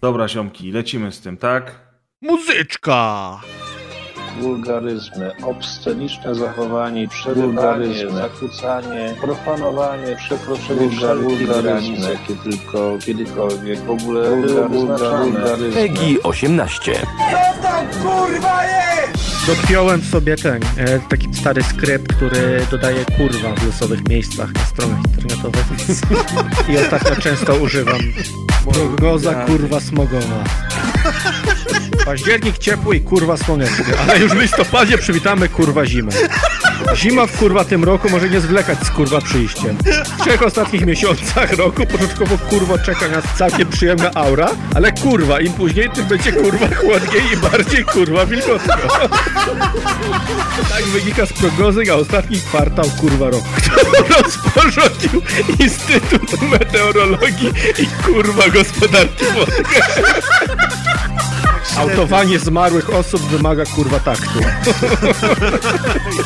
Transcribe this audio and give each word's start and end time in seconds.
Dobra, 0.00 0.28
ziomki, 0.28 0.72
lecimy 0.72 1.12
z 1.12 1.20
tym, 1.20 1.36
tak? 1.36 1.80
Muzyczka! 2.22 3.40
wulgaryzmy, 4.40 5.30
obsceniczne 5.42 6.34
zachowanie, 6.34 7.08
przerywanie, 7.08 8.10
zakłócanie, 8.10 9.14
profanowanie, 9.20 10.16
przekroczenie 10.16 10.90
wszelkich 10.90 11.48
granic, 11.48 12.08
jakie 12.08 12.34
tylko 12.42 12.98
kiedykolwiek 13.06 13.78
w 13.78 13.90
ogóle 13.90 14.30
były 14.30 14.68
wyznaczane. 14.68 15.72
PEGI 15.74 16.22
18. 16.22 16.92
Dopiąłem 19.46 20.02
sobie 20.02 20.36
ten, 20.36 20.62
e, 20.76 20.98
taki 20.98 21.34
stary 21.34 21.62
skrypt, 21.62 22.12
który 22.14 22.66
dodaje 22.70 23.04
kurwa 23.04 23.54
w 23.54 23.66
losowych 23.66 24.08
miejscach 24.08 24.54
na 24.54 24.64
stronach 24.64 24.98
internetowych. 24.98 25.64
I 26.68 26.78
ostatnio 26.78 27.16
często 27.16 27.54
używam. 27.54 28.00
Prognoza 28.72 29.34
kurwa 29.34 29.80
smogowa. 29.80 30.44
Październik 32.04 32.58
ciepły 32.58 32.96
i 32.96 33.00
kurwa 33.00 33.36
słoneczny, 33.36 33.84
ale 33.98 34.18
już 34.18 34.32
w 34.32 34.40
listopadzie 34.40 34.98
przywitamy 34.98 35.48
kurwa 35.48 35.86
zimę. 35.86 36.12
Zima 36.94 37.26
w 37.26 37.32
kurwa 37.32 37.64
tym 37.64 37.84
roku 37.84 38.10
może 38.10 38.30
nie 38.30 38.40
zwlekać 38.40 38.78
z 38.86 38.90
kurwa 38.90 39.20
przyjściem. 39.20 39.76
W 40.04 40.22
trzech 40.22 40.42
ostatnich 40.42 40.86
miesiącach 40.86 41.52
roku 41.52 41.86
początkowo 41.86 42.38
kurwa 42.38 42.78
czeka 42.78 43.08
nas 43.08 43.24
całkiem 43.38 43.68
przyjemna 43.68 44.10
aura, 44.14 44.48
ale 44.74 44.92
kurwa 44.92 45.40
im 45.40 45.52
później 45.52 45.90
tym 45.90 46.04
będzie 46.04 46.32
kurwa 46.32 46.66
chłodniej 46.74 47.22
i 47.32 47.36
bardziej 47.36 47.84
kurwa 47.84 48.26
wilgotno. 48.26 48.74
Tak 50.68 50.84
wynika 50.84 51.26
z 51.26 51.32
prognozy 51.32 51.82
na 51.84 51.94
ostatni 51.94 52.40
kwartał 52.40 52.84
kurwa 53.00 53.30
roku, 53.30 53.48
którą 53.56 53.92
rozporządził 54.22 55.22
Instytut 55.58 56.42
Meteorologii 56.42 57.52
i 57.78 57.86
kurwa 57.86 58.48
Gospodarki 58.48 59.24
Wodnej. 59.24 59.64
Autowanie 61.78 62.38
zmarłych 62.38 62.94
osób 62.94 63.22
wymaga 63.22 63.64
kurwa 63.64 64.00
taktu. 64.00 64.40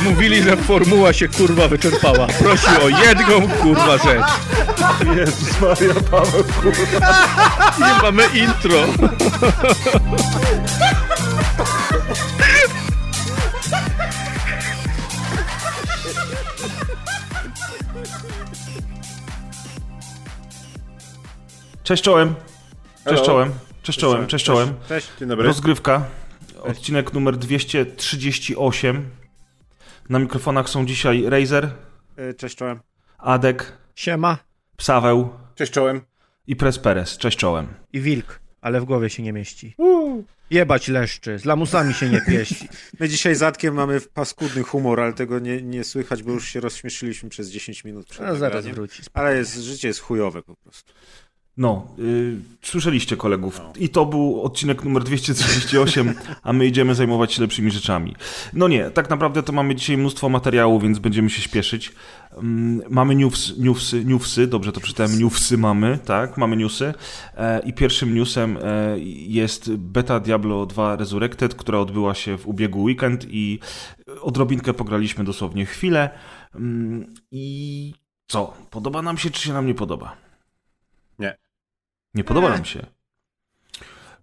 Mówili, 0.05 0.43
że 0.43 0.57
formuła 0.57 1.13
się 1.13 1.29
kurwa 1.29 1.69
wyczerpała. 1.69 2.27
Prosił 2.27 2.85
o 2.85 2.89
jedną 2.89 3.49
kurwa 3.49 3.99
rzecz. 3.99 4.27
Jezus 5.17 5.61
Maria, 5.61 5.95
Paweł, 6.11 6.45
kurwa. 6.63 7.25
Nie 7.79 8.03
mamy 8.03 8.25
intro. 8.35 8.79
Cześć 21.85 22.03
czołem. 22.03 22.35
Cześć 22.35 23.05
Hello. 23.05 23.25
czołem. 23.27 23.64
Cześć 23.85 23.99
czołem, 23.99 24.27
cześć 24.27 24.45
czołem. 24.45 24.75
Cześć, 24.89 25.09
dzień 25.21 25.29
dobry. 25.29 25.47
Rozgrywka. 25.47 26.05
Odcinek 26.63 27.13
numer 27.13 27.37
238. 27.37 29.11
Na 30.09 30.19
mikrofonach 30.19 30.69
są 30.69 30.87
dzisiaj 30.87 31.25
Razer, 31.29 31.71
E, 32.17 32.35
Cześć 32.35 32.57
czołem. 32.57 32.81
Adek, 33.19 33.73
Siema 33.95 34.39
Psaweł 34.77 35.31
Cześć 35.55 35.73
czołem. 35.73 36.01
i 36.47 36.57
Pres 36.57 36.79
Perez. 36.79 37.19
Cześć 37.19 37.39
czołem. 37.39 37.67
i 37.93 38.01
wilk, 38.01 38.41
ale 38.61 38.81
w 38.81 38.85
głowie 38.85 39.11
się 39.11 39.23
nie 39.23 39.33
mieści. 39.33 39.77
Jebać 40.51 40.89
leszczy, 40.89 41.39
z 41.39 41.45
lamusami 41.45 41.95
się 41.95 42.09
nie 42.09 42.21
pieści. 42.21 42.69
My 43.01 43.09
dzisiaj 43.09 43.35
z 43.35 43.43
Adkiem 43.43 43.75
mamy 43.75 44.01
paskudny 44.01 44.63
humor, 44.63 45.01
ale 45.01 45.13
tego 45.13 45.39
nie, 45.39 45.63
nie 45.63 45.85
słychać, 45.85 46.23
bo 46.23 46.33
już 46.33 46.49
się 46.49 46.61
rozśmieszyliśmy 46.61 47.29
przez 47.29 47.51
10 47.51 47.85
minut 47.85 48.07
przed 48.07 48.27
A 48.27 48.35
zaraz 48.35 48.67
wróci. 48.67 49.03
Ale 49.15 49.37
jest, 49.37 49.57
życie 49.57 49.89
jest 49.89 50.01
chujowe 50.01 50.43
po 50.43 50.57
prostu. 50.57 50.93
No, 51.57 51.87
y, 51.99 52.37
słyszeliście 52.63 53.17
kolegów. 53.17 53.61
I 53.79 53.89
to 53.89 54.07
był 54.07 54.43
odcinek 54.43 54.85
numer 54.85 55.05
238, 55.05 56.15
a 56.43 56.53
my 56.53 56.67
idziemy 56.67 56.95
zajmować 56.95 57.33
się 57.33 57.43
lepszymi 57.43 57.71
rzeczami. 57.71 58.17
No 58.53 58.69
nie, 58.69 58.91
tak 58.91 59.11
naprawdę 59.11 59.43
to 59.43 59.53
mamy 59.53 59.75
dzisiaj 59.75 59.97
mnóstwo 59.97 60.29
materiału, 60.29 60.81
więc 60.81 60.99
będziemy 60.99 61.31
się 61.31 61.43
śpieszyć. 61.43 61.93
Mm, 62.33 62.83
Mamy 62.91 63.15
news, 63.15 63.59
newsy, 63.59 64.05
newsy, 64.05 64.47
dobrze 64.47 64.73
to 64.73 64.81
przeczytałem, 64.81 65.19
newsy 65.19 65.59
mamy, 65.59 65.99
tak, 66.05 66.39
mamy 66.39 66.57
newsy. 66.57 66.95
E, 67.37 67.61
I 67.61 67.73
pierwszym 67.73 68.15
newsem 68.15 68.59
e, 68.63 68.99
jest 69.27 69.75
beta 69.75 70.21
Diablo 70.21 70.67
2 70.67 70.97
Resurrected, 70.97 71.55
która 71.55 71.79
odbyła 71.79 72.15
się 72.15 72.39
w 72.39 72.47
ubiegły 72.47 72.83
weekend 72.83 73.27
i 73.31 73.59
odrobinkę 74.21 74.75
pograliśmy 74.75 75.25
dosłownie 75.25 75.67
chwilę. 75.67 76.11
Mm, 76.55 77.15
I 77.31 77.95
co, 78.27 78.55
podoba 78.71 79.03
nam 79.03 79.19
się, 79.19 79.31
czy 79.31 79.43
się 79.43 79.53
nam 79.53 79.67
nie 79.67 79.75
podoba? 79.75 80.24
Nie. 82.15 82.25
Podoba 82.25 82.49
nam 82.51 82.65
się. 82.65 82.87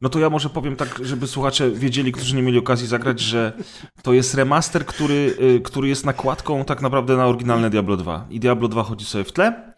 No 0.02 0.10
to 0.10 0.20
ja 0.20 0.30
może 0.30 0.50
powiem 0.50 0.76
tak, 0.76 1.00
żeby 1.06 1.28
słuchacze 1.28 1.72
wiedzieli, 1.72 2.12
którzy 2.12 2.36
nie 2.36 2.42
mieli 2.42 2.58
okazji 2.58 2.88
zagrać, 2.88 3.20
że 3.20 3.54
to 4.02 4.14
jest 4.14 4.34
remaster, 4.34 4.86
który, 4.86 5.36
y, 5.42 5.62
który 5.64 5.88
jest 5.88 6.06
nakładką 6.06 6.66
tak 6.66 6.82
naprawdę 6.82 7.18
na 7.18 7.26
oryginalne 7.28 7.70
Diablo 7.70 7.98
2. 7.98 8.26
I 8.30 8.40
Diablo 8.40 8.68
2 8.68 8.84
chodzi 8.84 9.06
sobie 9.06 9.24
w 9.24 9.32
tle, 9.32 9.74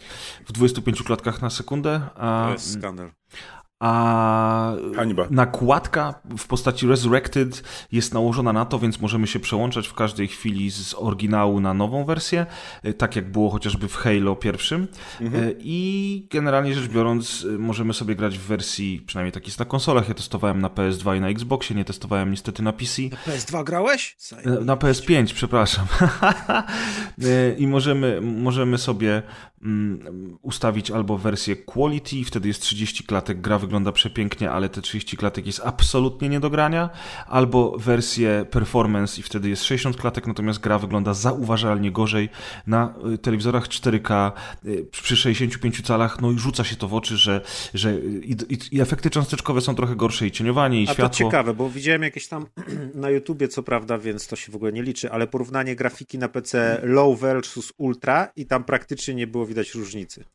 w 0.45 0.51
25 0.51 1.03
klatkach 1.03 1.41
na 1.41 1.49
sekundę, 1.49 2.01
a, 2.15 2.45
To 2.47 2.53
jest 2.53 2.73
skandal. 2.73 3.11
A 3.83 4.73
Hańba. 4.95 5.27
nakładka 5.29 6.13
w 6.37 6.47
postaci 6.47 6.87
Resurrected 6.87 7.63
jest 7.91 8.13
nałożona 8.13 8.53
na 8.53 8.65
to, 8.65 8.79
więc 8.79 8.99
możemy 9.01 9.27
się 9.27 9.39
przełączać 9.39 9.87
w 9.87 9.93
każdej 9.93 10.27
chwili 10.27 10.71
z 10.71 10.93
oryginału 10.97 11.59
na 11.59 11.73
nową 11.73 12.05
wersję, 12.05 12.45
y, 12.85 12.93
tak 12.93 13.15
jak 13.15 13.31
było 13.31 13.49
chociażby 13.49 13.87
w 13.87 13.95
Halo 13.95 14.35
pierwszym. 14.35 14.87
Y, 15.21 15.55
I 15.59 16.27
generalnie 16.31 16.73
rzecz 16.75 16.87
biorąc, 16.91 17.43
y, 17.43 17.59
możemy 17.59 17.93
sobie 17.93 18.15
grać 18.15 18.37
w 18.37 18.41
wersji, 18.41 19.03
przynajmniej 19.07 19.31
tak 19.31 19.45
jest 19.45 19.59
na 19.59 19.65
konsolach. 19.65 20.07
Ja 20.07 20.13
testowałem 20.13 20.61
na 20.61 20.69
PS2 20.69 21.17
i 21.17 21.21
na 21.21 21.29
Xboxie, 21.29 21.75
nie 21.75 21.85
testowałem 21.85 22.31
niestety 22.31 22.63
na 22.63 22.73
PC. 22.73 23.01
PS2 23.01 23.63
grałeś? 23.63 24.17
E, 24.45 24.49
Na 24.49 24.75
PS5, 24.75 25.33
przepraszam. 25.33 25.85
E, 27.23 27.53
I 27.57 27.67
możemy, 27.67 28.21
możemy 28.21 28.77
sobie 28.77 29.21
ustawić 30.41 30.91
albo 30.91 31.17
wersję 31.17 31.55
quality, 31.55 32.23
wtedy 32.25 32.47
jest 32.47 32.61
30 32.61 33.03
klatek, 33.03 33.41
gra 33.41 33.59
wygląda 33.59 33.91
przepięknie, 33.91 34.51
ale 34.51 34.69
te 34.69 34.81
30 34.81 35.17
klatek 35.17 35.45
jest 35.45 35.61
absolutnie 35.65 36.29
nie 36.29 36.39
do 36.39 36.49
grania, 36.49 36.89
albo 37.27 37.77
wersję 37.77 38.45
performance 38.51 39.19
i 39.19 39.23
wtedy 39.23 39.49
jest 39.49 39.63
60 39.63 39.97
klatek, 39.97 40.27
natomiast 40.27 40.59
gra 40.59 40.79
wygląda 40.79 41.13
zauważalnie 41.13 41.91
gorzej. 41.91 42.29
Na 42.67 42.93
y, 43.13 43.17
telewizorach 43.17 43.67
4K 43.67 44.31
y, 44.65 44.85
przy 44.91 45.17
65 45.17 45.81
calach, 45.81 46.21
no 46.21 46.31
i 46.31 46.39
rzuca 46.39 46.63
się 46.63 46.75
to 46.75 46.87
w 46.87 46.93
oczy, 46.93 47.17
że, 47.17 47.41
że 47.73 47.99
i, 47.99 48.37
i, 48.71 48.81
efekty 48.81 49.09
cząsteczkowe 49.09 49.61
są 49.61 49.75
trochę 49.75 49.95
gorsze 49.95 50.27
i 50.27 50.31
cieniowanie 50.31 50.81
i 50.81 50.83
A 50.83 50.93
światło. 50.93 51.09
to 51.09 51.15
ciekawe, 51.15 51.53
bo 51.53 51.69
widziałem 51.69 52.03
jakieś 52.03 52.27
tam 52.27 52.45
na 52.95 53.09
YouTubie, 53.09 53.47
co 53.47 53.63
prawda, 53.63 53.97
więc 53.97 54.27
to 54.27 54.35
się 54.35 54.51
w 54.51 54.55
ogóle 54.55 54.73
nie 54.73 54.83
liczy, 54.83 55.11
ale 55.11 55.27
porównanie 55.27 55.75
grafiki 55.75 56.17
na 56.17 56.29
PC 56.29 56.81
low 56.83 57.19
versus 57.19 57.73
ultra 57.77 58.31
i 58.35 58.45
tam 58.45 58.63
praktycznie 58.63 59.15
nie 59.15 59.27
było 59.27 59.45
widać 59.53 59.75
różnicy. 59.75 60.25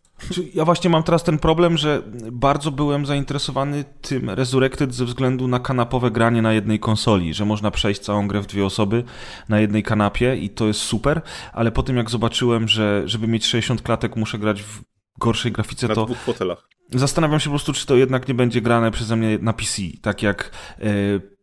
Ja 0.54 0.64
właśnie 0.64 0.90
mam 0.90 1.02
teraz 1.02 1.24
ten 1.24 1.38
problem, 1.38 1.76
że 1.76 2.02
bardzo 2.32 2.70
byłem 2.70 3.06
zainteresowany 3.06 3.84
tym 4.02 4.30
Resurrected 4.30 4.94
ze 4.94 5.04
względu 5.04 5.48
na 5.48 5.60
kanapowe 5.60 6.10
granie 6.10 6.42
na 6.42 6.52
jednej 6.52 6.78
konsoli, 6.78 7.34
że 7.34 7.44
można 7.44 7.70
przejść 7.70 8.00
całą 8.00 8.28
grę 8.28 8.40
w 8.40 8.46
dwie 8.46 8.66
osoby 8.66 9.04
na 9.48 9.60
jednej 9.60 9.82
kanapie 9.82 10.36
i 10.36 10.50
to 10.50 10.66
jest 10.66 10.80
super, 10.80 11.20
ale 11.52 11.72
po 11.72 11.82
tym 11.82 11.96
jak 11.96 12.10
zobaczyłem, 12.10 12.68
że 12.68 13.02
żeby 13.06 13.28
mieć 13.28 13.46
60 13.46 13.82
klatek 13.82 14.16
muszę 14.16 14.38
grać 14.38 14.62
w 14.62 14.82
gorszej 15.18 15.52
grafice, 15.52 15.88
Na 15.88 15.94
to 15.94 16.04
dwóch 16.04 16.18
fotelach. 16.18 16.68
zastanawiam 16.94 17.40
się 17.40 17.44
po 17.44 17.50
prostu, 17.52 17.72
czy 17.72 17.86
to 17.86 17.96
jednak 17.96 18.28
nie 18.28 18.34
będzie 18.34 18.60
grane 18.60 18.90
przeze 18.90 19.16
mnie 19.16 19.38
na 19.42 19.52
PC, 19.52 19.82
tak 20.02 20.22
jak 20.22 20.50
e, 20.80 20.84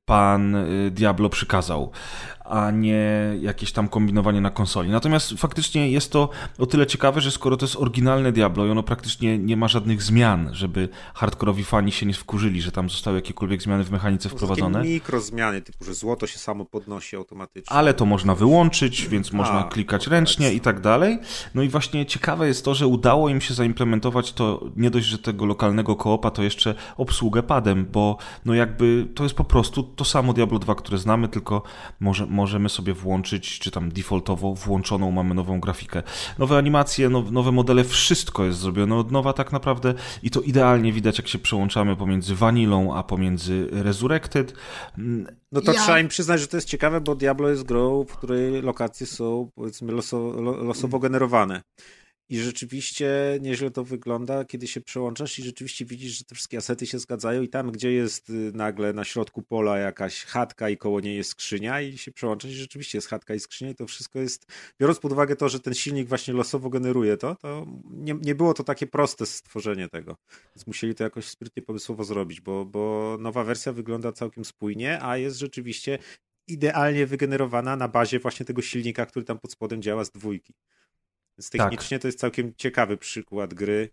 pan 0.06 0.56
e, 0.56 0.66
Diablo 0.92 1.30
przykazał, 1.30 1.92
a 2.50 2.72
nie 2.72 3.06
jakieś 3.42 3.72
tam 3.72 3.88
kombinowanie 3.88 4.42
na 4.42 4.50
konsoli. 4.50 4.90
Natomiast 4.90 5.34
faktycznie 5.38 5.92
jest 5.92 6.12
to 6.12 6.30
o 6.60 6.66
tyle 6.66 6.88
ciekawe, 6.88 7.22
że 7.22 7.32
skoro 7.32 7.58
to 7.58 7.66
jest 7.66 7.76
oryginalne 7.76 8.32
Diablo 8.32 8.66
i 8.66 8.70
ono 8.70 8.84
praktycznie 8.84 9.38
nie 9.38 9.58
ma 9.58 9.68
żadnych 9.68 10.02
zmian, 10.04 10.50
żeby 10.52 10.90
hardkorowi 11.14 11.64
fani 11.64 11.92
się 11.92 12.06
nie 12.06 12.14
wkurzyli, 12.14 12.62
że 12.62 12.72
tam 12.72 12.90
zostały 12.90 13.16
jakiekolwiek 13.16 13.62
zmiany 13.62 13.84
w 13.84 13.92
mechanice 13.92 14.30
To 14.30 14.36
wprowadzone. 14.36 14.80
takie 14.80 14.90
mikro 14.90 15.22
zmiany, 15.22 15.62
typu, 15.62 15.86
że 15.86 15.94
złoto 15.94 16.28
się 16.28 16.40
samo 16.40 16.66
podnosi 16.66 17.16
automatycznie. 17.16 17.76
Ale 17.76 17.94
to 17.94 18.06
można 18.06 18.36
wyłączyć, 18.36 19.08
więc 19.08 19.34
można 19.34 19.66
A, 19.66 19.70
klikać 19.70 20.04
tak. 20.04 20.12
ręcznie 20.12 20.54
i 20.54 20.60
tak 20.62 20.80
dalej. 20.80 21.20
No 21.56 21.62
i 21.62 21.70
właśnie 21.70 22.06
ciekawe 22.06 22.48
jest 22.48 22.66
to, 22.66 22.76
że 22.76 22.88
udało 22.88 23.30
im 23.30 23.42
się 23.42 23.54
zaimplementować 23.54 24.34
to 24.34 24.64
nie 24.76 24.90
dość, 24.90 25.06
że 25.08 25.18
tego 25.18 25.46
lokalnego 25.46 25.96
koopa, 25.96 26.32
to 26.32 26.44
jeszcze 26.44 26.76
obsługę 26.98 27.44
padem, 27.44 27.86
bo 27.92 28.18
no 28.46 28.54
jakby 28.54 29.08
to 29.16 29.24
jest 29.24 29.36
po 29.36 29.44
prostu 29.44 29.84
to 29.84 30.06
samo 30.06 30.34
Diablo 30.34 30.60
2, 30.60 30.76
które 30.76 30.98
znamy, 30.98 31.28
tylko 31.28 31.64
może, 32.00 32.26
możemy 32.36 32.70
sobie 32.70 32.94
włączyć, 32.94 33.60
czy 33.60 33.72
tam 33.72 33.92
defaultowo 33.92 34.54
włączoną 34.54 35.12
mamy 35.12 35.36
nową 35.36 35.60
grafikę. 35.60 36.04
Nowe 36.40 36.58
animacje, 36.58 37.10
now, 37.10 37.32
nowe 37.32 37.52
modele, 37.52 37.84
wszystko 37.84 38.46
jest 38.46 38.60
zrobione 38.60 38.96
od 38.96 39.12
nowa 39.12 39.34
tak 39.34 39.52
naprawdę 39.52 39.94
i 40.24 40.30
to 40.30 40.42
idealnie 40.42 40.94
widać, 40.94 41.18
jak 41.18 41.28
się 41.28 41.40
przełączamy 41.40 41.96
pomiędzy 41.96 42.36
Vanillą, 42.36 42.96
a 42.96 43.04
pomiędzy 43.04 43.68
Resurrected. 43.72 44.54
No 45.52 45.62
to 45.62 45.74
Ja- 45.74 45.82
trzeba 45.82 46.00
im 46.00 46.08
przyznać, 46.08 46.42
że 46.42 46.48
to 46.48 46.58
jest 46.58 46.68
ciekawe, 46.68 47.02
bo 47.02 47.16
Diablo 47.16 47.50
jest 47.50 47.64
grą, 47.64 48.06
w 48.10 48.18
której 48.18 48.62
lokacje 48.62 49.08
są 49.08 49.50
powiedzmy 49.56 49.92
loso, 49.94 50.18
lo, 50.42 50.64
losowo 50.64 51.00
generowane. 51.00 51.62
I 52.30 52.40
rzeczywiście 52.40 53.10
nieźle 53.42 53.72
to 53.72 53.84
wygląda, 53.84 54.46
kiedy 54.46 54.68
się 54.68 54.82
przełączasz 54.82 55.40
i 55.40 55.44
rzeczywiście 55.44 55.86
widzisz, 55.86 56.18
że 56.18 56.26
te 56.26 56.36
wszystkie 56.36 56.58
asety 56.58 56.88
się 56.88 57.00
zgadzają 57.00 57.42
i 57.42 57.50
tam, 57.50 57.72
gdzie 57.72 57.92
jest 57.92 58.30
y, 58.30 58.52
nagle 58.54 58.94
na 58.94 59.04
środku 59.04 59.42
pola 59.42 59.78
jakaś 59.78 60.24
chatka 60.24 60.70
i 60.70 60.78
koło 60.78 61.00
niej 61.00 61.18
jest 61.18 61.30
skrzynia 61.30 61.82
i 61.82 61.98
się 61.98 62.12
przełączasz 62.12 62.52
i 62.52 62.56
rzeczywiście 62.56 62.98
jest 62.98 63.08
chatka 63.08 63.36
i 63.36 63.40
skrzynia 63.40 63.72
i 63.72 63.76
to 63.76 63.88
wszystko 63.88 64.20
jest, 64.20 64.46
biorąc 64.80 65.00
pod 65.00 65.12
uwagę 65.12 65.36
to, 65.36 65.50
że 65.50 65.60
ten 65.60 65.74
silnik 65.74 66.08
właśnie 66.08 66.34
losowo 66.34 66.70
generuje 66.70 67.18
to, 67.18 67.36
to 67.36 67.66
nie, 67.92 68.14
nie 68.22 68.36
było 68.36 68.54
to 68.54 68.64
takie 68.64 68.88
proste 68.88 69.26
stworzenie 69.26 69.90
tego. 69.90 70.18
Więc 70.56 70.68
musieli 70.68 70.96
to 70.96 71.04
jakoś 71.04 71.26
sprytnie 71.26 71.64
pomysłowo 71.64 72.04
zrobić, 72.04 72.42
bo, 72.42 72.66
bo 72.66 73.18
nowa 73.20 73.44
wersja 73.44 73.74
wygląda 73.74 74.12
całkiem 74.12 74.46
spójnie, 74.46 75.04
a 75.04 75.18
jest 75.18 75.38
rzeczywiście 75.38 76.00
idealnie 76.48 77.06
wygenerowana 77.06 77.76
na 77.76 77.88
bazie 77.88 78.20
właśnie 78.20 78.46
tego 78.46 78.62
silnika, 78.62 79.06
który 79.06 79.26
tam 79.26 79.40
pod 79.40 79.52
spodem 79.52 79.82
działa 79.82 80.06
z 80.06 80.12
dwójki. 80.12 80.54
Więc 81.38 81.50
Tak. 81.50 81.62
technicznie 81.62 82.00
to 82.00 82.08
jest 82.08 82.20
całkiem 82.20 82.54
ciekawy 82.58 82.98
przykład 82.98 83.54
gry, 83.54 83.90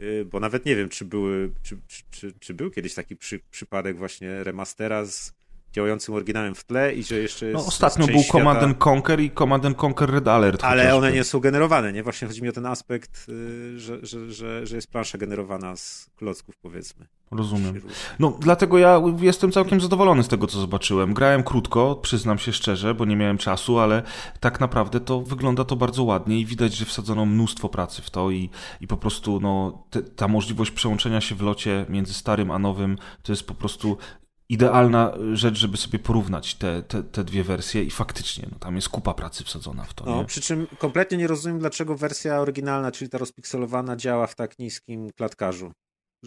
y, 0.00 0.24
bo 0.24 0.40
nawet 0.40 0.66
nie 0.66 0.76
wiem, 0.76 0.88
czy, 0.88 1.04
były, 1.04 1.52
czy, 1.62 1.78
czy, 1.88 2.02
czy, 2.10 2.32
czy 2.40 2.54
był 2.54 2.70
kiedyś 2.70 2.94
taki 2.94 3.16
przy, 3.16 3.40
przypadek 3.50 3.98
właśnie 3.98 4.44
remastera 4.44 5.04
z 5.04 5.32
działającym 5.72 6.14
oryginałem 6.14 6.54
w 6.54 6.64
tle 6.64 6.94
i 6.94 7.04
że 7.04 7.18
jeszcze 7.18 7.46
jest 7.46 7.58
No, 7.58 7.66
ostatnio 7.66 8.06
był 8.06 8.18
świata, 8.18 8.32
Command 8.38 8.62
and 8.62 8.86
Conquer 8.86 9.20
i 9.20 9.30
Command 9.30 9.64
and 9.64 9.84
Conquer 9.84 10.10
Red 10.10 10.28
Alert. 10.28 10.64
ale 10.64 10.96
one 10.96 11.12
nie 11.12 11.24
są 11.24 11.40
generowane, 11.40 11.92
nie? 11.92 12.02
Właśnie 12.02 12.28
chodzi 12.28 12.42
mi 12.42 12.48
o 12.48 12.52
ten 12.52 12.66
aspekt, 12.66 13.26
y, 13.28 13.78
że, 13.80 13.98
że, 14.06 14.32
że, 14.32 14.66
że 14.66 14.76
jest 14.76 14.90
plansza 14.90 15.18
generowana 15.18 15.76
z 15.76 16.10
klocków, 16.16 16.56
powiedzmy. 16.56 17.06
Rozumiem. 17.34 17.80
No, 18.18 18.36
dlatego 18.40 18.78
ja 18.78 19.02
jestem 19.20 19.52
całkiem 19.52 19.80
zadowolony 19.80 20.22
z 20.22 20.28
tego, 20.28 20.46
co 20.46 20.60
zobaczyłem. 20.60 21.14
Grałem 21.14 21.42
krótko, 21.42 21.96
przyznam 21.96 22.38
się 22.38 22.52
szczerze, 22.52 22.94
bo 22.94 23.04
nie 23.04 23.16
miałem 23.16 23.38
czasu, 23.38 23.78
ale 23.78 24.02
tak 24.40 24.60
naprawdę 24.60 25.00
to 25.00 25.20
wygląda 25.20 25.64
to 25.64 25.76
bardzo 25.76 26.04
ładnie 26.04 26.40
i 26.40 26.46
widać, 26.46 26.74
że 26.74 26.84
wsadzono 26.84 27.26
mnóstwo 27.26 27.68
pracy 27.68 28.02
w 28.02 28.10
to 28.10 28.30
i, 28.30 28.50
i 28.80 28.86
po 28.86 28.96
prostu 28.96 29.40
no, 29.40 29.84
te, 29.90 30.02
ta 30.02 30.28
możliwość 30.28 30.70
przełączenia 30.70 31.20
się 31.20 31.34
w 31.34 31.42
locie 31.42 31.86
między 31.88 32.14
starym 32.14 32.50
a 32.50 32.58
nowym 32.58 32.98
to 33.22 33.32
jest 33.32 33.46
po 33.46 33.54
prostu 33.54 33.96
idealna 34.48 35.12
rzecz, 35.32 35.58
żeby 35.58 35.76
sobie 35.76 35.98
porównać 35.98 36.54
te, 36.54 36.82
te, 36.82 37.02
te 37.02 37.24
dwie 37.24 37.44
wersje 37.44 37.82
i 37.82 37.90
faktycznie 37.90 38.48
no, 38.52 38.58
tam 38.58 38.76
jest 38.76 38.88
kupa 38.88 39.14
pracy 39.14 39.44
wsadzona 39.44 39.84
w 39.84 39.94
to. 39.94 40.04
No, 40.04 40.16
nie? 40.16 40.24
przy 40.24 40.40
czym 40.40 40.66
kompletnie 40.78 41.18
nie 41.18 41.26
rozumiem, 41.26 41.58
dlaczego 41.58 41.96
wersja 41.96 42.40
oryginalna, 42.40 42.92
czyli 42.92 43.10
ta 43.10 43.18
rozpikselowana, 43.18 43.96
działa 43.96 44.26
w 44.26 44.34
tak 44.34 44.58
niskim 44.58 45.10
klatkarzu. 45.10 45.72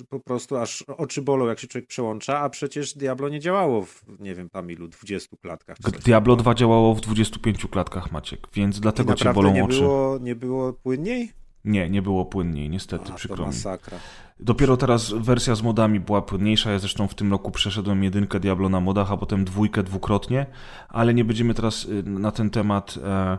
Po 0.03 0.19
prostu 0.19 0.57
aż 0.57 0.81
oczy 0.81 1.21
bolą, 1.21 1.47
jak 1.47 1.59
się 1.59 1.67
człowiek 1.67 1.87
przełącza, 1.87 2.39
a 2.39 2.49
przecież 2.49 2.93
Diablo 2.93 3.29
nie 3.29 3.39
działało 3.39 3.85
w, 3.85 4.03
nie 4.19 4.35
wiem, 4.35 4.49
tam 4.49 4.71
ilu, 4.71 4.87
20 4.87 5.37
klatkach. 5.41 5.77
Diablo 5.79 6.35
takiego. 6.35 6.43
2 6.43 6.55
działało 6.55 6.95
w 6.95 7.01
25 7.01 7.65
klatkach, 7.71 8.11
Maciek, 8.11 8.47
więc 8.53 8.79
dlatego 8.79 9.13
cię 9.13 9.33
bolą 9.33 9.53
nie 9.53 9.63
oczy. 9.63 9.79
było, 9.79 10.17
nie 10.21 10.35
było 10.35 10.73
płynniej? 10.73 11.31
Nie, 11.67 11.89
nie 11.89 12.01
było 12.01 12.25
płynniej, 12.25 12.69
niestety, 12.69 13.05
A, 13.05 13.07
to 13.07 13.13
przykro 13.13 13.37
mi. 13.37 13.45
masakra. 13.45 13.97
Dopiero 14.39 14.77
teraz 14.77 15.13
wersja 15.13 15.55
z 15.55 15.61
modami 15.61 15.99
była 15.99 16.21
płynniejsza. 16.21 16.71
Ja 16.71 16.79
zresztą 16.79 17.07
w 17.07 17.15
tym 17.15 17.31
roku 17.31 17.51
przeszedłem 17.51 18.03
jedynkę 18.03 18.39
Diablo 18.39 18.69
na 18.69 18.79
modach, 18.79 19.11
a 19.11 19.17
potem 19.17 19.45
dwójkę 19.45 19.83
dwukrotnie, 19.83 20.45
ale 20.89 21.13
nie 21.13 21.25
będziemy 21.25 21.53
teraz 21.53 21.85
y, 21.85 22.03
na 22.03 22.31
ten 22.31 22.49
temat, 22.49 22.97
e, 23.03 23.37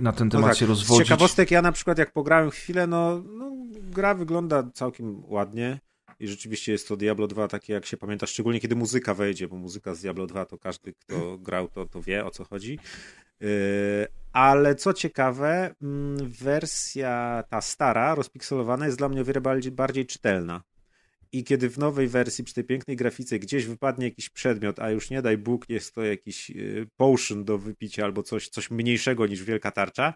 na 0.00 0.12
ten 0.12 0.30
temat 0.30 0.46
No 0.46 0.48
tak, 0.48 0.56
się 0.58 0.66
Z 0.66 0.68
rozwodzić. 0.68 1.04
ciekawostek 1.06 1.50
ja 1.50 1.62
na 1.62 1.72
przykład 1.72 1.98
jak 1.98 2.12
pograłem 2.12 2.50
chwilę, 2.50 2.86
no, 2.86 3.22
no 3.38 3.52
gra 3.90 4.14
wygląda 4.14 4.62
całkiem 4.74 5.22
ładnie 5.28 5.80
i 6.20 6.28
rzeczywiście 6.28 6.72
jest 6.72 6.88
to 6.88 6.96
Diablo 6.96 7.26
2 7.26 7.48
takie 7.48 7.72
jak 7.72 7.86
się 7.86 7.96
pamięta, 7.96 8.26
szczególnie 8.26 8.60
kiedy 8.60 8.76
muzyka 8.76 9.14
wejdzie, 9.14 9.48
bo 9.48 9.56
muzyka 9.56 9.94
z 9.94 10.00
Diablo 10.00 10.26
2 10.26 10.46
to 10.46 10.58
każdy 10.58 10.92
kto 10.92 11.38
grał 11.38 11.68
to, 11.68 11.86
to 11.86 12.02
wie 12.02 12.24
o 12.24 12.30
co 12.30 12.44
chodzi. 12.44 12.78
Yy, 13.40 13.48
ale 14.32 14.74
co 14.74 14.92
ciekawe, 14.92 15.74
mm, 15.82 16.30
wersja 16.30 17.44
ta 17.50 17.60
stara, 17.60 18.14
rozpikselowana 18.14 18.86
jest 18.86 18.98
dla 18.98 19.08
mnie 19.08 19.20
o 19.20 19.24
wiele 19.24 19.40
bardziej, 19.40 19.72
bardziej 19.72 20.06
czytelna. 20.06 20.62
I 21.32 21.44
kiedy 21.44 21.70
w 21.70 21.78
nowej 21.78 22.08
wersji, 22.08 22.44
przy 22.44 22.54
tej 22.54 22.64
pięknej 22.64 22.96
grafice, 22.96 23.38
gdzieś 23.38 23.66
wypadnie 23.66 24.06
jakiś 24.06 24.30
przedmiot, 24.30 24.78
a 24.78 24.90
już 24.90 25.10
nie 25.10 25.22
daj 25.22 25.38
Bóg, 25.38 25.68
jest 25.68 25.94
to 25.94 26.02
jakiś 26.04 26.50
y, 26.50 26.88
potion 26.96 27.44
do 27.44 27.58
wypicia 27.58 28.04
albo 28.04 28.22
coś, 28.22 28.48
coś 28.48 28.70
mniejszego 28.70 29.26
niż 29.26 29.44
wielka 29.44 29.70
tarcza, 29.70 30.14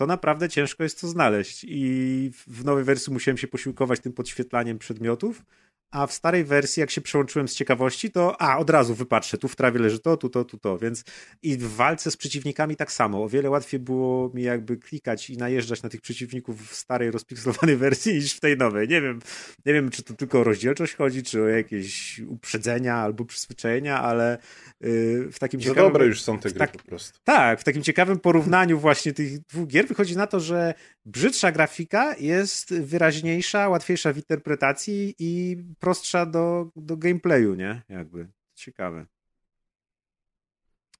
to 0.00 0.06
naprawdę 0.06 0.48
ciężko 0.48 0.82
jest 0.82 1.00
to 1.00 1.08
znaleźć. 1.08 1.64
I 1.68 2.30
w 2.46 2.64
nowej 2.64 2.84
wersji 2.84 3.12
musiałem 3.12 3.38
się 3.38 3.48
posiłkować 3.48 4.00
tym 4.00 4.12
podświetlaniem 4.12 4.78
przedmiotów, 4.78 5.42
a 5.90 6.06
w 6.06 6.12
starej 6.12 6.44
wersji, 6.44 6.80
jak 6.80 6.90
się 6.90 7.00
przełączyłem 7.00 7.48
z 7.48 7.54
ciekawości, 7.54 8.10
to 8.10 8.42
a, 8.42 8.58
od 8.58 8.70
razu 8.70 8.94
wypatrzę, 8.94 9.38
tu 9.38 9.48
w 9.48 9.56
trawie 9.56 9.80
leży 9.80 9.98
to, 9.98 10.16
tu 10.16 10.28
to, 10.28 10.44
tu 10.44 10.58
to, 10.58 10.78
więc 10.78 11.04
i 11.42 11.56
w 11.56 11.74
walce 11.74 12.10
z 12.10 12.16
przeciwnikami 12.16 12.76
tak 12.76 12.92
samo. 12.92 13.22
O 13.24 13.28
wiele 13.28 13.50
łatwiej 13.50 13.80
było 13.80 14.30
mi 14.34 14.42
jakby 14.42 14.76
klikać 14.76 15.30
i 15.30 15.36
najeżdżać 15.36 15.82
na 15.82 15.88
tych 15.88 16.00
przeciwników 16.00 16.70
w 16.70 16.74
starej, 16.74 17.10
rozpikselowanej 17.10 17.76
wersji 17.86 18.14
niż 18.14 18.34
w 18.34 18.40
tej 18.40 18.56
nowej. 18.56 18.88
Nie 18.88 19.00
wiem, 19.00 19.20
nie 19.66 19.72
wiem, 19.72 19.90
czy 19.90 20.02
to 20.02 20.14
tylko 20.14 20.40
o 20.40 20.44
rozdzielczość 20.44 20.94
chodzi, 20.94 21.22
czy 21.22 21.42
o 21.42 21.48
jakieś 21.48 22.18
uprzedzenia 22.18 22.96
albo 22.96 23.24
przyzwyczajenia, 23.24 24.02
ale 24.02 24.38
yy, 24.80 25.28
w 25.32 25.38
takim 25.38 25.60
Za 25.60 25.68
ciekawym... 25.68 25.92
dobre 25.92 26.06
już 26.06 26.22
są 26.22 26.38
te 26.38 26.48
gry 26.48 26.58
tak- 26.58 26.72
po 26.72 26.78
prostu. 26.78 27.18
Tak, 27.24 27.60
w 27.60 27.64
takim 27.64 27.82
ciekawym 27.82 28.18
porównaniu 28.18 28.78
właśnie 28.78 29.12
tych 29.12 29.38
dwóch 29.38 29.68
gier 29.68 29.86
wychodzi 29.86 30.16
na 30.16 30.26
to, 30.26 30.40
że 30.40 30.74
brzydsza 31.04 31.52
grafika 31.52 32.14
jest 32.16 32.74
wyraźniejsza, 32.74 33.68
łatwiejsza 33.68 34.12
w 34.12 34.16
interpretacji 34.16 35.14
i 35.18 35.56
prostsza 35.80 36.26
do, 36.26 36.70
do 36.76 36.96
gameplayu, 36.96 37.54
nie? 37.54 37.82
Jakby. 37.88 38.28
Ciekawe. 38.54 39.06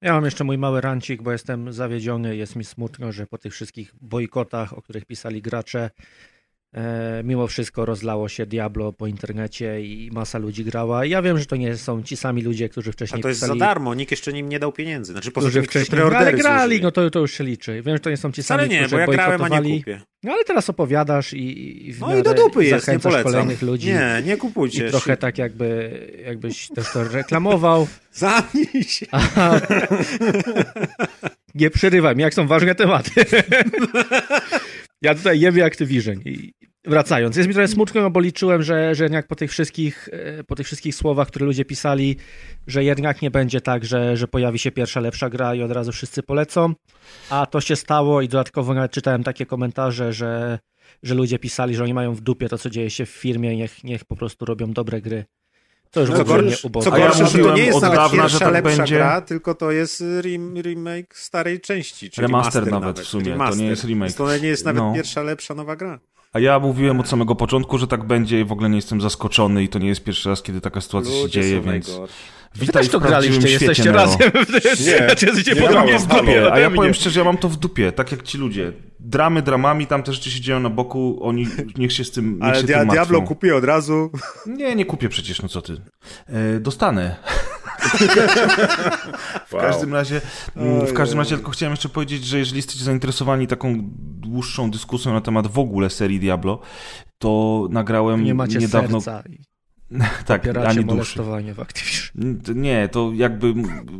Ja 0.01 0.13
mam 0.13 0.25
jeszcze 0.25 0.45
mój 0.45 0.59
mały 0.59 0.81
rancik, 0.81 1.23
bo 1.23 1.33
jestem 1.33 1.73
zawiedziony. 1.73 2.37
Jest 2.37 2.57
mi 2.57 2.65
smutno, 2.65 3.13
że 3.13 3.27
po 3.27 3.39
tych 3.39 3.53
wszystkich 3.53 3.93
bojkotach, 4.01 4.73
o 4.73 4.83
których 4.83 5.05
pisali 5.05 5.43
gracze, 5.43 5.91
mimo 7.25 7.47
wszystko 7.47 7.85
rozlało 7.85 8.29
się 8.29 8.47
Diablo 8.47 8.93
po 8.93 9.07
internecie 9.07 9.81
i 9.83 10.11
masa 10.13 10.39
ludzi 10.39 10.65
grała. 10.65 11.05
Ja 11.05 11.23
wiem, 11.23 11.39
że 11.39 11.47
to 11.47 11.57
nie 11.57 11.77
są 11.77 12.03
ci 12.03 12.17
sami 12.17 12.43
ludzie, 12.43 12.69
którzy 12.69 12.91
A 12.91 12.93
wcześniej 12.93 13.23
to 13.23 13.29
jest 13.29 13.41
za 13.41 13.47
pisali, 13.47 13.61
darmo, 13.61 13.95
nikt 13.95 14.11
jeszcze 14.11 14.33
nim 14.33 14.49
nie 14.49 14.59
dał 14.59 14.73
pieniędzy. 14.73 15.13
Znaczy 15.13 15.31
poza 15.31 15.49
którzy 15.49 15.63
wcześniej 15.63 16.01
no, 16.01 16.17
ale 16.17 16.33
grali, 16.33 16.43
złożyli. 16.43 16.83
no 16.83 16.91
to, 16.91 17.11
to 17.11 17.19
już 17.21 17.33
się 17.33 17.45
liczy. 17.45 17.83
Wiem, 17.83 17.97
że 17.97 18.01
to 18.01 18.11
nie 18.11 18.17
są 18.17 18.33
ci 18.33 18.43
sami, 18.43 18.69
nie, 18.69 18.79
którzy 18.79 18.97
bo 18.97 19.01
ja 19.01 19.07
grałem, 19.07 19.43
a 19.43 19.49
nie 19.49 19.79
kupię. 19.79 20.01
No 20.23 20.33
ale 20.33 20.45
teraz 20.45 20.71
opowiadasz 20.71 21.33
i, 21.33 21.89
i 21.89 21.93
w 21.93 22.01
No 22.01 22.19
i 22.19 22.23
do 22.23 22.35
dupy 22.35 22.65
jest, 22.65 22.89
nie 22.89 22.99
polecam. 22.99 23.33
kolejnych 23.33 23.63
ludzi. 23.63 23.89
Nie, 23.89 24.23
nie 24.25 24.35
I 24.35 24.37
kupujcie. 24.37 24.91
trochę 24.91 25.17
tak 25.17 25.39
jakby, 25.39 26.01
jakbyś 26.25 26.69
też 26.69 26.93
to 26.93 27.05
reklamował. 27.05 27.87
Zamknij 28.13 28.85
się. 28.85 29.07
Aha. 29.11 29.61
Nie 31.55 31.71
przerywaj 31.71 32.17
mi, 32.17 32.23
jak 32.23 32.35
są 32.35 32.47
ważne 32.47 32.75
tematy. 32.75 33.11
Ja 35.03 35.15
tutaj 35.15 35.41
jebie 35.41 35.65
Activision. 35.65 36.21
I 36.25 36.53
wracając, 36.85 37.37
jest 37.37 37.49
mi 37.49 37.55
trochę 37.55 37.69
smutno, 37.69 38.01
no 38.01 38.11
bo 38.11 38.21
liczyłem, 38.21 38.63
że, 38.63 38.95
że 38.95 39.05
jednak 39.05 39.27
po 39.27 39.37
tych 39.37 39.51
wszystkich 39.51 40.09
e, 40.13 40.45
po 40.45 40.57
tych 40.57 40.67
wszystkich 40.67 40.95
słowach, 40.95 41.29
które 41.29 41.47
ludzie 41.47 41.65
pisali, 41.65 42.17
że 42.67 42.85
jednak 42.85 43.23
nie 43.23 43.31
będzie 43.31 43.61
tak, 43.61 43.85
że, 43.85 44.17
że 44.17 44.29
pojawi 44.29 44.59
się 44.59 44.71
pierwsza 44.71 45.01
lepsza 45.01 45.31
gra 45.31 45.55
i 45.55 45.63
od 45.63 45.71
razu 45.71 45.93
wszyscy 45.93 46.23
polecą. 46.23 46.75
A 47.31 47.47
to 47.47 47.61
się 47.61 47.77
stało 47.77 48.23
i 48.23 48.29
dodatkowo 48.29 48.75
nawet 48.75 48.93
czytałem 48.93 49.23
takie 49.23 49.47
komentarze, 49.47 50.13
że, 50.13 50.59
że 51.03 51.15
ludzie 51.15 51.39
pisali, 51.39 51.75
że 51.75 51.85
oni 51.85 51.95
mają 51.95 52.15
w 52.15 52.21
dupie 52.21 52.49
to, 52.49 52.59
co 52.59 52.71
dzieje 52.71 52.91
się 52.91 53.07
w 53.07 53.11
firmie, 53.11 53.57
niech, 53.57 53.85
niech 53.85 54.05
po 54.05 54.17
prostu 54.17 54.45
robią 54.45 54.73
dobre 54.73 55.01
gry. 55.01 55.25
To 55.91 56.01
już 56.01 56.11
No 56.11 56.17
w 56.17 56.21
ogóle 56.21 56.37
gorsze- 56.43 56.51
nie 56.51 56.57
ubodze. 56.69 56.91
Co 56.91 56.97
A 56.97 56.99
ja 56.99 57.07
gorsze, 57.07 57.27
że 57.27 57.39
to 57.39 57.55
nie 57.55 57.63
jest 57.65 57.83
nawet 57.83 57.99
dawna, 57.99 58.23
pierwsza 58.23 58.39
tak 58.39 58.53
lepsza 58.53 58.77
będzie. 58.77 58.95
gra, 58.97 59.21
tylko 59.21 59.55
to 59.55 59.71
jest 59.71 60.05
rem, 60.21 60.59
remake 60.63 61.17
starej 61.19 61.61
części. 61.61 62.11
Czyli 62.11 62.27
Remaster 62.27 62.65
remaster 62.65 62.81
nawet 62.83 63.01
w 63.01 63.05
sumie, 63.09 63.37
to 63.51 63.55
nie 63.57 63.67
jest 63.67 63.85
remake. 63.85 64.13
To 64.13 64.37
nie 64.37 64.49
jest 64.49 64.65
nawet 64.65 64.83
No. 64.83 64.93
pierwsza 64.95 65.23
lepsza 65.23 65.55
nowa 65.55 65.77
gra. 65.77 65.99
A 66.33 66.39
ja 66.39 66.59
mówiłem 66.59 67.01
od 67.01 67.09
samego 67.09 67.35
początku, 67.35 67.79
że 67.79 67.87
tak 67.87 68.05
będzie 68.05 68.41
i 68.41 68.45
w 68.45 68.53
ogóle 68.53 68.71
nie 68.71 68.77
jestem 68.77 69.01
zaskoczony 69.01 69.63
i 69.63 69.69
to 69.69 69.79
nie 69.79 69.89
jest 69.89 70.05
pierwszy 70.05 70.29
raz, 70.29 70.43
kiedy 70.43 70.61
taka 70.61 70.81
sytuacja 70.81 71.13
się 71.13 71.23
Ludzie 71.23 71.43
dzieje, 71.43 71.57
są 71.63 71.71
więc 71.71 71.89
najgorsi. 71.89 72.15
Wy 72.55 72.67
witaj 72.67 72.83
też 72.83 72.93
to 72.93 73.01
graliście, 73.01 73.49
jesteście 73.49 73.85
Neo. 73.85 73.93
razem. 73.93 74.31
Nie, 74.87 75.07
jesteście 75.23 75.55
nie 75.55 75.61
podobnie 75.63 75.93
grałem, 75.93 75.99
w 75.99 76.07
dupie. 76.07 76.35
halo. 76.41 76.53
A 76.53 76.59
ja 76.59 76.71
powiem 76.71 76.95
szczerze, 76.95 77.21
ja 77.21 77.25
mam 77.25 77.39
to 77.39 77.49
w 77.49 77.57
dupie, 77.57 77.93
tak 77.93 78.13
jak 78.13 78.23
ci 78.23 78.39
ludzie. 78.39 78.73
Dramy 79.01 79.43
dramami, 79.43 79.87
tam 79.87 80.03
te 80.03 80.13
rzeczy 80.13 80.31
się 80.31 80.41
dzieją 80.41 80.61
na 80.61 80.71
boku, 80.71 81.19
oni 81.23 81.47
niech 81.77 81.93
się 81.93 82.05
z 82.05 82.11
tym, 82.11 82.33
niech 82.35 82.43
Ale 82.43 82.61
się 82.61 82.67
dia 82.67 82.79
tym 82.79 82.89
Diablo 82.89 83.23
kupię 83.23 83.57
od 83.57 83.65
razu. 83.65 84.11
Nie, 84.47 84.77
nie 84.77 84.85
kupię 84.85 85.09
przecież, 85.09 85.43
no 85.43 85.49
co 85.49 85.63
ty. 85.63 85.81
E, 86.27 86.61
dostanę. 86.61 87.17
W 89.47 89.53
Wow. 89.53 89.63
każdym 89.63 89.95
razie, 89.95 90.21
mm, 90.57 90.87
w 90.87 90.93
każdym 90.93 91.19
razie 91.19 91.37
tylko 91.37 91.51
chciałem 91.51 91.73
jeszcze 91.73 91.89
powiedzieć, 91.89 92.25
że 92.25 92.39
jeżeli 92.39 92.57
jesteście 92.57 92.85
zainteresowani 92.85 93.47
taką 93.47 93.75
dłuższą 94.03 94.71
dyskusją 94.71 95.13
na 95.13 95.21
temat 95.21 95.47
w 95.47 95.59
ogóle 95.59 95.91
serii 95.91 96.21
Diablo, 96.21 96.61
to 97.19 97.67
nagrałem 97.71 98.25
Nie 98.25 98.35
niedawno 98.35 99.01
serca. 99.01 99.23
tak, 100.27 100.47
ani 100.47 100.57
duszy. 100.67 100.85
molestowanie 100.85 101.55
w 101.55 101.61
Activision. 101.61 102.41
Nie, 102.55 102.89
to 102.89 103.11
jakby 103.15 103.55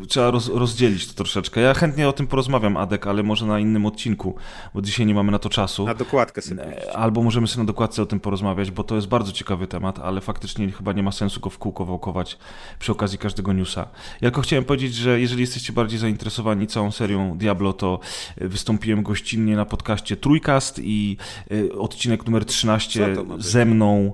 trzeba 0.09 0.31
roz, 0.31 0.49
rozdzielić 0.49 1.07
to 1.07 1.15
troszeczkę. 1.15 1.61
Ja 1.61 1.75
chętnie 1.75 2.09
o 2.09 2.13
tym 2.13 2.27
porozmawiam, 2.27 2.77
Adek, 2.77 3.07
ale 3.07 3.23
może 3.23 3.47
na 3.47 3.59
innym 3.59 3.87
odcinku, 3.87 4.35
bo 4.75 4.83
dzisiaj 4.83 5.07
nie 5.07 5.15
mamy 5.15 5.33
na 5.33 5.39
to 5.39 5.49
czasu. 5.49 5.87
Na 5.87 5.95
dokładkę 5.95 6.43
sobie. 6.43 6.63
powiedzieć. 6.63 6.85
Albo 6.95 7.23
możemy 7.23 7.47
sobie 7.47 7.63
na 7.63 7.67
dokładce 7.67 8.03
o 8.03 8.07
tym 8.07 8.21
porozmawiać, 8.21 8.71
bo 8.71 8.85
to 8.85 8.97
jest 8.97 9.09
bardzo 9.09 9.33
ciekawy 9.33 9.67
temat, 9.67 9.99
ale 9.99 10.21
faktycznie 10.21 10.71
chyba 10.71 10.93
nie 10.93 11.03
ma 11.03 11.13
sensu 11.13 11.41
go 11.41 11.51
w 11.51 11.59
kółko 11.59 11.85
wałkować 11.85 12.39
przy 12.79 12.93
okazji 12.93 13.19
każdego 13.19 13.53
newsa. 13.53 13.89
Ja 14.21 14.31
tylko 14.31 14.41
chciałem 14.41 14.65
powiedzieć, 14.65 14.95
że 14.95 15.21
jeżeli 15.21 15.41
jesteście 15.41 15.73
bardziej 15.73 15.99
zainteresowani 15.99 16.67
całą 16.67 16.91
serią 16.91 17.39
Diablo, 17.39 17.73
to 17.73 18.01
y, 18.43 18.49
wystąpiłem 18.49 19.03
gościnnie 19.03 19.57
na 19.57 19.65
podcaście 19.65 20.17
Trójkast 20.17 20.81
i 20.83 21.17
y, 21.53 21.73
odcinek 21.79 22.27
numer 22.27 22.45
13 22.45 23.09
Co 23.09 23.23
to 23.23 23.25
ma 23.25 23.37
być? 23.37 23.45
ze 23.47 23.65
mną 23.65 24.13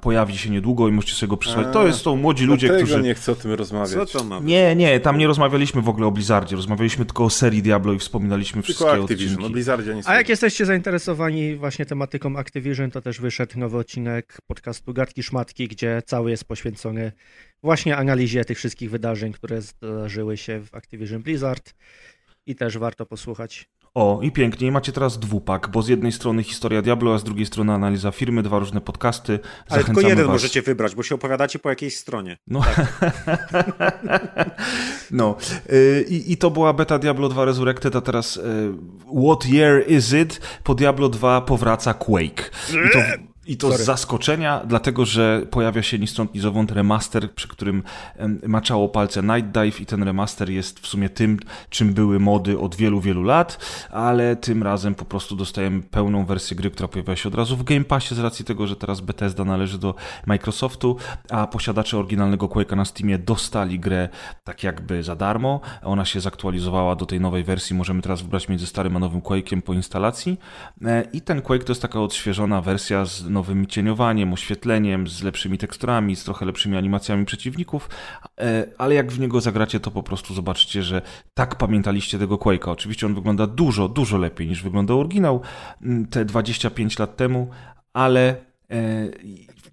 pojawi 0.00 0.38
się 0.38 0.50
niedługo 0.50 0.88
i 0.88 0.92
możecie 1.00 1.14
sobie 1.14 1.30
go 1.30 1.36
przysłać. 1.36 1.66
To 1.72 1.86
jest 1.86 2.00
są 2.00 2.16
młodzi 2.16 2.44
ludzie, 2.44 2.68
którzy... 2.68 3.02
nie 3.02 3.14
chcę 3.14 3.32
o 3.32 3.34
tym 3.34 3.52
rozmawiać. 3.52 4.10
Co 4.10 4.18
to 4.18 4.24
ma 4.24 4.40
być? 4.40 4.48
Nie, 4.48 4.76
nie, 4.76 5.00
tam 5.00 5.18
nie 5.18 5.26
rozmawialiśmy 5.26 5.82
w 5.82 5.88
ogóle 5.88 6.06
o 6.06 6.10
Blizzardzie, 6.10 6.56
rozmawialiśmy 6.56 7.04
tylko 7.04 7.24
o 7.24 7.30
serii 7.30 7.62
Diablo 7.62 7.92
i 7.92 7.98
wspominaliśmy 7.98 8.62
wszystkie 8.62 8.84
Tylko 8.84 9.02
Activision, 9.02 9.32
odcinki. 9.32 9.46
o 9.46 9.50
Blizzardzie 9.50 9.94
nie 9.94 10.02
A 10.04 10.14
jak 10.14 10.28
jesteście 10.28 10.66
zainteresowani 10.66 11.56
właśnie 11.56 11.86
tematyką 11.86 12.36
Activision, 12.36 12.90
to 12.90 13.00
też 13.00 13.20
wyszedł 13.20 13.58
nowy 13.58 13.78
odcinek 13.78 14.38
podcastu 14.46 14.92
Gadki 14.92 15.22
Szmatki, 15.22 15.68
gdzie 15.68 16.02
cały 16.06 16.30
jest 16.30 16.44
poświęcony 16.44 17.12
właśnie 17.62 17.96
analizie 17.96 18.44
tych 18.44 18.58
wszystkich 18.58 18.90
wydarzeń, 18.90 19.32
które 19.32 19.62
zdarzyły 19.62 20.36
się 20.36 20.60
w 20.60 20.74
Activision 20.74 21.22
Blizzard 21.22 21.74
i 22.46 22.54
też 22.54 22.78
warto 22.78 23.06
posłuchać. 23.06 23.68
O, 23.94 24.20
i 24.22 24.32
pięknie, 24.32 24.68
I 24.68 24.70
macie 24.70 24.92
teraz 24.92 25.18
dwupak, 25.18 25.68
bo 25.68 25.82
z 25.82 25.88
jednej 25.88 26.12
strony 26.12 26.42
historia 26.42 26.82
Diablo, 26.82 27.14
a 27.14 27.18
z 27.18 27.24
drugiej 27.24 27.46
strony 27.46 27.72
analiza 27.72 28.10
firmy, 28.10 28.42
dwa 28.42 28.58
różne 28.58 28.80
podcasty. 28.80 29.38
Ale 29.68 29.84
tylko 29.84 30.00
jeden 30.00 30.26
was. 30.26 30.32
możecie 30.32 30.62
wybrać, 30.62 30.94
bo 30.94 31.02
się 31.02 31.14
opowiadacie 31.14 31.58
po 31.58 31.68
jakiejś 31.70 31.96
stronie. 31.96 32.38
No, 32.46 32.60
no. 35.10 35.36
y, 35.72 36.06
I, 36.08 36.32
i 36.32 36.36
to 36.36 36.50
była 36.50 36.72
beta 36.72 36.98
Diablo 36.98 37.28
2 37.28 37.44
Resurrected, 37.44 37.96
a 37.96 38.00
teraz 38.00 38.36
y, 38.36 38.40
What 39.26 39.46
Year 39.46 39.90
Is 39.90 40.12
It? 40.12 40.40
Po 40.64 40.74
Diablo 40.74 41.08
2 41.08 41.40
powraca 41.40 41.94
Quake. 41.94 42.50
I 42.70 42.90
to, 42.92 42.98
i 43.46 43.56
to 43.56 43.68
z 43.68 43.70
Sorry. 43.70 43.84
zaskoczenia, 43.84 44.62
dlatego 44.66 45.04
że 45.04 45.42
pojawia 45.50 45.82
się 45.82 45.98
ni 45.98 46.06
stąd 46.06 46.34
ni 46.34 46.40
zowąd 46.40 46.72
remaster, 46.72 47.34
przy 47.34 47.48
którym 47.48 47.82
maczało 48.46 48.88
palce 48.88 49.22
Night 49.22 49.50
Dive 49.50 49.80
i 49.80 49.86
ten 49.86 50.02
remaster 50.02 50.50
jest 50.50 50.80
w 50.80 50.86
sumie 50.86 51.08
tym, 51.08 51.38
czym 51.70 51.94
były 51.94 52.20
mody 52.20 52.58
od 52.58 52.74
wielu, 52.74 53.00
wielu 53.00 53.22
lat, 53.22 53.58
ale 53.90 54.36
tym 54.36 54.62
razem 54.62 54.94
po 54.94 55.04
prostu 55.04 55.36
dostajemy 55.36 55.82
pełną 55.82 56.24
wersję 56.24 56.56
gry, 56.56 56.70
która 56.70 56.88
pojawia 56.88 57.16
się 57.16 57.28
od 57.28 57.34
razu 57.34 57.56
w 57.56 57.64
Game 57.64 57.84
Passie 57.84 58.14
z 58.14 58.18
racji 58.18 58.44
tego, 58.44 58.66
że 58.66 58.76
teraz 58.76 59.00
Bethesda 59.00 59.44
należy 59.44 59.78
do 59.78 59.94
Microsoftu, 60.26 60.96
a 61.30 61.46
posiadacze 61.46 61.98
oryginalnego 61.98 62.46
Quake'a 62.46 62.76
na 62.76 62.84
Steamie 62.84 63.18
dostali 63.18 63.80
grę 63.80 64.08
tak 64.44 64.62
jakby 64.62 65.02
za 65.02 65.16
darmo. 65.16 65.60
Ona 65.82 66.04
się 66.04 66.20
zaktualizowała 66.20 66.96
do 66.96 67.06
tej 67.06 67.20
nowej 67.20 67.44
wersji. 67.44 67.76
Możemy 67.76 68.02
teraz 68.02 68.22
wybrać 68.22 68.48
między 68.48 68.66
starym 68.66 68.96
a 68.96 68.98
nowym 68.98 69.20
Quake'iem 69.20 69.62
po 69.62 69.74
instalacji. 69.74 70.38
E, 70.84 71.04
I 71.12 71.20
ten 71.20 71.42
Quake 71.42 71.64
to 71.64 71.70
jest 71.70 71.82
taka 71.82 72.00
odświeżona 72.00 72.60
wersja 72.60 73.04
z 73.04 73.30
nowym 73.40 73.66
cieniowaniem, 73.66 74.32
oświetleniem, 74.32 75.08
z 75.08 75.22
lepszymi 75.22 75.58
teksturami, 75.58 76.16
z 76.16 76.24
trochę 76.24 76.46
lepszymi 76.46 76.76
animacjami 76.76 77.24
przeciwników, 77.24 77.88
E, 78.40 78.66
ale 78.78 78.94
jak 78.94 79.12
w 79.12 79.20
niego 79.20 79.40
zagracie, 79.40 79.80
to 79.80 79.90
po 79.90 80.02
prostu 80.02 80.34
zobaczycie, 80.34 80.82
że 80.82 81.02
tak 81.34 81.56
pamiętaliście 81.56 82.18
tego 82.18 82.36
Quake'a. 82.36 82.70
Oczywiście 82.70 83.06
on 83.06 83.14
wygląda 83.14 83.46
dużo, 83.46 83.88
dużo 83.88 84.18
lepiej 84.18 84.48
niż 84.48 84.62
wyglądał 84.62 85.00
oryginał 85.00 85.40
te 86.10 86.24
25 86.24 86.98
lat 86.98 87.16
temu, 87.16 87.48
ale 87.92 88.36
e, 88.70 89.08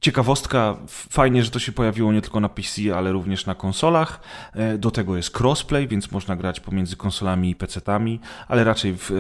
ciekawostka, 0.01 0.77
fajnie, 0.88 1.44
że 1.44 1.51
to 1.51 1.60
się 1.60 1.72
pojawiło 1.72 2.13
nie 2.13 2.22
tylko 2.22 2.39
na 2.39 2.50
PC, 2.50 2.82
ale 2.96 3.12
również 3.12 3.46
na 3.46 3.56
konsolach. 3.56 4.20
E, 4.54 4.77
Do 4.77 4.92
tego 4.92 5.18
jest 5.18 5.39
crossplay, 5.39 5.88
więc 5.88 6.12
można 6.12 6.36
grać 6.36 6.60
pomiędzy 6.60 6.96
konsolami 6.96 7.50
i 7.50 7.56
PC-tami, 7.56 8.20
ale 8.48 8.63
raczej 8.63 8.94
w, 8.98 9.12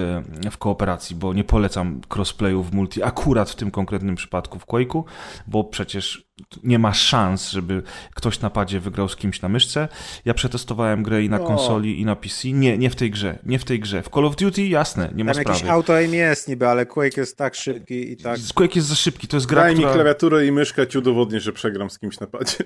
e, 0.45 0.51
w 0.51 0.57
kooperacji, 0.57 1.15
bo 1.15 1.33
nie 1.33 1.43
polecam 1.43 2.01
crossplayu 2.15 2.63
w 2.63 2.73
multi 2.73 3.03
akurat 3.03 3.49
w 3.49 3.55
tym 3.55 3.71
konkretnym 3.71 4.15
przypadku 4.15 4.59
w 4.59 4.65
Quake'u, 4.65 5.03
bo 5.47 5.63
przecież 5.63 6.26
nie 6.63 6.79
ma 6.79 6.93
szans, 6.93 7.49
żeby 7.49 7.83
ktoś 8.13 8.39
na 8.39 8.49
padzie 8.49 8.79
wygrał 8.79 9.09
z 9.09 9.15
kimś 9.15 9.41
na 9.41 9.49
myszce. 9.49 9.87
Ja 10.25 10.33
przetestowałem 10.33 11.03
grę 11.03 11.23
i 11.23 11.29
na 11.29 11.39
konsoli, 11.39 12.01
i 12.01 12.05
na 12.05 12.15
PC. 12.15 12.47
Nie, 12.51 12.77
nie 12.77 12.89
w 12.89 12.95
tej 12.95 13.11
grze. 13.11 13.39
Nie 13.45 13.59
w 13.59 13.63
tej 13.65 13.79
grze. 13.79 14.03
W 14.03 14.09
Call 14.09 14.25
of 14.25 14.35
Duty 14.35 14.67
jasne, 14.67 15.09
nie 15.15 15.23
ma 15.23 15.33
Tam 15.33 15.43
jakiś 15.43 15.57
sprawy. 15.57 15.73
auto 15.73 15.95
aim 15.95 16.13
jest 16.13 16.47
niby, 16.47 16.67
ale 16.67 16.85
Quake 16.85 17.17
jest 17.17 17.37
tak 17.37 17.55
szybki 17.55 18.11
i 18.11 18.17
tak... 18.17 18.39
Quake 18.55 18.75
jest 18.75 18.87
za 18.87 18.95
szybki. 18.95 19.27
To 19.27 19.37
jest 19.37 19.47
gra, 19.47 19.61
Daj 19.61 19.71
mi 19.73 19.79
która... 19.79 19.93
klawiaturę 19.93 20.45
i 20.45 20.51
myszkę, 20.51 20.87
ci 20.87 20.97
udowodnię, 20.97 21.39
że 21.39 21.53
przegram 21.53 21.89
z 21.89 21.99
kimś 21.99 22.19
na 22.19 22.27
padzie. 22.27 22.57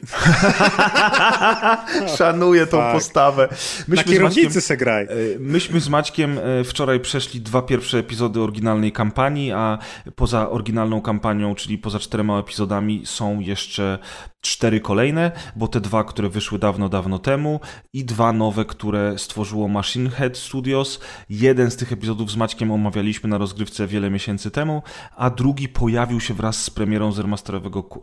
Szanuję 2.18 2.68
tą 2.68 2.78
Tak. 2.78 2.94
postawę. 2.94 3.48
Na 3.52 3.58
Myśmy 3.88 4.12
z 4.12 4.16
kierownicy 4.16 4.44
Maćkiem, 4.46 4.62
se 4.62 4.78
graj. 4.78 5.04
e, 5.06 5.10
myśmy 5.40 5.80
z 5.80 5.90
Maćkiem 5.90 6.40
e, 6.40 6.64
wczoraj 6.64 7.00
przeszli 7.00 7.42
dwa 7.42 7.62
pierwsze 7.62 7.98
epizody 7.98 8.42
oryginalnej 8.42 8.92
kampanii, 8.92 9.52
a 9.52 9.78
poza 10.16 10.50
oryginalną 10.50 11.02
kampanią, 11.02 11.56
czyli 11.56 11.78
poza 11.78 12.00
czterema 12.00 12.40
epizodami 12.40 13.02
są 13.06 13.40
jeszcze 13.40 13.61
cztery 14.42 14.80
kolejne, 14.80 15.32
bo 15.56 15.68
te 15.68 15.82
dwa, 15.82 16.04
które 16.04 16.30
wyszły 16.30 16.60
dawno, 16.60 16.90
dawno 16.90 17.20
temu 17.20 17.60
i 17.94 18.06
dwa 18.06 18.34
nowe, 18.34 18.66
które 18.66 19.18
stworzyło 19.18 19.68
Machine 19.68 20.10
Head 20.10 20.38
Studios. 20.38 21.00
Jeden 21.30 21.72
z 21.72 21.76
tych 21.76 21.92
epizodów 21.92 22.32
z 22.32 22.36
Maćkiem 22.36 22.72
omawialiśmy 22.72 23.30
na 23.30 23.38
rozgrywce 23.38 23.88
wiele 23.88 24.10
miesięcy 24.10 24.52
temu, 24.52 24.84
a 25.18 25.30
drugi 25.30 25.70
pojawił 25.70 26.20
się 26.20 26.34
wraz 26.34 26.64
z 26.64 26.70
premierą 26.70 27.12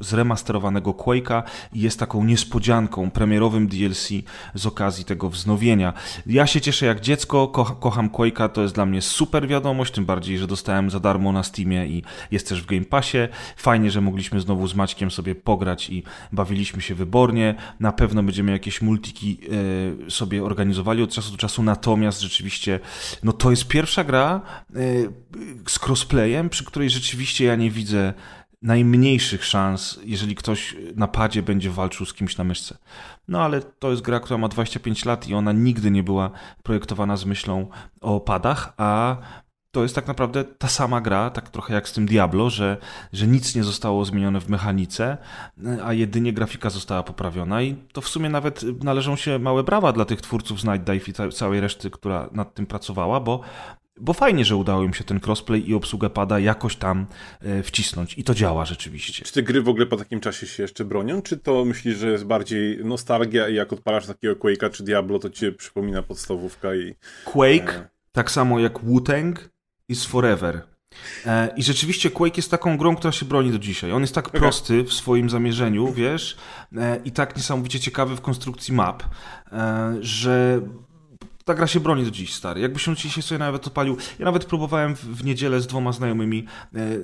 zremasterowanego 0.01 0.91
Quake'a 0.91 1.43
i 1.73 1.81
jest 1.81 1.99
taką 1.99 2.25
niespodzianką, 2.25 3.11
premierowym 3.11 3.69
DLC 3.69 4.09
z 4.55 4.67
okazji 4.67 5.05
tego 5.05 5.31
wznowienia. 5.31 5.93
Ja 6.27 6.47
się 6.47 6.61
cieszę 6.61 6.87
jak 6.87 7.01
dziecko, 7.01 7.49
ko 7.49 7.65
kocham 7.65 8.09
Quake'a, 8.09 8.49
to 8.49 8.63
jest 8.63 8.75
dla 8.75 8.87
mnie 8.87 9.03
super 9.03 9.49
wiadomość, 9.49 9.93
tym 9.93 10.05
bardziej, 10.05 10.39
że 10.39 10.47
dostałem 10.47 10.91
za 10.91 11.01
darmo 11.01 11.33
na 11.33 11.43
Steamie 11.43 11.87
i 11.87 12.03
jest 12.31 12.49
też 12.49 12.63
w 12.63 12.67
Game 12.67 12.85
Passie. 12.85 13.19
Fajnie, 13.57 13.91
że 13.91 14.01
mogliśmy 14.01 14.41
znowu 14.41 14.67
z 14.67 14.75
Maćkiem 14.75 15.11
sobie 15.11 15.35
pograć 15.49 15.91
i 15.91 16.03
bawiliśmy 16.33 16.83
się 16.83 16.95
wybornie. 16.95 17.55
Na 17.81 17.93
pewno 17.93 18.23
będziemy 18.23 18.53
jakieś 18.53 18.83
multiki 18.83 19.41
e, 20.07 20.11
sobie 20.11 20.45
organizowali 20.45 21.03
od 21.03 21.11
czasu 21.11 21.31
do 21.31 21.37
czasu, 21.37 21.63
natomiast 21.63 22.21
rzeczywiście, 22.21 22.81
no 23.23 23.33
to 23.33 23.51
jest 23.51 23.69
pierwsza 23.69 24.05
gra 24.05 24.41
e, 24.41 24.81
z 25.69 25.79
crossplayem, 25.87 26.49
przy 26.49 26.65
której 26.65 26.91
rzeczywiście 26.91 27.45
ja 27.45 27.57
nie 27.57 27.71
widzę 27.71 28.15
najmniejszych 28.63 29.45
szans, 29.45 30.01
jeżeli 30.05 30.35
ktoś 30.35 30.77
na 30.97 31.09
padzie 31.09 31.43
będzie 31.43 31.71
walczył 31.71 32.07
z 32.07 32.15
kimś 32.15 32.37
na 32.37 32.45
myszce. 32.45 32.79
No 33.29 33.43
ale 33.43 33.63
to 33.63 33.91
jest 33.91 34.03
gra, 34.03 34.21
która 34.21 34.39
ma 34.39 34.49
25 34.49 35.05
lat 35.05 35.29
i 35.29 35.35
ona 35.35 35.53
nigdy 35.53 35.91
nie 35.91 36.03
była 36.03 36.31
projektowana 36.63 37.17
z 37.17 37.25
myślą 37.25 37.69
o 38.01 38.21
padach, 38.21 38.73
a 38.77 39.17
to 39.71 39.83
jest 39.83 39.95
tak 39.95 40.07
naprawdę 40.07 40.45
ta 40.45 40.69
sama 40.69 41.01
gra, 41.01 41.31
tak 41.31 41.49
trochę 41.51 41.75
jak 41.75 41.89
z 41.89 41.93
tym 41.93 42.07
Diablo, 42.07 42.51
że, 42.51 42.77
że 43.13 43.27
nic 43.27 43.55
nie 43.55 43.65
zostało 43.65 44.05
zmienione 44.05 44.41
w 44.41 44.49
mechanice, 44.49 45.17
a 45.85 45.93
jedynie 45.93 46.33
grafika 46.33 46.71
została 46.71 47.03
poprawiona 47.03 47.63
i 47.63 47.77
to 47.93 48.01
w 48.01 48.09
sumie 48.09 48.29
nawet 48.29 48.85
należą 48.85 49.17
się 49.17 49.39
małe 49.39 49.63
brawa 49.65 49.93
dla 49.93 50.05
tych 50.05 50.21
twórców 50.21 50.61
z 50.61 50.65
Night 50.65 50.85
Dive 50.85 51.09
i 51.09 51.13
ca- 51.13 51.29
całej 51.29 51.61
reszty, 51.61 51.91
która 51.91 52.29
nad 52.33 52.55
tym 52.55 52.67
pracowała, 52.67 53.21
bo 53.21 53.41
bo 54.01 54.13
fajnie, 54.13 54.45
że 54.45 54.57
udało 54.57 54.83
im 54.85 54.95
się 54.95 55.05
ten 55.05 55.21
crossplay 55.27 55.71
i 55.71 55.75
obsługę 55.75 56.11
pada 56.11 56.39
jakoś 56.39 56.77
tam 56.77 57.07
e, 57.41 57.63
wcisnąć. 57.63 58.19
I 58.19 58.25
to 58.25 58.35
działa 58.35 58.65
rzeczywiście. 58.65 59.25
Czy 59.25 59.33
te 59.33 59.43
gry 59.43 59.63
w 59.63 59.69
ogóle 59.69 59.87
po 59.87 59.97
takim 59.97 60.21
czasie 60.21 60.47
się 60.47 60.63
jeszcze 60.63 60.85
bronią? 60.85 61.23
Czy 61.23 61.37
to 61.37 61.65
myślisz, 61.65 61.99
że 61.99 62.11
jest 62.11 62.25
bardziej 62.25 62.85
nostalgia 62.85 63.49
i 63.49 63.55
jak 63.55 63.73
odpalasz 63.73 64.07
takiego 64.07 64.35
Quake'a 64.35 64.71
czy 64.71 64.85
Diablo, 64.85 65.19
to 65.19 65.31
ci 65.31 65.41
się 65.41 65.53
przypomina 65.53 66.03
podstawówka 66.03 66.75
i... 66.75 66.95
Quake, 67.25 67.75
E. 67.75 67.89
tak 68.13 68.31
samo 68.31 68.61
jak 68.61 68.79
Wu-Tang, 68.81 69.35
is 69.89 70.05
forever. 70.05 70.63
E, 71.27 71.49
I 71.57 71.63
rzeczywiście 71.63 72.11
Quake 72.11 72.37
jest 72.37 72.51
taką 72.51 72.77
grą, 72.77 72.97
która 72.97 73.13
się 73.13 73.27
broni 73.27 73.53
do 73.53 73.59
dzisiaj. 73.59 73.93
On 73.93 74.01
jest 74.01 74.15
tak 74.15 74.31
prosty 74.31 74.85
w 74.85 74.93
swoim 74.93 75.31
zamierzeniu, 75.31 75.93
wiesz, 75.93 76.37
e, 76.77 77.01
i 77.05 77.11
tak 77.11 77.37
niesamowicie 77.37 77.81
ciekawy 77.81 78.17
w 78.17 78.21
konstrukcji 78.21 78.75
map, 78.75 79.03
e, 79.53 79.97
że 80.01 80.61
ta 81.45 81.55
gra 81.55 81.67
się 81.67 81.81
broni 81.81 82.05
do 82.05 82.11
dziś, 82.11 82.35
stary. 82.35 82.61
Jakbyś 82.61 82.83
się 82.83 82.97
dzisiaj 82.97 83.23
sobie 83.23 83.39
nawet 83.39 83.67
odpalił. 83.67 83.97
Ja 84.19 84.25
nawet 84.25 84.45
próbowałem 84.45 84.97
w, 84.97 85.05
w 85.05 85.25
niedzielę 85.25 85.61
z 85.61 85.67
dwoma 85.67 85.93
znajomymi 85.93 86.47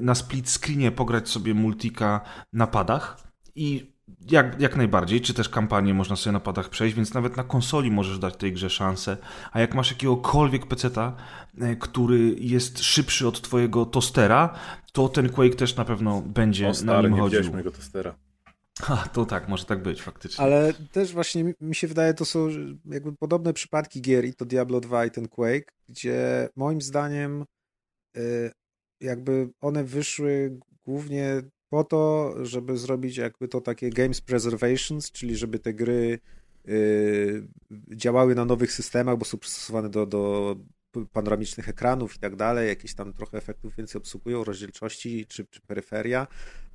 na 0.01 0.15
split 0.15 0.51
screenie 0.51 0.93
pograć 0.93 1.29
sobie 1.29 1.55
multika 1.55 2.21
na 2.53 2.67
padach 2.67 3.21
i 3.55 3.94
jak, 4.31 4.61
jak 4.61 4.77
najbardziej, 4.77 5.21
czy 5.21 5.35
też 5.35 5.49
kampanię 5.49 5.95
można 5.95 6.17
sobie 6.17 6.33
na 6.33 6.41
padach 6.41 6.69
przejść, 6.69 6.97
więc 6.97 7.15
nawet 7.15 7.37
na 7.37 7.45
konsoli 7.45 7.91
możesz 7.91 8.19
dać 8.19 8.37
tej 8.37 8.53
grze 8.53 8.71
szansę. 8.71 9.17
A 9.53 9.61
jak 9.61 9.75
masz 9.75 9.91
jakiegokolwiek 9.91 10.67
peceta, 10.67 11.17
e, 11.61 11.77
który 11.77 12.35
jest 12.39 12.79
szybszy 12.83 13.29
od 13.29 13.41
twojego 13.41 13.87
tostera, 13.87 14.55
to 14.93 15.09
ten 15.09 15.29
Quake 15.29 15.55
też 15.57 15.77
na 15.77 15.85
pewno 15.85 16.21
będzie 16.23 16.65
O 16.65 16.69
na 16.69 16.75
stary, 16.75 17.09
nim 17.09 17.17
nie 17.17 17.21
chodził. 17.23 17.53
mojego 17.53 17.71
testera. 17.71 18.15
Ha, 18.83 19.09
to 19.13 19.27
tak, 19.27 19.49
może 19.49 19.65
tak 19.65 19.83
być 19.83 20.03
faktycznie. 20.03 20.45
Ale 20.45 20.73
też 20.93 21.13
właśnie 21.13 21.45
mi- 21.45 21.55
mi 21.61 21.75
się 21.75 21.89
wydaje, 21.89 22.15
to 22.15 22.25
są 22.25 22.49
jakby 22.85 23.13
podobne 23.13 23.53
przypadki 23.53 24.03
gier 24.03 24.25
i 24.25 24.35
to 24.35 24.45
Diablo 24.45 24.81
2 24.81 25.07
i 25.07 25.11
ten 25.11 25.29
Quake, 25.29 25.73
gdzie 25.89 26.49
moim 26.57 26.81
zdaniem 26.83 27.45
y, 28.17 28.51
jakby 29.01 29.51
one 29.61 29.85
wyszły 29.85 30.59
głównie 30.85 31.43
po 31.69 31.85
to, 31.85 32.35
żeby 32.43 32.77
zrobić 32.77 33.17
jakby 33.17 33.49
to 33.49 33.61
takie 33.61 33.91
games 33.91 34.21
preservations, 34.21 35.13
czyli 35.13 35.37
żeby 35.37 35.59
te 35.59 35.75
gry 35.75 36.19
y, 36.69 37.49
działały 37.97 38.35
na 38.35 38.45
nowych 38.45 38.73
systemach, 38.73 39.19
bo 39.19 39.25
są 39.25 39.39
przystosowane 39.39 39.89
do, 39.89 40.07
do 40.07 40.57
panoramicznych 41.13 41.69
ekranów 41.69 42.17
i 42.17 42.19
tak 42.19 42.37
dalej, 42.37 42.69
jakieś 42.69 42.95
tam 42.95 43.13
trochę 43.13 43.39
efektów 43.39 43.77
więcej 43.77 43.99
obsługują, 43.99 44.45
rozdzielczości 44.45 45.27
czy, 45.27 45.47
czy 45.47 45.61
peryferia, 45.61 46.27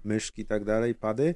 myszki 0.03 0.41
i 0.41 0.45
tak 0.45 0.63
dalej, 0.63 0.95
pady, 0.95 1.35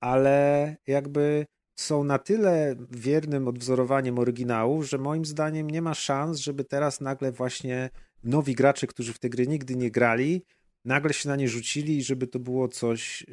ale 0.00 0.76
jakby 0.86 1.46
są 1.76 2.04
na 2.04 2.18
tyle 2.18 2.76
wiernym 2.90 3.48
odwzorowaniem 3.48 4.18
oryginałów, 4.18 4.88
że 4.88 4.98
moim 4.98 5.24
zdaniem 5.24 5.70
nie 5.70 5.82
ma 5.82 5.94
szans, 5.94 6.38
żeby 6.38 6.64
teraz 6.64 7.00
nagle 7.00 7.32
właśnie 7.32 7.90
nowi 8.24 8.54
gracze, 8.54 8.86
którzy 8.86 9.12
w 9.12 9.18
te 9.18 9.28
gry 9.28 9.46
nigdy 9.46 9.76
nie 9.76 9.90
grali, 9.90 10.44
nagle 10.84 11.12
się 11.12 11.28
na 11.28 11.36
nie 11.36 11.48
rzucili 11.48 11.98
i 11.98 12.02
żeby 12.02 12.26
to 12.26 12.38
było 12.38 12.68
coś 12.68 13.26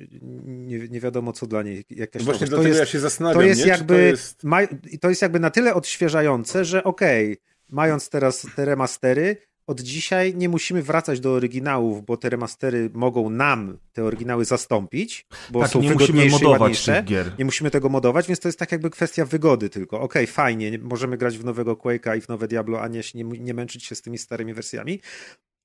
nie, 0.46 0.88
nie 0.88 1.00
wiadomo 1.00 1.34
co 1.34 1.48
dla 1.48 1.63
niej. 1.63 1.86
Jakaś 1.89 2.22
no 2.22 2.25
właśnie 2.25 2.48
to 2.48 2.63
jest, 2.63 2.79
ja 2.79 2.86
się 2.86 3.00
zastanawiam, 3.00 3.41
to 3.41 3.48
jest 3.48 3.62
nie? 3.62 3.67
jakby 3.67 3.93
to 3.93 4.00
jest... 4.00 4.43
Ma, 4.43 4.60
to 5.01 5.10
jest 5.10 5.22
jakby 5.22 5.39
na 5.39 5.50
tyle 5.50 5.74
odświeżające, 5.74 6.65
że 6.65 6.84
okej, 6.84 7.34
okay, 7.34 7.43
mając 7.70 8.10
teraz 8.10 8.48
te 8.55 8.65
remastery, 8.65 9.38
od 9.67 9.81
dzisiaj 9.81 10.36
nie 10.36 10.50
musimy 10.50 10.84
wracać 10.84 11.20
do 11.20 11.31
oryginałów, 11.31 12.05
bo 12.05 12.17
te 12.17 12.29
remastery 12.29 12.89
mogą 12.93 13.29
nam 13.29 13.77
te 13.93 14.03
oryginały 14.03 14.46
zastąpić, 14.46 15.25
bo 15.51 15.60
tak, 15.62 15.70
są 15.70 15.81
nie 15.81 15.89
wygodniejsze 15.89 16.24
musimy 16.24 16.31
modować 16.31 16.62
ładniejsze. 16.62 16.96
tych 16.96 17.05
gier. 17.05 17.31
Nie 17.39 17.46
musimy 17.46 17.72
tego 17.72 17.89
modować, 17.89 18.27
więc 18.27 18.39
to 18.39 18.48
jest 18.48 18.60
tak 18.60 18.72
jakby 18.72 18.89
kwestia 18.89 19.25
wygody 19.25 19.70
tylko. 19.70 19.96
Okej, 20.01 20.24
okay, 20.24 20.34
fajnie, 20.34 20.79
możemy 20.79 21.17
grać 21.17 21.38
w 21.38 21.46
nowego 21.46 21.74
Quake'a 21.74 22.17
i 22.17 22.22
w 22.22 22.27
nowe 22.27 22.48
Diablo, 22.48 22.81
a 22.81 22.88
nie, 22.88 23.01
nie, 23.15 23.24
nie 23.24 23.53
męczyć 23.53 23.84
się 23.84 23.96
z 23.96 24.01
tymi 24.01 24.17
starymi 24.17 24.53
wersjami, 24.53 25.00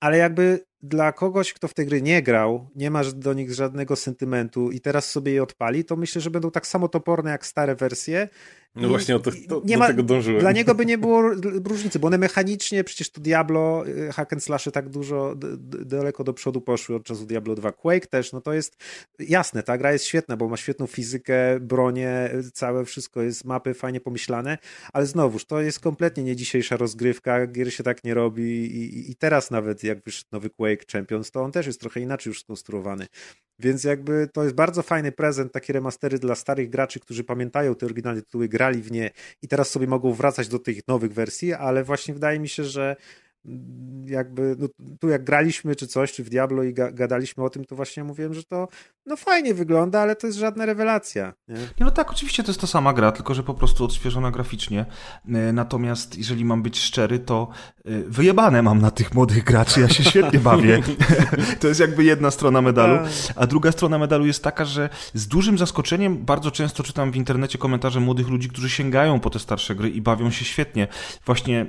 ale 0.00 0.18
jakby 0.18 0.66
dla 0.82 1.12
kogoś, 1.12 1.52
kto 1.52 1.68
w 1.68 1.74
te 1.74 1.84
gry 1.84 2.02
nie 2.02 2.22
grał, 2.22 2.70
nie 2.74 2.90
ma 2.90 3.04
do 3.04 3.32
nich 3.32 3.54
żadnego 3.54 3.96
sentymentu 3.96 4.70
i 4.70 4.80
teraz 4.80 5.10
sobie 5.10 5.32
je 5.32 5.42
odpali, 5.42 5.84
to 5.84 5.96
myślę, 5.96 6.20
że 6.20 6.30
będą 6.30 6.50
tak 6.50 6.66
samo 6.66 6.88
toporne 6.88 7.30
jak 7.30 7.46
stare 7.46 7.76
wersje. 7.76 8.28
No 8.76 8.88
właśnie 8.88 9.16
o 9.16 9.18
to, 9.18 9.30
to, 9.48 9.62
nie 9.64 9.74
do 9.74 9.78
ma, 9.78 9.86
tego 9.86 10.02
dążyłem. 10.02 10.40
Dla 10.40 10.52
niego 10.52 10.74
by 10.74 10.86
nie 10.86 10.98
było 10.98 11.22
różnicy, 11.64 11.98
bo 11.98 12.06
one 12.06 12.18
mechanicznie, 12.18 12.84
przecież 12.84 13.10
to 13.10 13.20
Diablo, 13.20 13.84
y, 13.86 14.12
hack 14.12 14.32
and 14.32 14.44
slashy 14.44 14.70
tak 14.70 14.88
dużo, 14.88 15.34
daleko 15.84 16.24
do 16.24 16.32
przodu 16.32 16.60
poszły 16.60 16.96
od 16.96 17.04
czasu 17.04 17.26
Diablo 17.26 17.54
2. 17.54 17.72
Quake 17.72 18.06
też, 18.06 18.32
no 18.32 18.40
to 18.40 18.52
jest 18.52 18.76
jasne, 19.18 19.62
ta 19.62 19.78
gra 19.78 19.92
jest 19.92 20.04
świetna, 20.04 20.36
bo 20.36 20.48
ma 20.48 20.56
świetną 20.56 20.86
fizykę, 20.86 21.60
bronię, 21.60 22.30
całe 22.52 22.84
wszystko 22.84 23.22
jest, 23.22 23.44
mapy 23.44 23.74
fajnie 23.74 24.00
pomyślane, 24.00 24.58
ale 24.92 25.06
znowuż, 25.06 25.44
to 25.44 25.60
jest 25.60 25.80
kompletnie 25.80 26.22
nie 26.22 26.36
dzisiejsza 26.36 26.76
rozgrywka, 26.76 27.46
gier 27.46 27.72
się 27.72 27.82
tak 27.82 28.04
nie 28.04 28.14
robi 28.14 28.42
i, 28.42 29.10
i 29.10 29.16
teraz 29.16 29.50
nawet 29.50 29.84
jak 29.84 30.04
wyszedł 30.04 30.28
nowy 30.32 30.50
Quake 30.50 30.84
Champions, 30.92 31.30
to 31.30 31.42
on 31.42 31.52
też 31.52 31.66
jest 31.66 31.80
trochę 31.80 32.00
inaczej 32.00 32.30
już 32.30 32.40
skonstruowany. 32.40 33.06
Więc 33.58 33.84
jakby 33.84 34.28
to 34.32 34.42
jest 34.42 34.54
bardzo 34.54 34.82
fajny 34.82 35.12
prezent, 35.12 35.52
takie 35.52 35.72
remastery 35.72 36.18
dla 36.18 36.34
starych 36.34 36.70
graczy, 36.70 37.00
którzy 37.00 37.24
pamiętają 37.24 37.74
te 37.74 37.86
oryginalne 37.86 38.22
tytuły, 38.22 38.48
grali 38.48 38.82
w 38.82 38.92
nie 38.92 39.10
i 39.42 39.48
teraz 39.48 39.70
sobie 39.70 39.86
mogą 39.86 40.12
wracać 40.12 40.48
do 40.48 40.58
tych 40.58 40.88
nowych 40.88 41.12
wersji, 41.12 41.52
ale 41.52 41.84
właśnie 41.84 42.14
wydaje 42.14 42.40
mi 42.40 42.48
się, 42.48 42.64
że 42.64 42.96
jakby 44.06 44.56
no, 44.58 44.68
tu 45.00 45.08
jak 45.08 45.24
graliśmy 45.24 45.76
czy 45.76 45.86
coś, 45.86 46.12
czy 46.12 46.24
w 46.24 46.30
Diablo 46.30 46.62
i 46.62 46.74
ga 46.74 46.92
gadaliśmy 46.92 47.44
o 47.44 47.50
tym, 47.50 47.64
to 47.64 47.76
właśnie 47.76 48.04
mówiłem, 48.04 48.34
że 48.34 48.44
to 48.44 48.68
no 49.06 49.16
fajnie 49.16 49.54
wygląda, 49.54 50.00
ale 50.00 50.16
to 50.16 50.26
jest 50.26 50.38
żadna 50.38 50.66
rewelacja. 50.66 51.34
Nie? 51.48 51.56
no 51.80 51.90
tak, 51.90 52.10
oczywiście 52.10 52.42
to 52.42 52.50
jest 52.50 52.60
ta 52.60 52.66
sama 52.66 52.92
gra, 52.92 53.12
tylko 53.12 53.34
że 53.34 53.42
po 53.42 53.54
prostu 53.54 53.84
odświeżona 53.84 54.30
graficznie. 54.30 54.86
E, 55.28 55.52
natomiast 55.52 56.18
jeżeli 56.18 56.44
mam 56.44 56.62
być 56.62 56.80
szczery, 56.80 57.18
to 57.18 57.48
e, 57.84 57.90
wyjebane 58.00 58.62
mam 58.62 58.80
na 58.80 58.90
tych 58.90 59.14
młodych 59.14 59.44
graczy, 59.44 59.80
ja 59.80 59.88
się 59.88 60.04
świetnie 60.10 60.38
bawię. 60.38 60.82
to 61.60 61.68
jest 61.68 61.80
jakby 61.80 62.04
jedna 62.04 62.30
strona 62.30 62.62
medalu. 62.62 62.96
Tak. 62.96 63.12
A 63.36 63.46
druga 63.46 63.72
strona 63.72 63.98
medalu 63.98 64.26
jest 64.26 64.42
taka, 64.42 64.64
że 64.64 64.88
z 65.14 65.28
dużym 65.28 65.58
zaskoczeniem 65.58 66.24
bardzo 66.24 66.50
często 66.50 66.82
czytam 66.82 67.12
w 67.12 67.16
internecie 67.16 67.58
komentarze 67.58 68.00
młodych 68.00 68.28
ludzi, 68.28 68.48
którzy 68.48 68.70
sięgają 68.70 69.20
po 69.20 69.30
te 69.30 69.38
starsze 69.38 69.74
gry 69.74 69.90
i 69.90 70.00
bawią 70.00 70.30
się 70.30 70.44
świetnie. 70.44 70.88
Właśnie 71.26 71.60
e, 71.60 71.66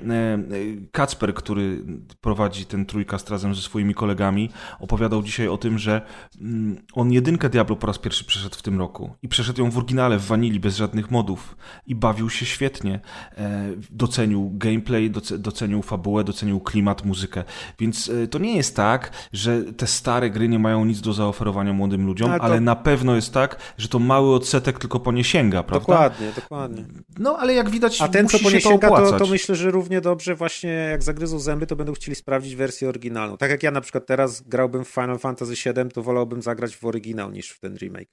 Kacper, 0.91 1.34
który 1.34 1.84
prowadzi 2.22 2.65
ten 2.65 2.86
trójkast 2.86 3.29
razem 3.29 3.56
ze 3.56 3.62
swoimi 3.62 3.94
kolegami, 3.94 4.50
opowiadał 4.79 5.24
dzisiaj 5.24 5.48
o 5.48 5.58
tym, 5.58 5.77
że 5.77 6.01
mm, 6.41 6.77
on 6.94 7.12
jedynkę 7.28 7.50
Diablo 7.50 7.76
po 7.76 7.88
raz 7.88 7.98
pierwszy 7.98 8.26
przeszedł 8.26 8.56
w 8.56 8.62
tym 8.62 8.80
roku 8.80 9.16
i 9.22 9.28
przeszedł 9.28 9.62
ją 9.62 9.72
w 9.72 9.78
oryginale, 9.78 10.20
w 10.20 10.26
wanili, 10.26 10.60
bez 10.60 10.76
żadnych 10.76 11.12
modów 11.12 11.58
i 11.88 11.96
bawił 11.96 12.30
się 12.30 12.46
świetnie. 12.46 13.00
E, 13.38 13.70
docenił 13.90 14.52
gameplay, 14.54 15.12
docenił 15.38 15.82
fabułę, 15.82 16.24
docenił 16.24 16.60
klimat, 16.60 17.06
muzykę. 17.06 17.44
Więc 17.80 18.10
e, 18.10 18.28
to 18.28 18.40
nie 18.40 18.56
jest 18.56 18.76
tak, 18.76 19.12
że 19.34 19.64
te 19.64 19.88
stare 19.88 20.30
gry 20.30 20.48
nie 20.48 20.60
mają 20.60 20.86
nic 20.86 21.02
do 21.02 21.14
zaoferowania 21.14 21.74
młodym 21.74 22.06
ludziom, 22.06 22.30
ale, 22.30 22.40
to... 22.40 22.46
ale 22.46 22.62
na 22.62 22.76
pewno 22.76 23.16
jest 23.16 23.34
tak, 23.34 23.74
że 23.78 23.88
to 23.88 24.00
mały 24.00 24.36
odsetek 24.36 24.80
tylko 24.80 25.00
po 25.00 25.12
nie 25.12 25.24
sięga, 25.24 25.64
prawda? 25.64 25.94
Dokładnie, 25.94 26.32
dokładnie. 26.36 26.86
No, 27.20 27.38
ale 27.38 27.54
jak 27.54 27.70
widać, 27.70 28.02
A 28.02 28.08
ten, 28.08 28.28
co 28.28 28.40
po 28.40 28.52
nie 28.52 28.62
sięga, 28.62 28.90
to, 28.90 29.12
to, 29.12 29.20
to 29.20 29.28
myślę, 29.28 29.56
że 29.56 29.72
równie 29.72 30.02
dobrze 30.02 30.36
właśnie 30.36 30.70
jak 30.70 31.04
zagryzą 31.04 31.40
zęby 31.40 31.68
to 31.68 31.76
będą 31.76 31.94
chcieli 31.94 32.16
sprawdzić 32.16 32.56
wersję 32.56 32.90
oryginalną. 32.90 33.38
Tak 33.38 33.50
jak 33.50 33.63
ja 33.63 33.72
na 33.72 33.82
przykład 33.82 34.06
teraz 34.06 34.42
grałbym 34.42 34.86
w 34.86 34.88
Final 34.88 35.20
Fantasy 35.20 35.54
VII, 35.54 35.92
to 35.94 36.04
wolałbym 36.04 36.42
zagrać 36.42 36.76
w 36.76 36.86
oryginał 37.17 37.32
niż 37.32 37.49
w 37.49 37.60
ten 37.60 37.75
remake. 37.77 38.10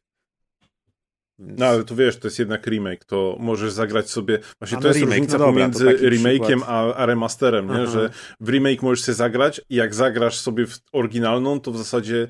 Więc... 1.39 1.59
No 1.59 1.67
ale 1.67 1.85
to 1.85 1.97
wiesz, 1.97 2.17
to 2.17 2.27
jest 2.27 2.39
jednak 2.39 2.67
remake, 2.67 3.05
to 3.05 3.37
możesz 3.41 3.73
zagrać 3.73 4.11
sobie. 4.11 4.39
Właśnie 4.59 4.79
a 4.79 4.81
to 4.81 4.89
jest 4.89 5.01
remake, 5.01 5.19
różnica 5.19 5.39
no 5.39 5.47
dobra, 5.47 5.53
pomiędzy 5.53 5.87
remake'iem 5.87 6.63
a, 6.67 6.95
a, 6.95 7.07
remasterem, 7.07 7.69
nie? 7.69 7.87
że 7.87 8.11
w 8.41 8.49
remake 8.49 8.83
możesz 8.83 9.05
sobie 9.05 9.17
zagrać 9.17 9.61
i 9.69 9.75
jak 9.75 9.95
zagrasz 9.95 10.39
sobie 10.39 10.67
w 10.67 10.79
oryginalną, 10.93 11.61
to 11.61 11.73
w 11.73 11.79
zasadzie 11.79 12.29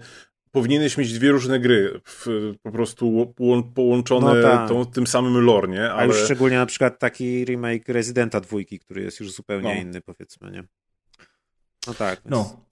powinieneś 0.51 0.99
mieć 0.99 1.13
dwie 1.13 1.31
różne 1.31 1.61
gry, 1.61 2.01
w, 2.05 2.27
po 2.63 2.73
prostu 2.73 3.35
połączone 3.75 4.35
no 4.35 4.43
tak. 4.43 4.69
tą, 4.69 4.87
tym 4.87 5.07
samym 5.07 5.45
lore, 5.45 5.69
nie? 5.69 5.91
Ale... 5.91 6.03
A 6.03 6.05
już 6.05 6.25
szczególnie 6.25 6.57
na 6.57 6.67
przykład 6.67 6.99
taki 6.99 7.45
remake 7.45 7.89
Residenta 7.89 8.41
dwójki, 8.41 8.79
który 8.79 9.03
jest 9.03 9.21
już 9.21 9.33
zupełnie 9.33 9.75
no. 9.75 9.81
inny, 9.81 10.01
powiedzmy, 10.01 10.51
nie? 10.51 10.65
No 11.87 11.95
tak. 11.95 12.21
No. 12.25 12.65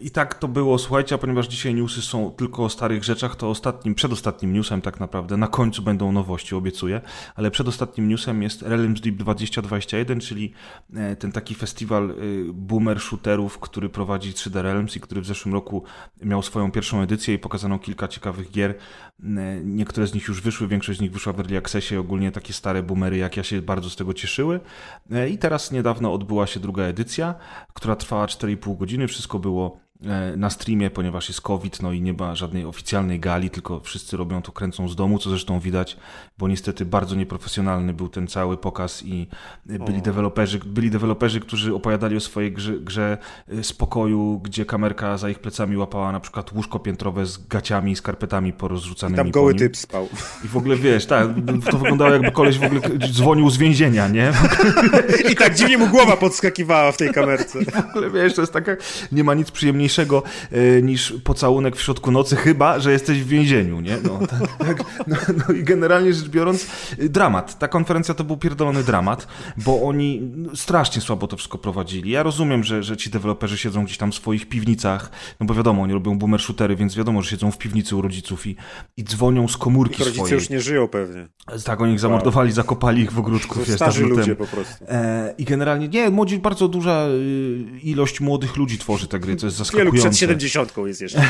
I 0.00 0.10
tak 0.10 0.34
to 0.34 0.48
było, 0.48 0.78
słuchajcie, 0.78 1.14
a 1.14 1.18
ponieważ 1.18 1.48
dzisiaj 1.48 1.74
newsy 1.74 2.02
są 2.02 2.30
tylko 2.30 2.64
o 2.64 2.68
starych 2.68 3.04
rzeczach, 3.04 3.36
to 3.36 3.50
ostatnim, 3.50 3.94
przedostatnim 3.94 4.52
newsem 4.52 4.80
tak 4.80 5.00
naprawdę, 5.00 5.36
na 5.36 5.48
końcu 5.48 5.82
będą 5.82 6.12
nowości, 6.12 6.54
obiecuję, 6.54 7.00
ale 7.34 7.50
przedostatnim 7.50 8.08
newsem 8.08 8.42
jest 8.42 8.62
Realms 8.62 9.00
Deep 9.00 9.16
2021, 9.16 10.20
czyli 10.20 10.52
e, 10.94 11.16
ten 11.16 11.32
taki 11.32 11.54
festiwal 11.54 12.10
e, 12.10 12.14
boomer 12.52 13.00
shooterów, 13.00 13.58
który 13.58 13.88
prowadzi 13.88 14.32
3D 14.32 14.62
Realms 14.62 14.96
i 14.96 15.00
który 15.00 15.20
w 15.20 15.26
zeszłym 15.26 15.54
roku 15.54 15.84
miał 16.22 16.42
swoją 16.42 16.70
pierwszą 16.70 17.00
edycję 17.00 17.34
i 17.34 17.38
pokazano 17.38 17.78
kilka 17.78 18.08
ciekawych 18.08 18.50
gier. 18.50 18.70
E, 18.70 19.24
niektóre 19.64 20.06
z 20.06 20.14
nich 20.14 20.28
już 20.28 20.40
wyszły, 20.40 20.68
większość 20.68 20.98
z 20.98 21.02
nich 21.02 21.12
wyszła 21.12 21.32
w 21.32 21.40
Early 21.40 21.58
Accessie, 21.58 21.96
ogólnie 21.96 22.32
takie 22.32 22.52
stare 22.52 22.82
boomery 22.82 23.16
jak 23.16 23.36
ja 23.36 23.42
się 23.42 23.62
bardzo 23.62 23.90
z 23.90 23.96
tego 23.96 24.14
cieszyły. 24.14 24.60
I 25.30 25.38
teraz 25.38 25.72
niedawno 25.72 26.12
odbyła 26.12 26.46
się 26.46 26.60
druga 26.60 26.82
edycja, 26.82 27.34
która 27.74 27.96
trwała 27.96 28.26
4,5 28.38 28.76
godziny, 28.76 29.08
wszystko 29.08 29.38
było 29.38 29.76
na 30.36 30.50
streamie, 30.50 30.90
ponieważ 30.90 31.28
jest 31.28 31.40
COVID, 31.40 31.82
no 31.82 31.92
i 31.92 32.02
nie 32.02 32.12
ma 32.12 32.34
żadnej 32.34 32.64
oficjalnej 32.64 33.20
gali, 33.20 33.50
tylko 33.50 33.80
wszyscy 33.80 34.16
robią 34.16 34.42
to, 34.42 34.52
kręcą 34.52 34.88
z 34.88 34.96
domu, 34.96 35.18
co 35.18 35.30
zresztą 35.30 35.60
widać, 35.60 35.96
bo 36.38 36.48
niestety 36.48 36.84
bardzo 36.84 37.14
nieprofesjonalny 37.14 37.92
był 37.92 38.08
ten 38.08 38.26
cały 38.26 38.56
pokaz 38.56 39.02
i 39.04 39.28
byli 39.66 40.02
deweloperzy, 40.02 40.60
byli 40.66 40.90
deweloperzy, 40.90 41.40
którzy 41.40 41.74
opowiadali 41.74 42.16
o 42.16 42.20
swojej 42.20 42.52
grze, 42.52 42.72
grze 42.72 43.18
spokoju, 43.62 44.40
gdzie 44.44 44.64
kamerka 44.64 45.18
za 45.18 45.30
ich 45.30 45.38
plecami 45.38 45.76
łapała 45.76 46.12
na 46.12 46.20
przykład 46.20 46.52
łóżko 46.52 46.78
piętrowe 46.78 47.26
z 47.26 47.46
gaciami 47.46 47.92
i 47.92 47.96
skarpetami 47.96 48.52
porozrzucanymi. 48.52 49.14
I 49.14 49.18
tam 49.18 49.30
goły 49.30 49.54
typ 49.54 49.76
spał. 49.76 50.08
I 50.44 50.48
w 50.48 50.56
ogóle 50.56 50.76
wiesz, 50.76 51.06
tak, 51.06 51.28
to 51.70 51.78
wyglądało 51.78 52.10
jakby 52.10 52.30
koleś 52.30 52.58
w 52.58 52.64
ogóle 52.64 52.80
dzwonił 53.12 53.50
z 53.50 53.56
więzienia, 53.56 54.08
nie? 54.08 54.32
I 55.32 55.36
tak 55.36 55.54
dziwnie 55.54 55.78
mu 55.78 55.88
głowa 55.88 56.16
podskakiwała 56.16 56.92
w 56.92 56.96
tej 56.96 57.12
kamerce. 57.12 57.62
I 57.62 57.64
w 57.64 57.76
ogóle 57.76 58.10
wiesz, 58.10 58.34
to 58.34 58.40
jest 58.40 58.52
taka, 58.52 58.76
nie 59.12 59.24
ma 59.24 59.34
nic 59.34 59.50
przyjemniejszego 59.50 59.83
ważniejszego 59.84 60.22
e, 60.52 60.82
niż 60.82 61.14
pocałunek 61.24 61.76
w 61.76 61.80
środku 61.80 62.10
nocy, 62.10 62.36
chyba, 62.36 62.78
że 62.80 62.92
jesteś 62.92 63.22
w 63.22 63.28
więzieniu, 63.28 63.80
nie? 63.80 63.96
No, 64.04 64.20
tak, 64.66 64.84
no, 65.06 65.16
no, 65.36 65.54
i 65.54 65.64
generalnie 65.64 66.12
rzecz 66.12 66.28
biorąc, 66.28 66.66
e, 66.98 67.08
dramat. 67.08 67.58
Ta 67.58 67.68
konferencja 67.68 68.14
to 68.14 68.24
był 68.24 68.36
pierdolony 68.36 68.82
dramat, 68.82 69.26
bo 69.56 69.82
oni 69.82 70.20
no, 70.36 70.56
strasznie 70.56 71.02
słabo 71.02 71.26
to 71.26 71.36
wszystko 71.36 71.58
prowadzili. 71.58 72.10
Ja 72.10 72.22
rozumiem, 72.22 72.64
że, 72.64 72.82
że 72.82 72.96
ci 72.96 73.10
deweloperzy 73.10 73.58
siedzą 73.58 73.84
gdzieś 73.84 73.98
tam 73.98 74.12
w 74.12 74.14
swoich 74.14 74.48
piwnicach, 74.48 75.10
no 75.40 75.46
bo 75.46 75.54
wiadomo, 75.54 75.82
oni 75.82 75.92
robią 75.92 76.18
boomer 76.18 76.40
shootery, 76.40 76.76
więc 76.76 76.96
wiadomo, 76.96 77.22
że 77.22 77.30
siedzą 77.30 77.50
w 77.50 77.58
piwnicy 77.58 77.96
u 77.96 78.02
rodziców 78.02 78.46
i, 78.46 78.56
i 78.96 79.04
dzwonią 79.04 79.48
z 79.48 79.56
komórki 79.56 80.02
ich 80.02 80.06
rodzice 80.06 80.34
już 80.34 80.50
nie 80.50 80.60
żyją 80.60 80.88
pewnie. 80.88 81.28
Tak, 81.64 81.80
oni 81.80 81.92
ich 81.92 82.00
zamordowali, 82.00 82.52
zakopali 82.52 83.02
ich 83.02 83.12
w 83.12 83.18
ogródku. 83.18 83.54
To 83.54 83.64
wiesz, 83.64 83.76
starzy 83.76 84.06
ludzie 84.06 84.36
po 84.36 84.46
prostu. 84.46 84.84
E, 84.88 85.34
I 85.38 85.44
generalnie, 85.44 85.88
nie, 85.88 86.10
młodzi, 86.10 86.38
bardzo 86.38 86.68
duża 86.68 87.06
y, 87.08 87.80
ilość 87.82 88.20
młodych 88.20 88.56
ludzi 88.56 88.78
tworzy 88.78 89.08
te 89.08 89.20
gry, 89.20 89.36
co 89.36 89.46
jest 89.46 89.56
zaskakujące 89.56 89.73
wielu 89.74 89.92
przed 89.92 90.16
70 90.16 90.72
jest 90.86 91.00
jeszcze. 91.00 91.22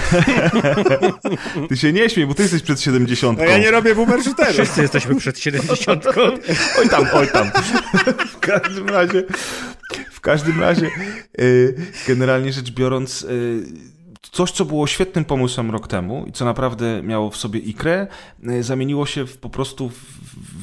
ty 1.69 1.77
się 1.77 1.93
nie 1.93 2.11
śmiej, 2.11 2.27
bo 2.27 2.35
ty 2.35 2.43
jesteś 2.43 2.63
przed 2.63 2.81
70. 2.81 3.39
No 3.39 3.45
ja 3.45 3.59
nie 3.59 3.71
robię 3.71 3.95
boomer 3.95 4.23
shooterów. 4.23 4.53
Wszyscy 4.53 4.83
jesteśmy 4.83 5.15
przed 5.15 5.39
70. 5.39 6.07
oj 6.79 6.89
tam, 6.89 7.07
oj 7.15 7.29
tam. 7.33 7.51
W 8.31 8.39
każdym 8.41 8.89
razie, 8.89 9.25
w 10.11 10.21
każdym 10.21 10.61
razie, 10.61 10.91
y, 11.41 11.75
generalnie 12.07 12.53
rzecz 12.53 12.71
biorąc, 12.71 13.23
y, 13.23 13.95
coś, 14.35 14.51
co 14.51 14.65
było 14.65 14.87
świetnym 14.87 15.25
pomysłem 15.25 15.71
rok 15.71 15.89
temu 15.89 16.25
i 16.27 16.33
co 16.33 16.45
naprawdę 16.45 17.03
miało 17.03 17.31
w 17.31 17.37
sobie 17.37 17.61
ikrę, 17.61 18.07
e, 18.47 18.63
zamieniło 18.63 19.07
się 19.07 19.27
w, 19.27 19.39
po 19.39 19.51
prostu 19.51 19.89
w, 19.89 19.95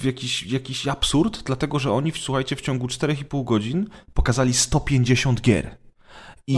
w 0.02 0.04
jakiś, 0.04 0.44
jakiś 0.44 0.88
absurd, 0.88 1.44
dlatego 1.44 1.80
że 1.80 1.91
oni, 1.91 2.12
słuchajcie, 2.15 2.56
w 2.56 2.62
ciągu 2.62 2.88
4,5 2.88 3.44
godzin 3.44 3.89
pokazali 4.13 4.54
150 4.54 5.41
gier. 5.41 5.81
I 6.47 6.58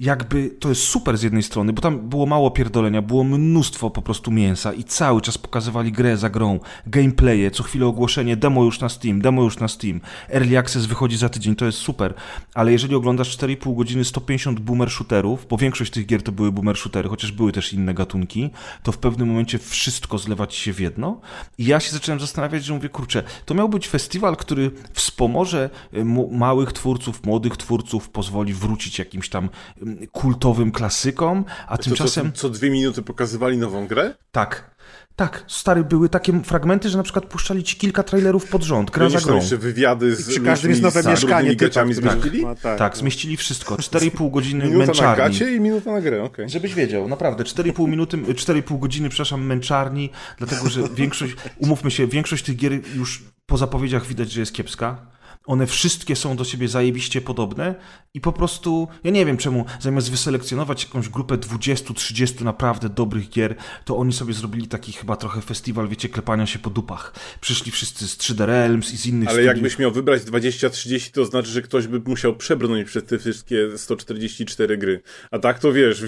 jakby 0.00 0.50
to 0.50 0.68
jest 0.68 0.82
super 0.82 1.18
z 1.18 1.22
jednej 1.22 1.42
strony, 1.42 1.72
bo 1.72 1.82
tam 1.82 2.08
było 2.08 2.26
mało 2.26 2.50
pierdolenia, 2.50 3.02
było 3.02 3.24
mnóstwo 3.24 3.90
po 3.90 4.02
prostu 4.02 4.30
mięsa 4.30 4.72
i 4.72 4.84
cały 4.84 5.20
czas 5.20 5.38
pokazywali 5.38 5.92
grę 5.92 6.16
za 6.16 6.30
grą, 6.30 6.60
gameplaye, 6.86 7.50
co 7.50 7.62
chwilę 7.62 7.86
ogłoszenie, 7.86 8.36
demo 8.36 8.64
już 8.64 8.80
na 8.80 8.88
Steam, 8.88 9.22
demo 9.22 9.42
już 9.42 9.58
na 9.58 9.68
Steam, 9.68 10.00
Early 10.28 10.58
Access 10.58 10.86
wychodzi 10.86 11.16
za 11.16 11.28
tydzień, 11.28 11.56
to 11.56 11.64
jest 11.66 11.78
super, 11.78 12.14
ale 12.54 12.72
jeżeli 12.72 12.94
oglądasz 12.94 13.38
4,5 13.38 13.76
godziny 13.76 14.04
150 14.04 14.60
boomer 14.60 14.90
shooterów, 14.90 15.46
bo 15.50 15.56
większość 15.56 15.92
tych 15.92 16.06
gier 16.06 16.22
to 16.22 16.32
były 16.32 16.52
boomer 16.52 16.76
shootery, 16.76 17.08
chociaż 17.08 17.32
były 17.32 17.52
też 17.52 17.72
inne 17.72 17.94
gatunki, 17.94 18.50
to 18.82 18.92
w 18.92 18.98
pewnym 18.98 19.28
momencie 19.28 19.58
wszystko 19.58 20.18
zlewa 20.18 20.46
ci 20.46 20.60
się 20.60 20.72
w 20.72 20.80
jedno. 20.80 21.20
I 21.58 21.64
ja 21.64 21.80
się 21.80 21.92
zacząłem 21.92 22.20
zastanawiać, 22.20 22.64
że 22.64 22.74
mówię, 22.74 22.88
kurczę, 22.88 23.22
to 23.46 23.54
miał 23.54 23.68
być 23.68 23.88
festiwal, 23.88 24.36
który 24.36 24.70
wspomoże 24.92 25.70
y, 25.94 26.04
małych 26.30 26.72
twórców, 26.72 27.24
młodych 27.24 27.56
twórców, 27.56 28.08
pozwoli 28.08 28.54
wrócić 28.54 28.99
jakimś 29.00 29.28
tam 29.28 29.48
mm, 29.82 30.06
kultowym 30.06 30.72
klasykom, 30.72 31.44
a 31.68 31.76
to 31.76 31.84
tymczasem... 31.84 32.32
Co, 32.32 32.38
co 32.38 32.50
dwie 32.50 32.70
minuty 32.70 33.02
pokazywali 33.02 33.58
nową 33.58 33.86
grę? 33.86 34.14
Tak. 34.32 34.70
Tak, 35.16 35.44
stary, 35.46 35.84
były 35.84 36.08
takie 36.08 36.40
fragmenty, 36.42 36.88
że 36.88 36.96
na 36.96 37.02
przykład 37.02 37.26
puszczali 37.26 37.62
ci 37.62 37.76
kilka 37.76 38.02
trailerów 38.02 38.46
pod 38.46 38.62
rząd, 38.62 38.90
gra 38.90 39.08
za 39.08 39.18
grą. 39.18 39.36
jeszcze 39.36 39.56
wywiady 39.56 40.16
z 40.16 40.28
przy 40.28 40.40
każdym 40.40 40.70
jest 40.70 40.82
nowe 40.82 41.02
mieszkanie. 41.02 41.56
Graczami 41.56 41.94
zmieścili? 41.94 42.42
Tak, 42.42 42.60
tak, 42.60 42.78
tak 42.78 42.92
no. 42.92 42.98
zmieścili 42.98 43.36
wszystko. 43.36 43.74
4,5 43.90 44.30
godziny 44.30 44.64
minuta 44.64 44.86
męczarni. 44.86 45.02
Minuta 45.02 45.22
na 45.22 45.28
gacie 45.28 45.56
i 45.56 45.60
minuta 45.60 45.92
na 45.92 46.00
grę, 46.00 46.22
okej. 46.22 46.32
Okay. 46.32 46.48
Żebyś 46.48 46.74
wiedział, 46.74 47.08
naprawdę, 47.08 47.44
4,5 47.44 47.88
minuty, 47.88 48.16
4,5 48.16 48.78
godziny, 48.78 49.08
przepraszam, 49.08 49.46
męczarni, 49.46 50.10
dlatego, 50.38 50.68
że 50.68 50.82
większość, 50.94 51.34
umówmy 51.58 51.90
się, 51.90 52.06
większość 52.06 52.44
tych 52.44 52.56
gier 52.56 52.72
już 52.96 53.22
po 53.46 53.56
zapowiedziach 53.56 54.06
widać, 54.06 54.32
że 54.32 54.40
jest 54.40 54.52
kiepska 54.52 55.06
one 55.50 55.66
wszystkie 55.66 56.16
są 56.16 56.36
do 56.36 56.44
siebie 56.44 56.68
zajebiście 56.68 57.20
podobne 57.20 57.74
i 58.14 58.20
po 58.20 58.32
prostu, 58.32 58.88
ja 59.04 59.10
nie 59.10 59.26
wiem 59.26 59.36
czemu, 59.36 59.64
zamiast 59.80 60.10
wyselekcjonować 60.10 60.84
jakąś 60.84 61.08
grupę 61.08 61.34
20-30 61.34 62.44
naprawdę 62.44 62.88
dobrych 62.88 63.30
gier, 63.30 63.54
to 63.84 63.96
oni 63.96 64.12
sobie 64.12 64.32
zrobili 64.32 64.68
taki 64.68 64.92
chyba 64.92 65.16
trochę 65.16 65.40
festiwal, 65.40 65.88
wiecie, 65.88 66.08
klepania 66.08 66.46
się 66.46 66.58
po 66.58 66.70
dupach. 66.70 67.14
Przyszli 67.40 67.72
wszyscy 67.72 68.08
z 68.08 68.16
3D 68.16 68.44
Realms 68.44 68.92
i 68.92 68.96
z 68.96 69.06
innych 69.06 69.28
Ale 69.28 69.36
studiów. 69.36 69.54
jakbyś 69.56 69.78
miał 69.78 69.92
wybrać 69.92 70.22
20-30, 70.22 71.10
to 71.10 71.24
znaczy, 71.24 71.50
że 71.50 71.62
ktoś 71.62 71.86
by 71.86 72.00
musiał 72.00 72.36
przebrnąć 72.36 72.86
przez 72.86 73.04
te 73.04 73.18
wszystkie 73.18 73.78
144 73.78 74.78
gry. 74.78 75.02
A 75.30 75.38
tak 75.38 75.58
to 75.58 75.72
wiesz, 75.72 76.04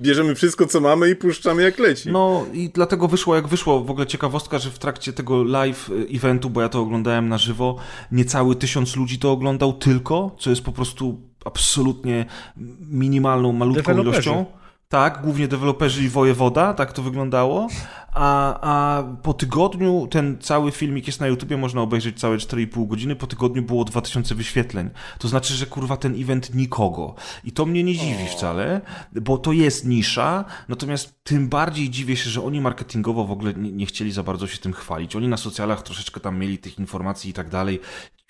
bierzemy 0.00 0.34
wszystko, 0.34 0.66
co 0.66 0.80
mamy 0.80 1.10
i 1.10 1.16
puszczamy 1.16 1.62
jak 1.62 1.78
leci. 1.78 2.08
No 2.12 2.46
i 2.52 2.70
dlatego 2.74 3.08
wyszło 3.08 3.34
jak 3.34 3.48
wyszło. 3.48 3.80
W 3.80 3.90
ogóle 3.90 4.06
ciekawostka, 4.06 4.58
że 4.58 4.70
w 4.70 4.78
trakcie 4.78 5.12
tego 5.12 5.44
live 5.44 5.90
eventu, 6.14 6.50
bo 6.50 6.60
ja 6.60 6.68
to 6.68 6.80
oglądałem 6.80 7.28
na 7.28 7.38
żywo, 7.38 7.76
niecały 8.12 8.56
tysiąc 8.56 8.96
ludzi 8.96 9.18
to 9.18 9.32
oglądał 9.32 9.72
tylko, 9.72 10.36
co 10.38 10.50
jest 10.50 10.62
po 10.62 10.72
prostu 10.72 11.20
absolutnie 11.44 12.26
minimalną, 12.80 13.52
malutką 13.52 14.02
ilością. 14.02 14.46
Tak, 14.90 15.22
głównie 15.22 15.48
deweloperzy 15.48 16.04
i 16.04 16.08
wojewoda, 16.08 16.74
tak 16.74 16.92
to 16.92 17.02
wyglądało. 17.02 17.68
A, 18.12 18.58
a 18.60 19.02
po 19.22 19.34
tygodniu 19.34 20.08
ten 20.10 20.38
cały 20.40 20.70
filmik 20.70 21.06
jest 21.06 21.20
na 21.20 21.26
YouTubie, 21.26 21.56
można 21.56 21.80
obejrzeć 21.80 22.20
całe 22.20 22.36
4,5 22.36 22.88
godziny. 22.88 23.16
Po 23.16 23.26
tygodniu 23.26 23.62
było 23.62 23.84
2000 23.84 24.34
wyświetleń. 24.34 24.90
To 25.18 25.28
znaczy, 25.28 25.54
że 25.54 25.66
kurwa 25.66 25.96
ten 25.96 26.22
event 26.22 26.54
nikogo. 26.54 27.14
I 27.44 27.52
to 27.52 27.66
mnie 27.66 27.84
nie 27.84 27.94
dziwi 27.94 28.26
wcale, 28.26 28.80
bo 29.12 29.38
to 29.38 29.52
jest 29.52 29.86
nisza. 29.86 30.44
Natomiast 30.68 31.24
tym 31.24 31.48
bardziej 31.48 31.90
dziwię 31.90 32.16
się, 32.16 32.30
że 32.30 32.44
oni 32.44 32.60
marketingowo 32.60 33.24
w 33.24 33.30
ogóle 33.30 33.54
nie, 33.54 33.72
nie 33.72 33.86
chcieli 33.86 34.12
za 34.12 34.22
bardzo 34.22 34.46
się 34.46 34.58
tym 34.58 34.72
chwalić. 34.72 35.16
Oni 35.16 35.28
na 35.28 35.36
socjalach 35.36 35.82
troszeczkę 35.82 36.20
tam 36.20 36.38
mieli 36.38 36.58
tych 36.58 36.78
informacji 36.78 37.30
i 37.30 37.34
tak 37.34 37.48
dalej 37.48 37.80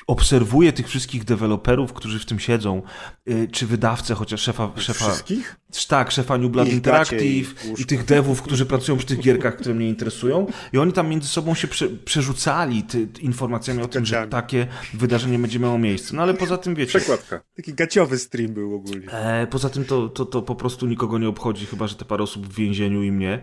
obserwuję 0.06 0.72
tych 0.72 0.88
wszystkich 0.88 1.24
deweloperów, 1.24 1.92
którzy 1.92 2.18
w 2.18 2.26
tym 2.26 2.38
siedzą, 2.38 2.82
y, 3.28 3.48
czy 3.52 3.66
wydawcę, 3.66 4.14
chociaż 4.14 4.40
szefa... 4.40 4.70
szefa 4.76 5.04
wszystkich? 5.04 5.56
Tak, 5.88 6.10
szefa 6.10 6.38
New 6.38 6.50
Blood 6.50 6.68
Interactive 6.68 7.54
i, 7.78 7.82
i, 7.82 7.84
tych 7.84 8.04
devów, 8.04 8.42
którzy 8.42 8.66
pracują 8.66 8.98
przy 8.98 9.06
tych 9.06 9.20
gierkach, 9.20 9.56
które 9.56 9.74
mnie 9.74 9.88
interesują. 9.88 10.46
I 10.72 10.78
oni 10.78 10.92
tam 10.92 11.08
między 11.08 11.28
sobą 11.28 11.54
się 11.54 11.68
prze, 11.68 11.88
przerzucali 11.88 12.82
ty, 12.82 13.08
informacjami 13.20 13.82
o 13.82 13.88
tym, 13.88 14.06
że 14.06 14.26
takie 14.28 14.66
wydarzenie 14.94 15.38
będzie 15.38 15.58
miało 15.58 15.78
miejsce. 15.78 16.16
No 16.16 16.22
ale 16.22 16.34
poza 16.34 16.58
tym, 16.58 16.74
wiecie... 16.74 16.98
Przekładka. 16.98 17.40
Taki 17.56 17.74
gaciowy 17.74 18.18
stream 18.18 18.54
był 18.54 18.74
ogólnie. 18.74 19.12
E, 19.12 19.46
poza 19.46 19.70
tym 19.70 19.84
to, 19.84 20.08
to, 20.08 20.24
to 20.24 20.42
po 20.42 20.54
prostu 20.54 20.86
nikogo 20.86 21.18
nie 21.18 21.28
obchodzi, 21.28 21.66
chyba, 21.66 21.86
że 21.86 21.94
te 21.94 22.04
parę 22.04 22.22
osób 22.22 22.46
w 22.46 22.54
więzieniu 22.54 23.02
i 23.02 23.12
mnie. 23.12 23.42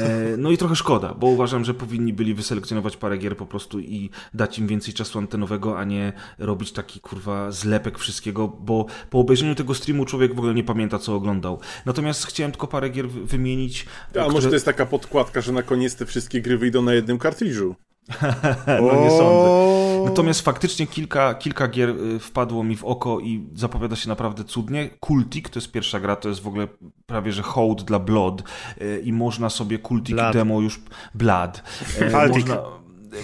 E, 0.00 0.36
no 0.38 0.50
i 0.50 0.58
trochę 0.58 0.76
szkoda, 0.76 1.14
bo 1.14 1.26
uważam, 1.26 1.64
że 1.64 1.74
powinni 1.74 2.12
byli 2.12 2.34
wyselekcjonować 2.34 2.96
parę 2.96 3.18
gier 3.18 3.36
po 3.36 3.46
prostu 3.46 3.80
i 3.80 4.10
dać 4.34 4.58
im 4.58 4.66
więcej 4.66 4.94
czasu 4.94 5.18
antenowego, 5.18 5.78
a 5.78 5.84
nie 5.84 5.97
robić 6.38 6.72
taki 6.72 7.00
kurwa 7.00 7.50
zlepek 7.50 7.98
wszystkiego, 7.98 8.48
bo 8.48 8.86
po 9.10 9.18
obejrzeniu 9.18 9.54
tego 9.54 9.74
streamu 9.74 10.04
człowiek 10.04 10.34
w 10.34 10.38
ogóle 10.38 10.54
nie 10.54 10.64
pamięta, 10.64 10.98
co 10.98 11.14
oglądał. 11.14 11.60
Natomiast 11.86 12.26
chciałem 12.26 12.52
tylko 12.52 12.66
parę 12.66 12.90
gier 12.90 13.08
wymienić. 13.08 13.86
A 14.08 14.10
które... 14.10 14.28
może 14.28 14.48
to 14.48 14.54
jest 14.54 14.66
taka 14.66 14.86
podkładka, 14.86 15.40
że 15.40 15.52
na 15.52 15.62
koniec 15.62 15.96
te 15.96 16.06
wszystkie 16.06 16.40
gry 16.40 16.58
wyjdą 16.58 16.82
na 16.82 16.94
jednym 16.94 17.18
kartridżu? 17.18 17.74
no 18.82 19.00
nie 19.00 19.10
sądzę. 19.10 19.78
Natomiast 20.04 20.40
faktycznie 20.40 20.86
kilka, 20.86 21.34
kilka 21.34 21.68
gier 21.68 21.90
y, 21.90 22.18
wpadło 22.18 22.64
mi 22.64 22.76
w 22.76 22.84
oko 22.84 23.20
i 23.20 23.46
zapowiada 23.54 23.96
się 23.96 24.08
naprawdę 24.08 24.44
cudnie. 24.44 24.90
Kultik 25.00 25.48
to 25.48 25.58
jest 25.58 25.72
pierwsza 25.72 26.00
gra, 26.00 26.16
to 26.16 26.28
jest 26.28 26.40
w 26.40 26.46
ogóle 26.46 26.68
prawie 27.06 27.32
że 27.32 27.42
hołd 27.42 27.82
dla 27.82 27.98
Blood 27.98 28.42
y, 28.80 29.02
i 29.04 29.12
można 29.12 29.50
sobie 29.50 29.78
Kultik 29.78 30.16
demo 30.32 30.60
już... 30.60 30.80
Blood. 31.14 31.62
Y, 32.00 32.28
można, 32.28 32.62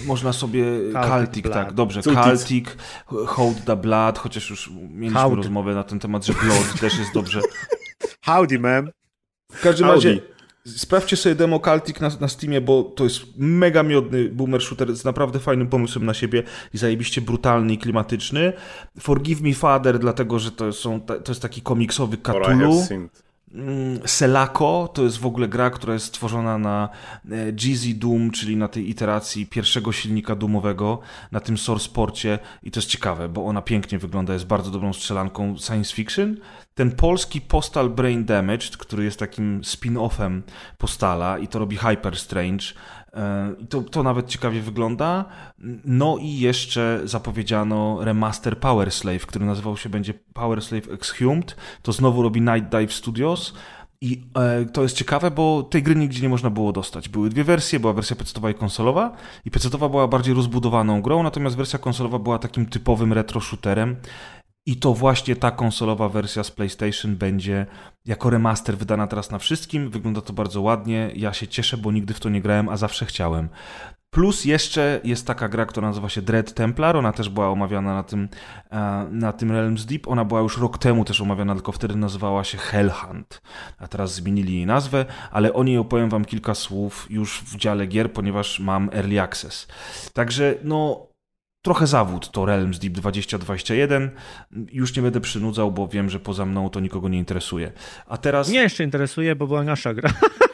można 0.05 0.33
sobie 0.33 0.65
Celtic, 0.93 1.49
tak, 1.49 1.73
dobrze, 1.73 2.01
Celtic, 2.01 2.67
Hold 3.27 3.65
the 3.65 3.75
Blood, 3.75 4.19
chociaż 4.19 4.49
już 4.49 4.71
mieliśmy 4.89 5.19
Howdy. 5.19 5.35
rozmowę 5.35 5.75
na 5.75 5.83
ten 5.83 5.99
temat, 5.99 6.25
że 6.25 6.33
Blood 6.33 6.79
też 6.79 6.99
jest 6.99 7.13
dobrze. 7.13 7.41
Howdy, 8.25 8.59
man. 8.59 8.91
W 9.51 9.61
każdym 9.61 9.87
Howdy. 9.87 10.09
razie 10.09 10.35
sprawdźcie 10.65 11.17
sobie 11.17 11.35
demo 11.35 11.59
Celtic 11.59 11.99
na, 11.99 12.11
na 12.19 12.27
Steamie, 12.27 12.61
bo 12.61 12.83
to 12.83 13.03
jest 13.03 13.21
mega 13.37 13.83
miodny 13.83 14.29
boomer 14.29 14.61
shooter 14.61 14.95
z 14.95 15.05
naprawdę 15.05 15.39
fajnym 15.39 15.67
pomysłem 15.67 16.05
na 16.05 16.13
siebie 16.13 16.43
i 16.73 16.77
zajebiście 16.77 17.21
brutalny 17.21 17.73
i 17.73 17.77
klimatyczny. 17.77 18.53
Forgive 18.99 19.41
Me 19.41 19.53
Father, 19.53 19.99
dlatego, 19.99 20.39
że 20.39 20.51
to, 20.51 20.73
są, 20.73 21.01
to 21.01 21.31
jest 21.31 21.41
taki 21.41 21.61
komiksowy 21.61 22.17
Cthulhu. 22.17 22.87
Mm, 23.53 23.99
Selako 24.05 24.89
to 24.93 25.03
jest 25.03 25.17
w 25.17 25.25
ogóle 25.25 25.47
gra, 25.47 25.69
która 25.69 25.93
jest 25.93 26.05
stworzona 26.05 26.57
na 26.57 26.89
Jeezy 27.63 27.93
Doom, 27.93 28.31
czyli 28.31 28.57
na 28.57 28.67
tej 28.67 28.89
iteracji 28.89 29.45
pierwszego 29.45 29.91
silnika 29.91 30.35
Doomowego, 30.35 30.99
na 31.31 31.39
tym 31.39 31.57
Source 31.57 31.89
Porcie 31.89 32.39
i 32.63 32.71
to 32.71 32.79
jest 32.79 32.89
ciekawe, 32.89 33.29
bo 33.29 33.45
ona 33.45 33.61
pięknie 33.61 33.99
wygląda, 33.99 34.33
jest 34.33 34.45
bardzo 34.45 34.71
dobrą 34.71 34.93
strzelanką 34.93 35.57
science 35.57 35.95
fiction. 35.95 36.37
Ten 36.75 36.91
polski 36.91 37.41
Postal 37.41 37.89
Brain 37.89 38.25
Damaged, 38.25 38.77
który 38.77 39.03
jest 39.03 39.19
takim 39.19 39.61
spin-offem 39.61 40.41
Postala 40.77 41.37
i 41.37 41.47
to 41.47 41.59
robi 41.59 41.77
Hyper 41.77 42.17
Strange, 42.17 42.65
to, 43.69 43.81
to 43.81 44.03
nawet 44.03 44.27
ciekawie 44.27 44.61
wygląda. 44.61 45.25
No 45.85 46.17
i 46.17 46.39
jeszcze 46.39 47.01
zapowiedziano 47.03 47.97
remaster 48.01 48.59
Power 48.59 48.91
Slave, 48.91 49.25
który 49.25 49.45
nazywał 49.45 49.77
się 49.77 49.89
będzie 49.89 50.13
Power 50.13 50.61
Slave 50.61 50.89
Exhumed. 50.89 51.55
To 51.81 51.91
znowu 51.91 52.23
robi 52.23 52.41
Night 52.41 52.69
Dive 52.69 52.93
Studios. 52.93 53.53
I 54.01 54.23
e, 54.35 54.65
to 54.65 54.83
jest 54.83 54.97
ciekawe, 54.97 55.31
bo 55.31 55.63
tej 55.63 55.83
gry 55.83 55.95
nigdzie 55.95 56.21
nie 56.21 56.29
można 56.29 56.49
było 56.49 56.71
dostać. 56.71 57.09
Były 57.09 57.29
dwie 57.29 57.43
wersje, 57.43 57.79
była 57.79 57.93
wersja 57.93 58.15
pecetowa 58.15 58.49
i 58.49 58.53
konsolowa. 58.53 59.15
I 59.45 59.51
pecetowa 59.51 59.89
była 59.89 60.07
bardziej 60.07 60.33
rozbudowaną 60.33 61.01
grą, 61.01 61.23
natomiast 61.23 61.55
wersja 61.55 61.79
konsolowa 61.79 62.19
była 62.19 62.39
takim 62.39 62.65
typowym 62.65 63.13
retro 63.13 63.41
shooterem. 63.41 63.95
I 64.67 64.75
to 64.75 64.93
właśnie 64.93 65.35
ta 65.35 65.51
konsolowa 65.51 66.09
wersja 66.09 66.43
z 66.43 66.51
PlayStation 66.51 67.15
będzie 67.15 67.65
jako 68.05 68.29
remaster 68.29 68.77
wydana 68.77 69.07
teraz 69.07 69.31
na 69.31 69.39
wszystkim. 69.39 69.89
Wygląda 69.89 70.21
to 70.21 70.33
bardzo 70.33 70.61
ładnie. 70.61 71.11
Ja 71.15 71.33
się 71.33 71.47
cieszę, 71.47 71.77
bo 71.77 71.91
nigdy 71.91 72.13
w 72.13 72.19
to 72.19 72.29
nie 72.29 72.41
grałem, 72.41 72.69
a 72.69 72.77
zawsze 72.77 73.05
chciałem. 73.05 73.49
Plus 74.09 74.45
jeszcze 74.45 75.01
jest 75.03 75.27
taka 75.27 75.49
gra, 75.49 75.65
która 75.65 75.87
nazywa 75.87 76.09
się 76.09 76.21
Dread 76.21 76.53
Templar. 76.53 76.97
Ona 76.97 77.11
też 77.13 77.29
była 77.29 77.49
omawiana 77.49 77.93
na 77.93 78.03
tym, 78.03 78.29
e, 78.71 79.07
na 79.11 79.33
tym 79.33 79.51
Realms 79.51 79.85
Deep. 79.85 80.07
Ona 80.07 80.25
była 80.25 80.39
już 80.41 80.57
rok 80.57 80.77
temu 80.77 81.05
też 81.05 81.21
omawiana, 81.21 81.55
tylko 81.55 81.71
wtedy 81.71 81.95
nazywała 81.95 82.43
się 82.43 82.57
Hellhunt. 82.57 83.41
A 83.77 83.87
teraz 83.87 84.13
zmienili 84.13 84.55
jej 84.55 84.65
nazwę, 84.65 85.05
ale 85.31 85.53
o 85.53 85.63
niej 85.63 85.77
opowiem 85.77 86.09
wam 86.09 86.25
kilka 86.25 86.55
słów 86.55 87.07
już 87.09 87.41
w 87.41 87.55
dziale 87.57 87.87
gier, 87.87 88.13
ponieważ 88.13 88.59
mam 88.59 88.89
Early 88.93 89.21
Access. 89.21 89.67
Także 90.13 90.55
no 90.63 91.07
trochę 91.65 91.87
zawód 91.87 92.31
to 92.31 92.45
Realms 92.45 92.79
Deep 92.79 92.93
2021. 92.93 94.11
Już 94.71 94.95
nie 94.95 95.01
będę 95.01 95.21
przynudzał, 95.21 95.71
bo 95.71 95.87
wiem, 95.87 96.09
że 96.09 96.19
poza 96.19 96.45
mną 96.45 96.69
to 96.69 96.79
nikogo 96.79 97.09
nie 97.09 97.17
interesuje. 97.17 97.71
A 98.07 98.17
teraz... 98.17 98.49
Nie 98.49 98.59
jeszcze 98.59 98.83
interesuje, 98.83 99.35
bo 99.35 99.47
była 99.47 99.63
nasza 99.63 99.93
gra. 99.93 100.09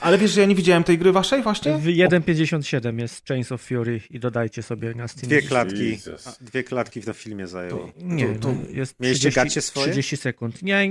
Ale 0.00 0.18
wiesz, 0.18 0.30
że 0.30 0.40
ja 0.40 0.46
nie 0.46 0.54
widziałem 0.54 0.84
tej 0.84 0.98
gry 0.98 1.12
waszej 1.12 1.42
właśnie? 1.42 1.78
W 1.78 1.84
1.57 1.84 2.98
jest 2.98 3.26
Chains 3.28 3.52
of 3.52 3.62
Fury 3.62 4.00
i 4.10 4.20
dodajcie 4.20 4.62
sobie 4.62 4.94
na 4.94 5.08
Steam. 5.08 5.28
Dwie 5.28 5.42
klatki, 5.42 5.98
dwie 6.40 6.64
klatki 6.64 7.00
w 7.00 7.12
filmie 7.14 7.46
zajęło. 7.46 7.86
To, 7.86 7.92
nie, 8.04 8.26
to, 8.26 8.40
to 8.40 8.54
jest 8.70 9.00
Mieliście 9.00 9.30
30, 9.30 9.40
gacie 9.40 9.60
swoje? 9.60 9.86
30 9.86 10.16
sekund. 10.16 10.62
Nie, 10.62 10.90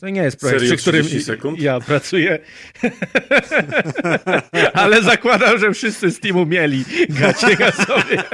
to 0.00 0.08
nie 0.08 0.22
jest 0.22 0.40
projekt, 0.40 0.60
Serio, 0.60 0.76
przy 0.76 0.82
którym 0.82 1.22
sekund? 1.22 1.60
ja 1.60 1.80
pracuję. 1.80 2.38
Ale 4.72 5.02
zakładam, 5.02 5.58
że 5.58 5.72
wszyscy 5.72 6.10
z 6.10 6.20
teamu 6.20 6.46
mieli 6.46 6.84
gacie 7.08 7.72
sobie. 7.72 8.22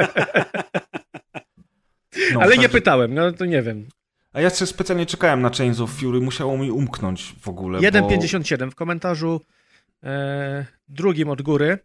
No, 2.34 2.40
Ale 2.40 2.58
nie 2.58 2.68
pytałem, 2.68 3.14
no 3.14 3.32
to 3.32 3.44
nie 3.44 3.62
wiem. 3.62 3.86
A 4.32 4.40
ja 4.40 4.50
specjalnie 4.50 5.06
czekałem 5.06 5.42
na 5.42 5.50
Chains 5.50 5.80
of 5.80 5.90
Fury, 5.90 6.20
musiało 6.20 6.58
mi 6.58 6.70
umknąć 6.70 7.34
w 7.40 7.48
ogóle. 7.48 7.78
1.57 7.78 8.58
bo... 8.64 8.70
w 8.70 8.74
komentarzu 8.74 9.40
e, 10.02 10.66
drugim 10.88 11.28
od 11.28 11.42
góry 11.42 11.78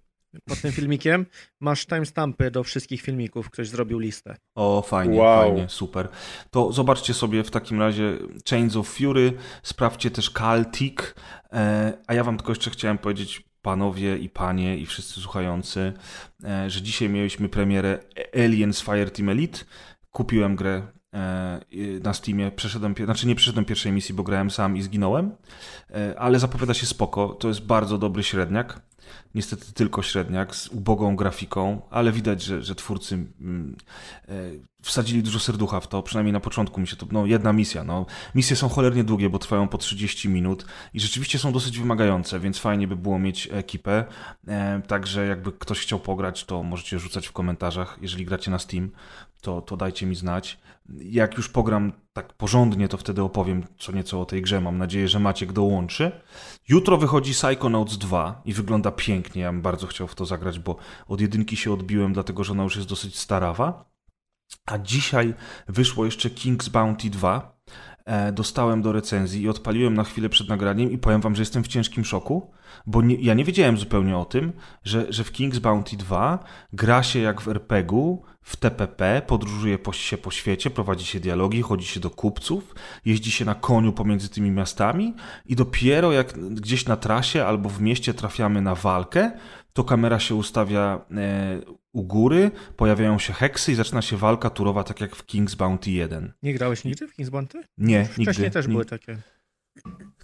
pod 0.46 0.62
tym 0.62 0.72
filmikiem 0.72 1.26
masz 1.60 1.86
timestampy 1.86 2.52
do 2.52 2.64
wszystkich 2.64 3.02
filmików. 3.02 3.50
Ktoś 3.50 3.70
zrobił 3.70 4.00
listę. 4.00 4.36
O, 4.56 4.82
fajnie, 4.82 5.20
wow. 5.20 5.42
fajnie, 5.42 5.70
super. 5.70 6.10
To 6.52 6.72
zobaczcie 6.72 7.14
sobie 7.14 7.44
w 7.44 7.52
takim 7.52 7.80
razie 7.80 8.18
Chains 8.50 8.76
of 8.76 8.88
Fury, 8.88 9.34
sprawdźcie 9.64 10.12
też 10.12 10.30
Caltic, 10.30 11.00
e, 11.54 11.94
a 12.08 12.14
ja 12.14 12.24
wam 12.24 12.38
tylko 12.38 12.52
jeszcze 12.52 12.70
chciałem 12.70 12.98
powiedzieć 12.98 13.52
panowie 13.62 14.18
i 14.18 14.30
panie 14.30 14.78
i 14.78 14.86
wszyscy 14.86 15.22
słuchający, 15.22 15.94
e, 16.44 16.70
że 16.70 16.82
dzisiaj 16.82 17.10
mieliśmy 17.10 17.50
premierę 17.50 18.00
Aliens 18.36 18.82
Fireteam 18.82 19.30
Elite. 19.30 19.60
Kupiłem 20.12 20.56
grę 20.56 20.88
na 22.04 22.14
Steamie. 22.14 22.52
Przeszedłem, 22.52 22.96
znaczy 23.06 23.28
nie 23.28 23.36
przeszedłem 23.36 23.66
pierwszej 23.66 23.92
misji, 23.92 24.16
bo 24.16 24.24
grałem 24.24 24.52
sam 24.52 24.78
i 24.78 24.82
zginąłem, 24.82 25.32
e, 25.90 26.20
ale 26.20 26.40
zapowiada 26.40 26.74
się 26.74 26.86
spoko. 26.86 27.28
To 27.28 27.48
jest 27.48 27.66
bardzo 27.66 27.98
dobry 27.98 28.24
średniak. 28.24 28.82
Niestety 29.36 29.74
tylko 29.74 30.02
średniak 30.02 30.56
z 30.56 30.68
ubogą 30.68 31.16
grafiką, 31.16 31.82
ale 31.90 32.12
widać, 32.12 32.44
że, 32.44 32.62
że 32.62 32.76
twórcy 32.76 33.16
mm, 33.16 33.76
e, 34.28 34.34
wsadzili 34.82 35.24
dużo 35.24 35.40
serducha 35.40 35.80
w 35.80 35.88
to, 35.88 36.04
przynajmniej 36.04 36.34
na 36.34 36.40
początku 36.40 36.82
mi 36.82 36.88
się 36.88 36.96
to, 36.96 37.06
no 37.12 37.26
jedna 37.26 37.54
misja, 37.54 37.84
no. 37.84 38.06
Misje 38.36 38.56
są 38.56 38.70
cholernie 38.70 39.04
długie, 39.04 39.30
bo 39.30 39.40
trwają 39.40 39.68
po 39.68 39.78
30 39.78 40.30
minut 40.30 40.66
i 40.94 41.00
rzeczywiście 41.00 41.40
są 41.40 41.52
dosyć 41.52 41.80
wymagające, 41.80 42.40
więc 42.40 42.60
fajnie 42.60 42.88
by 42.88 42.96
było 42.96 43.20
mieć 43.20 43.50
ekipę, 43.52 44.06
także 44.88 45.28
jakby 45.28 45.52
ktoś 45.52 45.80
chciał 45.80 46.00
pograć, 46.00 46.46
to 46.46 46.64
możecie 46.64 47.00
rzucać 47.00 47.28
w 47.28 47.32
komentarzach, 47.32 47.98
jeżeli 48.02 48.26
gracie 48.26 48.52
na 48.52 48.60
Steam, 48.60 48.92
to, 49.42 49.62
to 49.62 49.78
dajcie 49.78 50.06
mi 50.06 50.16
znać. 50.16 50.60
Jak 50.90 51.38
już 51.38 51.50
pogram 51.50 51.92
tak 52.14 52.34
porządnie, 52.34 52.88
to 52.88 52.98
wtedy 52.98 53.24
opowiem 53.24 53.64
co 53.80 53.92
nieco 53.92 54.22
o 54.22 54.26
tej 54.26 54.42
grze. 54.42 54.62
Mam 54.62 54.78
nadzieję, 54.78 55.08
że 55.08 55.20
Maciek 55.20 55.54
dołączy. 55.54 56.12
Jutro 56.68 56.98
wychodzi 56.98 57.32
Psychonauts 57.32 57.98
2 57.98 58.42
i 58.46 58.54
wygląda 58.54 58.92
pięknie. 58.92 59.42
Ja 59.42 59.52
bym 59.52 59.62
bardzo 59.62 59.88
chciał 59.88 60.08
w 60.08 60.16
to 60.16 60.26
zagrać, 60.26 60.60
bo 60.60 60.76
od 61.08 61.22
jedynki 61.22 61.58
się 61.58 61.74
odbiłem, 61.74 62.14
dlatego 62.14 62.44
że 62.44 62.52
ona 62.52 62.64
już 62.64 62.76
jest 62.76 62.88
dosyć 62.88 63.20
starawa. 63.20 63.92
A 64.66 64.78
dzisiaj 64.78 65.34
wyszło 65.68 66.06
jeszcze 66.06 66.30
King's 66.30 66.70
Bounty 66.70 67.10
2. 67.10 67.62
E, 68.06 68.32
dostałem 68.32 68.82
do 68.82 68.92
recenzji 68.92 69.42
i 69.42 69.50
odpaliłem 69.50 69.94
na 69.94 70.04
chwilę 70.04 70.30
przed 70.30 70.50
nagraniem 70.50 70.92
i 70.92 70.98
powiem 70.98 71.22
wam, 71.22 71.36
że 71.36 71.42
jestem 71.42 71.64
w 71.64 71.68
ciężkim 71.68 72.06
szoku, 72.06 72.52
bo 72.86 73.02
nie, 73.02 73.16
ja 73.16 73.34
nie 73.34 73.44
wiedziałem 73.44 73.78
zupełnie 73.78 74.18
o 74.18 74.26
tym, 74.26 74.54
że, 74.84 75.06
że 75.10 75.24
w 75.24 75.32
King's 75.32 75.60
Bounty 75.60 75.98
2 75.98 76.40
gra 76.74 77.04
się 77.04 77.20
jak 77.20 77.42
w 77.42 77.48
RPG-u, 77.48 78.24
w 78.42 78.56
TPP, 78.56 79.22
podróżuje 79.28 79.78
po, 79.78 79.94
się 79.94 80.18
po 80.18 80.32
świecie, 80.32 80.70
prowadzi 80.70 81.06
się 81.06 81.20
dialogi, 81.20 81.62
chodzi 81.62 81.86
się 81.86 82.00
do 82.00 82.10
kupców, 82.10 82.76
jeździ 83.06 83.32
się 83.32 83.46
na 83.46 83.56
koniu 83.56 83.94
pomiędzy 83.94 84.30
tymi 84.30 84.52
miastami 84.52 85.14
i 85.46 85.56
dopiero 85.56 86.12
jak 86.12 86.54
gdzieś 86.54 86.86
na 86.86 86.98
trasie 86.98 87.46
albo 87.46 87.70
w 87.70 87.82
mieście 87.82 88.14
trafiamy 88.14 88.62
na 88.62 88.76
walkę, 88.76 89.32
to 89.74 89.84
kamera 89.84 90.20
się 90.20 90.36
ustawia 90.36 91.06
e, 91.12 91.62
u 91.94 92.04
góry, 92.04 92.52
pojawiają 92.78 93.20
się 93.20 93.34
heksy 93.34 93.72
i 93.72 93.76
zaczyna 93.76 94.02
się 94.02 94.18
walka 94.18 94.50
turowa, 94.50 94.84
tak 94.84 95.02
jak 95.02 95.16
w 95.16 95.26
King's 95.26 95.56
Bounty 95.56 95.92
1. 95.92 96.34
Nie 96.44 96.54
grałeś 96.54 96.84
nigdy 96.84 97.08
w 97.08 97.18
King's 97.18 97.30
Bounty? 97.30 97.64
Nie, 97.78 98.06
Wcześniej 98.06 98.20
nigdy. 98.20 98.34
Wcześniej 98.34 98.52
też 98.52 98.68
były 98.68 98.86
takie. 98.86 99.18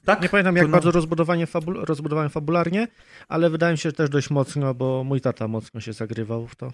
Tak? 0.06 0.22
Nie 0.22 0.30
pamiętam 0.30 0.56
jak 0.56 0.66
no... 0.66 0.72
bardzo 0.72 0.92
rozbudowanie 0.92 1.48
fabul 1.48 1.86
rozbudowałem 1.86 2.30
fabularnie, 2.30 2.88
ale 3.28 3.50
wydaje 3.50 3.72
mi 3.72 3.78
się, 3.78 3.90
że 3.90 3.94
też 3.94 4.10
dość 4.10 4.30
mocno, 4.30 4.74
bo 4.74 5.04
mój 5.04 5.22
tata 5.22 5.48
mocno 5.48 5.82
się 5.82 5.94
zagrywał 5.94 6.48
w 6.48 6.56
to. 6.56 6.72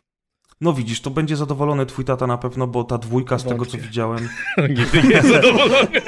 No 0.61 0.73
widzisz, 0.73 1.01
to 1.01 1.09
będzie 1.09 1.35
zadowolony 1.35 1.85
twój 1.85 2.05
tata 2.05 2.27
na 2.27 2.37
pewno, 2.37 2.67
bo 2.67 2.83
ta 2.83 2.97
dwójka 2.97 3.37
z 3.37 3.43
Wątpię. 3.43 3.65
tego, 3.65 3.71
co 3.71 3.77
widziałem... 3.77 4.29
Nigdy 4.69 5.03
nie 5.07 5.15
jest 5.15 5.29
zadowolony. 5.29 6.01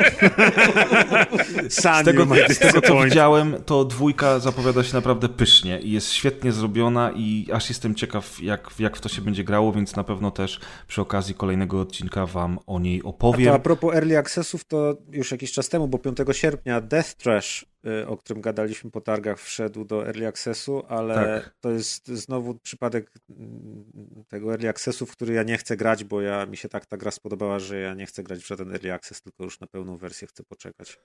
z 1.69 2.05
tego, 2.05 2.25
z 2.49 2.60
tego, 2.60 2.81
co 2.81 3.03
widziałem, 3.03 3.55
to 3.65 3.86
dwójka 3.86 4.39
zapowiada 4.39 4.84
się 4.84 4.93
naprawdę 4.93 5.29
pysznie 5.29 5.79
i 5.79 5.91
jest 5.91 6.12
świetnie 6.12 6.51
zrobiona 6.51 7.12
i 7.15 7.47
aż 7.53 7.69
jestem 7.69 7.95
ciekaw, 7.95 8.41
jak, 8.43 8.69
jak 8.79 8.97
w 8.97 9.01
to 9.01 9.10
się 9.10 9.21
będzie 9.21 9.43
grało, 9.43 9.71
więc 9.71 9.95
na 9.95 10.03
pewno 10.03 10.31
też 10.31 10.60
przy 10.88 11.01
okazji 11.01 11.36
kolejnego 11.36 11.81
odcinka 11.81 12.25
wam 12.25 12.60
o 12.67 12.79
niej 12.79 13.03
opowiem. 13.03 13.47
A, 13.47 13.51
to 13.51 13.55
a 13.55 13.60
propos 13.60 13.95
Early 13.95 14.17
Accessów, 14.17 14.63
to 14.63 14.97
już 15.12 15.31
jakiś 15.31 15.51
czas 15.51 15.69
temu, 15.69 15.88
bo 15.88 15.97
5 15.97 16.17
sierpnia 16.31 16.81
Death 16.81 17.13
Trash 17.13 17.65
o 18.08 18.17
którym 18.17 18.41
gadaliśmy 18.41 18.91
po 18.91 19.02
targach, 19.02 19.39
wszedł 19.39 19.86
do 19.86 20.08
Early 20.08 20.28
Accessu, 20.28 20.84
ale 20.88 21.15
tak. 21.15 21.56
to 21.62 21.71
jest 21.71 22.08
znowu 22.08 22.56
przypadek 22.56 23.12
mm, 23.30 24.26
tego 24.28 24.52
Early 24.52 24.69
Accessu, 24.69 25.06
w 25.06 25.12
który 25.12 25.34
ja 25.34 25.43
nie 25.43 25.58
chcę 25.58 25.78
grać, 25.78 26.04
bo 26.04 26.21
ja, 26.21 26.45
mi 26.45 26.58
się 26.58 26.69
tak 26.69 26.86
ta 26.86 26.98
gra 26.98 27.12
spodobała, 27.12 27.60
że 27.60 27.80
ja 27.80 27.93
nie 27.93 28.06
chcę 28.06 28.24
grać 28.24 28.39
w 28.39 28.48
żaden 28.48 28.71
Early 28.71 28.93
Access, 28.93 29.21
tylko 29.21 29.43
już 29.43 29.60
na 29.60 29.67
pełną 29.67 29.98
wersję 29.98 30.28
chcę 30.28 30.43
poczekać. 30.43 31.00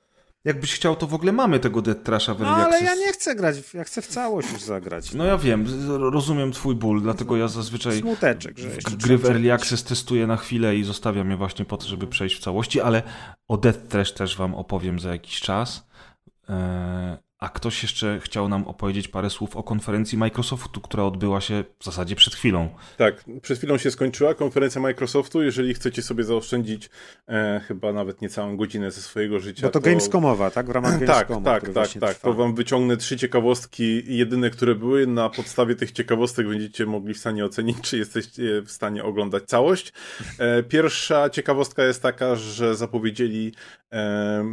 Jakbyś 0.44 0.74
chciał, 0.74 0.96
to 0.96 1.06
w 1.06 1.14
ogóle 1.14 1.32
mamy 1.32 1.58
tego 1.58 1.82
Dead 1.82 2.02
Trasha 2.04 2.34
w 2.34 2.42
Early 2.42 2.56
No 2.56 2.64
ale 2.64 2.76
Access. 2.76 2.88
ja 2.88 2.94
nie 2.94 3.12
chcę 3.12 3.34
grać, 3.34 3.74
ja 3.74 3.84
chcę 3.84 4.02
w 4.02 4.06
całość 4.06 4.52
już 4.52 4.62
zagrać. 4.62 5.14
No 5.14 5.24
ja 5.24 5.38
wiem, 5.38 5.66
rozumiem 6.12 6.52
twój 6.52 6.74
ból, 6.74 7.02
dlatego 7.02 7.36
ja 7.36 7.48
zazwyczaj 7.48 7.98
Smuteczek, 7.98 8.58
że 8.58 8.68
gry 8.96 9.18
w 9.18 9.24
Early 9.24 9.52
Access 9.52 9.84
testuję 9.84 10.26
na 10.26 10.36
chwilę 10.36 10.76
i 10.76 10.84
zostawiam 10.84 11.30
je 11.30 11.36
właśnie 11.36 11.64
po 11.64 11.76
to, 11.76 11.88
żeby 11.88 12.06
przejść 12.06 12.36
w 12.36 12.40
całości, 12.40 12.80
ale 12.80 13.02
o 13.48 13.56
Death 13.56 13.78
Trash 13.88 14.12
też 14.12 14.36
wam 14.36 14.54
opowiem 14.54 14.98
za 14.98 15.12
jakiś 15.12 15.40
czas. 15.40 15.89
Eee, 16.50 17.18
a 17.40 17.48
ktoś 17.48 17.82
jeszcze 17.82 18.20
chciał 18.20 18.48
nam 18.48 18.68
opowiedzieć 18.68 19.08
parę 19.08 19.30
słów 19.30 19.56
o 19.56 19.62
konferencji 19.62 20.18
Microsoftu, 20.18 20.80
która 20.80 21.04
odbyła 21.04 21.40
się 21.40 21.64
w 21.78 21.84
zasadzie 21.84 22.16
przed 22.16 22.34
chwilą. 22.34 22.68
Tak, 22.96 23.24
przed 23.42 23.58
chwilą 23.58 23.78
się 23.78 23.90
skończyła 23.90 24.34
konferencja 24.34 24.80
Microsoftu. 24.80 25.42
Jeżeli 25.42 25.74
chcecie 25.74 26.02
sobie 26.02 26.24
zaoszczędzić 26.24 26.90
e, 27.28 27.60
chyba 27.68 27.92
nawet 27.92 28.22
niecałą 28.22 28.56
godzinę 28.56 28.90
ze 28.90 29.00
swojego 29.00 29.40
życia. 29.40 29.66
Bo 29.66 29.72
to, 29.72 29.80
to... 29.80 29.84
Gamescomowa, 29.84 30.50
tak? 30.50 30.66
W 30.66 30.70
ramach 30.70 31.00
Gamescomu. 31.00 31.40
Tak, 31.50 31.64
tak, 31.64 31.74
tak, 31.74 32.00
tak. 32.00 32.18
To 32.18 32.32
wam 32.32 32.54
wyciągnę 32.54 32.96
trzy 32.96 33.16
ciekawostki, 33.16 34.16
jedyne, 34.16 34.50
które 34.50 34.74
były. 34.74 35.06
Na 35.06 35.28
podstawie 35.30 35.76
tych 35.76 35.92
ciekawostek 35.92 36.48
będziecie 36.48 36.86
mogli 36.86 37.14
w 37.14 37.18
stanie 37.18 37.44
ocenić, 37.44 37.80
czy 37.80 37.98
jesteście 37.98 38.62
w 38.62 38.70
stanie 38.70 39.04
oglądać 39.04 39.44
całość. 39.44 39.92
E, 40.38 40.62
pierwsza 40.62 41.30
ciekawostka 41.30 41.84
jest 41.84 42.02
taka, 42.02 42.36
że 42.36 42.76
zapowiedzieli 42.76 43.52
e, 43.92 44.44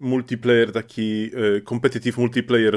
multiplayer, 0.00 0.72
taki 0.72 1.30
e, 1.56 1.60
competitive 1.60 2.18
multiplayer 2.18 2.27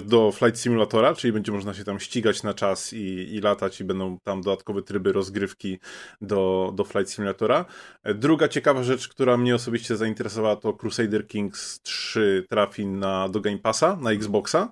do 0.06 0.32
Flight 0.32 0.60
Simulatora, 0.60 1.16
czyli 1.16 1.34
będzie 1.34 1.52
można 1.52 1.74
się 1.74 1.84
tam 1.84 2.00
ścigać 2.00 2.44
na 2.44 2.54
czas 2.54 2.94
i, 2.94 3.36
i 3.36 3.42
latać 3.42 3.82
i 3.82 3.84
będą 3.84 4.18
tam 4.24 4.42
dodatkowe 4.42 4.82
tryby 4.82 5.14
rozgrywki 5.14 5.80
do, 6.22 6.72
do 6.76 6.84
Flight 6.84 7.12
Simulatora. 7.12 7.66
Druga 8.16 8.48
ciekawa 8.48 8.84
rzecz, 8.84 9.08
która 9.08 9.38
mnie 9.38 9.56
osobiście 9.56 9.98
zainteresowała 9.98 10.56
to 10.56 10.74
Crusader 10.74 11.28
Kings 11.28 11.82
3 11.82 12.46
trafi 12.50 12.86
na, 12.86 13.30
do 13.30 13.42
Game 13.42 13.58
Passa, 13.58 13.98
na 14.02 14.12
Xboxa. 14.12 14.70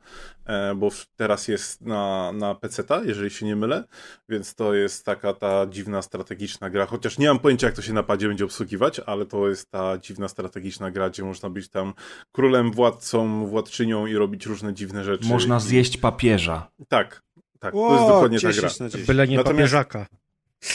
E, 0.49 0.75
bo 0.75 0.89
teraz 1.15 1.47
jest 1.47 1.81
na, 1.81 2.31
na 2.31 2.55
PC-ta, 2.55 3.01
jeżeli 3.03 3.29
się 3.29 3.45
nie 3.45 3.55
mylę, 3.55 3.83
więc 4.29 4.55
to 4.55 4.73
jest 4.73 5.05
taka 5.05 5.33
ta 5.33 5.67
dziwna 5.69 6.01
strategiczna 6.01 6.69
gra, 6.69 6.85
chociaż 6.85 7.17
nie 7.17 7.27
mam 7.27 7.39
pojęcia 7.39 7.67
jak 7.67 7.75
to 7.75 7.81
się 7.81 7.93
na 7.93 8.03
padzie 8.03 8.27
będzie 8.27 8.45
obsługiwać, 8.45 8.99
ale 8.99 9.25
to 9.25 9.49
jest 9.49 9.71
ta 9.71 9.97
dziwna 9.97 10.27
strategiczna 10.27 10.91
gra, 10.91 11.09
gdzie 11.09 11.23
można 11.23 11.49
być 11.49 11.69
tam 11.69 11.93
królem, 12.31 12.71
władcą, 12.71 13.45
władczynią 13.45 14.05
i 14.05 14.15
robić 14.15 14.45
różne 14.45 14.73
dziwne 14.73 15.03
rzeczy. 15.03 15.27
Można 15.27 15.59
zjeść 15.59 15.97
papieża. 15.97 16.67
Tak, 16.87 17.21
tak, 17.59 17.75
o, 17.75 17.87
to 17.87 17.93
jest 17.93 18.07
dokładnie 18.07 18.39
ta 18.39 18.51
gra. 18.51 18.69
Byle 19.07 19.27
nie 19.27 19.37
Natomiast... 19.37 19.73
papieżaka. 19.73 20.05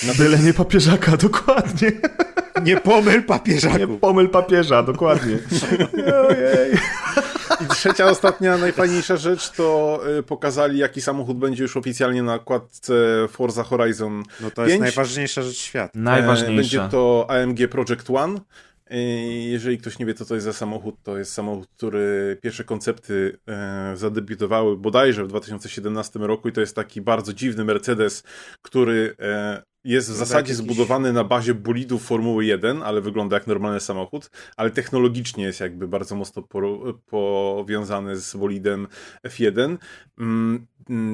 Na 0.06 0.14
byle 0.14 0.38
nie 0.38 0.54
papieżaka, 0.54 1.16
dokładnie. 1.28 1.92
Nie 2.62 2.76
pomyl 2.76 3.22
papieżaku. 3.22 3.78
Nie 3.78 3.86
pomyl 3.86 4.28
papieża, 4.28 4.82
dokładnie. 4.82 5.38
Ojej. 6.28 6.78
I 7.60 7.66
trzecia, 7.66 8.06
ostatnia, 8.06 8.58
najfajniejsza 8.58 9.16
rzecz 9.16 9.50
to 9.50 10.00
y, 10.18 10.22
pokazali, 10.22 10.78
jaki 10.78 11.00
samochód 11.00 11.38
będzie 11.38 11.62
już 11.62 11.76
oficjalnie 11.76 12.22
na 12.22 12.34
okładce 12.34 12.94
Forza 13.28 13.62
Horizon 13.62 14.22
No 14.40 14.50
to 14.50 14.56
5. 14.56 14.68
jest 14.68 14.80
najważniejsza 14.80 15.42
rzecz 15.42 15.56
świata. 15.56 15.92
Najważniejsza. 15.94 16.52
E, 16.52 16.56
będzie 16.56 16.88
to 16.90 17.26
AMG 17.28 17.68
Project 17.68 18.10
One. 18.10 18.40
E, 18.86 18.98
jeżeli 19.48 19.78
ktoś 19.78 19.98
nie 19.98 20.06
wie, 20.06 20.14
co 20.14 20.24
to 20.24 20.34
jest 20.34 20.44
za 20.44 20.52
samochód, 20.52 20.94
to 21.02 21.18
jest 21.18 21.32
samochód, 21.32 21.68
który 21.76 22.38
pierwsze 22.42 22.64
koncepty 22.64 23.38
e, 23.48 23.92
zadebiutowały 23.96 24.76
bodajże 24.76 25.24
w 25.24 25.28
2017 25.28 26.18
roku 26.18 26.48
i 26.48 26.52
to 26.52 26.60
jest 26.60 26.76
taki 26.76 27.00
bardzo 27.00 27.32
dziwny 27.32 27.64
Mercedes, 27.64 28.22
który 28.62 29.16
jest 29.84 30.10
w 30.10 30.14
zasadzie 30.14 30.52
jakiś... 30.52 30.56
zbudowany 30.56 31.12
na 31.12 31.24
bazie 31.24 31.54
bolidów 31.54 32.02
Formuły 32.04 32.44
1, 32.44 32.82
ale 32.82 33.00
wygląda 33.00 33.36
jak 33.36 33.46
normalny 33.46 33.80
samochód, 33.80 34.30
ale 34.56 34.70
technologicznie 34.70 35.44
jest 35.44 35.60
jakby 35.60 35.88
bardzo 35.88 36.14
mocno 36.14 36.42
po, 36.42 36.94
powiązany 37.06 38.16
z 38.16 38.36
bolidem 38.36 38.88
F1. 39.26 39.76
Mm, 40.18 40.66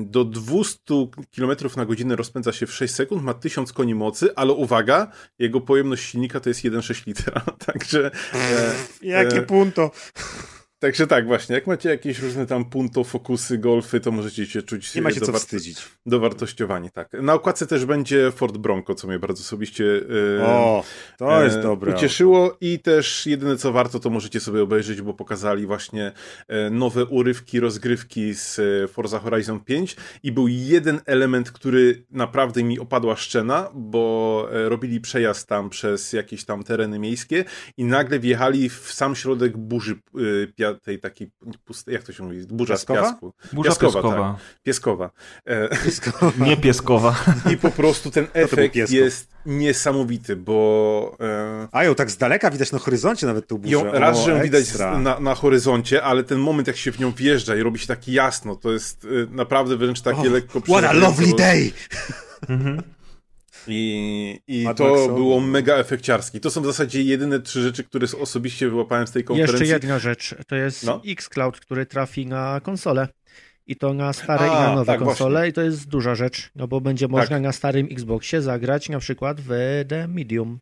do 0.06 0.24
200 0.24 0.94
km 1.36 1.56
na 1.76 1.86
godzinę 1.86 2.16
rozpędza 2.16 2.52
się 2.52 2.66
w 2.66 2.72
6 2.72 2.94
sekund, 2.94 3.22
ma 3.22 3.34
1000 3.34 3.72
koni 3.72 3.94
mocy, 3.94 4.34
ale 4.36 4.52
uwaga, 4.52 5.12
jego 5.38 5.60
pojemność 5.60 6.04
silnika 6.04 6.40
to 6.40 6.48
jest 6.48 6.60
1,6 6.60 7.06
litra, 7.06 7.40
także... 7.66 8.10
E, 8.34 8.74
Jakie 9.02 9.42
punto! 9.42 9.90
Także 10.80 11.06
tak, 11.06 11.26
właśnie, 11.26 11.54
jak 11.54 11.66
macie 11.66 11.88
jakieś 11.88 12.18
różne 12.18 12.46
tam 12.46 12.64
punto, 12.64 13.04
fokusy, 13.04 13.58
golfy, 13.58 14.00
to 14.00 14.10
możecie 14.10 14.46
się 14.46 14.62
czuć 14.62 14.94
Nie 14.94 15.02
macie 15.02 15.20
co 15.20 15.32
wstydzić. 15.32 15.78
Dowartościowani, 16.06 16.90
tak. 16.90 17.12
Na 17.12 17.34
okładce 17.34 17.66
też 17.66 17.84
będzie 17.84 18.32
Ford 18.32 18.56
Bronco, 18.56 18.94
co 18.94 19.08
mnie 19.08 19.18
bardzo 19.18 19.40
osobiście 19.40 19.84
e, 20.38 20.46
o, 20.46 20.84
to 21.18 21.44
jest 21.44 21.56
e, 21.56 21.62
dobre 21.62 21.94
ucieszyło 21.94 22.56
i 22.60 22.78
też 22.78 23.26
jedyne 23.26 23.56
co 23.56 23.72
warto, 23.72 24.00
to 24.00 24.10
możecie 24.10 24.40
sobie 24.40 24.62
obejrzeć, 24.62 25.02
bo 25.02 25.14
pokazali 25.14 25.66
właśnie 25.66 26.12
e, 26.48 26.70
nowe 26.70 27.04
urywki, 27.04 27.60
rozgrywki 27.60 28.34
z 28.34 28.60
Forza 28.90 29.18
Horizon 29.18 29.60
5 29.60 29.96
i 30.22 30.32
był 30.32 30.48
jeden 30.48 31.00
element, 31.06 31.50
który 31.50 32.04
naprawdę 32.10 32.62
mi 32.62 32.78
opadła 32.78 33.16
szczena, 33.16 33.70
bo 33.74 34.48
robili 34.50 35.00
przejazd 35.00 35.48
tam 35.48 35.70
przez 35.70 36.12
jakieś 36.12 36.44
tam 36.44 36.62
tereny 36.62 36.98
miejskie 36.98 37.44
i 37.76 37.84
nagle 37.84 38.18
wjechali 38.18 38.68
w 38.68 38.92
sam 38.92 39.16
środek 39.16 39.56
burzy 39.56 39.98
e, 40.70 40.74
tej 40.74 40.98
takiej 40.98 41.30
pustej, 41.64 41.94
jak 41.94 42.02
to 42.02 42.12
się 42.12 42.22
mówi, 42.22 42.46
burza 42.50 42.74
Piaskowa? 42.74 43.00
z 43.00 43.10
piasku. 43.10 43.32
Burza 43.52 43.70
piaskowa. 43.70 43.90
Pieskowa. 43.92 44.38
Tak. 44.44 44.62
Pieskowa. 44.62 45.10
E, 45.44 45.84
pieskowa. 45.84 46.32
Nie 46.48 46.56
pieskowa. 46.56 47.24
I 47.52 47.56
po 47.56 47.70
prostu 47.70 48.10
ten 48.10 48.26
efekt 48.32 48.90
jest 48.90 49.30
niesamowity, 49.46 50.36
bo... 50.36 51.16
E... 51.20 51.68
A 51.72 51.84
ją 51.84 51.94
tak 51.94 52.10
z 52.10 52.16
daleka 52.16 52.50
widać 52.50 52.72
na 52.72 52.78
horyzoncie 52.78 53.26
nawet 53.26 53.46
tą 53.46 53.58
burzę. 53.58 53.72
Ją, 53.72 53.92
raz, 53.92 54.24
że 54.24 54.30
ją 54.30 54.42
widać 54.42 54.64
na, 54.78 55.20
na 55.20 55.34
horyzoncie, 55.34 56.02
ale 56.02 56.24
ten 56.24 56.38
moment 56.38 56.66
jak 56.66 56.76
się 56.76 56.92
w 56.92 57.00
nią 57.00 57.12
wjeżdża 57.12 57.56
i 57.56 57.62
robi 57.62 57.78
się 57.78 57.86
tak 57.86 58.08
jasno, 58.08 58.56
to 58.56 58.72
jest 58.72 59.04
e, 59.04 59.08
naprawdę 59.30 59.76
wręcz 59.76 60.00
takie 60.00 60.20
oh, 60.20 60.30
lekko... 60.30 60.60
What 60.60 60.84
a 60.84 60.92
lovely 60.92 61.34
day! 61.34 61.72
Mhm. 62.48 62.82
I, 63.72 64.40
i 64.48 64.66
to 64.76 65.08
było 65.08 65.40
mega 65.40 65.76
efekciarski. 65.76 66.40
To 66.40 66.50
są 66.50 66.62
w 66.62 66.66
zasadzie 66.66 67.02
jedyne 67.02 67.40
trzy 67.40 67.62
rzeczy, 67.62 67.84
które 67.84 68.06
osobiście 68.20 68.68
wyłapałem 68.68 69.06
z 69.06 69.12
tej 69.12 69.24
konferencji. 69.24 69.60
Jeszcze 69.60 69.74
jedna 69.74 69.98
rzecz, 69.98 70.34
to 70.46 70.56
jest 70.56 70.84
no? 70.84 71.02
Xcloud, 71.06 71.60
który 71.60 71.86
trafi 71.86 72.26
na 72.26 72.60
konsolę. 72.60 73.08
I 73.66 73.76
to 73.76 73.94
na 73.94 74.12
stare 74.12 74.40
A, 74.40 74.46
i 74.46 74.50
na 74.50 74.74
nowe 74.74 74.92
tak, 74.92 74.98
konsole 74.98 75.32
właśnie. 75.32 75.50
i 75.50 75.52
to 75.52 75.62
jest 75.62 75.88
duża 75.88 76.14
rzecz, 76.14 76.50
no 76.56 76.68
bo 76.68 76.80
będzie 76.80 77.08
można 77.08 77.36
tak. 77.36 77.42
na 77.42 77.52
starym 77.52 77.88
Xboxie 77.90 78.42
zagrać 78.42 78.88
na 78.88 78.98
przykład 78.98 79.40
w 79.40 79.48
The 79.88 80.08
Medium. 80.08 80.58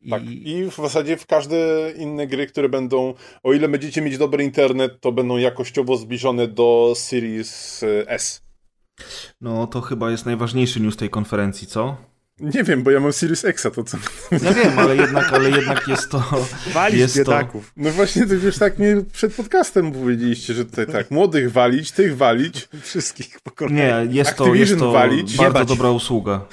I... 0.00 0.10
Tak, 0.10 0.22
i 0.30 0.64
w 0.70 0.76
zasadzie 0.76 1.16
w 1.16 1.26
każde 1.26 1.56
inne 1.96 2.26
gry, 2.26 2.46
które 2.46 2.68
będą, 2.68 3.14
o 3.42 3.52
ile 3.52 3.68
będziecie 3.68 4.02
mieć 4.02 4.18
dobry 4.18 4.44
internet, 4.44 5.00
to 5.00 5.12
będą 5.12 5.36
jakościowo 5.36 5.96
zbliżone 5.96 6.48
do 6.48 6.92
Series 6.96 7.84
S. 8.06 8.43
No 9.40 9.66
to 9.66 9.80
chyba 9.80 10.10
jest 10.10 10.26
najważniejszy 10.26 10.80
news 10.80 10.96
tej 10.96 11.10
konferencji, 11.10 11.66
co? 11.66 11.96
Nie 12.40 12.64
wiem, 12.64 12.82
bo 12.82 12.90
ja 12.90 13.00
mam 13.00 13.12
Sirius 13.12 13.44
Exa, 13.44 13.70
to 13.70 13.84
co? 13.84 13.98
Ja 14.32 14.52
wiem, 14.52 14.78
ale 14.78 14.96
jednak, 14.96 15.32
ale 15.32 15.50
jednak 15.50 15.88
jest 15.88 16.10
to... 16.10 16.46
Walić 16.72 16.98
jest 16.98 17.18
biedaków. 17.18 17.66
To... 17.66 17.72
No 17.76 17.90
właśnie, 17.90 18.26
to 18.26 18.34
już 18.34 18.58
tak 18.58 18.78
mnie 18.78 18.96
przed 19.12 19.34
podcastem 19.34 19.92
powiedzieliście, 19.92 20.54
że 20.54 20.64
tutaj 20.64 20.86
tak, 20.86 21.10
młodych 21.10 21.52
walić, 21.52 21.92
tych 21.92 22.16
walić. 22.16 22.68
Wszystkich 22.82 23.40
pokonać. 23.40 23.74
Nie, 23.74 24.16
jest 24.16 24.36
to, 24.36 24.54
jest 24.54 24.78
to 24.78 24.92
walić, 24.92 25.36
bardzo 25.36 25.58
jebać. 25.58 25.68
dobra 25.68 25.90
usługa. 25.90 26.46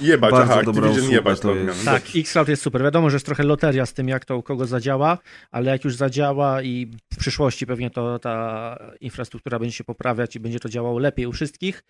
Jebać, 0.00 0.30
bardzo 0.30 0.52
aha, 0.52 0.62
dobra 0.62 0.90
usługa 0.90 1.14
jebać. 1.14 1.40
To 1.40 1.54
jest. 1.54 1.84
Tak, 1.84 2.02
Xcloud 2.16 2.48
jest 2.48 2.62
super. 2.62 2.82
Wiadomo, 2.82 3.10
że 3.10 3.16
jest 3.16 3.26
trochę 3.26 3.42
loteria 3.42 3.86
z 3.86 3.92
tym, 3.92 4.08
jak 4.08 4.24
to 4.24 4.36
u 4.36 4.42
kogo 4.42 4.66
zadziała, 4.66 5.18
ale 5.50 5.70
jak 5.70 5.84
już 5.84 5.96
zadziała 5.96 6.62
i 6.62 6.90
w 7.12 7.16
przyszłości 7.16 7.66
pewnie 7.66 7.90
to 7.90 8.18
ta 8.18 8.78
infrastruktura 9.00 9.58
będzie 9.58 9.76
się 9.76 9.84
poprawiać 9.84 10.36
i 10.36 10.40
będzie 10.40 10.60
to 10.60 10.68
działało 10.68 10.98
lepiej 10.98 11.26
u 11.26 11.32
wszystkich 11.32 11.84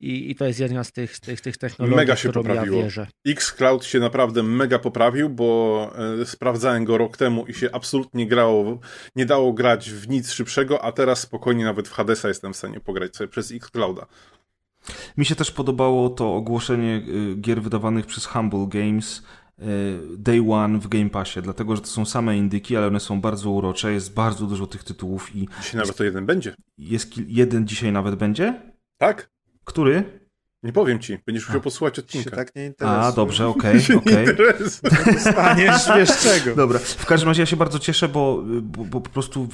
i, 0.00 0.30
i 0.30 0.34
to 0.34 0.44
jest 0.44 0.60
jedna 0.60 0.84
z 0.84 0.92
tych, 0.92 1.16
z 1.16 1.20
tych, 1.20 1.40
tych 1.40 1.56
technologii, 1.56 1.96
Mega 1.96 2.16
się 2.16 2.32
poprawiło. 2.32 2.77
Ja 2.77 2.77
wierzę. 2.82 3.06
Xcloud 3.26 3.84
się 3.84 4.00
naprawdę 4.00 4.42
mega 4.42 4.78
poprawił, 4.78 5.30
bo 5.30 5.90
e, 6.20 6.26
sprawdzałem 6.26 6.84
go 6.84 6.98
rok 6.98 7.16
temu 7.16 7.46
i 7.46 7.54
się 7.54 7.70
absolutnie 7.72 8.26
grało, 8.26 8.78
nie 9.16 9.26
dało 9.26 9.52
grać 9.52 9.90
w 9.90 10.08
nic 10.08 10.30
szybszego, 10.30 10.84
a 10.84 10.92
teraz 10.92 11.20
spokojnie 11.20 11.64
nawet 11.64 11.88
w 11.88 11.92
Hadesa 11.92 12.28
jestem 12.28 12.52
w 12.52 12.56
stanie 12.56 12.80
pograć 12.80 13.16
sobie 13.16 13.28
przez 13.28 13.52
Xclouda. 13.52 14.06
Mi 15.16 15.24
się 15.24 15.34
też 15.34 15.50
podobało 15.50 16.10
to 16.10 16.34
ogłoszenie 16.34 17.02
y, 17.08 17.34
gier 17.40 17.62
wydawanych 17.62 18.06
przez 18.06 18.26
Humble 18.26 18.66
Games 18.68 19.22
y, 19.58 19.64
Day 20.18 20.52
One 20.52 20.78
w 20.78 20.88
Game 20.88 21.10
Passie, 21.10 21.42
dlatego 21.42 21.76
że 21.76 21.82
to 21.82 21.88
są 21.88 22.04
same 22.04 22.36
indyki, 22.36 22.76
ale 22.76 22.86
one 22.86 23.00
są 23.00 23.20
bardzo 23.20 23.50
urocze, 23.50 23.92
jest 23.92 24.14
bardzo 24.14 24.46
dużo 24.46 24.66
tych 24.66 24.84
tytułów 24.84 25.36
i... 25.36 25.48
Dzisiaj 25.62 25.80
nawet 25.80 25.96
to 25.96 26.04
jeden 26.04 26.26
będzie. 26.26 26.54
Jest 26.78 27.12
jeden 27.26 27.66
dzisiaj 27.66 27.92
nawet 27.92 28.14
będzie? 28.14 28.62
Tak. 28.98 29.30
Który? 29.64 30.17
Nie 30.62 30.72
powiem 30.72 30.98
ci, 30.98 31.18
będziesz 31.26 31.46
musiał 31.46 31.60
posłuchać 31.60 31.98
odcinka. 31.98 32.30
Się 32.30 32.36
tak 32.36 32.54
nie 32.56 32.66
interesuje. 32.66 33.00
A, 33.00 33.12
dobrze, 33.12 33.48
okej, 33.56 33.80
okay, 33.84 33.96
okej. 33.96 34.26
Okay. 34.92 35.20
Staniesz, 35.20 35.88
wiesz 35.96 36.18
czego. 36.18 36.56
Dobra, 36.56 36.78
w 36.78 37.06
każdym 37.06 37.28
razie 37.28 37.42
ja 37.42 37.46
się 37.46 37.56
bardzo 37.56 37.78
cieszę, 37.78 38.08
bo, 38.08 38.42
bo, 38.62 38.84
bo, 38.84 39.00
po 39.00 39.10
prostu 39.10 39.48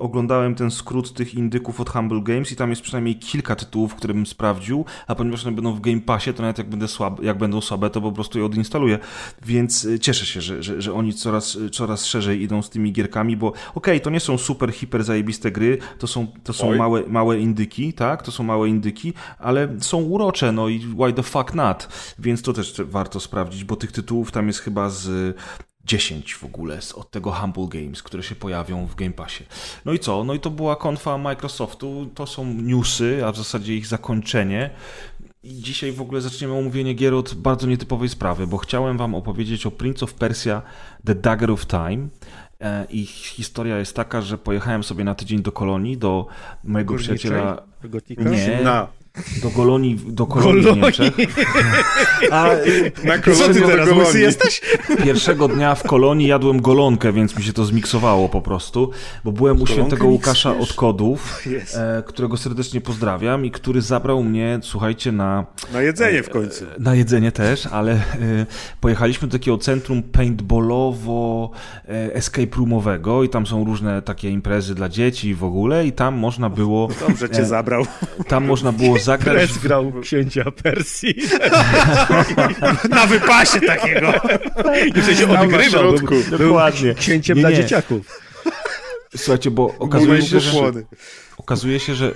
oglądałem 0.00 0.54
ten 0.54 0.70
skrót 0.70 1.14
tych 1.14 1.34
indyków 1.34 1.80
od 1.80 1.90
Humble 1.90 2.20
Games 2.22 2.52
i 2.52 2.56
tam 2.56 2.70
jest 2.70 2.82
przynajmniej 2.82 3.18
kilka 3.18 3.56
tytułów, 3.56 3.94
które 3.94 4.14
bym 4.14 4.26
sprawdził, 4.26 4.84
a 5.06 5.14
ponieważ 5.14 5.46
one 5.46 5.54
będą 5.54 5.74
w 5.74 5.80
Game 5.80 6.00
Passie, 6.00 6.34
to 6.34 6.42
nawet 6.42 6.58
jak, 6.58 6.70
będę 6.70 6.88
słab, 6.88 7.22
jak 7.22 7.38
będą 7.38 7.60
słabe, 7.60 7.90
to 7.90 8.00
po 8.00 8.12
prostu 8.12 8.38
je 8.38 8.44
odinstaluję. 8.44 8.98
Więc 9.46 9.84
y, 9.84 9.98
cieszę 9.98 10.26
się, 10.26 10.40
że, 10.40 10.62
że, 10.62 10.82
że 10.82 10.94
oni 10.94 11.14
coraz, 11.14 11.58
coraz 11.72 12.04
szerzej 12.04 12.42
idą 12.42 12.62
z 12.62 12.70
tymi 12.70 12.92
gierkami, 12.92 13.36
bo 13.36 13.48
okej, 13.48 13.62
okay, 13.74 14.00
to 14.00 14.10
nie 14.10 14.20
są 14.20 14.38
super, 14.38 14.72
hiper 14.72 15.04
zajebiste 15.04 15.50
gry, 15.50 15.78
to 15.98 16.06
są, 16.06 16.26
to 16.44 16.52
są 16.52 16.76
małe, 16.76 17.02
małe 17.08 17.38
indyki, 17.38 17.92
tak? 17.92 18.22
To 18.22 18.32
są 18.32 18.44
małe 18.44 18.68
indyki, 18.68 19.12
ale 19.38 19.68
są 19.80 20.02
urocze 20.02 20.37
no 20.52 20.68
i 20.68 20.78
why 20.78 21.12
the 21.12 21.22
fuck 21.22 21.54
not? 21.54 21.88
Więc 22.18 22.42
to 22.42 22.52
też 22.52 22.74
warto 22.84 23.20
sprawdzić, 23.20 23.64
bo 23.64 23.76
tych 23.76 23.92
tytułów 23.92 24.32
tam 24.32 24.46
jest 24.46 24.60
chyba 24.60 24.90
z 24.90 25.36
10 25.88 26.34
w 26.34 26.44
ogóle 26.44 26.78
od 26.94 27.10
tego 27.10 27.32
Humble 27.32 27.68
Games, 27.68 28.02
które 28.02 28.22
się 28.22 28.34
pojawią 28.34 28.86
w 28.86 28.94
Game 28.94 29.10
Passie. 29.10 29.44
No 29.84 29.92
i 29.92 29.98
co? 29.98 30.24
No 30.24 30.34
i 30.34 30.40
to 30.40 30.50
była 30.50 30.76
konfa 30.76 31.18
Microsoftu, 31.18 32.10
to 32.14 32.26
są 32.26 32.54
newsy, 32.54 33.26
a 33.26 33.32
w 33.32 33.36
zasadzie 33.36 33.76
ich 33.76 33.86
zakończenie. 33.86 34.70
I 35.42 35.62
dzisiaj 35.62 35.92
w 35.92 36.00
ogóle 36.00 36.20
zaczniemy 36.20 36.54
omówienie 36.54 36.94
gier 36.94 37.14
od 37.14 37.34
bardzo 37.34 37.66
nietypowej 37.66 38.08
sprawy, 38.08 38.46
bo 38.46 38.56
chciałem 38.56 38.98
wam 38.98 39.14
opowiedzieć 39.14 39.66
o 39.66 39.70
Prince 39.70 40.02
of 40.02 40.14
Persia 40.14 40.62
The 41.04 41.14
Dagger 41.14 41.50
of 41.50 41.66
Time. 41.66 42.08
E, 42.60 42.86
I 42.90 43.06
historia 43.06 43.78
jest 43.78 43.96
taka, 43.96 44.20
że 44.20 44.38
pojechałem 44.38 44.84
sobie 44.84 45.04
na 45.04 45.14
tydzień 45.14 45.42
do 45.42 45.52
kolonii, 45.52 45.96
do 45.96 46.26
mojego 46.64 46.94
Górniczej? 46.94 47.16
przyjaciela. 47.18 47.62
Nie, 48.18 48.60
na 48.64 48.88
do 49.42 49.50
Golonii, 49.50 49.96
do 50.06 50.26
Kolonii 50.26 50.62
w 50.62 50.76
Niemczech. 50.76 51.14
A 52.30 52.50
na 53.04 53.18
Co 53.34 53.48
ty 53.48 53.60
teraz, 53.60 53.88
łysy 53.88 54.20
jesteś? 54.20 54.60
Pierwszego 55.04 55.48
dnia 55.48 55.74
w 55.74 55.82
Kolonii 55.82 56.28
jadłem 56.28 56.62
golonkę, 56.62 57.12
więc 57.12 57.36
mi 57.36 57.44
się 57.44 57.52
to 57.52 57.64
zmiksowało 57.64 58.28
po 58.28 58.42
prostu, 58.42 58.90
bo 59.24 59.32
byłem 59.32 59.62
u 59.62 59.66
świętego 59.66 60.06
Łukasza 60.06 60.58
od 60.58 60.72
Kodów, 60.72 61.42
e, 61.74 62.02
którego 62.06 62.36
serdecznie 62.36 62.80
pozdrawiam 62.80 63.44
i 63.44 63.50
który 63.50 63.82
zabrał 63.82 64.24
mnie, 64.24 64.60
słuchajcie, 64.62 65.12
na... 65.12 65.46
Na 65.72 65.82
jedzenie 65.82 66.22
w 66.22 66.28
końcu. 66.28 66.64
E, 66.64 66.68
na 66.78 66.94
jedzenie 66.94 67.32
też, 67.32 67.66
ale 67.66 67.92
e, 67.92 68.00
pojechaliśmy 68.80 69.28
do 69.28 69.38
takiego 69.38 69.58
centrum 69.58 70.02
paintballowo 70.02 71.50
escape 72.12 72.56
roomowego 72.56 73.22
i 73.24 73.28
tam 73.28 73.46
są 73.46 73.64
różne 73.64 74.02
takie 74.02 74.30
imprezy 74.30 74.74
dla 74.74 74.88
dzieci 74.88 75.34
w 75.34 75.44
ogóle 75.44 75.86
i 75.86 75.92
tam 75.92 76.14
można 76.14 76.50
było... 76.50 76.88
Dobrze 77.08 77.30
cię 77.30 77.44
zabrał. 77.44 77.86
Tam 78.28 78.44
można 78.44 78.72
było 78.72 78.98
zagrać... 79.08 79.36
Pres 79.36 79.58
grał 79.58 79.92
księcia 80.02 80.50
Persji. 80.50 81.14
Na 82.90 83.06
wypasie 83.06 83.60
takiego. 83.60 84.12
Jeszcze 84.96 85.16
się 85.16 85.40
odgrywał. 85.40 85.94
Dokładnie. 86.38 86.94
Księciem 86.94 87.36
nie, 87.36 87.40
dla 87.40 87.50
nie. 87.50 87.56
dzieciaków. 87.56 88.20
Słuchajcie, 89.16 89.50
bo 89.50 89.74
okazuje 89.78 90.22
się, 90.22 90.40
że, 90.40 90.50
okazuje 91.36 91.80
się, 91.80 91.94
że 91.94 92.12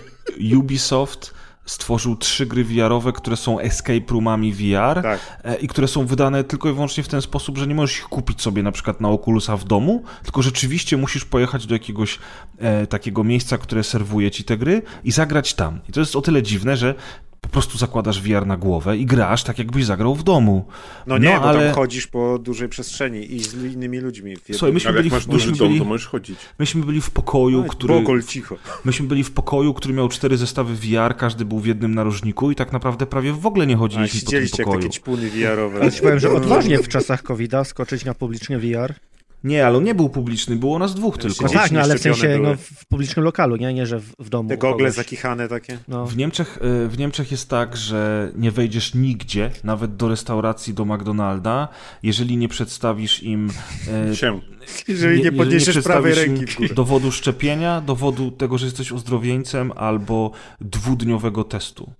Ubisoft 0.58 1.34
stworzył 1.64 2.16
trzy 2.16 2.46
gry 2.46 2.64
VR-owe, 2.64 3.12
które 3.12 3.36
są 3.36 3.58
escape 3.58 4.12
roomami 4.12 4.52
VR 4.52 5.02
tak. 5.02 5.20
E, 5.44 5.56
i 5.56 5.68
które 5.68 5.88
są 5.88 6.06
wydane 6.06 6.44
tylko 6.44 6.68
i 6.68 6.72
wyłącznie 6.72 7.04
w 7.04 7.08
ten 7.08 7.22
sposób, 7.22 7.58
że 7.58 7.66
nie 7.66 7.74
możesz 7.74 7.98
ich 7.98 8.04
kupić 8.04 8.42
sobie 8.42 8.62
na 8.62 8.72
przykład 8.72 9.00
na 9.00 9.08
Oculusa 9.08 9.56
w 9.56 9.64
domu, 9.64 10.02
tylko 10.22 10.42
rzeczywiście 10.42 10.96
musisz 10.96 11.24
pojechać 11.24 11.66
do 11.66 11.74
jakiegoś 11.74 12.18
e, 12.58 12.86
takiego 12.86 13.24
miejsca, 13.24 13.58
które 13.58 13.84
serwuje 13.84 14.30
ci 14.30 14.44
te 14.44 14.58
gry 14.58 14.82
i 15.04 15.12
zagrać 15.12 15.54
tam. 15.54 15.80
I 15.88 15.92
to 15.92 16.00
jest 16.00 16.16
o 16.16 16.22
tyle 16.22 16.42
dziwne, 16.42 16.76
że 16.76 16.94
po 17.42 17.48
prostu 17.48 17.78
zakładasz 17.78 18.22
VR 18.22 18.46
na 18.46 18.56
głowę 18.56 18.96
i 18.96 19.06
grasz 19.06 19.44
tak, 19.44 19.58
jakbyś 19.58 19.84
zagrał 19.84 20.14
w 20.14 20.22
domu. 20.22 20.64
No 21.06 21.18
nie, 21.18 21.34
no, 21.34 21.40
bo 21.40 21.48
ale... 21.48 21.66
tam 21.66 21.74
chodzisz 21.74 22.06
po 22.06 22.38
dużej 22.38 22.68
przestrzeni 22.68 23.34
i 23.34 23.40
z 23.40 23.54
innymi 23.54 23.98
ludźmi. 23.98 24.36
Słuchaj, 24.52 24.72
myśmy 24.72 24.92
byli, 24.92 25.04
jak 25.04 25.12
masz 25.12 25.26
duży 25.26 25.52
dom, 25.52 25.78
to 25.78 25.84
możesz 25.84 26.06
chodzić. 26.06 26.38
Myśmy 26.58 26.84
byli 26.84 27.00
w 27.00 27.10
pokoju, 27.10 27.62
no, 27.62 27.68
który... 27.68 27.94
Bogol, 27.94 28.22
cicho. 28.22 28.56
Myśmy 28.84 29.06
byli 29.06 29.24
w 29.24 29.30
pokoju, 29.30 29.74
który 29.74 29.94
miał 29.94 30.08
cztery 30.08 30.36
zestawy 30.36 30.74
VR, 30.74 31.16
każdy 31.16 31.44
był 31.44 31.58
w 31.58 31.66
jednym 31.66 31.94
narożniku 31.94 32.50
i 32.50 32.54
tak 32.54 32.72
naprawdę 32.72 33.06
prawie 33.06 33.32
w 33.32 33.46
ogóle 33.46 33.66
nie 33.66 33.76
chodziliśmy 33.76 34.20
A, 34.20 34.24
po 34.24 34.30
tym 34.30 34.48
pokoju. 34.48 34.68
jak 34.68 34.82
takie 34.82 34.90
ćpuny 34.90 35.30
VR-owe. 35.30 35.80
Ale 35.80 35.92
ci 35.92 36.00
powiem, 36.00 36.18
że 36.18 36.30
odważnie 36.40 36.78
w 36.78 36.88
czasach 36.88 37.22
COVID-a 37.22 37.64
skoczyć 37.64 38.04
na 38.04 38.14
publicznie 38.14 38.58
VR. 38.58 38.94
Nie, 39.44 39.66
ale 39.66 39.78
on 39.78 39.84
nie 39.84 39.94
był 39.94 40.08
publiczny, 40.08 40.56
było 40.56 40.78
nas 40.78 40.94
dwóch 40.94 41.18
tylko. 41.18 41.44
No 41.44 41.50
tak, 41.50 41.70
no, 41.70 41.80
ale 41.80 41.98
w 41.98 42.00
sensie 42.00 42.38
no, 42.42 42.56
w 42.56 42.86
publicznym 42.86 43.24
lokalu, 43.24 43.56
nie, 43.56 43.74
nie 43.74 43.86
że 43.86 43.98
w, 44.00 44.14
w 44.18 44.28
domu. 44.28 44.48
Te 44.48 44.56
gogle 44.56 44.92
zakichane 44.92 45.48
takie. 45.48 45.78
No. 45.88 46.06
W, 46.06 46.16
Niemczech, 46.16 46.58
e, 46.84 46.88
w 46.88 46.98
Niemczech 46.98 47.30
jest 47.30 47.48
tak, 47.48 47.76
że 47.76 48.32
nie 48.36 48.50
wejdziesz 48.50 48.94
nigdzie, 48.94 49.50
nawet 49.64 49.96
do 49.96 50.08
restauracji, 50.08 50.74
do 50.74 50.84
McDonalda, 50.84 51.68
jeżeli 52.02 52.36
nie 52.36 52.48
przedstawisz 52.48 53.22
im... 53.22 53.50
E, 54.10 54.16
Się. 54.16 54.40
Jeżeli 54.88 55.18
nie, 55.18 55.24
nie 55.24 55.32
podniesiesz 55.32 55.76
nie 55.76 55.82
prawej 55.82 56.14
ręki 56.14 56.46
w 56.46 56.56
górę. 56.56 56.74
Dowodu 56.74 57.12
szczepienia, 57.12 57.80
dowodu 57.80 58.30
tego, 58.30 58.58
że 58.58 58.66
jesteś 58.66 58.92
uzdrowieńcem 58.92 59.72
albo 59.76 60.30
dwudniowego 60.60 61.44
testu 61.44 61.92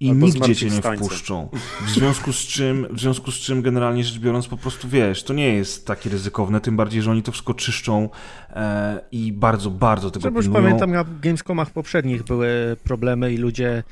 i 0.00 0.10
Albo 0.10 0.26
nigdzie 0.26 0.56
cię 0.56 0.66
nie 0.70 0.82
wpuszczą. 0.82 1.48
W 1.86 1.90
związku 1.90 2.32
z 2.32 2.36
czym, 2.36 2.86
w 2.90 3.00
związku 3.00 3.30
z 3.30 3.34
czym 3.34 3.62
generalnie 3.62 4.04
rzecz 4.04 4.18
biorąc 4.18 4.48
po 4.48 4.56
prostu 4.56 4.88
wiesz, 4.88 5.24
to 5.24 5.34
nie 5.34 5.54
jest 5.54 5.86
takie 5.86 6.10
ryzykowne, 6.10 6.60
tym 6.60 6.76
bardziej, 6.76 7.02
że 7.02 7.10
oni 7.10 7.22
to 7.22 7.32
wszystko 7.32 7.54
czyszczą 7.54 8.08
e, 8.50 9.00
i 9.12 9.32
bardzo, 9.32 9.70
bardzo 9.70 10.10
tego 10.10 10.22
Żebyś 10.22 10.44
pilnują. 10.44 10.64
pamiętam, 10.64 10.90
na 10.90 11.04
Gamescomach 11.20 11.70
poprzednich 11.70 12.22
były 12.22 12.76
problemy 12.84 13.32
i 13.32 13.36
ludzie 13.36 13.82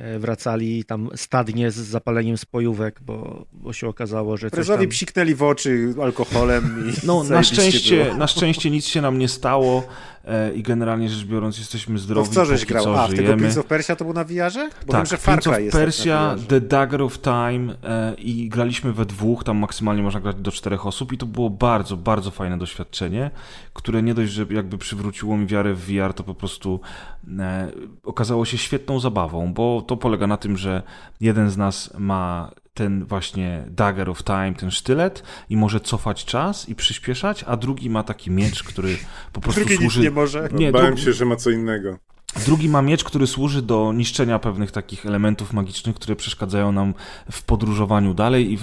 E, 0.00 0.18
wracali 0.18 0.84
tam 0.84 1.08
stadnie 1.14 1.70
z 1.70 1.76
zapaleniem 1.76 2.38
spojówek, 2.38 3.00
bo, 3.02 3.46
bo 3.52 3.72
się 3.72 3.88
okazało, 3.88 4.36
że 4.36 4.50
Prezowi 4.50 4.78
coś 4.78 4.86
tam... 4.86 4.90
psiknęli 4.90 5.34
w 5.34 5.42
oczy 5.42 5.94
alkoholem 6.02 6.84
i 6.88 7.06
No, 7.06 7.24
na 7.24 7.42
szczęście, 7.42 8.14
na 8.18 8.26
szczęście 8.26 8.70
nic 8.70 8.86
się 8.86 9.00
nam 9.00 9.18
nie 9.18 9.28
stało 9.28 9.88
i 10.54 10.62
generalnie 10.62 11.08
rzecz 11.08 11.26
biorąc 11.26 11.58
jesteśmy 11.58 11.98
zdrowi, 11.98 12.28
to 12.28 12.32
w 12.32 12.34
co 12.34 12.44
żeś 12.44 12.66
grał? 12.66 12.84
Co, 12.84 13.02
A, 13.02 13.08
w 13.08 13.14
tego 13.14 13.36
Prince 13.36 13.58
of 13.58 13.66
Persia 13.66 13.96
to 13.96 14.04
był 14.04 14.14
na 14.14 14.24
VR-ze? 14.24 14.68
Bo 14.86 14.92
tak, 14.92 15.00
wiem, 15.00 15.06
że 15.06 15.16
Far 15.16 15.42
Cry 15.42 15.68
of 15.68 15.72
Persia, 15.72 16.36
The 16.48 16.60
Dagger 16.60 17.02
of 17.02 17.18
Time 17.18 17.74
e, 17.84 18.14
i 18.14 18.48
graliśmy 18.48 18.92
we 18.92 19.06
dwóch, 19.06 19.44
tam 19.44 19.58
maksymalnie 19.58 20.02
można 20.02 20.20
grać 20.20 20.36
do 20.36 20.52
czterech 20.52 20.86
osób 20.86 21.12
i 21.12 21.18
to 21.18 21.26
było 21.26 21.50
bardzo, 21.50 21.96
bardzo 21.96 22.30
fajne 22.30 22.58
doświadczenie, 22.58 23.30
które 23.72 24.02
nie 24.02 24.14
dość, 24.14 24.32
że 24.32 24.46
jakby 24.50 24.78
przywróciło 24.78 25.36
mi 25.36 25.46
wiarę 25.46 25.74
w 25.74 25.80
VR, 25.80 26.14
to 26.14 26.24
po 26.24 26.34
prostu 26.34 26.80
e, 27.38 27.68
okazało 28.04 28.44
się 28.44 28.58
świetną 28.58 29.00
zabawą, 29.00 29.54
bo 29.54 29.82
to 29.82 29.96
polega 29.96 30.26
na 30.26 30.36
tym, 30.36 30.56
że 30.56 30.82
jeden 31.20 31.50
z 31.50 31.56
nas 31.56 31.94
ma 31.98 32.50
ten 32.74 33.04
właśnie 33.04 33.64
Dagger 33.68 34.10
of 34.10 34.24
Time, 34.24 34.54
ten 34.54 34.70
sztylet 34.70 35.22
i 35.48 35.56
może 35.56 35.80
cofać 35.80 36.24
czas 36.24 36.68
i 36.68 36.74
przyspieszać, 36.74 37.44
a 37.46 37.56
drugi 37.56 37.90
ma 37.90 38.02
taki 38.02 38.30
miecz, 38.30 38.62
który 38.62 38.96
po 39.32 39.40
prostu 39.40 39.60
drugi 39.60 39.76
służy... 39.76 40.00
nie 40.00 40.10
może. 40.10 40.48
Nie, 40.52 40.72
Bałem 40.72 40.96
się, 40.96 41.12
że 41.12 41.24
ma 41.24 41.36
co 41.36 41.50
innego. 41.50 41.98
Drugi 42.46 42.68
ma 42.68 42.82
miecz, 42.82 43.04
który 43.04 43.26
służy 43.26 43.62
do 43.62 43.92
niszczenia 43.92 44.38
pewnych 44.38 44.70
takich 44.70 45.06
elementów 45.06 45.52
magicznych, 45.52 45.96
które 45.96 46.16
przeszkadzają 46.16 46.72
nam 46.72 46.94
w 47.30 47.42
podróżowaniu 47.42 48.14
dalej 48.14 48.52
i 48.52 48.56
w 48.56 48.62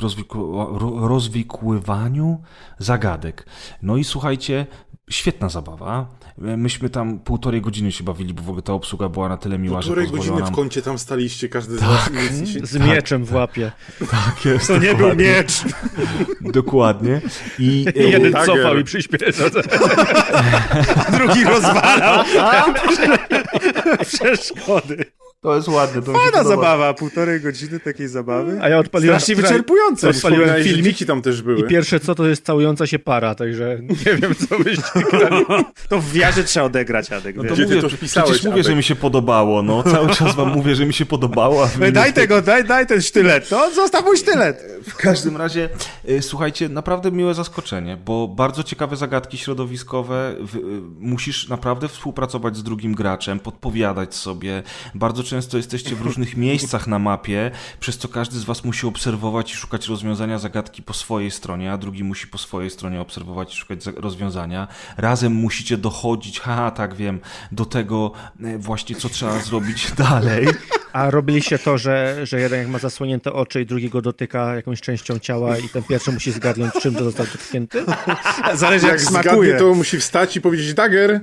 rozwikływaniu 1.02 2.42
zagadek. 2.80 3.46
No 3.82 3.98
i 3.98 4.04
słuchajcie, 4.04 4.66
świetna 5.10 5.50
zabawa. 5.50 6.06
Myśmy 6.38 6.90
tam 6.90 7.20
półtorej 7.20 7.62
godziny 7.62 7.92
się 7.92 8.04
bawili, 8.04 8.34
bo 8.34 8.42
w 8.42 8.50
ogóle 8.50 8.62
ta 8.62 8.74
obsługa 8.74 9.10
była 9.10 9.30
na 9.30 9.38
tyle 9.38 9.58
miła, 9.60 9.80
półtorej 9.80 10.06
że 10.06 10.12
Półtorej 10.12 10.32
godziny 10.32 10.46
nam... 10.46 10.54
w 10.54 10.56
kącie 10.56 10.82
tam 10.82 10.98
staliście, 10.98 11.50
każdy 11.50 11.78
z 11.78 11.80
tak, 11.80 11.90
was. 11.90 12.10
Z 12.70 12.78
tak, 12.78 12.88
mieczem 12.88 13.26
w 13.26 13.34
łapie. 13.34 13.72
Tak 14.12 14.46
jest. 14.46 14.68
To 14.68 14.74
dokładnie. 14.74 14.90
nie 14.90 14.96
był 14.96 15.16
miecz. 15.16 15.62
Dokładnie. 16.60 17.22
I, 17.60 17.86
Jeden 17.96 18.34
tak, 18.34 18.46
cofał 18.46 18.78
i 18.78 18.84
przyspieszał. 18.84 19.50
Drugi 21.18 21.44
rozwalał. 21.44 22.26
Przeszkody. 24.14 25.06
To 25.42 25.56
jest 25.56 25.68
ładne. 25.68 26.02
To 26.02 26.14
Fajna 26.14 26.44
zabawa, 26.44 26.94
półtorej 26.94 27.42
godziny 27.42 27.80
takiej 27.80 28.08
zabawy. 28.08 28.60
A 28.62 28.70
ja 28.70 28.80
odpaliłem... 28.80 29.20
Strasznie 29.20 29.36
wyczerpujące. 29.36 30.10
Odpaliłem 30.10 30.64
filmiki 30.64 31.06
tam 31.06 31.22
też 31.22 31.42
były. 31.42 31.60
I 31.60 31.64
pierwsze 31.64 32.00
co, 32.00 32.16
to 32.16 32.28
jest 32.28 32.46
całująca 32.46 32.88
się 32.88 33.00
para, 33.00 33.36
także 33.36 33.80
nie 34.06 34.16
wiem, 34.16 34.36
co 34.36 34.60
byście 34.60 35.02
grali. 35.12 35.46
to 35.90 36.00
w 36.00 36.12
wiarze 36.12 36.44
trzeba 36.44 36.66
odegrać, 36.66 37.12
Adek. 37.12 37.36
No 37.36 37.44
to 37.44 37.54
Gdzie 37.54 37.64
mówię, 37.64 37.82
to 37.82 37.88
przecież 37.88 38.44
mówię, 38.44 38.54
Adek. 38.54 38.66
że 38.66 38.76
mi 38.76 38.84
się 38.84 38.96
podobało, 38.96 39.62
no. 39.62 39.84
Cały 39.84 40.10
czas 40.10 40.36
wam 40.36 40.50
mówię, 40.50 40.76
że 40.76 40.86
mi 40.86 40.94
się 40.94 41.06
podobało. 41.06 41.70
Daj 41.94 42.14
tego, 42.14 42.42
daj, 42.42 42.64
daj 42.64 42.88
ten 42.88 43.02
sztylet, 43.02 43.52
no. 43.52 43.72
Zostaw 43.72 44.06
mój 44.06 44.18
sztylet. 44.18 44.64
W 44.88 44.96
każdym 44.96 45.38
razie, 45.38 45.70
y, 46.10 46.22
słuchajcie, 46.22 46.70
naprawdę 46.70 47.12
miłe 47.12 47.34
zaskoczenie, 47.34 47.98
bo 48.06 48.28
bardzo 48.28 48.64
ciekawe 48.64 48.96
zagadki 48.96 49.38
środowiskowe. 49.38 50.36
Y, 50.56 50.60
musisz 51.00 51.48
naprawdę 51.48 51.88
współpracować 51.88 52.58
z 52.58 52.64
drugim 52.64 52.96
graczem, 52.96 53.40
podpowiadać 53.40 53.67
sobie. 54.12 54.64
Bardzo 54.96 55.24
często 55.24 55.58
jesteście 55.58 55.96
w 55.96 56.02
różnych 56.02 56.38
miejscach 56.48 56.88
na 56.88 57.00
mapie, 57.00 57.52
przez 57.80 57.98
co 57.98 58.08
każdy 58.08 58.40
z 58.40 58.44
was 58.44 58.64
musi 58.64 58.88
obserwować 58.88 59.54
i 59.54 59.56
szukać 59.56 59.88
rozwiązania 59.88 60.40
zagadki 60.40 60.84
po 60.84 60.94
swojej 60.94 61.32
stronie, 61.32 61.72
a 61.72 61.78
drugi 61.78 62.04
musi 62.04 62.28
po 62.28 62.38
swojej 62.38 62.70
stronie 62.70 63.02
obserwować 63.02 63.54
i 63.54 63.58
szukać 63.58 63.86
rozwiązania. 63.86 64.68
Razem 64.98 65.34
musicie 65.34 65.78
dochodzić, 65.78 66.40
haha, 66.46 66.72
tak 66.72 66.96
wiem, 66.96 67.20
do 67.52 67.66
tego 67.66 68.12
e, 68.44 68.58
właśnie, 68.58 68.96
co 68.96 69.10
trzeba 69.10 69.40
zrobić 69.40 69.92
dalej. 70.10 70.48
A 70.94 71.12
robiliście 71.12 71.60
to, 71.60 71.78
że, 71.78 72.20
że 72.24 72.40
jeden 72.40 72.60
jak 72.60 72.68
ma 72.68 72.80
zasłonięte 72.80 73.34
oczy 73.34 73.62
i 73.62 73.66
drugiego 73.66 74.02
dotyka 74.02 74.56
jakąś 74.56 74.82
częścią 74.82 75.20
ciała 75.20 75.58
i 75.58 75.70
ten 75.70 75.84
pierwszy 75.84 76.12
musi 76.12 76.32
zgadnąć, 76.32 76.74
czym 76.74 76.96
to 76.96 77.04
został 77.04 77.26
dotknięty? 77.26 77.84
Zależy 78.54 78.88
jak, 78.88 78.96
jak 78.96 79.10
smakuje. 79.10 79.50
Zgadnie, 79.50 79.68
to 79.68 79.76
musi 79.76 80.00
wstać 80.00 80.36
i 80.36 80.42
powiedzieć 80.42 80.74
dagger. 80.74 81.22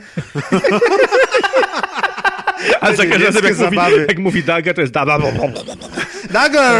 A 2.81 2.93
za 2.93 3.07
każdym 3.07 3.23
razem 3.23 3.45
jak 3.45 3.59
mówi, 3.59 3.77
jak 4.09 4.19
mówi 4.19 4.43
Dagger, 4.43 4.75
to 4.75 4.81
jest 4.81 4.93
Dagger. 4.93 5.35
Dagger! 6.31 6.75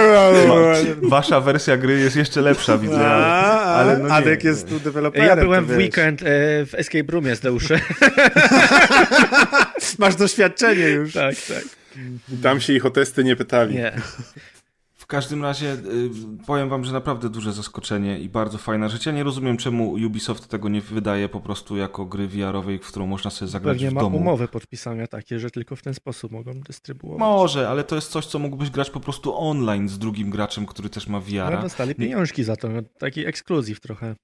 Wasza 1.03 1.41
wersja 1.41 1.77
gry 1.77 2.01
jest 2.01 2.17
jeszcze 2.17 2.41
lepsza, 2.41 2.79
widzę. 2.79 3.07
Ale, 3.07 3.55
ale 3.55 3.99
no 3.99 4.15
Adek 4.15 4.45
jest 4.45 4.69
tu 4.69 4.81
deweloperem. 4.81 5.29
Ja 5.29 5.37
byłem 5.37 5.65
w 5.65 5.77
weekend 5.77 6.23
e, 6.23 6.25
w 6.67 6.75
Escape 6.75 7.13
Roomie 7.13 7.37
z 7.37 7.41
Deusze. 7.41 7.81
Masz 9.99 10.15
doświadczenie 10.15 10.89
już. 10.89 11.13
Tak, 11.13 11.35
tak. 11.49 11.65
Tam 12.43 12.61
się 12.61 12.73
ich 12.73 12.87
o 12.87 12.91
testy 12.91 13.25
nie 13.25 13.37
pytali. 13.37 13.75
Nie. 13.75 13.93
W 15.05 15.07
każdym 15.07 15.43
razie 15.43 15.73
y, 15.73 16.11
powiem 16.47 16.69
wam, 16.69 16.85
że 16.85 16.93
naprawdę 16.93 17.31
duże 17.31 17.53
zaskoczenie 17.53 18.21
i 18.21 18.29
bardzo 18.29 18.59
fajna 18.59 18.89
rzecz. 18.89 19.07
Ja 19.07 19.13
nie 19.13 19.23
rozumiem, 19.25 19.57
czemu 19.57 19.91
Ubisoft 19.93 20.49
tego 20.49 20.69
nie 20.69 20.81
wydaje 20.81 21.29
po 21.29 21.41
prostu 21.41 21.77
jako 21.77 22.05
gry 22.05 22.29
VR-owej, 22.29 22.79
w 22.79 22.87
którą 22.87 23.07
można 23.07 23.31
sobie 23.31 23.49
zagrać 23.51 23.75
Pewnie 23.77 23.91
w 23.91 23.95
ma 23.95 24.01
domu. 24.01 24.17
umowy 24.19 24.49
podpisania 24.49 25.07
takie, 25.07 25.39
że 25.39 25.51
tylko 25.51 25.77
w 25.77 25.83
ten 25.83 25.95
sposób 25.95 26.33
mogą 26.33 26.61
dystrybuować. 26.61 27.19
Może, 27.19 27.69
ale 27.69 27.85
to 27.85 27.95
jest 27.95 28.11
coś, 28.11 28.27
co 28.27 28.39
mógłbyś 28.39 28.71
grać 28.71 28.91
po 28.91 29.01
prostu 29.01 29.39
online 29.39 29.89
z 29.89 29.99
drugim 29.99 30.31
graczem, 30.31 30.67
który 30.67 30.91
też 30.91 31.07
ma 31.07 31.21
VR. 31.21 31.41
Ale 31.41 31.63
dostali 31.63 31.95
pieniążki 31.95 32.45
za 32.45 32.57
to, 32.57 32.69
no, 32.69 32.81
taki 32.99 33.27
ekskluzyw 33.27 33.81
trochę. 33.81 34.15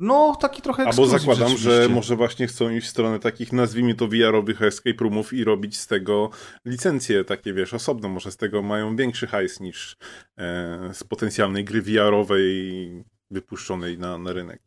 No, 0.00 0.36
taki 0.40 0.62
trochę 0.62 0.84
Albo 0.84 1.06
zakładam, 1.06 1.56
że 1.56 1.88
może 1.88 2.16
właśnie 2.16 2.46
chcą 2.46 2.70
iść 2.70 2.86
w 2.86 2.90
stronę 2.90 3.18
takich, 3.18 3.52
nazwijmy 3.52 3.94
to 3.94 4.08
VR-owych 4.08 4.62
escape 4.62 5.04
roomów 5.04 5.32
i 5.32 5.44
robić 5.44 5.78
z 5.78 5.86
tego 5.86 6.30
licencje 6.64 7.24
takie, 7.24 7.52
wiesz, 7.52 7.74
osobno. 7.74 8.08
Może 8.08 8.32
z 8.32 8.36
tego 8.36 8.62
mają 8.62 8.96
większy 8.96 9.26
hajs 9.26 9.60
niż 9.60 9.96
e, 10.38 10.90
z 10.92 11.04
potencjalnej 11.04 11.64
gry 11.64 11.82
VR-owej 11.82 13.04
wypuszczonej 13.30 13.98
na, 13.98 14.18
na 14.18 14.32
rynek. 14.32 14.65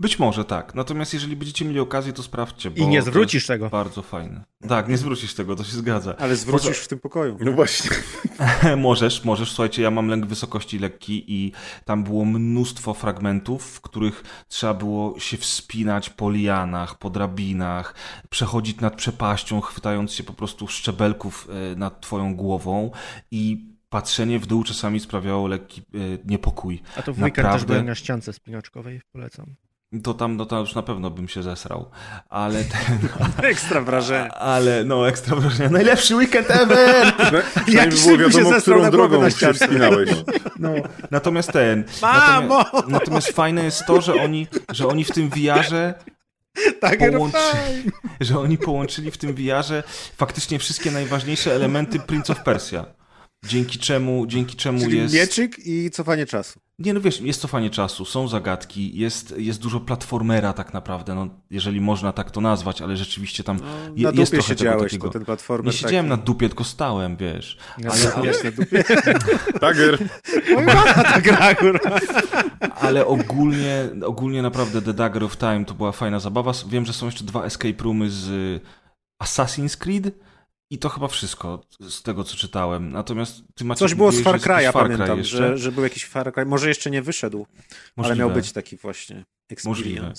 Być 0.00 0.18
może 0.18 0.44
tak. 0.44 0.74
Natomiast 0.74 1.14
jeżeli 1.14 1.36
będziecie 1.36 1.64
mieli 1.64 1.80
okazję, 1.80 2.12
to 2.12 2.22
sprawdźcie. 2.22 2.70
I 2.76 2.86
nie 2.86 3.02
zwrócisz 3.02 3.46
tego. 3.46 3.70
Bardzo 3.70 4.02
fajne. 4.02 4.44
Tak, 4.68 4.88
nie 4.88 4.98
zwrócisz 4.98 5.34
tego, 5.34 5.56
to 5.56 5.64
się 5.64 5.76
zgadza. 5.76 6.14
Ale 6.18 6.36
zwrócisz 6.36 6.68
Poza... 6.68 6.84
w 6.84 6.88
tym 6.88 6.98
pokoju. 6.98 7.38
No 7.40 7.52
właśnie. 7.52 7.90
możesz, 8.76 9.24
możesz. 9.24 9.48
Słuchajcie, 9.48 9.82
ja 9.82 9.90
mam 9.90 10.08
lęk 10.08 10.26
wysokości 10.26 10.78
lekki 10.78 11.24
i 11.28 11.52
tam 11.84 12.04
było 12.04 12.24
mnóstwo 12.24 12.94
fragmentów, 12.94 13.64
w 13.64 13.80
których 13.80 14.24
trzeba 14.48 14.74
było 14.74 15.20
się 15.20 15.36
wspinać 15.36 16.10
po 16.10 16.30
lianach, 16.30 16.98
po 16.98 17.10
drabinach, 17.10 17.94
przechodzić 18.30 18.80
nad 18.80 18.96
przepaścią, 18.96 19.60
chwytając 19.60 20.12
się 20.12 20.24
po 20.24 20.32
prostu 20.32 20.68
szczebelków 20.68 21.48
e, 21.72 21.76
nad 21.76 22.00
twoją 22.00 22.36
głową 22.36 22.90
i 23.30 23.76
patrzenie 23.88 24.38
w 24.38 24.46
dół 24.46 24.64
czasami 24.64 25.00
sprawiało 25.00 25.46
lekki 25.46 25.80
e, 25.80 25.84
niepokój. 26.24 26.82
A 26.96 27.02
to 27.02 27.12
w 27.12 27.16
weekend 27.16 27.36
Naprawdę... 27.36 27.58
też 27.58 27.66
byłem 27.66 27.86
na 27.86 27.94
ściance 27.94 28.32
spinaczkowej, 28.32 29.00
polecam. 29.12 29.54
To 30.02 30.14
tam, 30.14 30.36
no 30.36 30.46
to 30.46 30.60
już 30.60 30.74
na 30.74 30.82
pewno 30.82 31.10
bym 31.10 31.28
się 31.28 31.42
zesrał, 31.42 31.90
ale 32.28 32.64
ten... 32.64 33.08
ekstra 33.50 33.80
wrażenie. 33.80 34.32
Ale, 34.54 34.84
no, 34.84 35.08
ekstra 35.08 35.36
wrażenie. 35.36 35.70
Najlepszy 35.70 36.16
weekend 36.16 36.50
ever! 36.50 37.12
No, 37.32 37.38
Jak 37.68 37.90
by 37.90 37.96
było 37.96 38.18
wiadomo, 38.18 38.54
się 38.54 38.60
którą 38.60 38.90
drogą 38.90 39.30
się 39.30 39.54
wspinałeś. 39.54 40.10
No, 40.58 40.70
natomiast 41.10 41.52
ten... 41.52 41.84
Mamo! 42.02 42.58
Natomiast, 42.58 42.88
natomiast 42.88 43.28
fajne 43.28 43.64
jest 43.64 43.86
to, 43.86 44.00
że 44.00 44.14
oni, 44.14 44.46
że 44.72 44.88
oni 44.88 45.04
w 45.04 45.10
tym 45.10 45.30
VR-ze 45.30 45.94
tak, 46.80 46.98
połączyli, 46.98 47.92
że 48.20 48.38
oni 48.38 48.58
połączyli 48.58 49.10
w 49.10 49.18
tym 49.18 49.34
VR-ze 49.34 49.82
faktycznie 50.16 50.58
wszystkie 50.58 50.90
najważniejsze 50.90 51.54
elementy 51.54 52.00
Prince 52.00 52.30
of 52.30 52.42
Persia 52.42 52.95
dzięki 53.48 53.78
czemu, 53.78 54.26
dzięki 54.26 54.56
czemu 54.56 54.80
Czyli 54.80 54.98
jest... 54.98 55.14
mieczyk 55.14 55.66
i 55.66 55.90
cofanie 55.90 56.26
czasu. 56.26 56.60
Nie, 56.78 56.94
no 56.94 57.00
wiesz, 57.00 57.20
jest 57.20 57.40
cofanie 57.40 57.70
czasu, 57.70 58.04
są 58.04 58.28
zagadki, 58.28 58.98
jest, 58.98 59.34
jest 59.38 59.60
dużo 59.60 59.80
platformera 59.80 60.52
tak 60.52 60.74
naprawdę, 60.74 61.14
no, 61.14 61.28
jeżeli 61.50 61.80
można 61.80 62.12
tak 62.12 62.30
to 62.30 62.40
nazwać, 62.40 62.82
ale 62.82 62.96
rzeczywiście 62.96 63.44
tam 63.44 63.56
no, 63.56 63.66
je, 63.96 64.02
na 64.02 64.10
jest 64.10 64.14
dupie 64.14 64.26
trochę 64.26 64.48
siedziałeś, 64.48 64.92
tego 64.92 65.06
takiego... 65.06 65.10
ten 65.10 65.24
platformer 65.24 65.66
Nie 65.66 65.78
siedziałem 65.78 66.08
taki... 66.08 66.20
na 66.20 66.24
dupie, 66.26 66.48
tylko 66.48 66.64
stałem, 66.64 67.16
wiesz. 67.16 67.58
Ale, 67.90 68.14
ale... 68.14 68.32
na 68.44 68.50
dupie. 68.50 68.84
Tager. 69.60 69.98
Ta 70.94 71.20
gra, 71.20 71.54
Ale 72.74 73.06
ogólnie, 73.06 73.88
ogólnie 74.04 74.42
naprawdę 74.42 74.82
The 74.82 74.94
Dagger 74.94 75.24
of 75.24 75.36
Time 75.36 75.64
to 75.64 75.74
była 75.74 75.92
fajna 75.92 76.20
zabawa. 76.20 76.52
Wiem, 76.68 76.84
że 76.84 76.92
są 76.92 77.06
jeszcze 77.06 77.24
dwa 77.24 77.44
escape 77.44 77.84
roomy 77.84 78.10
z 78.10 78.62
Assassin's 79.22 79.76
Creed, 79.76 80.25
i 80.70 80.78
to 80.78 80.88
chyba 80.88 81.08
wszystko 81.08 81.64
z 81.80 82.02
tego, 82.02 82.24
co 82.24 82.36
czytałem. 82.36 82.92
Natomiast 82.92 83.42
ty 83.54 83.64
macie 83.64 83.78
Coś 83.78 83.94
było 83.94 84.12
z 84.12 84.20
Far 84.20 84.40
Cry'a, 84.40 84.72
Far 84.72 84.82
pamiętam, 84.82 85.24
że, 85.24 85.58
że 85.58 85.72
był 85.72 85.84
jakiś 85.84 86.06
Far 86.06 86.32
Cry. 86.32 86.46
Może 86.46 86.68
jeszcze 86.68 86.90
nie 86.90 87.02
wyszedł, 87.02 87.46
Możliwe. 87.96 87.96
ale 87.96 88.16
miał 88.16 88.30
być 88.30 88.52
taki 88.52 88.76
właśnie 88.76 89.24
experience. 89.48 89.68
Możliwe. 89.68 90.12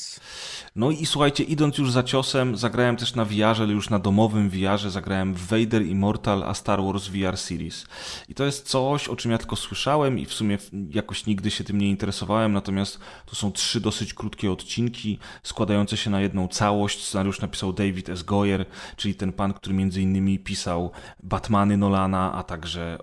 No 0.75 0.91
i 0.91 1.05
słuchajcie, 1.05 1.43
idąc 1.43 1.78
już 1.78 1.91
za 1.91 2.03
ciosem, 2.03 2.57
zagrałem 2.57 2.95
też 2.95 3.15
na 3.15 3.25
VR-ze, 3.25 3.63
już 3.63 3.89
na 3.89 3.99
domowym 3.99 4.49
VR-ze 4.49 4.91
zagrałem 4.91 5.34
Vader 5.34 5.86
Immortal 5.86 6.43
a 6.43 6.53
Star 6.53 6.84
Wars 6.84 7.07
VR 7.07 7.38
Series. 7.38 7.86
I 8.30 8.34
to 8.34 8.45
jest 8.45 8.67
coś, 8.67 9.07
o 9.07 9.15
czym 9.15 9.32
ja 9.32 9.38
tylko 9.38 9.55
słyszałem 9.55 10.19
i 10.19 10.25
w 10.25 10.34
sumie 10.34 10.57
jakoś 10.89 11.25
nigdy 11.25 11.51
się 11.51 11.63
tym 11.63 11.78
nie 11.78 11.89
interesowałem, 11.89 12.53
natomiast 12.53 12.99
to 13.25 13.36
są 13.36 13.51
trzy 13.51 13.82
dosyć 13.82 14.13
krótkie 14.13 14.51
odcinki 14.51 15.19
składające 15.43 15.97
się 15.97 16.09
na 16.09 16.21
jedną 16.21 16.47
całość. 16.47 17.03
Scenariusz 17.03 17.41
napisał 17.41 17.73
David 17.73 18.09
S. 18.09 18.23
Goyer, 18.23 18.65
czyli 18.95 19.15
ten 19.15 19.34
pan, 19.34 19.53
który 19.53 19.75
między 19.75 20.01
innymi 20.01 20.39
pisał 20.39 20.91
Batmany 21.23 21.78
Nolana, 21.78 22.34
a 22.34 22.43
także 22.43 22.97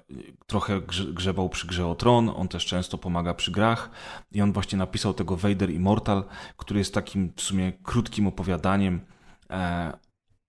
trochę 0.46 0.80
grzebał 1.12 1.48
przy 1.48 1.66
grze 1.66 1.86
o 1.86 1.94
Tron. 1.94 2.32
On 2.36 2.48
też 2.48 2.66
często 2.66 2.98
pomaga 2.98 3.34
przy 3.34 3.50
grach 3.50 3.90
i 4.32 4.42
on 4.42 4.52
właśnie 4.52 4.78
napisał 4.78 5.14
tego 5.14 5.36
Vader 5.36 5.70
Immortal, 5.70 6.13
który 6.56 6.78
jest 6.78 6.94
takim 6.94 7.32
w 7.36 7.42
sumie 7.42 7.72
krótkim 7.72 8.26
opowiadaniem 8.26 9.00
e, 9.50 9.92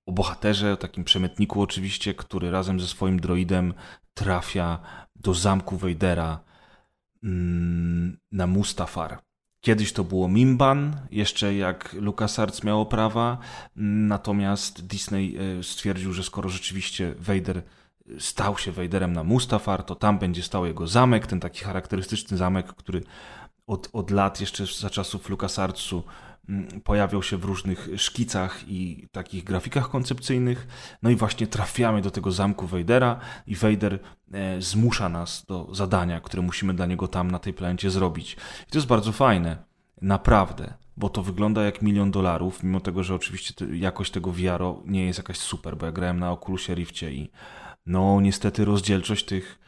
o 0.05 0.11
bohaterze, 0.11 0.73
o 0.73 0.77
takim 0.77 1.03
przemytniku 1.03 1.61
oczywiście, 1.61 2.13
który 2.13 2.51
razem 2.51 2.79
ze 2.79 2.87
swoim 2.87 3.19
droidem 3.19 3.73
trafia 4.13 4.79
do 5.15 5.33
zamku 5.33 5.77
Vadera 5.77 6.39
mm, 7.23 8.17
na 8.31 8.47
Mustafar. 8.47 9.19
Kiedyś 9.61 9.93
to 9.93 10.03
było 10.03 10.27
Mimban, 10.27 10.97
jeszcze 11.11 11.55
jak 11.55 11.93
LucasArts 11.93 12.63
miało 12.63 12.85
prawa, 12.85 13.37
natomiast 13.75 14.87
Disney 14.87 15.37
e, 15.37 15.63
stwierdził, 15.63 16.13
że 16.13 16.23
skoro 16.23 16.49
rzeczywiście 16.49 17.15
Vader 17.19 17.61
stał 18.19 18.57
się 18.57 18.71
Vaderem 18.71 19.13
na 19.13 19.23
Mustafar, 19.23 19.83
to 19.83 19.95
tam 19.95 20.19
będzie 20.19 20.43
stał 20.43 20.65
jego 20.65 20.87
zamek, 20.87 21.27
ten 21.27 21.39
taki 21.39 21.63
charakterystyczny 21.63 22.37
zamek, 22.37 22.67
który 22.67 23.03
od, 23.67 23.89
od 23.93 24.11
lat, 24.11 24.41
jeszcze 24.41 24.65
za 24.65 24.89
czasów 24.89 25.29
LucasArtsu, 25.29 26.03
mm, 26.49 26.81
pojawiał 26.81 27.23
się 27.23 27.37
w 27.37 27.45
różnych 27.45 27.89
szkicach 27.97 28.67
i 28.67 29.07
takich 29.11 29.43
grafikach 29.43 29.89
koncepcyjnych. 29.89 30.67
No 31.03 31.09
i 31.09 31.15
właśnie 31.15 31.47
trafiamy 31.47 32.01
do 32.01 32.11
tego 32.11 32.31
zamku 32.31 32.67
Vadera 32.67 33.19
i 33.47 33.55
Vader 33.55 33.99
e, 34.33 34.61
zmusza 34.61 35.09
nas 35.09 35.45
do 35.47 35.67
zadania, 35.71 36.21
które 36.21 36.43
musimy 36.43 36.73
dla 36.73 36.85
niego 36.85 37.07
tam 37.07 37.31
na 37.31 37.39
tej 37.39 37.53
planecie 37.53 37.89
zrobić. 37.89 38.33
I 38.67 38.71
to 38.71 38.77
jest 38.77 38.87
bardzo 38.87 39.11
fajne, 39.11 39.57
naprawdę, 40.01 40.73
bo 40.97 41.09
to 41.09 41.23
wygląda 41.23 41.63
jak 41.63 41.81
milion 41.81 42.11
dolarów, 42.11 42.63
mimo 42.63 42.79
tego, 42.79 43.03
że 43.03 43.15
oczywiście 43.15 43.65
jakość 43.73 44.11
tego 44.11 44.31
VR 44.31 44.61
nie 44.85 45.05
jest 45.05 45.19
jakaś 45.19 45.37
super, 45.37 45.77
bo 45.77 45.85
ja 45.85 45.91
grałem 45.91 46.19
na 46.19 46.31
Oculusie 46.31 46.75
Rifcie 46.75 47.13
i 47.13 47.31
no 47.85 48.21
niestety 48.21 48.65
rozdzielczość 48.65 49.25
tych, 49.25 49.59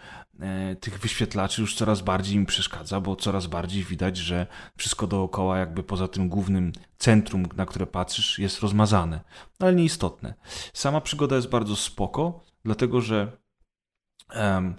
tych 0.80 1.00
wyświetlaczy 1.00 1.62
już 1.62 1.76
coraz 1.76 2.02
bardziej 2.02 2.38
mi 2.40 2.46
przeszkadza, 2.46 3.00
bo 3.00 3.16
coraz 3.16 3.48
bardziej 3.48 3.84
widać, 3.84 4.18
że 4.18 4.48
wszystko 4.78 5.08
dookoła, 5.08 5.58
jakby 5.58 5.84
poza 5.84 6.08
tym 6.08 6.30
głównym 6.30 6.72
centrum, 6.98 7.46
na 7.56 7.66
które 7.66 7.88
patrzysz, 7.88 8.40
jest 8.40 8.60
rozmazane. 8.60 9.22
Ale 9.60 9.76
nieistotne. 9.76 10.34
Sama 10.74 11.02
przygoda 11.02 11.36
jest 11.36 11.50
bardzo 11.50 11.76
spoko, 11.76 12.46
dlatego 12.66 13.02
że 13.02 13.38
um, 14.36 14.76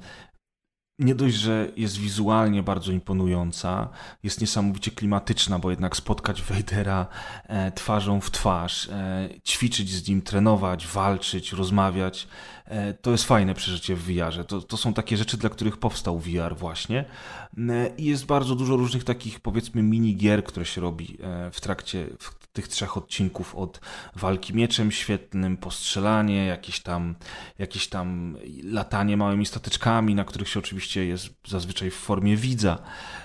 nie 0.98 1.14
dość, 1.14 1.36
że 1.36 1.68
jest 1.76 1.98
wizualnie 1.98 2.62
bardzo 2.62 2.92
imponująca, 2.92 3.88
jest 4.22 4.40
niesamowicie 4.40 4.90
klimatyczna, 4.90 5.58
bo 5.58 5.70
jednak 5.70 5.96
spotkać 5.96 6.42
Vadera 6.42 7.06
e, 7.46 7.72
twarzą 7.72 8.20
w 8.20 8.30
twarz, 8.30 8.88
e, 8.88 9.28
ćwiczyć 9.46 9.90
z 9.90 10.08
nim, 10.08 10.22
trenować, 10.22 10.86
walczyć, 10.86 11.52
rozmawiać, 11.52 12.28
e, 12.64 12.94
to 12.94 13.10
jest 13.10 13.24
fajne 13.24 13.54
przeżycie 13.54 13.96
w 13.96 14.02
VR-ze. 14.02 14.44
To, 14.44 14.60
to 14.62 14.76
są 14.76 14.94
takie 14.94 15.16
rzeczy, 15.16 15.36
dla 15.36 15.50
których 15.50 15.76
powstał 15.76 16.18
VR 16.18 16.56
właśnie. 16.56 17.04
I 17.98 18.04
jest 18.04 18.26
bardzo 18.26 18.54
dużo 18.54 18.76
różnych 18.76 19.04
takich, 19.04 19.40
powiedzmy, 19.40 19.82
mini 19.82 20.16
gier, 20.16 20.44
które 20.44 20.66
się 20.66 20.80
robi 20.80 21.18
w 21.52 21.60
trakcie, 21.60 22.06
w 22.18 22.37
tych 22.52 22.68
trzech 22.68 22.96
odcinków 22.96 23.54
od 23.54 23.80
walki 24.16 24.54
mieczem 24.54 24.92
świetnym, 24.92 25.56
postrzelanie, 25.56 26.46
jakieś 26.46 26.80
tam, 26.80 27.14
jakieś 27.58 27.88
tam 27.88 28.36
latanie 28.62 29.16
małymi 29.16 29.46
stateczkami, 29.46 30.14
na 30.14 30.24
których 30.24 30.48
się 30.48 30.58
oczywiście 30.58 31.06
jest 31.06 31.28
zazwyczaj 31.46 31.90
w 31.90 31.94
formie 31.94 32.36
widza 32.36 32.78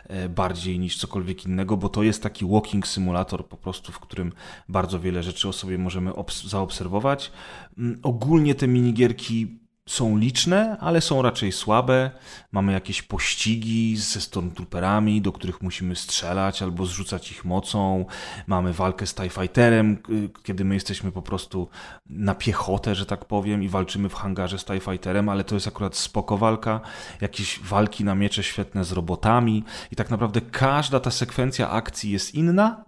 e, 0.03 0.29
bardziej 0.29 0.79
niż 0.79 0.97
cokolwiek 0.97 1.45
innego, 1.45 1.77
bo 1.77 1.89
to 1.89 2.03
jest 2.03 2.23
taki 2.23 2.45
walking 2.45 2.87
simulator 2.87 3.47
po 3.47 3.57
prostu, 3.57 3.91
w 3.91 3.99
którym 3.99 4.31
bardzo 4.69 4.99
wiele 4.99 5.23
rzeczy 5.23 5.47
o 5.47 5.53
sobie 5.53 5.77
możemy 5.77 6.11
zaobserwować. 6.45 7.31
Mm, 7.77 7.99
ogólnie 8.03 8.55
te 8.55 8.67
minigierki 8.67 9.62
są 9.85 10.17
liczne, 10.17 10.77
ale 10.79 11.01
są 11.01 11.21
raczej 11.21 11.51
słabe. 11.51 12.11
Mamy 12.51 12.71
jakieś 12.71 13.01
pościgi 13.01 13.97
ze 13.97 14.21
stormtrooperami, 14.21 15.21
do 15.21 15.31
których 15.31 15.61
musimy 15.61 15.95
strzelać 15.95 16.61
albo 16.61 16.85
zrzucać 16.85 17.31
ich 17.31 17.45
mocą. 17.45 18.05
Mamy 18.47 18.73
walkę 18.73 19.07
z 19.07 19.15
TIE 19.15 19.29
Fighterem, 19.29 19.97
kiedy 20.43 20.65
my 20.65 20.73
jesteśmy 20.73 21.11
po 21.11 21.21
prostu 21.21 21.69
na 22.05 22.35
piechotę, 22.35 22.95
że 22.95 23.05
tak 23.05 23.25
powiem, 23.25 23.63
i 23.63 23.69
walczymy 23.69 24.09
w 24.09 24.13
hangarze 24.13 24.59
z 24.59 24.65
TIE 24.65 24.79
Fighterem, 24.79 25.29
ale 25.29 25.43
to 25.43 25.55
jest 25.55 25.67
akurat 25.67 25.95
spoko 25.95 26.37
walka. 26.37 26.81
Jakieś 27.21 27.59
walki 27.59 28.03
na 28.03 28.15
miecze 28.15 28.43
świetne 28.43 28.83
z 28.83 28.91
robotami 28.91 29.63
i 29.91 29.95
tak 29.95 30.09
naprawdę 30.09 30.41
każda 30.41 30.99
ta 30.99 31.11
sekwencja 31.11 31.69
akcji 31.69 32.11
jest 32.11 32.35
inna, 32.35 32.83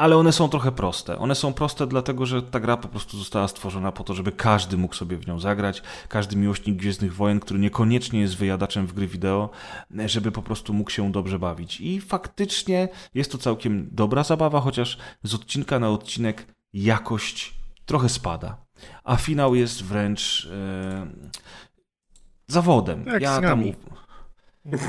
ale 0.00 0.16
one 0.16 0.32
są 0.32 0.48
trochę 0.48 0.72
proste. 0.72 1.18
One 1.18 1.34
są 1.34 1.52
proste 1.52 1.86
dlatego, 1.86 2.26
że 2.26 2.42
ta 2.42 2.60
gra 2.60 2.76
po 2.76 2.88
prostu 2.88 3.18
została 3.18 3.48
stworzona 3.48 3.92
po 3.92 4.04
to, 4.04 4.14
żeby 4.14 4.32
każdy 4.32 4.76
mógł 4.76 4.94
sobie 4.94 5.16
w 5.16 5.26
nią 5.26 5.40
zagrać, 5.40 5.82
każdy 6.08 6.36
miłośnik 6.36 6.76
Gwiezdnych 6.76 7.14
Wojen, 7.14 7.40
który 7.40 7.60
niekoniecznie 7.60 8.20
jest 8.20 8.36
wyjadaczem 8.36 8.86
w 8.86 8.92
gry 8.92 9.06
wideo, 9.06 9.50
żeby 10.06 10.32
po 10.32 10.42
prostu 10.42 10.72
mógł 10.72 10.90
się 10.90 11.12
dobrze 11.12 11.38
bawić. 11.38 11.80
I 11.80 12.00
faktycznie 12.00 12.88
jest 13.14 13.32
to 13.32 13.38
całkiem 13.38 13.88
dobra 13.92 14.24
zabawa, 14.24 14.60
chociaż 14.60 14.98
z 15.22 15.34
odcinka 15.34 15.78
na 15.78 15.90
odcinek 15.90 16.46
jakość 16.72 17.54
trochę 17.86 18.08
spada. 18.08 18.56
A 19.04 19.16
finał 19.16 19.54
jest 19.54 19.84
wręcz 19.84 20.48
e, 20.52 21.06
zawodem. 22.46 23.06
Jak 23.06 23.22
ja 23.22 23.40
tam... 23.40 23.64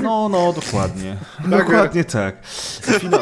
No, 0.02 0.28
no, 0.28 0.52
dokładnie. 0.62 1.16
dokładnie 1.46 2.04
tak. 2.04 2.46
Finał... 2.46 3.20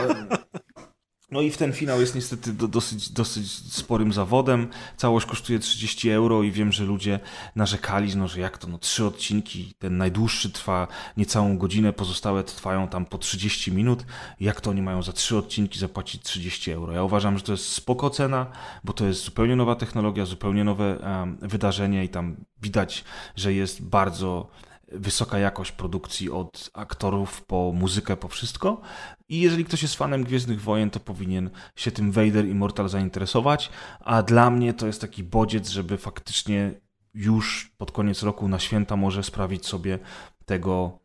No 1.31 1.41
i 1.41 1.51
w 1.51 1.57
ten 1.57 1.72
finał 1.72 2.01
jest 2.01 2.14
niestety 2.14 2.53
do, 2.53 2.68
dosyć, 2.68 3.11
dosyć 3.11 3.53
sporym 3.74 4.12
zawodem. 4.12 4.68
Całość 4.97 5.26
kosztuje 5.26 5.59
30 5.59 6.11
euro 6.11 6.43
i 6.43 6.51
wiem, 6.51 6.72
że 6.72 6.85
ludzie 6.85 7.20
narzekali, 7.57 8.16
no, 8.16 8.28
że 8.28 8.41
jak 8.41 8.59
to, 8.59 8.68
no 8.68 8.78
trzy 8.78 9.05
odcinki, 9.05 9.74
ten 9.78 9.97
najdłuższy 9.97 10.51
trwa 10.51 10.89
niecałą 11.16 11.59
godzinę, 11.59 11.93
pozostałe 11.93 12.45
trwają 12.45 12.89
tam 12.89 13.05
po 13.05 13.18
30 13.18 13.72
minut. 13.72 14.05
Jak 14.41 14.61
to 14.61 14.70
oni 14.70 14.83
mają 14.83 15.03
za 15.03 15.12
trzy 15.12 15.37
odcinki 15.37 15.78
zapłacić 15.78 16.22
30 16.22 16.70
euro? 16.72 16.93
Ja 16.93 17.03
uważam, 17.03 17.39
że 17.39 17.45
to 17.45 17.53
jest 17.53 17.72
spoko 17.72 18.11
cena, 18.11 18.47
bo 18.85 18.93
to 18.93 19.07
jest 19.07 19.24
zupełnie 19.24 19.57
nowa 19.57 19.74
technologia, 19.74 20.24
zupełnie 20.24 20.64
nowe 20.64 20.99
um, 20.99 21.39
wydarzenie 21.43 22.05
i 22.05 22.09
tam 22.09 22.37
widać, 22.62 23.05
że 23.37 23.53
jest 23.53 23.83
bardzo 23.83 24.51
wysoka 24.93 25.38
jakość 25.38 25.72
produkcji 25.72 26.30
od 26.30 26.70
aktorów 26.74 27.43
po 27.43 27.72
muzykę, 27.74 28.16
po 28.16 28.28
wszystko. 28.28 28.80
I 29.28 29.41
jeżeli 29.41 29.64
ktoś 29.64 29.82
jest 29.82 29.95
fanem 29.95 30.24
Gwiezdnych 30.24 30.62
Wojen, 30.62 30.91
to 30.91 31.01
powinien 31.01 31.51
się 31.76 31.91
tym 31.91 32.12
Vader 32.12 32.49
Immortal 32.49 32.88
zainteresować. 32.88 33.70
A 34.01 34.22
dla 34.22 34.51
mnie 34.51 34.74
to 34.74 34.86
jest 34.86 35.01
taki 35.01 35.24
bodziec, 35.24 35.68
żeby 35.68 35.99
faktycznie 35.99 36.80
już 37.14 37.72
pod 37.78 37.93
koniec 37.93 38.22
roku 38.22 38.49
na 38.49 38.59
święta 38.59 38.97
może 38.97 39.22
sprawić 39.22 39.66
sobie 39.66 39.99
tego 40.45 40.99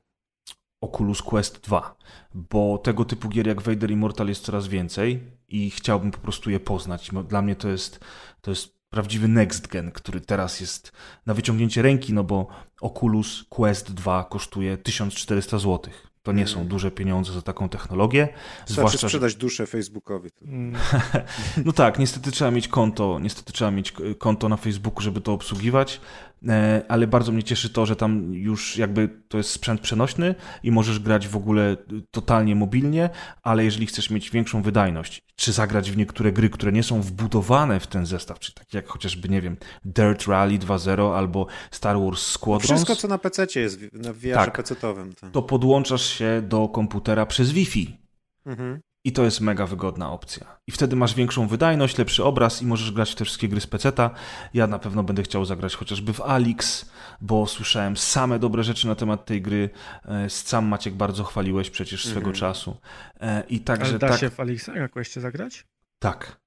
Oculus 0.82 1.22
Quest 1.22 1.62
2, 1.62 1.96
bo 2.34 2.78
tego 2.78 3.06
typu 3.06 3.30
gier 3.30 3.48
jak 3.48 3.62
Vader 3.62 3.92
Immortal 3.92 4.28
jest 4.28 4.44
coraz 4.44 4.68
więcej 4.68 5.24
i 5.48 5.70
chciałbym 5.70 6.12
po 6.12 6.18
prostu 6.18 6.50
je 6.50 6.60
poznać. 6.60 7.10
Dla 7.28 7.42
mnie 7.42 7.56
to 7.56 7.70
jest, 7.70 8.00
to 8.42 8.52
jest 8.52 8.76
prawdziwy 8.90 9.28
next 9.28 9.68
gen, 9.68 9.92
który 9.92 10.22
teraz 10.22 10.60
jest 10.60 10.92
na 11.26 11.34
wyciągnięcie 11.34 11.82
ręki, 11.82 12.14
no 12.14 12.24
bo 12.24 12.48
Oculus 12.82 13.46
Quest 13.50 13.94
2 13.94 14.24
kosztuje 14.24 14.78
1400 14.78 15.60
zł. 15.60 15.94
To 16.26 16.32
nie 16.32 16.48
są 16.48 16.56
mm. 16.56 16.68
duże 16.68 16.92
pieniądze 16.92 17.34
za 17.34 17.42
taką 17.42 17.70
technologię. 17.70 18.28
Trzeba 18.66 18.76
zwłaszcza 18.76 19.08
sprzedać 19.08 19.32
że... 19.32 19.38
duszę 19.38 19.68
Facebookowi. 19.68 20.30
No 21.66 21.72
tak, 21.74 22.00
niestety 22.00 22.32
trzeba 22.32 22.52
mieć 22.52 22.68
konto, 22.68 23.20
niestety 23.22 23.54
trzeba 23.54 23.72
mieć 23.72 23.94
konto 24.18 24.50
na 24.50 24.58
Facebooku, 24.58 25.02
żeby 25.02 25.22
to 25.22 25.34
obsługiwać. 25.34 26.02
E, 26.50 26.82
ale 26.88 27.08
bardzo 27.08 27.32
mnie 27.32 27.44
cieszy 27.44 27.70
to, 27.70 27.86
że 27.86 27.96
tam 27.96 28.34
już 28.34 28.78
jakby 28.78 29.10
to 29.28 29.38
jest 29.38 29.50
sprzęt 29.50 29.82
przenośny 29.82 30.36
i 30.64 30.72
możesz 30.72 31.00
grać 31.00 31.28
w 31.28 31.36
ogóle 31.36 31.78
totalnie 32.12 32.56
mobilnie, 32.56 33.10
ale 33.44 33.66
jeżeli 33.66 33.86
chcesz 33.86 34.10
mieć 34.10 34.32
większą 34.32 34.62
wydajność, 34.62 35.22
czy 35.36 35.52
zagrać 35.52 35.92
w 35.92 35.98
niektóre 35.98 36.32
gry, 36.32 36.50
które 36.50 36.72
nie 36.72 36.84
są 36.84 37.02
wbudowane 37.02 37.80
w 37.80 37.88
ten 37.88 38.06
zestaw, 38.06 38.40
czy 38.40 38.54
takie 38.54 38.78
jak 38.78 38.88
chociażby, 38.88 39.30
nie 39.30 39.42
wiem, 39.42 39.58
Dirt 39.86 40.28
Rally 40.28 40.60
2.0 40.60 41.16
albo 41.16 41.48
Star 41.72 42.00
Wars 42.00 42.22
Squadrons. 42.22 42.66
Wszystko, 42.66 42.96
co 42.96 43.08
na 43.08 43.18
PC 43.18 43.48
jest, 43.56 43.80
na 43.94 44.14
VR 44.14 44.34
tak, 44.34 44.58
PC-owym. 44.58 45.14
To. 45.14 45.30
to 45.30 45.42
podłączasz 45.42 46.06
się 46.06 46.42
do 46.48 46.70
komputera 46.70 47.26
przez 47.26 47.52
Wi-Fi. 47.52 47.98
Mhm. 48.46 48.80
I 49.06 49.12
to 49.12 49.24
jest 49.24 49.42
mega 49.42 49.68
wygodna 49.68 50.12
opcja. 50.12 50.58
I 50.68 50.72
wtedy 50.72 50.96
masz 50.96 51.16
większą 51.16 51.48
wydajność, 51.48 51.98
lepszy 51.98 52.24
obraz 52.24 52.62
i 52.62 52.66
możesz 52.66 52.92
grać 52.92 53.12
w 53.12 53.16
te 53.16 53.26
wszystkie 53.26 53.48
gry 53.48 53.62
z 53.62 53.68
peceta. 53.68 54.10
Ja 54.54 54.68
na 54.68 54.80
pewno 54.80 55.04
będę 55.04 55.24
chciał 55.24 55.46
zagrać 55.46 55.76
chociażby 55.76 56.14
w 56.14 56.22
Alix, 56.22 56.90
bo 57.22 57.48
słyszałem 57.48 57.98
same 57.98 58.40
dobre 58.40 58.64
rzeczy 58.64 58.88
na 58.88 58.96
temat 58.96 59.26
tej 59.26 59.42
gry. 59.42 59.70
E, 60.06 60.30
sam 60.30 60.66
Maciek 60.66 60.94
bardzo 60.94 61.24
chwaliłeś 61.24 61.70
przecież 61.70 62.06
swego 62.06 62.26
mm 62.26 62.34
-hmm. 62.34 62.40
czasu. 62.40 62.78
E, 63.20 63.44
I 63.50 63.60
także 63.60 63.90
Ale 63.90 64.00
da 64.00 64.10
tak... 64.10 64.20
się 64.20 64.30
w 64.30 64.40
Alixa 64.40 64.70
jakoś 64.76 65.12
zagrać? 65.12 65.68
Tak. 66.00 66.42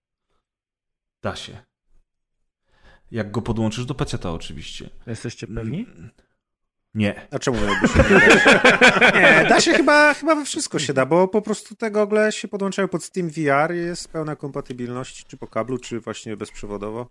Da 1.22 1.36
się. 1.36 1.58
Jak 3.10 3.30
go 3.30 3.42
podłączysz 3.42 3.84
do 3.84 3.94
peceta 3.94 4.32
oczywiście. 4.32 4.90
Jesteście 5.06 5.46
pewni? 5.46 5.86
Nie. 6.98 7.26
A 7.30 7.38
czemu 7.38 7.56
miałby 7.56 7.88
się 7.88 7.98
nie 7.98 9.20
Nie, 9.20 9.46
da 9.48 9.60
się 9.60 9.72
chyba, 9.72 10.14
chyba 10.14 10.34
we 10.34 10.44
wszystko 10.44 10.78
się 10.78 10.92
da, 10.92 11.06
bo 11.06 11.28
po 11.28 11.42
prostu 11.42 11.74
te 11.74 11.90
gogle 11.90 12.32
się 12.32 12.48
podłączają 12.48 12.88
pod 12.88 13.04
Steam 13.04 13.28
VR 13.28 13.74
i 13.74 13.78
jest 13.78 14.08
pełna 14.08 14.36
kompatybilność, 14.36 15.26
czy 15.26 15.36
po 15.36 15.46
kablu, 15.46 15.78
czy 15.78 16.00
właśnie 16.00 16.36
bezprzewodowo. 16.36 17.06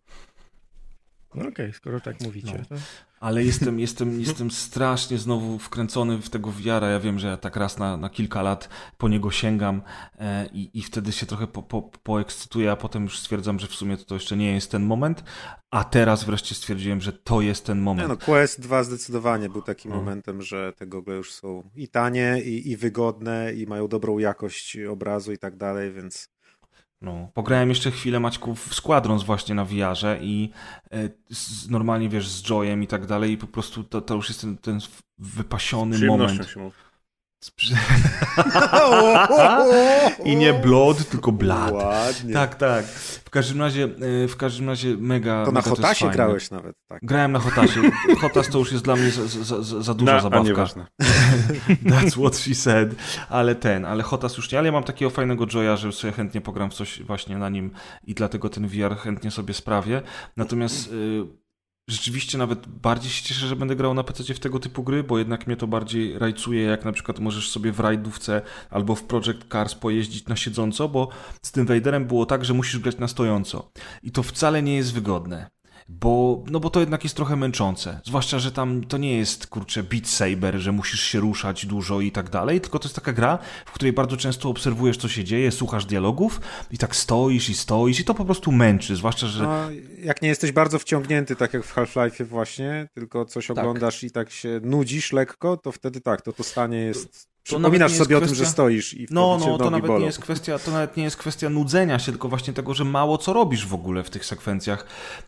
No 1.35 1.41
okej, 1.41 1.51
okay, 1.51 1.73
skoro 1.73 1.99
tak 1.99 2.21
mówicie. 2.21 2.63
No. 2.71 2.77
Ale 3.19 3.43
jestem, 3.43 3.79
jestem, 3.79 4.19
jestem 4.19 4.51
strasznie 4.51 5.17
znowu 5.17 5.59
wkręcony 5.59 6.17
w 6.17 6.29
tego 6.29 6.51
wiara. 6.51 6.89
Ja 6.89 6.99
wiem, 6.99 7.19
że 7.19 7.27
ja 7.27 7.37
tak 7.37 7.55
raz 7.55 7.77
na, 7.77 7.97
na 7.97 8.09
kilka 8.09 8.41
lat 8.41 8.69
po 8.97 9.09
niego 9.09 9.31
sięgam 9.31 9.81
e, 10.19 10.49
i, 10.53 10.79
i 10.79 10.81
wtedy 10.83 11.11
się 11.11 11.25
trochę 11.25 11.47
po, 11.47 11.63
po, 11.63 11.81
poekscytuję, 11.81 12.71
a 12.71 12.75
potem 12.75 13.03
już 13.03 13.19
stwierdzam, 13.19 13.59
że 13.59 13.67
w 13.67 13.75
sumie 13.75 13.97
to, 13.97 14.05
to 14.05 14.13
jeszcze 14.15 14.37
nie 14.37 14.53
jest 14.53 14.71
ten 14.71 14.83
moment. 14.83 15.23
A 15.71 15.83
teraz 15.83 16.23
wreszcie 16.23 16.55
stwierdziłem, 16.55 17.01
że 17.01 17.13
to 17.13 17.41
jest 17.41 17.65
ten 17.65 17.79
moment. 17.79 18.09
Nie 18.09 18.15
no, 18.15 18.17
Quest 18.17 18.61
2 18.61 18.83
zdecydowanie 18.83 19.49
był 19.49 19.61
takim 19.61 19.91
no. 19.91 19.97
momentem, 19.97 20.41
że 20.41 20.73
te 20.73 20.87
gogle 20.87 21.15
już 21.15 21.33
są 21.33 21.69
i 21.75 21.87
tanie, 21.87 22.41
i, 22.41 22.71
i 22.71 22.77
wygodne, 22.77 23.53
i 23.53 23.67
mają 23.67 23.87
dobrą 23.87 24.17
jakość 24.17 24.77
obrazu 24.89 25.31
i 25.31 25.37
tak 25.37 25.57
dalej, 25.57 25.93
więc 25.93 26.36
no, 27.01 27.31
pograłem 27.33 27.69
jeszcze 27.69 27.91
chwilę 27.91 28.19
Maćków 28.19 28.67
w 28.67 28.75
Squadrons 28.75 29.23
właśnie 29.23 29.55
na 29.55 29.65
VR-ze 29.65 30.17
i 30.21 30.51
e, 30.91 31.09
z, 31.29 31.69
normalnie 31.69 32.09
wiesz, 32.09 32.27
z 32.27 32.43
Joyem 32.43 32.83
i 32.83 32.87
tak 32.87 33.05
dalej 33.05 33.31
i 33.31 33.37
po 33.37 33.47
prostu 33.47 33.83
to, 33.83 34.01
to 34.01 34.15
już 34.15 34.27
jest 34.29 34.41
ten, 34.41 34.57
ten 34.57 34.79
wypasiony 35.17 36.07
moment. 36.07 36.49
Się 36.49 36.59
mówi. 36.59 36.75
I 40.25 40.35
nie 40.35 40.53
blood, 40.53 41.09
tylko. 41.09 41.33
Ładnie. 41.71 42.33
Tak, 42.33 42.55
tak. 42.55 42.85
W 43.25 43.29
każdym 43.29 43.61
razie, 43.61 43.89
e, 44.23 44.27
w 44.27 44.37
każdym 44.37 44.69
razie 44.69 44.97
mega. 44.97 45.45
To 45.45 45.51
na 45.51 45.59
mega 45.59 45.69
Hotasie 45.69 46.05
to 46.05 46.11
grałeś 46.11 46.51
nawet, 46.51 46.75
tak. 46.87 46.99
Grałem 47.03 47.31
na 47.31 47.39
Hotasie. 47.39 47.81
Hotas 48.21 48.49
to 48.49 48.59
już 48.59 48.71
jest 48.71 48.83
dla 48.83 48.95
mnie 48.95 49.11
za, 49.11 49.27
za, 49.27 49.63
za, 49.63 49.81
za 49.81 49.93
duża 49.93 50.13
na, 50.13 50.21
zabawka. 50.21 50.65
That's 51.91 52.19
what 52.19 52.37
she 52.37 52.55
said. 52.55 52.95
Ale 53.29 53.55
ten, 53.55 53.85
ale 53.85 54.03
Hotas 54.03 54.37
już 54.37 54.51
nie. 54.51 54.59
Ale 54.59 54.65
ja 54.65 54.71
mam 54.71 54.83
takiego 54.83 55.11
fajnego 55.11 55.45
Joya, 55.53 55.75
że 55.75 55.91
sobie 55.91 56.13
chętnie 56.13 56.41
pogram 56.41 56.71
w 56.71 56.73
coś 56.73 57.03
właśnie 57.03 57.37
na 57.37 57.49
nim 57.49 57.71
i 58.03 58.13
dlatego 58.13 58.49
ten 58.49 58.67
VR 58.67 58.97
chętnie 58.97 59.31
sobie 59.31 59.53
sprawię. 59.53 60.01
Natomiast. 60.37 60.91
Yy, 60.91 61.46
rzeczywiście 61.87 62.37
nawet 62.37 62.67
bardziej 62.67 63.11
się 63.11 63.23
cieszę, 63.23 63.47
że 63.47 63.55
będę 63.55 63.75
grał 63.75 63.93
na 63.93 64.03
PC 64.03 64.33
w 64.33 64.39
tego 64.39 64.59
typu 64.59 64.83
gry, 64.83 65.03
bo 65.03 65.17
jednak 65.17 65.47
mnie 65.47 65.55
to 65.55 65.67
bardziej 65.67 66.19
rajcuje, 66.19 66.63
jak 66.63 66.85
na 66.85 66.91
przykład 66.91 67.19
możesz 67.19 67.49
sobie 67.49 67.71
w 67.71 67.79
rajdówce 67.79 68.41
albo 68.69 68.95
w 68.95 69.03
Project 69.03 69.47
Cars 69.51 69.75
pojeździć 69.75 70.27
na 70.27 70.35
siedząco, 70.35 70.89
bo 70.89 71.09
z 71.41 71.51
tym 71.51 71.65
Vaderem 71.65 72.05
było 72.05 72.25
tak, 72.25 72.45
że 72.45 72.53
musisz 72.53 72.79
grać 72.79 72.97
na 72.97 73.07
stojąco. 73.07 73.71
I 74.03 74.11
to 74.11 74.23
wcale 74.23 74.63
nie 74.63 74.75
jest 74.75 74.93
wygodne 74.93 75.56
bo, 75.89 76.43
no 76.47 76.59
bo 76.59 76.69
to 76.69 76.79
jednak 76.79 77.03
jest 77.03 77.15
trochę 77.15 77.35
męczące. 77.35 77.99
Zwłaszcza, 78.05 78.39
że 78.39 78.51
tam 78.51 78.83
to 78.83 78.97
nie 78.97 79.17
jest, 79.17 79.47
kurczę, 79.47 79.83
Beat 79.83 80.07
Saber, 80.07 80.59
że 80.59 80.71
musisz 80.71 81.01
się 81.01 81.19
ruszać 81.19 81.65
dużo 81.65 82.01
i 82.01 82.11
tak 82.11 82.29
dalej, 82.29 82.61
tylko 82.61 82.79
to 82.79 82.85
jest 82.85 82.95
taka 82.95 83.13
gra, 83.13 83.39
w 83.65 83.71
której 83.71 83.93
bardzo 83.93 84.17
często 84.17 84.49
obserwujesz, 84.49 84.97
co 84.97 85.07
się 85.07 85.23
dzieje, 85.23 85.51
słuchasz 85.51 85.85
dialogów 85.85 86.41
i 86.71 86.77
tak 86.77 86.95
stoisz 86.95 87.49
i 87.49 87.55
stoisz 87.55 87.99
i 87.99 88.05
to 88.05 88.13
po 88.13 88.25
prostu 88.25 88.51
męczy, 88.51 88.95
zwłaszcza, 88.95 89.27
że... 89.27 89.43
No, 89.43 89.69
jak 89.99 90.21
nie 90.21 90.29
jesteś 90.29 90.51
bardzo 90.51 90.79
wciągnięty, 90.79 91.35
tak 91.35 91.53
jak 91.53 91.63
w 91.63 91.75
Half-Life 91.75 92.25
właśnie, 92.25 92.89
tylko 92.93 93.25
coś 93.25 93.47
tak. 93.47 93.57
oglądasz 93.57 94.03
i 94.03 94.11
tak 94.11 94.31
się 94.31 94.59
nudzisz 94.63 95.13
lekko, 95.13 95.57
to 95.57 95.71
wtedy 95.71 96.01
tak, 96.01 96.21
to 96.21 96.33
to 96.33 96.43
stanie 96.43 96.77
jest 96.77 97.27
Przypominasz 97.47 97.91
sobie 97.91 98.15
kwestia... 98.15 98.17
o 98.17 98.27
tym, 98.27 98.35
że 98.35 98.45
stoisz 98.45 98.93
i 98.93 99.07
No, 99.11 99.37
no, 99.39 99.57
to 99.57 99.69
nawet, 99.69 99.91
nie 99.99 100.05
jest 100.05 100.19
kwestia, 100.19 100.59
to 100.59 100.71
nawet 100.71 100.97
nie 100.97 101.03
jest 101.03 101.17
kwestia 101.17 101.49
nudzenia 101.49 101.99
się, 101.99 102.11
tylko 102.11 102.29
właśnie 102.29 102.53
tego, 102.53 102.73
że 102.73 102.85
mało 102.85 103.17
co 103.17 103.33
robisz 103.33 103.67
w 103.67 103.73
ogóle 103.73 104.03
w 104.03 104.09
tych 104.09 104.25
sekwencjach. 104.25 104.85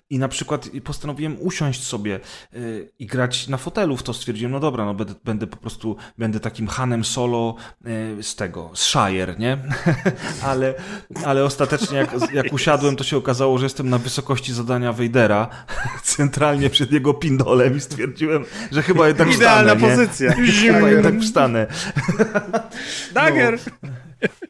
I 0.09 0.20
na 0.20 0.28
przykład 0.28 0.70
postanowiłem 0.84 1.38
usiąść 1.41 1.84
sobie 1.84 2.20
yy, 2.53 2.91
i 2.99 3.05
grać 3.05 3.47
na 3.47 3.57
fotelu 3.57 3.97
w 3.97 4.03
to. 4.03 4.13
Stwierdziłem, 4.13 4.51
no 4.51 4.59
dobra, 4.59 4.86
no 4.86 4.93
będę, 4.93 5.13
będę 5.24 5.47
po 5.47 5.57
prostu, 5.57 5.95
będę 6.17 6.39
takim 6.39 6.67
Hanem 6.67 7.05
Solo 7.05 7.55
yy, 7.86 8.24
z 8.24 8.36
tego, 8.36 8.72
z 8.74 8.86
Shire, 8.86 9.36
nie? 9.39 9.57
ale, 10.49 10.74
ale 11.26 11.43
ostatecznie 11.43 11.97
jak, 11.97 12.34
jak 12.34 12.53
usiadłem, 12.53 12.95
to 12.95 13.03
się 13.03 13.17
okazało, 13.17 13.57
że 13.57 13.65
jestem 13.65 13.89
na 13.89 13.97
wysokości 13.97 14.53
zadania 14.53 14.93
Wejdera, 14.93 15.49
centralnie 16.03 16.70
przed 16.70 16.91
jego 16.91 17.13
pindolem 17.13 17.78
i 17.78 17.80
stwierdziłem, 17.80 18.45
że 18.72 18.84
chyba 18.84 19.07
jednak 19.07 19.36
Idealna 19.36 19.76
wstanę. 19.76 19.93
Idealna 19.93 20.05
pozycja. 20.05 20.34
chyba 20.74 20.89
jednak 20.89 21.20
wstanę. 21.22 21.67
Dagger! 23.14 23.60
No. 23.84 23.89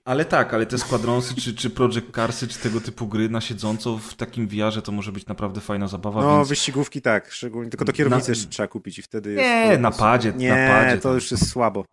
Ale 0.05 0.25
tak, 0.25 0.53
ale 0.53 0.65
te 0.65 0.77
Squadronsy, 0.77 1.35
czy, 1.35 1.53
czy 1.53 1.69
Project 1.69 2.11
Carsy, 2.11 2.47
czy 2.47 2.59
tego 2.59 2.81
typu 2.81 3.07
gry 3.07 3.29
na 3.29 3.41
siedząco 3.41 3.97
w 3.97 4.13
takim 4.13 4.47
wiarze 4.47 4.81
to 4.81 4.91
może 4.91 5.11
być 5.11 5.27
naprawdę 5.27 5.61
fajna 5.61 5.87
zabawa. 5.87 6.21
No, 6.21 6.37
więc... 6.37 6.49
wyścigówki 6.49 7.01
tak, 7.01 7.31
szczególnie, 7.31 7.69
tylko 7.69 7.85
to 7.85 7.93
kierownicę 7.93 8.31
na... 8.31 8.37
trzeba 8.49 8.67
kupić 8.67 8.99
i 8.99 9.01
wtedy 9.01 9.31
jest... 9.33 9.43
Nie, 9.43 9.77
na 9.77 9.91
padzie, 9.91 10.33
nie, 10.33 10.49
na 10.49 10.67
padzie. 10.67 10.97
to 10.97 11.13
już 11.13 11.31
jest 11.31 11.49
słabo. 11.49 11.85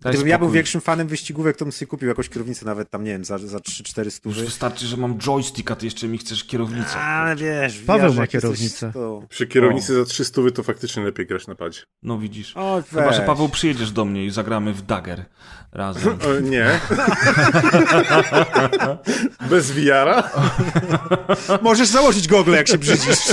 Daj 0.00 0.12
Gdybym 0.12 0.14
spokój. 0.16 0.30
ja 0.30 0.38
był 0.38 0.50
większym 0.50 0.80
fanem 0.80 1.08
wyścigówek, 1.08 1.56
to 1.56 1.64
bym 1.64 1.72
sobie 1.72 1.86
kupił 1.86 2.08
jakąś 2.08 2.28
kierownicę 2.28 2.66
nawet 2.66 2.90
tam, 2.90 3.04
nie 3.04 3.10
wiem, 3.10 3.24
za, 3.24 3.38
za 3.38 3.58
3-4 3.58 4.10
stówy. 4.10 4.44
wystarczy, 4.44 4.86
że 4.86 4.96
mam 4.96 5.18
joystick, 5.18 5.70
a 5.70 5.76
ty 5.76 5.86
jeszcze 5.86 6.08
mi 6.08 6.18
chcesz 6.18 6.44
kierownicę. 6.44 6.98
Ale 6.98 7.36
wiesz, 7.36 7.78
Paweł 7.78 8.14
ma 8.14 8.26
kierownicę. 8.26 8.90
To... 8.94 9.22
Przy 9.28 9.46
kierownicy 9.46 9.92
o. 9.92 10.04
za 10.04 10.10
3 10.10 10.24
stówy 10.24 10.52
to 10.52 10.62
faktycznie 10.62 11.04
lepiej 11.04 11.26
grać 11.26 11.46
na 11.46 11.54
padzie. 11.54 11.80
No 12.02 12.18
widzisz. 12.18 12.52
O, 12.56 12.82
Chyba, 12.90 13.12
że 13.12 13.22
Paweł 13.22 13.48
przyjedziesz 13.48 13.90
do 13.90 14.04
mnie 14.04 14.24
i 14.26 14.30
zagramy 14.30 14.72
w 14.72 14.82
Dagger 14.82 15.24
razem. 15.72 16.18
O, 16.28 16.40
nie. 16.40 16.80
Bez 19.50 19.72
wiara? 19.72 20.30
Możesz 21.62 21.88
założyć 21.88 22.28
gogle, 22.28 22.56
jak 22.56 22.68
się 22.68 22.78
brzydzisz. 22.78 23.18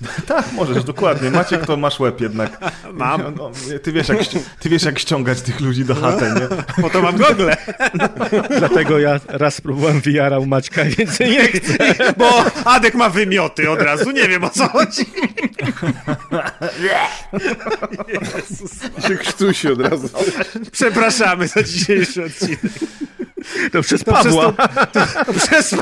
tak, 0.26 0.52
możesz, 0.52 0.84
dokładnie. 0.84 1.30
Maciek, 1.30 1.66
to 1.66 1.76
masz 1.76 2.00
łeb 2.00 2.20
jednak. 2.20 2.58
Mam. 2.92 3.22
No, 3.22 3.30
no, 3.30 3.50
ty, 3.82 3.92
wiesz, 3.92 4.08
jak, 4.08 4.18
ty 4.60 4.68
wiesz, 4.68 4.82
jak 4.82 4.98
ściągać 4.98 5.42
tych 5.42 5.60
ludzi 5.60 5.84
do 5.84 5.94
chaty, 5.94 6.24
nie? 6.24 6.62
Po 6.82 6.90
to 6.90 7.02
mam 7.02 7.16
gogle. 7.16 7.56
Dlatego 8.58 8.98
ja 8.98 9.20
raz 9.28 9.54
spróbowałem 9.54 10.00
VR 10.00 10.38
u 10.40 10.46
Maćka, 10.46 10.84
więc 10.84 11.20
nie 11.20 11.48
chcę. 11.48 11.76
Bo 12.16 12.44
Adek 12.64 12.94
ma 12.94 13.08
wymioty 13.08 13.70
od 13.70 13.82
razu, 13.82 14.10
nie 14.10 14.28
wiem 14.28 14.44
o 14.44 14.50
co 14.50 14.68
chodzi. 14.68 15.04
Jezus. 18.08 18.72
się 19.08 19.16
krztusi 19.16 19.68
od 19.68 19.80
razu. 19.80 20.08
Przepraszamy 20.72 21.48
za 21.48 21.62
dzisiejszy 21.62 22.24
odcinek. 22.24 22.60
To 23.72 23.82
przez 23.82 24.04
Pawła. 24.04 24.52
To, 24.52 24.86
to, 24.86 25.24
to 25.24 25.32
przez 25.32 25.74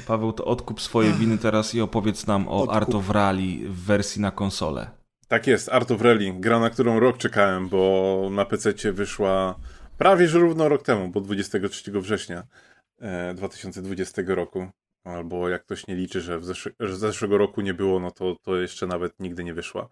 Paweł, 0.00 0.32
to 0.32 0.44
odkup 0.44 0.80
swoje 0.80 1.12
winy 1.12 1.38
teraz 1.38 1.74
i 1.74 1.80
opowiedz 1.80 2.26
nam 2.26 2.48
o 2.48 2.56
odkup. 2.56 2.76
Art 2.76 2.94
of 2.94 3.10
Rally 3.10 3.68
w 3.68 3.84
wersji 3.84 4.22
na 4.22 4.30
konsolę. 4.30 4.90
Tak 5.28 5.46
jest, 5.46 5.68
Art 5.68 5.90
of 5.90 6.02
Rally, 6.02 6.32
gra, 6.32 6.60
na 6.60 6.70
którą 6.70 7.00
rok 7.00 7.18
czekałem, 7.18 7.68
bo 7.68 8.28
na 8.30 8.44
PC 8.44 8.92
wyszła 8.92 9.54
prawie 9.98 10.28
że 10.28 10.38
równo 10.38 10.68
rok 10.68 10.82
temu, 10.82 11.08
bo 11.08 11.20
23 11.20 11.92
września 11.92 12.42
2020 13.34 14.22
e, 14.22 14.34
roku 14.34 14.68
albo 15.04 15.48
jak 15.48 15.64
ktoś 15.64 15.86
nie 15.86 15.94
liczy, 15.94 16.20
że, 16.20 16.38
w 16.38 16.44
zesz 16.44 16.68
że 16.80 16.96
zeszłego 16.96 17.38
roku 17.38 17.60
nie 17.60 17.74
było, 17.74 18.00
no 18.00 18.10
to, 18.10 18.36
to 18.42 18.56
jeszcze 18.56 18.86
nawet 18.86 19.20
nigdy 19.20 19.44
nie 19.44 19.54
wyszła. 19.54 19.88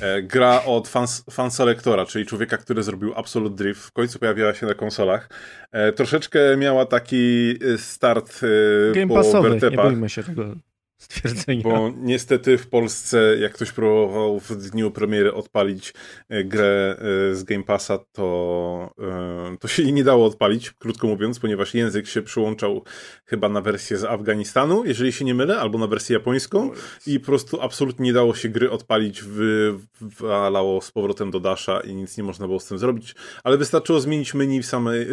E, 0.00 0.22
gra 0.22 0.64
od 0.64 0.88
fans, 0.88 1.24
fanselectora, 1.30 2.06
czyli 2.06 2.26
człowieka, 2.26 2.56
który 2.56 2.82
zrobił 2.82 3.14
Absolute 3.14 3.56
Drift, 3.56 3.82
w 3.82 3.92
końcu 3.92 4.18
pojawiła 4.18 4.54
się 4.54 4.66
na 4.66 4.74
konsolach. 4.74 5.30
E, 5.72 5.92
troszeczkę 5.92 6.56
miała 6.56 6.86
taki 6.86 7.54
e, 7.74 7.78
start 7.78 8.40
e, 8.42 8.92
Game 8.94 9.08
po 9.08 9.14
passowy, 9.14 9.58
nie 9.70 9.76
bójmy 9.76 10.08
się 10.08 10.22
tego. 10.22 10.54
Stwierdzenia. 10.98 11.62
Bo 11.62 11.90
niestety 11.96 12.58
w 12.58 12.68
Polsce, 12.68 13.36
jak 13.40 13.52
ktoś 13.52 13.72
próbował 13.72 14.40
w 14.40 14.70
dniu 14.70 14.90
premiery 14.90 15.34
odpalić 15.34 15.94
e, 16.28 16.44
grę 16.44 16.96
e, 16.98 17.34
z 17.34 17.44
Game 17.44 17.64
Passa, 17.64 17.98
to, 18.12 18.94
e, 19.52 19.56
to 19.60 19.68
się 19.68 19.82
jej 19.82 19.92
nie 19.92 20.04
dało 20.04 20.26
odpalić, 20.26 20.70
krótko 20.70 21.06
mówiąc, 21.06 21.38
ponieważ 21.38 21.74
język 21.74 22.06
się 22.06 22.22
przyłączał 22.22 22.84
chyba 23.24 23.48
na 23.48 23.60
wersję 23.60 23.98
z 23.98 24.04
Afganistanu, 24.04 24.84
jeżeli 24.84 25.12
się 25.12 25.24
nie 25.24 25.34
mylę, 25.34 25.58
albo 25.58 25.78
na 25.78 25.86
wersję 25.86 26.14
japońską 26.14 26.70
i 27.06 27.20
po 27.20 27.26
prostu 27.26 27.60
absolutnie 27.60 28.04
nie 28.04 28.12
dało 28.12 28.34
się 28.34 28.48
gry 28.48 28.70
odpalić, 28.70 29.24
walało 30.00 30.80
z 30.80 30.90
powrotem 30.90 31.30
do 31.30 31.40
Dasha 31.40 31.80
i 31.80 31.94
nic 31.94 32.16
nie 32.16 32.24
można 32.24 32.46
było 32.46 32.60
z 32.60 32.66
tym 32.66 32.78
zrobić, 32.78 33.14
ale 33.44 33.58
wystarczyło 33.58 34.00
zmienić 34.00 34.34
menu 34.34 34.62
w 34.62 34.66
samej, 34.66 35.06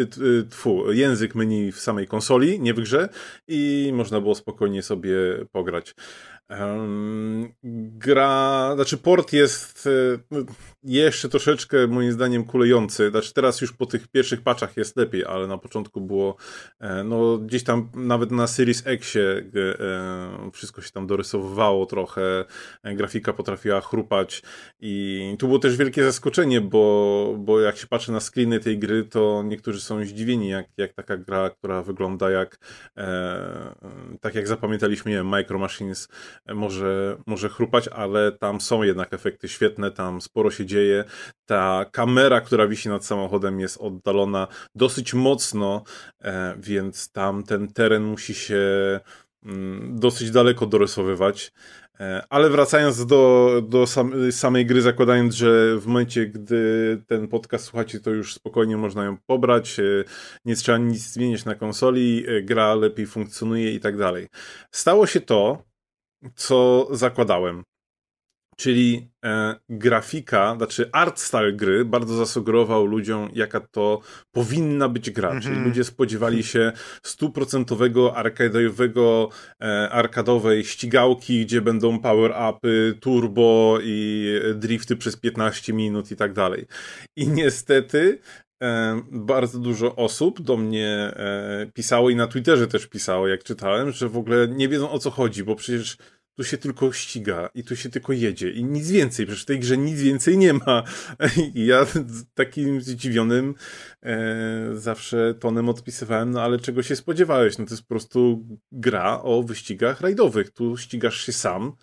tfu, 0.49 0.91
język 0.91 1.35
menu 1.35 1.71
w 1.71 1.79
samej 1.79 2.07
konsoli, 2.07 2.59
nie 2.59 2.73
w 2.73 2.79
grze 2.79 3.09
i 3.47 3.91
można 3.93 4.21
było 4.21 4.35
spokojnie 4.35 4.83
sobie 4.83 5.15
pograć 5.51 5.74
gra, 7.97 8.71
znaczy 8.75 8.97
port 8.97 9.33
jest 9.33 9.87
e, 9.87 10.37
jeszcze 10.85 11.29
troszeczkę 11.29 11.87
moim 11.87 12.11
zdaniem 12.11 12.43
kulejący. 12.43 13.09
Znaczy 13.09 13.33
teraz 13.33 13.61
już 13.61 13.73
po 13.73 13.85
tych 13.85 14.07
pierwszych 14.07 14.41
patchach 14.41 14.77
jest 14.77 14.97
lepiej, 14.97 15.25
ale 15.25 15.47
na 15.47 15.57
początku 15.57 16.01
było 16.01 16.35
e, 16.79 17.03
no 17.03 17.37
gdzieś 17.37 17.63
tam 17.63 17.89
nawet 17.95 18.31
na 18.31 18.47
Series 18.47 18.87
Xie 18.87 19.21
e, 19.21 20.51
wszystko 20.53 20.81
się 20.81 20.91
tam 20.91 21.07
dorysowywało 21.07 21.85
trochę, 21.85 22.45
grafika 22.83 23.33
potrafiła 23.33 23.81
chrupać 23.81 24.43
i 24.79 25.35
tu 25.39 25.47
było 25.47 25.59
też 25.59 25.77
wielkie 25.77 26.03
zaskoczenie, 26.03 26.61
bo, 26.61 27.35
bo 27.39 27.59
jak 27.59 27.77
się 27.77 27.87
patrzy 27.87 28.11
na 28.11 28.19
screeny 28.19 28.59
tej 28.59 28.79
gry, 28.79 29.03
to 29.03 29.43
niektórzy 29.45 29.81
są 29.81 30.05
zdziwieni, 30.05 30.49
jak, 30.49 30.67
jak 30.77 30.93
taka 30.93 31.17
gra, 31.17 31.49
która 31.49 31.81
wygląda 31.81 32.31
jak 32.31 32.57
tak 34.21 34.35
jak 34.35 34.47
zapamiętaliśmy, 34.47 35.11
nie 35.11 35.17
wiem, 35.17 35.27
Micro 35.27 35.59
Machines 35.59 36.09
może, 36.53 37.17
może 37.25 37.49
chrupać, 37.49 37.87
ale 37.87 38.31
tam 38.31 38.61
są 38.61 38.83
jednak 38.83 39.13
efekty 39.13 39.47
świetne, 39.47 39.91
tam 39.91 40.21
sporo 40.21 40.51
się 40.51 40.65
dzieje. 40.65 40.74
Ta 41.45 41.85
kamera, 41.91 42.41
która 42.41 42.67
wisi 42.67 42.89
nad 42.89 43.05
samochodem 43.05 43.59
jest 43.59 43.77
oddalona 43.77 44.47
dosyć 44.75 45.13
mocno, 45.13 45.83
e, 46.23 46.55
więc 46.59 47.11
tam 47.11 47.43
ten 47.43 47.67
teren 47.67 48.03
musi 48.03 48.33
się 48.33 48.63
mm, 49.45 49.99
dosyć 49.99 50.31
daleko 50.31 50.65
dorysowywać. 50.65 51.51
E, 51.99 52.23
ale 52.29 52.49
wracając 52.49 53.05
do, 53.05 53.51
do 53.69 53.87
sam, 53.87 54.31
samej 54.31 54.65
gry, 54.65 54.81
zakładając, 54.81 55.35
że 55.35 55.79
w 55.79 55.85
momencie, 55.85 56.25
gdy 56.25 57.01
ten 57.07 57.27
podcast 57.27 57.65
słuchacie, 57.65 57.99
to 57.99 58.11
już 58.11 58.33
spokojnie 58.33 58.77
można 58.77 59.05
ją 59.05 59.17
pobrać, 59.25 59.79
e, 59.79 59.83
nie 60.45 60.55
trzeba 60.55 60.77
nic 60.77 61.01
zmieniać 61.01 61.45
na 61.45 61.55
konsoli, 61.55 62.25
gra 62.43 62.75
lepiej 62.75 63.05
funkcjonuje 63.05 63.73
i 63.73 63.79
tak 63.79 63.97
dalej. 63.97 64.27
Stało 64.71 65.07
się 65.07 65.21
to, 65.21 65.63
co 66.35 66.87
zakładałem. 66.91 67.63
Czyli 68.55 69.09
e, 69.25 69.55
grafika, 69.69 70.55
znaczy 70.57 70.89
art 70.91 71.19
style 71.19 71.53
gry 71.53 71.85
bardzo 71.85 72.15
zasugerował 72.15 72.85
ludziom, 72.85 73.29
jaka 73.33 73.59
to 73.59 74.01
powinna 74.31 74.89
być 74.89 75.11
gra. 75.11 75.29
Mm 75.29 75.41
-hmm. 75.41 75.45
Czyli 75.45 75.59
ludzie 75.59 75.83
spodziewali 75.83 76.43
się 76.43 76.71
stuprocentowego 77.03 78.13
arcade'owego, 78.17 79.27
e, 79.61 79.89
arkadowej 79.89 80.65
ścigałki, 80.65 81.45
gdzie 81.45 81.61
będą 81.61 81.99
power-upy, 81.99 82.93
turbo 82.99 83.77
i 83.83 84.31
drifty 84.55 84.95
przez 84.95 85.17
15 85.17 85.73
minut 85.73 86.11
i 86.11 86.15
tak 86.15 86.33
dalej. 86.33 86.65
I 87.17 87.27
niestety 87.27 88.19
e, 88.63 89.01
bardzo 89.11 89.59
dużo 89.59 89.95
osób 89.95 90.41
do 90.41 90.57
mnie 90.57 90.87
e, 90.89 91.67
pisało 91.73 92.09
i 92.09 92.15
na 92.15 92.27
Twitterze 92.27 92.67
też 92.67 92.87
pisało, 92.87 93.27
jak 93.27 93.43
czytałem, 93.43 93.91
że 93.91 94.09
w 94.09 94.17
ogóle 94.17 94.47
nie 94.47 94.69
wiedzą 94.69 94.91
o 94.91 94.99
co 94.99 95.11
chodzi, 95.11 95.43
bo 95.43 95.55
przecież 95.55 95.97
tu 96.35 96.43
się 96.43 96.57
tylko 96.57 96.91
ściga 96.91 97.49
i 97.53 97.63
tu 97.63 97.75
się 97.75 97.89
tylko 97.89 98.13
jedzie 98.13 98.51
i 98.51 98.63
nic 98.63 98.91
więcej, 98.91 99.25
przecież 99.25 99.43
w 99.43 99.45
tej 99.45 99.59
grze 99.59 99.77
nic 99.77 100.01
więcej 100.01 100.37
nie 100.37 100.53
ma. 100.53 100.83
I 101.55 101.65
ja 101.65 101.85
takim 102.33 102.81
zdziwionym 102.81 103.55
e, 104.03 104.69
zawsze 104.73 105.33
tonem 105.39 105.69
odpisywałem, 105.69 106.31
no 106.31 106.41
ale 106.41 106.59
czego 106.59 106.83
się 106.83 106.95
spodziewałeś? 106.95 107.57
No 107.57 107.65
to 107.65 107.71
jest 107.71 107.83
po 107.83 107.89
prostu 107.89 108.45
gra 108.71 109.21
o 109.21 109.43
wyścigach 109.43 110.01
rajdowych. 110.01 110.51
Tu 110.51 110.77
ścigasz 110.77 111.25
się 111.25 111.31
sam 111.31 111.75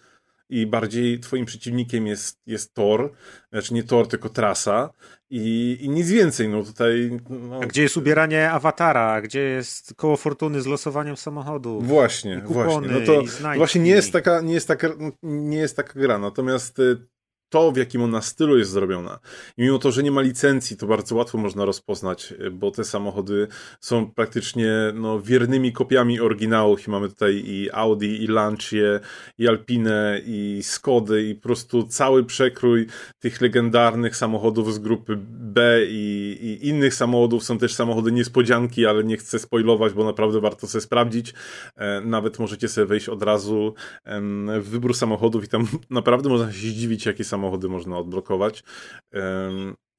i 0.53 0.66
bardziej 0.66 1.20
twoim 1.20 1.44
przeciwnikiem 1.44 2.07
jest, 2.07 2.40
jest 2.46 2.74
tor, 2.74 3.12
znaczy 3.53 3.74
nie 3.74 3.82
tor, 3.82 4.09
tylko 4.09 4.28
trasa 4.28 4.90
i, 5.30 5.78
i 5.80 5.88
nic 5.88 6.11
więcej, 6.11 6.48
no 6.48 6.62
tutaj... 6.62 7.20
No... 7.30 7.61
A 7.62 7.66
gdzie 7.66 7.82
jest 7.82 7.96
ubieranie 7.96 8.50
awatara, 8.50 9.22
gdzie 9.22 9.40
jest 9.40 9.94
koło 9.94 10.16
fortuny 10.16 10.62
z 10.62 10.66
losowaniem 10.66 11.16
samochodu? 11.16 11.80
Właśnie, 11.80 12.42
właśnie. 12.46 12.88
No 12.88 13.00
to 13.07 13.22
właśnie 13.57 13.80
nie 13.80 13.90
jest, 13.90 14.12
taka, 14.12 14.40
nie, 14.40 14.55
jest 14.55 14.68
taka, 14.68 14.88
nie 15.22 15.59
jest 15.59 15.76
taka 15.76 15.92
gra, 16.00 16.18
natomiast 16.18 16.78
y, 16.78 16.96
to, 17.53 17.72
w 17.72 17.76
jakim 17.76 18.03
ona 18.03 18.20
stylu 18.20 18.59
jest 18.59 18.70
zrobiona. 18.70 19.18
I 19.57 19.62
mimo 19.62 19.78
to, 19.78 19.92
że 19.92 20.03
nie 20.03 20.11
ma 20.11 20.20
licencji, 20.20 20.76
to 20.76 20.86
bardzo 20.86 21.16
łatwo 21.16 21.38
można 21.38 21.64
rozpoznać, 21.64 22.34
bo 22.53 22.70
te 22.70 22.84
samochody 22.84 23.48
są 23.80 24.11
praktycznie 24.11 24.72
no, 24.94 25.20
wiernymi 25.20 25.72
kopiami 25.72 26.20
oryginałów 26.20 26.88
i 26.88 26.90
mamy 26.90 27.09
tutaj 27.09 27.42
i 27.46 27.70
Audi, 27.72 28.24
i 28.24 28.26
Lancia, 28.26 29.00
i 29.38 29.48
Alpine, 29.48 30.20
i 30.26 30.61
Skody, 30.62 31.22
i 31.22 31.34
po 31.34 31.42
prostu 31.42 31.82
cały 31.82 32.24
przekrój 32.24 32.86
tych 33.18 33.40
legendarnych 33.40 34.16
samochodów 34.16 34.74
z 34.74 34.78
grupy 34.78 35.18
B 35.26 35.78
i, 35.88 36.38
i 36.42 36.68
innych 36.68 36.94
samochodów. 36.94 37.44
Są 37.44 37.59
też 37.59 37.74
samochody 37.74 38.12
niespodzianki, 38.12 38.86
ale 38.86 39.05
nie 39.05 39.16
chcę 39.16 39.38
spoilować, 39.38 39.92
bo 39.92 40.05
naprawdę 40.05 40.40
warto 40.40 40.66
sobie 40.66 40.82
sprawdzić. 40.82 41.34
E, 41.76 42.00
nawet 42.00 42.38
możecie 42.38 42.68
sobie 42.68 42.86
wejść 42.86 43.09
od 43.09 43.22
razu 43.22 43.74
w 44.61 44.68
wybór 44.68 44.94
samochodów 44.94 45.44
i 45.44 45.48
tam 45.48 45.66
naprawdę 45.90 46.28
można 46.28 46.53
się 46.53 46.68
zdziwić, 46.68 47.07
jakie 47.07 47.24
samochody 47.24 47.41
samochody 47.43 47.68
można 47.68 47.99
odblokować. 47.99 48.64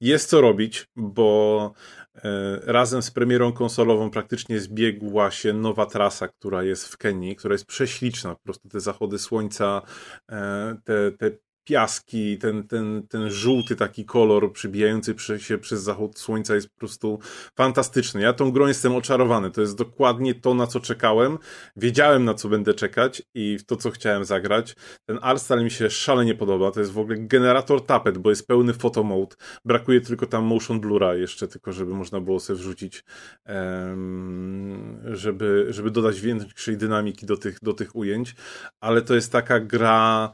Jest 0.00 0.30
co 0.30 0.40
robić, 0.40 0.86
bo 0.96 1.72
e, 2.14 2.60
razem 2.62 3.02
z 3.02 3.10
premierą 3.10 3.52
konsolową 3.52 4.10
praktycznie 4.10 4.60
zbiegła 4.60 5.30
się 5.30 5.52
nowa 5.52 5.86
trasa, 5.86 6.28
która 6.28 6.62
jest 6.62 6.88
w 6.88 6.96
Kenii, 6.96 7.36
która 7.36 7.54
jest 7.54 7.66
prześliczna. 7.66 8.34
Po 8.34 8.40
prostu 8.44 8.68
te 8.68 8.80
zachody 8.80 9.18
słońca, 9.18 9.82
e, 10.30 10.76
te, 10.84 11.12
te 11.12 11.30
piaski, 11.64 12.38
ten, 12.38 12.68
ten, 12.68 13.06
ten 13.08 13.30
żółty 13.30 13.76
taki 13.76 14.04
kolor 14.04 14.52
przybijający 14.52 15.14
się 15.38 15.58
przez 15.58 15.82
zachód 15.82 16.18
słońca 16.18 16.54
jest 16.54 16.68
po 16.68 16.78
prostu 16.78 17.18
fantastyczny. 17.56 18.20
Ja 18.22 18.32
tą 18.32 18.52
grą 18.52 18.66
jestem 18.66 18.94
oczarowany. 18.94 19.50
To 19.50 19.60
jest 19.60 19.76
dokładnie 19.76 20.34
to, 20.34 20.54
na 20.54 20.66
co 20.66 20.80
czekałem. 20.80 21.38
Wiedziałem, 21.76 22.24
na 22.24 22.34
co 22.34 22.48
będę 22.48 22.74
czekać 22.74 23.22
i 23.34 23.58
w 23.58 23.64
to, 23.66 23.76
co 23.76 23.90
chciałem 23.90 24.24
zagrać. 24.24 24.76
Ten 25.06 25.18
artstyle 25.22 25.64
mi 25.64 25.70
się 25.70 25.90
szalenie 25.90 26.34
podoba. 26.34 26.70
To 26.70 26.80
jest 26.80 26.92
w 26.92 26.98
ogóle 26.98 27.16
generator 27.18 27.86
tapet, 27.86 28.18
bo 28.18 28.30
jest 28.30 28.46
pełny 28.46 28.72
photomode. 28.72 29.36
Brakuje 29.64 30.00
tylko 30.00 30.26
tam 30.26 30.44
motion 30.44 30.80
blura 30.80 31.14
jeszcze, 31.14 31.48
tylko 31.48 31.72
żeby 31.72 31.94
można 31.94 32.20
było 32.20 32.40
sobie 32.40 32.58
wrzucić, 32.58 33.04
żeby, 35.04 35.66
żeby 35.70 35.90
dodać 35.90 36.20
większej 36.20 36.76
dynamiki 36.76 37.26
do 37.26 37.36
tych, 37.36 37.58
do 37.62 37.72
tych 37.72 37.96
ujęć. 37.96 38.34
Ale 38.80 39.02
to 39.02 39.14
jest 39.14 39.32
taka 39.32 39.60
gra 39.60 40.30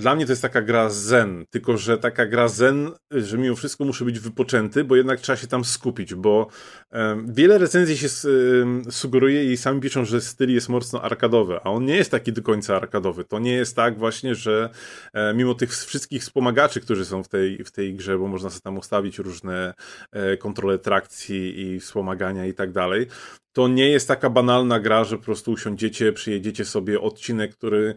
dla 0.00 0.14
mnie 0.14 0.26
to 0.26 0.32
jest 0.32 0.42
taka 0.42 0.62
gra 0.62 0.90
zen, 0.90 1.44
tylko 1.50 1.76
że 1.76 1.98
taka 1.98 2.26
gra 2.26 2.48
zen, 2.48 2.90
że 3.10 3.38
mimo 3.38 3.56
wszystko 3.56 3.84
muszę 3.84 4.04
być 4.04 4.20
wypoczęty, 4.20 4.84
bo 4.84 4.96
jednak 4.96 5.20
trzeba 5.20 5.36
się 5.36 5.46
tam 5.46 5.64
skupić, 5.64 6.14
bo 6.14 6.46
um, 6.92 7.34
wiele 7.34 7.58
recenzji 7.58 7.96
się 7.96 8.08
um, 8.28 8.82
sugeruje 8.90 9.52
i 9.52 9.56
sami 9.56 9.80
piszą, 9.80 10.04
że 10.04 10.20
styl 10.20 10.54
jest 10.54 10.68
mocno 10.68 11.02
arkadowy, 11.02 11.60
a 11.64 11.70
on 11.70 11.84
nie 11.84 11.96
jest 11.96 12.10
taki 12.10 12.32
do 12.32 12.42
końca 12.42 12.76
arkadowy. 12.76 13.24
To 13.24 13.38
nie 13.38 13.52
jest 13.52 13.76
tak 13.76 13.98
właśnie, 13.98 14.34
że 14.34 14.70
e, 15.12 15.34
mimo 15.34 15.54
tych 15.54 15.76
wszystkich 15.76 16.22
wspomagaczy, 16.22 16.80
którzy 16.80 17.04
są 17.04 17.22
w 17.22 17.28
tej, 17.28 17.64
w 17.64 17.70
tej 17.70 17.94
grze, 17.94 18.18
bo 18.18 18.26
można 18.26 18.50
sobie 18.50 18.62
tam 18.62 18.78
ustawić 18.78 19.18
różne 19.18 19.74
e, 20.12 20.36
kontrole 20.36 20.78
trakcji 20.78 21.60
i 21.60 21.80
wspomagania 21.80 22.46
i 22.46 22.54
tak 22.54 22.72
dalej, 22.72 23.06
to 23.52 23.68
nie 23.68 23.90
jest 23.90 24.08
taka 24.08 24.30
banalna 24.30 24.80
gra, 24.80 25.04
że 25.04 25.18
po 25.18 25.24
prostu 25.24 25.52
usiądziecie, 25.52 26.12
przyjedziecie 26.12 26.64
sobie 26.64 27.00
odcinek, 27.00 27.56
który 27.56 27.94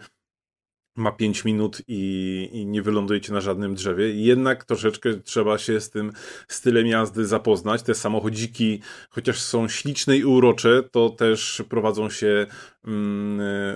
ma 0.95 1.11
5 1.11 1.45
minut 1.45 1.81
i, 1.87 2.49
i, 2.51 2.65
nie 2.65 2.81
wylądujecie 2.81 3.33
na 3.33 3.41
żadnym 3.41 3.75
drzewie. 3.75 4.13
Jednak 4.13 4.65
troszeczkę 4.65 5.13
trzeba 5.13 5.57
się 5.57 5.81
z 5.81 5.89
tym 5.89 6.11
stylem 6.47 6.87
jazdy 6.87 7.25
zapoznać. 7.25 7.83
Te 7.83 7.95
samochodziki, 7.95 8.81
chociaż 9.09 9.39
są 9.41 9.67
śliczne 9.67 10.17
i 10.17 10.25
urocze, 10.25 10.83
to 10.91 11.09
też 11.09 11.63
prowadzą 11.69 12.09
się 12.09 12.45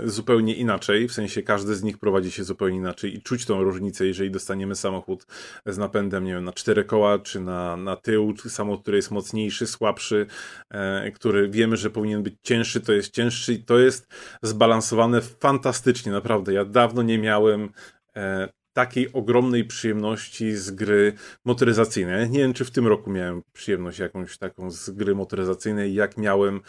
zupełnie 0.05 0.55
inaczej. 0.55 1.08
W 1.08 1.14
sensie 1.14 1.43
każdy 1.43 1.76
z 1.76 1.84
nich 1.84 1.97
prowadzi 1.97 2.32
się 2.32 2.43
zupełnie 2.43 2.78
inaczej 2.78 3.16
i 3.16 3.22
czuć 3.22 3.45
tą 3.45 3.64
różnicę, 3.64 4.05
jeżeli 4.05 4.32
dostaniemy 4.32 4.76
samochód 4.76 5.26
z 5.66 5.78
napędem, 5.78 6.24
nie 6.24 6.34
wiem, 6.34 6.43
na 6.43 6.53
cztery 6.53 6.84
koła, 6.84 7.20
czy 7.20 7.39
na, 7.39 7.78
na 7.78 7.95
tył, 7.95 8.34
samochód, 8.38 8.82
który 8.82 8.97
jest 8.97 9.12
mocniejszy, 9.12 9.68
słabszy, 9.68 10.26
e, 10.70 11.12
który 11.12 11.49
wiemy, 11.49 11.78
że 11.78 11.89
powinien 11.89 12.24
być 12.24 12.36
cięższy, 12.43 12.82
to 12.82 12.93
jest 12.93 13.14
cięższy 13.14 13.53
i 13.53 13.64
to 13.64 13.80
jest 13.80 14.08
zbalansowane 14.41 15.22
fantastycznie, 15.22 16.12
naprawdę. 16.12 16.53
Ja 16.53 16.66
dawno 16.66 17.01
nie 17.01 17.18
miałem 17.18 17.70
e, 18.16 18.49
takiej 18.78 19.14
ogromnej 19.14 19.66
przyjemności 19.66 20.56
z 20.56 20.72
gry 20.72 21.14
motoryzacyjnej. 21.46 22.30
Nie 22.30 22.40
wiem, 22.40 22.54
czy 22.54 22.66
w 22.66 22.72
tym 22.72 22.88
roku 22.88 23.12
miałem 23.12 23.42
przyjemność 23.54 24.00
jakąś 24.00 24.38
taką 24.38 24.72
z 24.72 24.90
gry 24.90 25.16
motoryzacyjnej, 25.16 25.94
jak 25.94 26.18
miałem 26.18 26.56
e, 26.56 26.62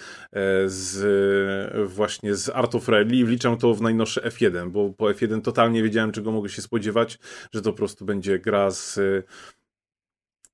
z 0.66 1.88
właśnie 1.88 2.34
z 2.34 2.48
Art 2.48 2.74
of 2.74 2.88
Rally. 2.88 3.24
Wliczam 3.24 3.58
to 3.58 3.74
w 3.74 3.82
najnowsze 3.82 4.20
F1, 4.20 4.70
bo 4.70 4.90
po 4.90 5.04
F1 5.04 5.42
totalnie 5.42 5.82
wiedziałem, 5.82 6.12
czego 6.12 6.32
mogę 6.32 6.48
się 6.48 6.62
spodziewać, 6.62 7.18
że 7.52 7.62
to 7.62 7.72
po 7.72 7.76
prostu 7.76 8.04
będzie 8.04 8.38
gra 8.38 8.70
z 8.70 9.00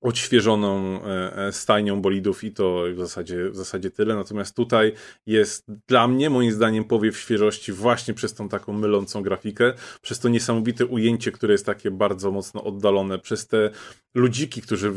odświeżoną 0.04 1.00
e, 1.02 1.36
e, 1.36 1.52
stajnią 1.52 2.02
bolidów 2.02 2.44
i 2.44 2.52
to 2.52 2.84
w 2.94 2.98
zasadzie, 2.98 3.50
w 3.50 3.56
zasadzie 3.56 3.90
tyle. 3.90 4.14
Natomiast 4.14 4.56
tutaj 4.56 4.92
jest 5.26 5.66
dla 5.88 6.08
mnie, 6.08 6.30
moim 6.30 6.52
zdaniem, 6.52 6.84
powiew 6.84 7.18
świeżości 7.18 7.72
właśnie 7.72 8.14
przez 8.14 8.34
tą 8.34 8.48
taką 8.48 8.72
mylącą 8.72 9.22
grafikę, 9.22 9.72
przez 10.02 10.18
to 10.18 10.28
niesamowite 10.28 10.86
ujęcie, 10.86 11.32
które 11.32 11.54
jest 11.54 11.66
takie 11.66 11.90
bardzo 11.90 12.30
mocno 12.30 12.64
oddalone, 12.64 13.18
przez 13.18 13.46
te 13.46 13.70
ludziki, 14.14 14.62
którzy, 14.62 14.92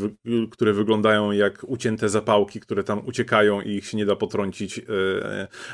które 0.50 0.72
wyglądają 0.72 1.30
jak 1.30 1.64
ucięte 1.66 2.08
zapałki, 2.08 2.60
które 2.60 2.84
tam 2.84 3.06
uciekają 3.06 3.60
i 3.60 3.70
ich 3.70 3.86
się 3.86 3.96
nie 3.96 4.06
da 4.06 4.16
potrącić, 4.16 4.78
e, 4.78 4.82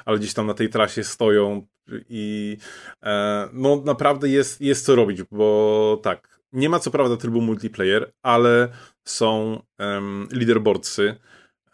ale 0.05 0.18
gdzieś 0.18 0.35
tam 0.35 0.47
na 0.47 0.55
tej 0.55 0.68
trasie 0.68 1.05
stoją 1.05 1.66
i 2.09 2.57
no 3.53 3.82
naprawdę 3.85 4.28
jest, 4.28 4.61
jest 4.61 4.87
co 4.87 4.95
robić, 4.95 5.22
bo 5.30 6.01
tak, 6.03 6.34
nie 6.55 6.68
ma 6.68 6.78
co 6.78 6.90
prawda 6.90 7.16
trybu 7.16 7.40
multiplayer, 7.40 8.12
ale 8.22 8.68
są 9.05 9.62
um, 9.78 10.28
leaderboardsy, 10.32 11.14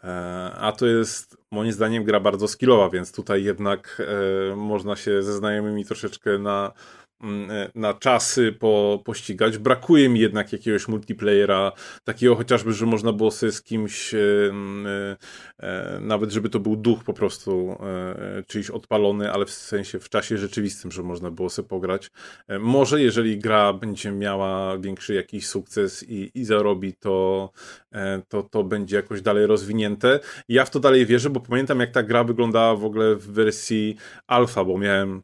e, 0.03 0.07
a 0.55 0.71
to 0.71 0.85
jest 0.85 1.37
moim 1.51 1.71
zdaniem 1.71 2.03
gra 2.03 2.19
bardzo 2.19 2.47
skillowa, 2.47 2.89
więc 2.89 3.11
tutaj 3.11 3.43
jednak 3.43 4.01
e, 4.51 4.55
można 4.55 4.95
się 4.95 5.23
ze 5.23 5.33
znajomymi 5.33 5.85
troszeczkę 5.85 6.37
na 6.37 6.71
na 7.75 7.93
czasy 7.93 8.51
po, 8.59 9.01
pościgać. 9.05 9.57
Brakuje 9.57 10.09
mi 10.09 10.19
jednak 10.19 10.53
jakiegoś 10.53 10.87
multiplayera, 10.87 11.71
takiego 12.03 12.35
chociażby, 12.35 12.73
że 12.73 12.85
można 12.85 13.13
było 13.13 13.31
sobie 13.31 13.51
z 13.51 13.61
kimś, 13.61 14.13
e, 14.13 14.19
e, 15.59 15.99
nawet 16.01 16.31
żeby 16.31 16.49
to 16.49 16.59
był 16.59 16.75
duch 16.75 17.03
po 17.03 17.13
prostu 17.13 17.77
czyjś 18.47 18.69
odpalony, 18.69 19.31
ale 19.31 19.45
w 19.45 19.51
sensie 19.51 19.99
w 19.99 20.09
czasie 20.09 20.37
rzeczywistym, 20.37 20.91
że 20.91 21.03
można 21.03 21.31
było 21.31 21.49
sobie 21.49 21.67
pograć. 21.67 22.11
Może 22.59 23.01
jeżeli 23.01 23.39
gra 23.39 23.73
będzie 23.73 24.11
miała 24.11 24.77
większy 24.77 25.13
jakiś 25.13 25.47
sukces 25.47 26.05
i, 26.09 26.31
i 26.35 26.45
zarobi, 26.45 26.93
to, 26.93 27.51
to 28.27 28.43
to 28.43 28.63
będzie 28.63 28.95
jakoś 28.95 29.21
dalej 29.21 29.45
rozwinięte. 29.45 30.19
Ja 30.49 30.65
w 30.65 30.69
to 30.69 30.79
dalej 30.79 31.05
wierzę, 31.05 31.29
bo 31.29 31.39
pamiętam 31.39 31.79
jak 31.79 31.91
ta 31.91 32.03
gra 32.03 32.23
wyglądała 32.23 32.75
w 32.75 32.85
ogóle 32.85 33.15
w 33.15 33.31
wersji 33.31 33.95
alfa, 34.27 34.65
bo 34.65 34.77
miałem 34.77 35.23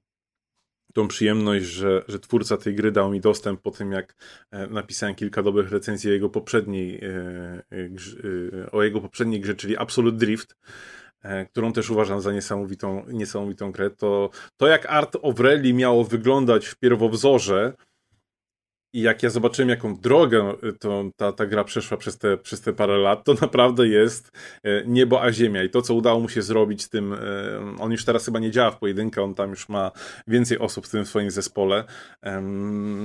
tą 0.97 1.07
przyjemność, 1.07 1.65
że, 1.65 2.03
że 2.07 2.19
twórca 2.19 2.57
tej 2.57 2.75
gry 2.75 2.91
dał 2.91 3.11
mi 3.11 3.21
dostęp 3.21 3.61
po 3.61 3.71
tym, 3.71 3.91
jak 3.91 4.15
e, 4.51 4.67
napisałem 4.67 5.15
kilka 5.15 5.43
dobrych 5.43 5.71
recenzji 5.71 6.11
jego 6.11 6.29
poprzedniej, 6.29 6.99
e, 7.03 7.63
e, 8.63 8.71
o 8.71 8.83
jego 8.83 9.01
poprzedniej 9.01 9.41
grze, 9.41 9.55
czyli 9.55 9.77
Absolute 9.77 10.17
Drift 10.17 10.55
którą 11.51 11.73
też 11.73 11.89
uważam 11.89 12.21
za 12.21 12.31
niesamowitą, 12.31 13.05
niesamowitą 13.07 13.71
grę, 13.71 13.89
to, 13.89 14.29
to 14.57 14.67
jak 14.67 14.85
Art 14.85 15.17
of 15.21 15.39
Rally 15.39 15.73
miało 15.73 16.03
wyglądać 16.03 16.65
w 16.65 16.75
pierwowzorze, 16.75 17.73
i 18.97 19.01
jak 19.01 19.23
ja 19.23 19.29
zobaczyłem, 19.29 19.69
jaką 19.69 19.95
drogę 19.95 20.53
y, 20.63 20.73
to, 20.73 21.03
ta, 21.15 21.31
ta 21.31 21.45
gra 21.45 21.63
przeszła 21.63 21.97
przez 21.97 22.17
te, 22.17 22.37
przez 22.37 22.61
te 22.61 22.73
parę 22.73 22.97
lat, 22.97 23.23
to 23.23 23.33
naprawdę 23.41 23.87
jest 23.87 24.31
e, 24.63 24.83
niebo 24.85 25.23
a 25.23 25.31
ziemia. 25.31 25.63
I 25.63 25.69
to, 25.69 25.81
co 25.81 25.93
udało 25.93 26.19
mu 26.19 26.29
się 26.29 26.41
zrobić 26.41 26.83
z 26.83 26.89
tym, 26.89 27.13
e, 27.13 27.17
on 27.79 27.91
już 27.91 28.05
teraz 28.05 28.25
chyba 28.25 28.39
nie 28.39 28.51
działa 28.51 28.71
w 28.71 28.79
pojedynkę, 28.79 29.23
on 29.23 29.35
tam 29.35 29.49
już 29.49 29.69
ma 29.69 29.91
więcej 30.27 30.59
osób 30.59 30.87
w 30.87 30.89
tym 30.89 31.05
swoim 31.05 31.31
zespole, 31.31 31.83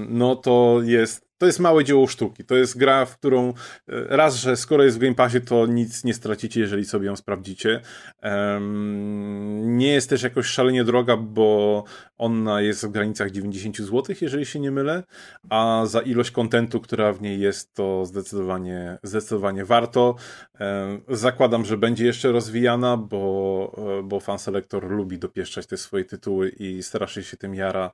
no 0.08 0.36
to 0.36 0.80
jest 0.84 1.32
to 1.42 1.46
jest 1.46 1.60
małe 1.60 1.84
dzieło 1.84 2.06
sztuki. 2.06 2.44
To 2.44 2.56
jest 2.56 2.78
gra, 2.78 3.06
w 3.06 3.16
którą 3.18 3.48
e, 3.48 3.52
raz, 3.88 4.36
że 4.36 4.56
skoro 4.56 4.84
jest 4.84 4.96
w 4.96 5.00
Game 5.00 5.14
Passie, 5.14 5.40
to 5.40 5.66
nic 5.66 6.04
nie 6.04 6.14
stracicie, 6.14 6.60
jeżeli 6.60 6.84
sobie 6.84 7.06
ją 7.06 7.16
sprawdzicie. 7.16 7.80
Um, 8.22 9.78
nie 9.78 9.92
jest 9.92 10.10
też 10.10 10.22
jakoś 10.22 10.46
szalenie 10.46 10.84
droga, 10.84 11.16
bo 11.16 11.84
ona 12.22 12.60
jest 12.60 12.86
w 12.86 12.90
granicach 12.90 13.30
90 13.30 13.76
zł, 13.76 14.16
jeżeli 14.20 14.46
się 14.46 14.60
nie 14.60 14.70
mylę, 14.70 15.02
a 15.50 15.82
za 15.86 16.00
ilość 16.00 16.30
kontentu, 16.30 16.80
która 16.80 17.12
w 17.12 17.22
niej 17.22 17.40
jest, 17.40 17.74
to 17.74 18.06
zdecydowanie, 18.06 18.98
zdecydowanie 19.02 19.64
warto. 19.64 20.14
Um, 20.60 21.02
zakładam, 21.08 21.64
że 21.64 21.76
będzie 21.76 22.06
jeszcze 22.06 22.32
rozwijana, 22.32 22.96
bo, 22.96 23.72
e, 23.98 24.02
bo 24.02 24.20
fan 24.20 24.38
selektor 24.38 24.90
lubi 24.90 25.18
dopieszczać 25.18 25.66
te 25.66 25.76
swoje 25.76 26.04
tytuły 26.04 26.48
i 26.48 26.82
strasznie 26.82 27.22
się 27.22 27.36
tym 27.36 27.54
jara. 27.54 27.90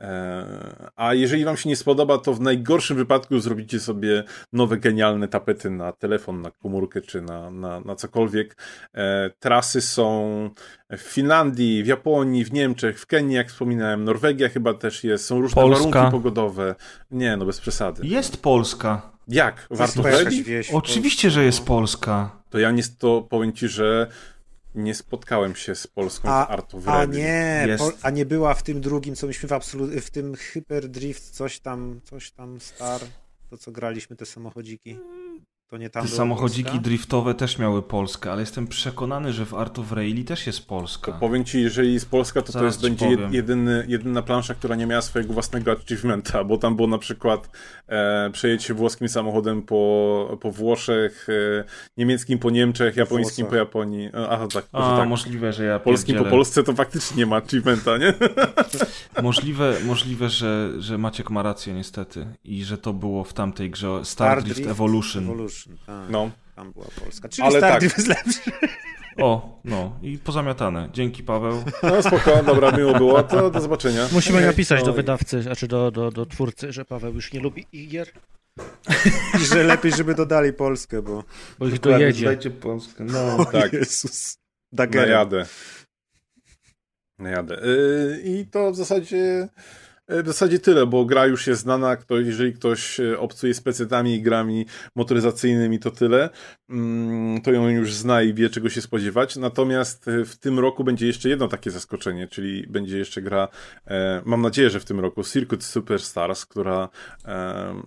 Um, 0.00 0.08
a 0.96 1.14
jeżeli 1.14 1.44
wam 1.44 1.56
się 1.56 1.68
nie 1.68 1.76
spodoba, 1.76 2.18
to 2.18 2.34
w 2.34 2.40
najgorszym 2.40 2.96
wypadku 2.96 3.38
zrobicie 3.38 3.80
sobie 3.80 4.24
nowe 4.52 4.76
genialne 4.76 5.28
tapety 5.28 5.70
na 5.70 5.92
telefon, 5.92 6.42
na 6.42 6.50
komórkę 6.50 7.00
czy 7.00 7.22
na, 7.22 7.50
na, 7.50 7.80
na 7.80 7.96
cokolwiek. 7.96 8.56
E, 8.94 9.30
trasy 9.40 9.80
są 9.80 10.50
w 10.98 11.00
Finlandii, 11.00 11.82
w 11.82 11.86
Japonii, 11.86 12.44
w 12.44 12.52
Niemczech, 12.52 13.00
w 13.00 13.06
Kenii, 13.06 13.36
jak 13.36 13.48
wspominałem, 13.48 14.04
Norwegia 14.04 14.48
chyba 14.48 14.74
też 14.74 15.04
jest, 15.04 15.24
są 15.24 15.40
różne 15.40 15.62
Polska. 15.62 15.90
warunki 15.90 16.12
pogodowe. 16.12 16.74
Nie, 17.10 17.36
no 17.36 17.44
bez 17.44 17.60
przesady. 17.60 18.06
Jest 18.06 18.42
Polska. 18.42 19.12
Jak? 19.28 19.66
Warto 19.70 20.02
Oczywiście, 20.72 21.30
że 21.30 21.44
jest 21.44 21.64
Polska. 21.64 22.42
To 22.50 22.58
ja 22.58 22.70
nie, 22.70 22.82
to 22.98 23.26
powiem 23.30 23.52
ci, 23.52 23.68
że 23.68 24.06
nie 24.74 24.94
spotkałem 24.94 25.54
się 25.54 25.74
z 25.74 25.86
polską 25.86 26.28
a, 26.28 26.46
Art 26.46 26.74
of 26.74 26.88
A 26.88 27.04
nie, 27.04 27.76
a 28.02 28.10
nie 28.10 28.26
była 28.26 28.54
w 28.54 28.62
tym 28.62 28.80
drugim, 28.80 29.14
co 29.14 29.26
myśmy 29.26 29.48
w, 29.48 29.52
absolut, 29.52 29.90
w 29.90 30.10
tym 30.10 30.34
Hyperdrift, 30.34 31.30
coś 31.30 31.60
tam, 31.60 32.00
coś 32.04 32.30
tam 32.30 32.60
Star, 32.60 33.00
to 33.50 33.58
co 33.58 33.72
graliśmy, 33.72 34.16
te 34.16 34.26
samochodziki. 34.26 34.98
To 35.72 35.78
nie 35.78 35.90
tam 35.90 36.02
Te 36.02 36.08
samochodziki 36.08 36.62
Polska? 36.64 36.82
driftowe 36.82 37.34
też 37.34 37.58
miały 37.58 37.82
Polskę, 37.82 38.32
ale 38.32 38.40
jestem 38.40 38.66
przekonany, 38.66 39.32
że 39.32 39.46
w 39.46 39.54
Art 39.54 39.78
of 39.78 39.92
Rally 39.92 40.24
też 40.24 40.46
jest 40.46 40.66
Polska. 40.66 41.12
To 41.12 41.18
powiem 41.18 41.44
ci, 41.44 41.62
jeżeli 41.62 41.94
jest 41.94 42.10
Polska, 42.10 42.42
to 42.42 42.52
Zaraz 42.52 42.78
to 42.78 42.86
jest, 42.86 43.00
będzie 43.00 43.26
jedyny, 43.30 43.84
jedyna 43.88 44.22
plansza, 44.22 44.54
która 44.54 44.76
nie 44.76 44.86
miała 44.86 45.02
swojego 45.02 45.32
własnego 45.32 45.72
achievementa, 45.72 46.44
bo 46.44 46.58
tam 46.58 46.76
było 46.76 46.88
na 46.88 46.98
przykład 46.98 47.50
e, 47.88 48.30
przejeść 48.32 48.64
się 48.64 48.74
włoskim 48.74 49.08
samochodem 49.08 49.62
po, 49.62 50.38
po 50.40 50.50
Włoszech, 50.50 51.26
e, 51.28 51.64
niemieckim 51.96 52.38
po 52.38 52.50
Niemczech, 52.50 52.96
japońskim 52.96 53.46
po 53.46 53.56
Japonii. 53.56 54.06
E, 54.06 54.28
aha, 54.28 54.46
tak. 54.54 54.64
A, 54.72 54.96
tak. 54.96 55.08
możliwe, 55.08 55.52
że 55.52 55.64
ja 55.64 55.78
Polskim 55.78 56.06
pierdzielę. 56.14 56.30
po 56.30 56.36
Polsce 56.36 56.62
to 56.62 56.72
faktycznie 56.72 57.16
nie 57.16 57.26
ma 57.26 57.36
achievementa, 57.36 57.98
nie? 57.98 58.14
możliwe, 59.22 59.76
możliwe 59.86 60.28
że, 60.28 60.70
że 60.78 60.98
Maciek 60.98 61.30
ma 61.30 61.42
rację 61.42 61.74
niestety 61.74 62.26
i 62.44 62.64
że 62.64 62.78
to 62.78 62.92
było 62.92 63.24
w 63.24 63.32
tamtej 63.32 63.70
grze 63.70 63.88
Star, 63.88 64.04
Star 64.04 64.42
Drift, 64.42 64.56
Drift 64.56 64.70
Evolution. 64.70 65.24
Evolution 65.24 65.61
tak. 65.86 66.10
No. 66.10 66.30
Tam 66.56 66.72
była 66.72 66.86
Polska. 67.04 67.28
Czyli 67.28 67.48
Ale 67.48 67.58
Star 67.58 67.72
tak. 67.72 67.82
jest 67.82 68.06
lepszy. 68.06 68.50
O, 69.18 69.60
no 69.64 69.98
i 70.02 70.18
pozamiatane. 70.18 70.88
Dzięki 70.92 71.22
Paweł. 71.22 71.62
No 71.82 72.02
spoko, 72.02 72.42
dobra, 72.42 72.70
miło 72.70 72.94
było, 72.94 73.22
to 73.22 73.50
do 73.50 73.60
zobaczenia. 73.60 74.08
Musimy 74.12 74.38
okay. 74.38 74.46
napisać 74.46 74.80
no 74.80 74.86
do 74.86 74.92
wydawcy, 74.92 75.42
znaczy 75.42 75.68
do, 75.68 75.90
do, 75.90 76.10
do 76.10 76.26
twórcy, 76.26 76.72
że 76.72 76.84
Paweł 76.84 77.14
już 77.14 77.32
nie 77.32 77.40
lubi 77.40 77.66
igier. 77.72 78.08
I 79.42 79.44
że 79.44 79.62
lepiej, 79.62 79.92
żeby 79.92 80.14
dodali 80.14 80.52
Polskę, 80.52 81.02
bo... 81.02 81.24
Bo 81.58 81.66
ich 81.66 81.80
dojedzie. 81.80 82.26
Dajcie 82.26 82.50
Polskę, 82.50 83.04
no. 83.04 83.44
tak. 83.44 83.72
Jezus. 83.72 84.38
Najadę. 84.72 85.46
Najadę. 87.18 87.54
Yy, 87.54 88.20
I 88.24 88.46
to 88.46 88.72
w 88.72 88.76
zasadzie 88.76 89.48
w 90.22 90.26
zasadzie 90.26 90.58
tyle, 90.58 90.86
bo 90.86 91.04
gra 91.04 91.26
już 91.26 91.46
jest 91.46 91.62
znana, 91.62 91.96
kto, 91.96 92.18
jeżeli 92.18 92.52
ktoś 92.52 93.00
e, 93.00 93.18
obcuje 93.18 93.54
z 93.54 93.60
pecetami 93.60 94.14
i 94.14 94.22
grami 94.22 94.66
motoryzacyjnymi, 94.96 95.78
to 95.78 95.90
tyle, 95.90 96.30
mm, 96.70 97.40
to 97.40 97.52
ją 97.52 97.68
już 97.68 97.94
zna 97.94 98.22
i 98.22 98.34
wie, 98.34 98.50
czego 98.50 98.70
się 98.70 98.80
spodziewać. 98.80 99.36
Natomiast 99.36 100.08
e, 100.08 100.24
w 100.24 100.36
tym 100.36 100.58
roku 100.58 100.84
będzie 100.84 101.06
jeszcze 101.06 101.28
jedno 101.28 101.48
takie 101.48 101.70
zaskoczenie, 101.70 102.28
czyli 102.28 102.66
będzie 102.68 102.98
jeszcze 102.98 103.22
gra, 103.22 103.48
mam 104.24 104.42
nadzieję, 104.42 104.70
że 104.70 104.80
w 104.80 104.84
tym 104.84 105.00
roku, 105.00 105.24
Circuit 105.24 105.64
Superstars, 105.64 106.46
która 106.46 106.88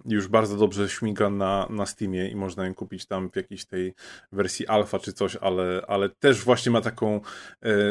już 0.06 0.28
bardzo 0.28 0.58
dobrze 0.58 0.90
śmiga 0.90 1.30
na, 1.30 1.68
na 1.70 1.86
Steamie 1.86 2.30
i 2.30 2.36
można 2.36 2.66
ją 2.66 2.74
kupić 2.74 3.06
tam 3.06 3.30
w 3.30 3.36
jakiejś 3.36 3.66
tej 3.66 3.94
wersji 4.32 4.68
alfa 4.68 5.00
czy 5.00 5.14
coś, 5.14 5.36
ale, 5.36 5.82
ale 5.88 6.10
też 6.10 6.44
właśnie 6.44 6.72
ma 6.72 6.82
taką 6.82 7.22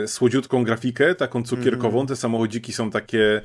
słodziutką 0.07 0.65
grafikę, 0.65 1.15
taką 1.15 1.43
cukierkową. 1.43 1.99
Mm. 1.99 2.07
Te 2.07 2.17
samochodziki 2.17 2.73
są 2.73 2.91
takie 2.91 3.43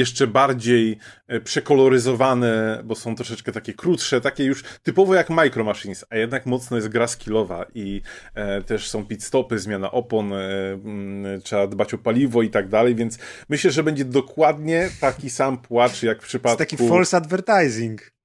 jeszcze 0.00 0.26
bardziej 0.26 0.98
e, 1.28 1.40
przekoloryzowane, 1.40 2.82
bo 2.84 2.94
są 2.94 3.14
troszeczkę 3.14 3.52
takie 3.52 3.74
krótsze, 3.74 4.20
takie 4.20 4.44
już 4.44 4.64
typowo 4.82 5.14
jak 5.14 5.30
Micro 5.30 5.64
Machines, 5.64 6.04
a 6.10 6.16
jednak 6.16 6.46
mocno 6.46 6.76
jest 6.76 6.88
gra 6.88 7.06
skillowa 7.06 7.66
i 7.74 8.02
e, 8.34 8.62
też 8.62 8.90
są 8.90 9.06
pit 9.06 9.24
stopy, 9.24 9.58
zmiana 9.58 9.90
opon, 9.90 10.32
e, 10.32 10.36
m, 10.36 10.80
mm, 10.84 11.42
trzeba 11.42 11.66
dbać 11.66 11.94
o 11.94 11.98
paliwo 11.98 12.42
i 12.42 12.50
tak 12.50 12.68
dalej, 12.68 12.94
więc 12.94 13.18
myślę, 13.48 13.70
że 13.70 13.82
będzie 13.82 14.04
dokładnie 14.04 14.88
taki 15.00 15.30
sam 15.30 15.58
płacz 15.58 16.02
jak 16.02 16.22
w 16.22 16.26
przypadku... 16.26 16.58
To 16.58 16.70
taki 16.70 16.76
false 16.88 17.16
advertising. 17.16 18.19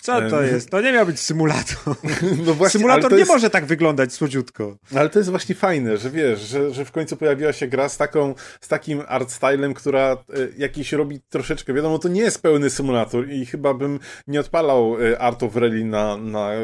Co 0.00 0.30
to 0.30 0.42
jest? 0.42 0.70
To 0.70 0.80
nie 0.80 0.92
miał 0.92 1.06
być 1.06 1.20
symulator. 1.20 1.96
No 2.46 2.54
właśnie, 2.54 2.80
symulator 2.80 3.12
nie 3.12 3.18
jest... 3.18 3.30
może 3.30 3.50
tak 3.50 3.64
wyglądać 3.64 4.12
słodziutko. 4.12 4.76
Ale 4.96 5.10
to 5.10 5.18
jest 5.18 5.30
właśnie 5.30 5.54
fajne, 5.54 5.96
że 5.96 6.10
wiesz, 6.10 6.40
że, 6.40 6.74
że 6.74 6.84
w 6.84 6.92
końcu 6.92 7.16
pojawiła 7.16 7.52
się 7.52 7.66
gra 7.66 7.88
z 7.88 7.96
taką, 7.96 8.34
z 8.60 8.68
takim 8.68 9.02
art 9.08 9.30
stylem, 9.30 9.74
która 9.74 10.12
e, 10.12 10.16
jakiś 10.58 10.92
robi 10.92 11.20
troszeczkę, 11.28 11.74
wiadomo, 11.74 11.98
to 11.98 12.08
nie 12.08 12.20
jest 12.20 12.42
pełny 12.42 12.70
symulator 12.70 13.30
i 13.30 13.46
chyba 13.46 13.74
bym 13.74 14.00
nie 14.26 14.40
odpalał 14.40 14.96
e, 15.02 15.18
Art 15.18 15.42
of 15.42 15.56
Rally 15.56 15.84
na, 15.84 16.16
na, 16.16 16.52
e, 16.52 16.62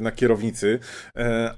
na 0.00 0.12
kierownicy, 0.12 0.78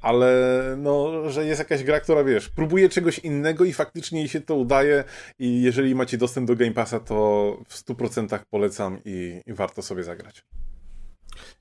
ale 0.01 0.63
no, 0.79 1.31
że 1.31 1.47
jest 1.47 1.59
jakaś 1.59 1.85
gra, 1.85 2.01
która 2.01 2.25
wiesz, 2.25 2.49
próbuje 2.49 2.89
czegoś 2.89 3.19
innego 3.19 3.65
i 3.65 3.73
faktycznie 3.73 4.19
jej 4.19 4.29
się 4.29 4.41
to 4.41 4.55
udaje 4.55 5.05
i 5.39 5.63
jeżeli 5.63 5.95
macie 5.95 6.19
dostęp 6.19 6.49
do 6.49 6.57
Game 6.57 6.73
Passa, 6.73 7.01
to 7.01 7.15
w 7.69 7.85
100% 7.85 8.39
polecam 8.51 8.99
i, 9.05 9.41
i 9.47 9.53
warto 9.53 9.83
sobie 9.83 10.05
zagrać. 10.05 10.45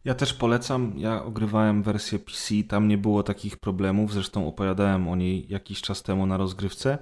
Ja 0.05 0.13
też 0.13 0.33
polecam. 0.33 0.93
Ja 0.97 1.23
ogrywałem 1.23 1.83
wersję 1.83 2.19
PC, 2.19 2.55
tam 2.67 2.87
nie 2.87 2.97
było 2.97 3.23
takich 3.23 3.57
problemów. 3.57 4.13
Zresztą 4.13 4.47
opowiadałem 4.47 5.07
o 5.07 5.15
niej 5.15 5.45
jakiś 5.49 5.81
czas 5.81 6.03
temu 6.03 6.25
na 6.25 6.37
rozgrywce. 6.37 6.97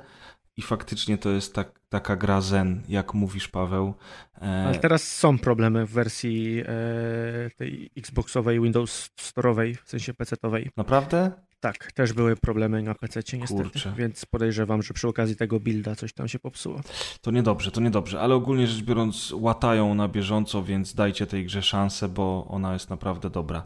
I 0.58 0.62
faktycznie 0.62 1.18
to 1.18 1.30
jest 1.30 1.56
tak, 1.56 1.80
taka 1.90 2.16
gra 2.16 2.42
zen, 2.42 2.84
jak 2.88 3.14
mówisz, 3.14 3.48
Paweł. 3.48 3.94
E... 4.42 4.66
Ale 4.68 4.80
teraz 4.80 5.04
są 5.04 5.38
problemy 5.38 5.86
w 5.86 5.92
wersji 5.92 6.64
e, 6.66 6.66
tej 7.58 7.92
Xboxowej, 7.98 8.62
Windows 8.62 9.10
Store'owej, 9.20 9.76
w 9.84 9.90
sensie 9.90 10.14
PC-owej. 10.14 10.70
Naprawdę? 10.78 11.32
Tak, 11.62 11.92
też 11.92 12.14
były 12.14 12.36
problemy 12.36 12.82
na 12.82 12.96
PC 12.96 13.20
niestety, 13.38 13.64
Kurczę. 13.64 13.94
więc 13.98 14.26
podejrzewam, 14.26 14.82
że 14.82 14.94
przy 14.94 15.08
okazji 15.08 15.36
tego 15.36 15.60
builda 15.60 15.96
coś 15.96 16.14
tam 16.14 16.28
się 16.28 16.40
popsuło. 16.40 16.82
To 17.22 17.32
niedobrze, 17.32 17.72
to 17.72 17.82
niedobrze, 17.82 18.22
ale 18.22 18.36
ogólnie 18.36 18.68
rzecz 18.68 18.84
biorąc 18.84 19.32
łatają 19.32 19.96
na 19.96 20.08
bieżąco, 20.08 20.64
więc 20.64 20.94
dajcie 20.94 21.28
tej 21.28 21.46
grze 21.46 21.62
szansę, 21.62 22.10
bo 22.10 22.48
ona 22.50 22.74
jest 22.74 22.90
naprawdę 22.90 23.30
dobra. 23.30 23.64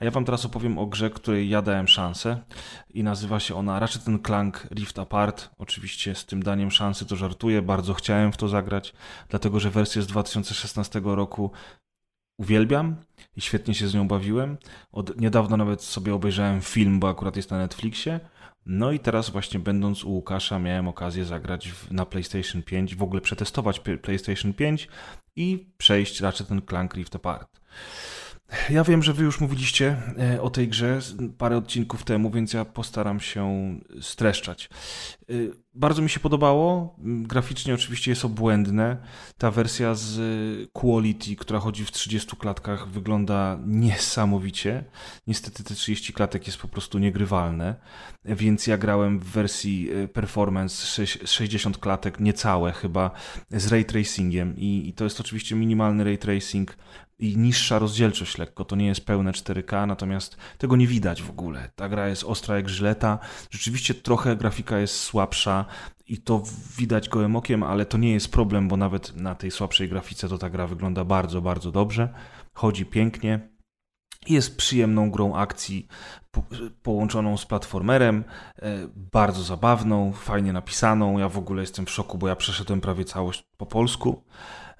A 0.00 0.04
ja 0.04 0.10
wam 0.10 0.24
teraz 0.24 0.46
opowiem 0.46 0.78
o 0.78 0.86
grze, 0.86 1.10
której 1.10 1.48
ja 1.48 1.62
dałem 1.62 1.88
szansę 1.88 2.42
i 2.90 3.02
nazywa 3.02 3.40
się 3.40 3.54
ona 3.54 3.78
Ratchet 3.78 4.02
Clank 4.26 4.66
Rift 4.74 4.98
Apart. 4.98 5.50
Oczywiście 5.58 6.14
z 6.14 6.26
tym 6.26 6.42
daniem 6.42 6.70
szansy 6.70 7.06
to 7.06 7.16
żartuję, 7.16 7.62
bardzo 7.62 7.94
chciałem 7.94 8.32
w 8.32 8.36
to 8.36 8.48
zagrać, 8.48 8.94
dlatego 9.28 9.60
że 9.60 9.70
wersję 9.70 10.02
z 10.02 10.06
2016 10.06 11.00
roku 11.04 11.50
uwielbiam 12.38 12.96
i 13.36 13.40
świetnie 13.40 13.74
się 13.74 13.88
z 13.88 13.94
nią 13.94 14.08
bawiłem. 14.08 14.56
Od 14.92 15.20
niedawno 15.20 15.56
nawet 15.56 15.82
sobie 15.82 16.14
obejrzałem 16.14 16.60
film, 16.60 17.00
bo 17.00 17.08
akurat 17.08 17.36
jest 17.36 17.50
na 17.50 17.58
Netflixie. 17.58 18.20
No 18.66 18.92
i 18.92 18.98
teraz 18.98 19.30
właśnie 19.30 19.60
będąc 19.60 20.04
u 20.04 20.10
Łukasza 20.10 20.58
miałem 20.58 20.88
okazję 20.88 21.24
zagrać 21.24 21.68
w, 21.68 21.92
na 21.92 22.06
PlayStation 22.06 22.62
5, 22.62 22.94
w 22.94 23.02
ogóle 23.02 23.20
przetestować 23.20 23.80
PlayStation 24.02 24.52
5 24.52 24.88
i 25.36 25.66
przejść 25.78 26.20
raczej 26.20 26.46
ten 26.46 26.62
Clank 26.62 26.94
Rift 26.94 27.16
Apart. 27.16 27.60
Ja 28.70 28.84
wiem, 28.84 29.02
że 29.02 29.12
wy 29.12 29.24
już 29.24 29.40
mówiliście 29.40 29.96
e, 30.18 30.42
o 30.42 30.50
tej 30.50 30.68
grze 30.68 31.00
parę 31.38 31.56
odcinków 31.56 32.04
temu, 32.04 32.30
więc 32.30 32.52
ja 32.52 32.64
postaram 32.64 33.20
się 33.20 33.74
streszczać. 34.00 34.68
E, 35.30 35.34
bardzo 35.74 36.02
mi 36.02 36.10
się 36.10 36.20
podobało. 36.20 36.96
Graficznie 37.04 37.74
oczywiście 37.74 38.10
jest 38.10 38.24
obłędne. 38.24 38.96
Ta 39.38 39.50
wersja 39.50 39.94
z 39.94 40.18
Quality, 40.72 41.36
która 41.36 41.60
chodzi 41.60 41.84
w 41.84 41.90
30 41.90 42.36
klatkach, 42.36 42.88
wygląda 42.88 43.58
niesamowicie. 43.66 44.84
Niestety 45.26 45.64
te 45.64 45.74
30 45.74 46.12
klatek 46.12 46.46
jest 46.46 46.58
po 46.58 46.68
prostu 46.68 46.98
niegrywalne, 46.98 47.74
więc 48.24 48.66
ja 48.66 48.78
grałem 48.78 49.18
w 49.18 49.24
wersji 49.24 49.90
e, 49.90 50.08
Performance 50.08 51.06
60 51.06 51.78
klatek, 51.78 52.20
niecałe 52.20 52.72
chyba, 52.72 53.10
z 53.50 53.66
ray 53.66 53.84
tracingiem 53.84 54.54
i, 54.56 54.92
to 54.96 55.04
jest 55.04 55.20
oczywiście 55.20 55.54
minimalny 55.54 56.04
ray 56.04 56.18
tracing 56.18 56.76
i 57.24 57.36
niższa 57.36 57.78
rozdzielczość 57.78 58.38
lekko. 58.38 58.64
To 58.64 58.76
nie 58.76 58.86
jest 58.86 59.06
pełne 59.06 59.32
4K, 59.32 59.86
natomiast 59.86 60.36
tego 60.58 60.76
nie 60.76 60.86
widać 60.86 61.22
w 61.22 61.30
ogóle. 61.30 61.70
Ta 61.76 61.88
gra 61.88 62.08
jest 62.08 62.24
ostra 62.24 62.56
jak 62.56 62.68
żyleta. 62.68 63.18
Rzeczywiście 63.50 63.94
trochę 63.94 64.36
grafika 64.36 64.78
jest 64.78 65.00
słabsza 65.00 65.64
i 66.06 66.18
to 66.18 66.42
widać 66.78 67.08
gołym 67.08 67.36
okiem, 67.36 67.62
ale 67.62 67.86
to 67.86 67.98
nie 67.98 68.12
jest 68.12 68.32
problem, 68.32 68.68
bo 68.68 68.76
nawet 68.76 69.16
na 69.16 69.34
tej 69.34 69.50
słabszej 69.50 69.88
grafice 69.88 70.28
to 70.28 70.38
ta 70.38 70.50
gra 70.50 70.66
wygląda 70.66 71.04
bardzo, 71.04 71.40
bardzo 71.40 71.72
dobrze. 71.72 72.08
Chodzi 72.52 72.86
pięknie. 72.86 73.48
Jest 74.28 74.56
przyjemną 74.56 75.10
grą 75.10 75.34
akcji 75.34 75.88
połączoną 76.82 77.36
z 77.36 77.46
platformerem, 77.46 78.24
e, 78.62 78.88
bardzo 79.12 79.42
zabawną, 79.42 80.12
fajnie 80.12 80.52
napisaną. 80.52 81.18
Ja 81.18 81.28
w 81.28 81.38
ogóle 81.38 81.60
jestem 81.60 81.86
w 81.86 81.90
szoku, 81.90 82.18
bo 82.18 82.28
ja 82.28 82.36
przeszedłem 82.36 82.80
prawie 82.80 83.04
całość 83.04 83.44
po 83.56 83.66
polsku. 83.66 84.24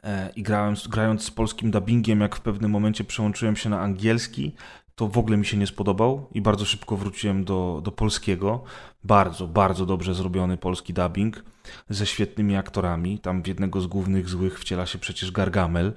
E, 0.04 0.30
i 0.36 0.42
grałem, 0.42 0.74
grając 0.88 1.24
z 1.24 1.30
polskim 1.30 1.70
dubbingiem, 1.70 2.20
jak 2.20 2.36
w 2.36 2.40
pewnym 2.40 2.70
momencie 2.70 3.04
przełączyłem 3.04 3.56
się 3.56 3.70
na 3.70 3.80
angielski, 3.80 4.54
to 4.94 5.08
w 5.08 5.18
ogóle 5.18 5.36
mi 5.36 5.46
się 5.46 5.56
nie 5.56 5.66
spodobał 5.66 6.28
i 6.34 6.40
bardzo 6.40 6.64
szybko 6.64 6.96
wróciłem 6.96 7.44
do, 7.44 7.80
do 7.84 7.92
polskiego. 7.92 8.64
Bardzo, 9.04 9.48
bardzo 9.48 9.86
dobrze 9.86 10.14
zrobiony 10.14 10.56
polski 10.56 10.92
dubbing 10.94 11.44
ze 11.88 12.06
świetnymi 12.06 12.56
aktorami. 12.56 13.18
Tam 13.18 13.42
w 13.42 13.46
jednego 13.46 13.80
z 13.80 13.86
głównych 13.86 14.28
złych 14.28 14.60
wciela 14.60 14.86
się 14.86 14.98
przecież 14.98 15.30
Gargamel 15.30 15.92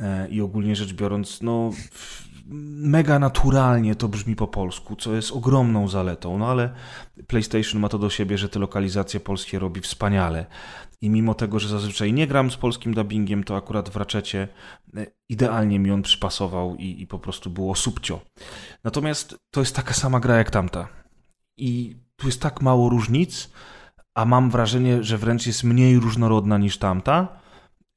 e, 0.00 0.28
i 0.28 0.40
ogólnie 0.40 0.76
rzecz 0.76 0.92
biorąc, 0.92 1.42
no 1.42 1.70
mega 2.46 3.18
naturalnie 3.18 3.94
to 3.94 4.08
brzmi 4.08 4.36
po 4.36 4.48
polsku, 4.48 4.96
co 4.96 5.14
jest 5.14 5.32
ogromną 5.32 5.88
zaletą, 5.88 6.38
no 6.38 6.48
ale 6.48 6.74
PlayStation 7.26 7.80
ma 7.80 7.88
to 7.88 7.98
do 7.98 8.10
siebie, 8.10 8.38
że 8.38 8.48
te 8.48 8.58
lokalizacje 8.58 9.20
polskie 9.20 9.58
robi 9.58 9.80
wspaniale. 9.80 10.46
I 11.00 11.10
mimo 11.10 11.34
tego, 11.34 11.58
że 11.58 11.68
zazwyczaj 11.68 12.12
nie 12.12 12.26
gram 12.26 12.50
z 12.50 12.56
polskim 12.56 12.94
dubbingiem, 12.94 13.44
to 13.44 13.56
akurat 13.56 13.88
w 13.88 13.96
raczecie 13.96 14.48
e, 14.96 15.06
idealnie 15.28 15.78
mi 15.78 15.90
on 15.90 16.02
przypasował 16.02 16.76
i, 16.76 17.02
i 17.02 17.06
po 17.06 17.18
prostu 17.18 17.50
było 17.50 17.74
subcio. 17.74 18.20
Natomiast 18.84 19.38
to 19.50 19.60
jest 19.60 19.76
taka 19.76 19.94
sama 19.94 20.20
gra 20.20 20.36
jak 20.36 20.50
tamta. 20.50 20.88
I 21.56 21.96
tu 22.16 22.26
jest 22.26 22.42
tak 22.42 22.62
mało 22.62 22.88
różnic, 22.88 23.50
a 24.14 24.24
mam 24.24 24.50
wrażenie, 24.50 25.02
że 25.02 25.18
wręcz 25.18 25.46
jest 25.46 25.64
mniej 25.64 25.98
różnorodna 25.98 26.58
niż 26.58 26.78
tamta, 26.78 27.28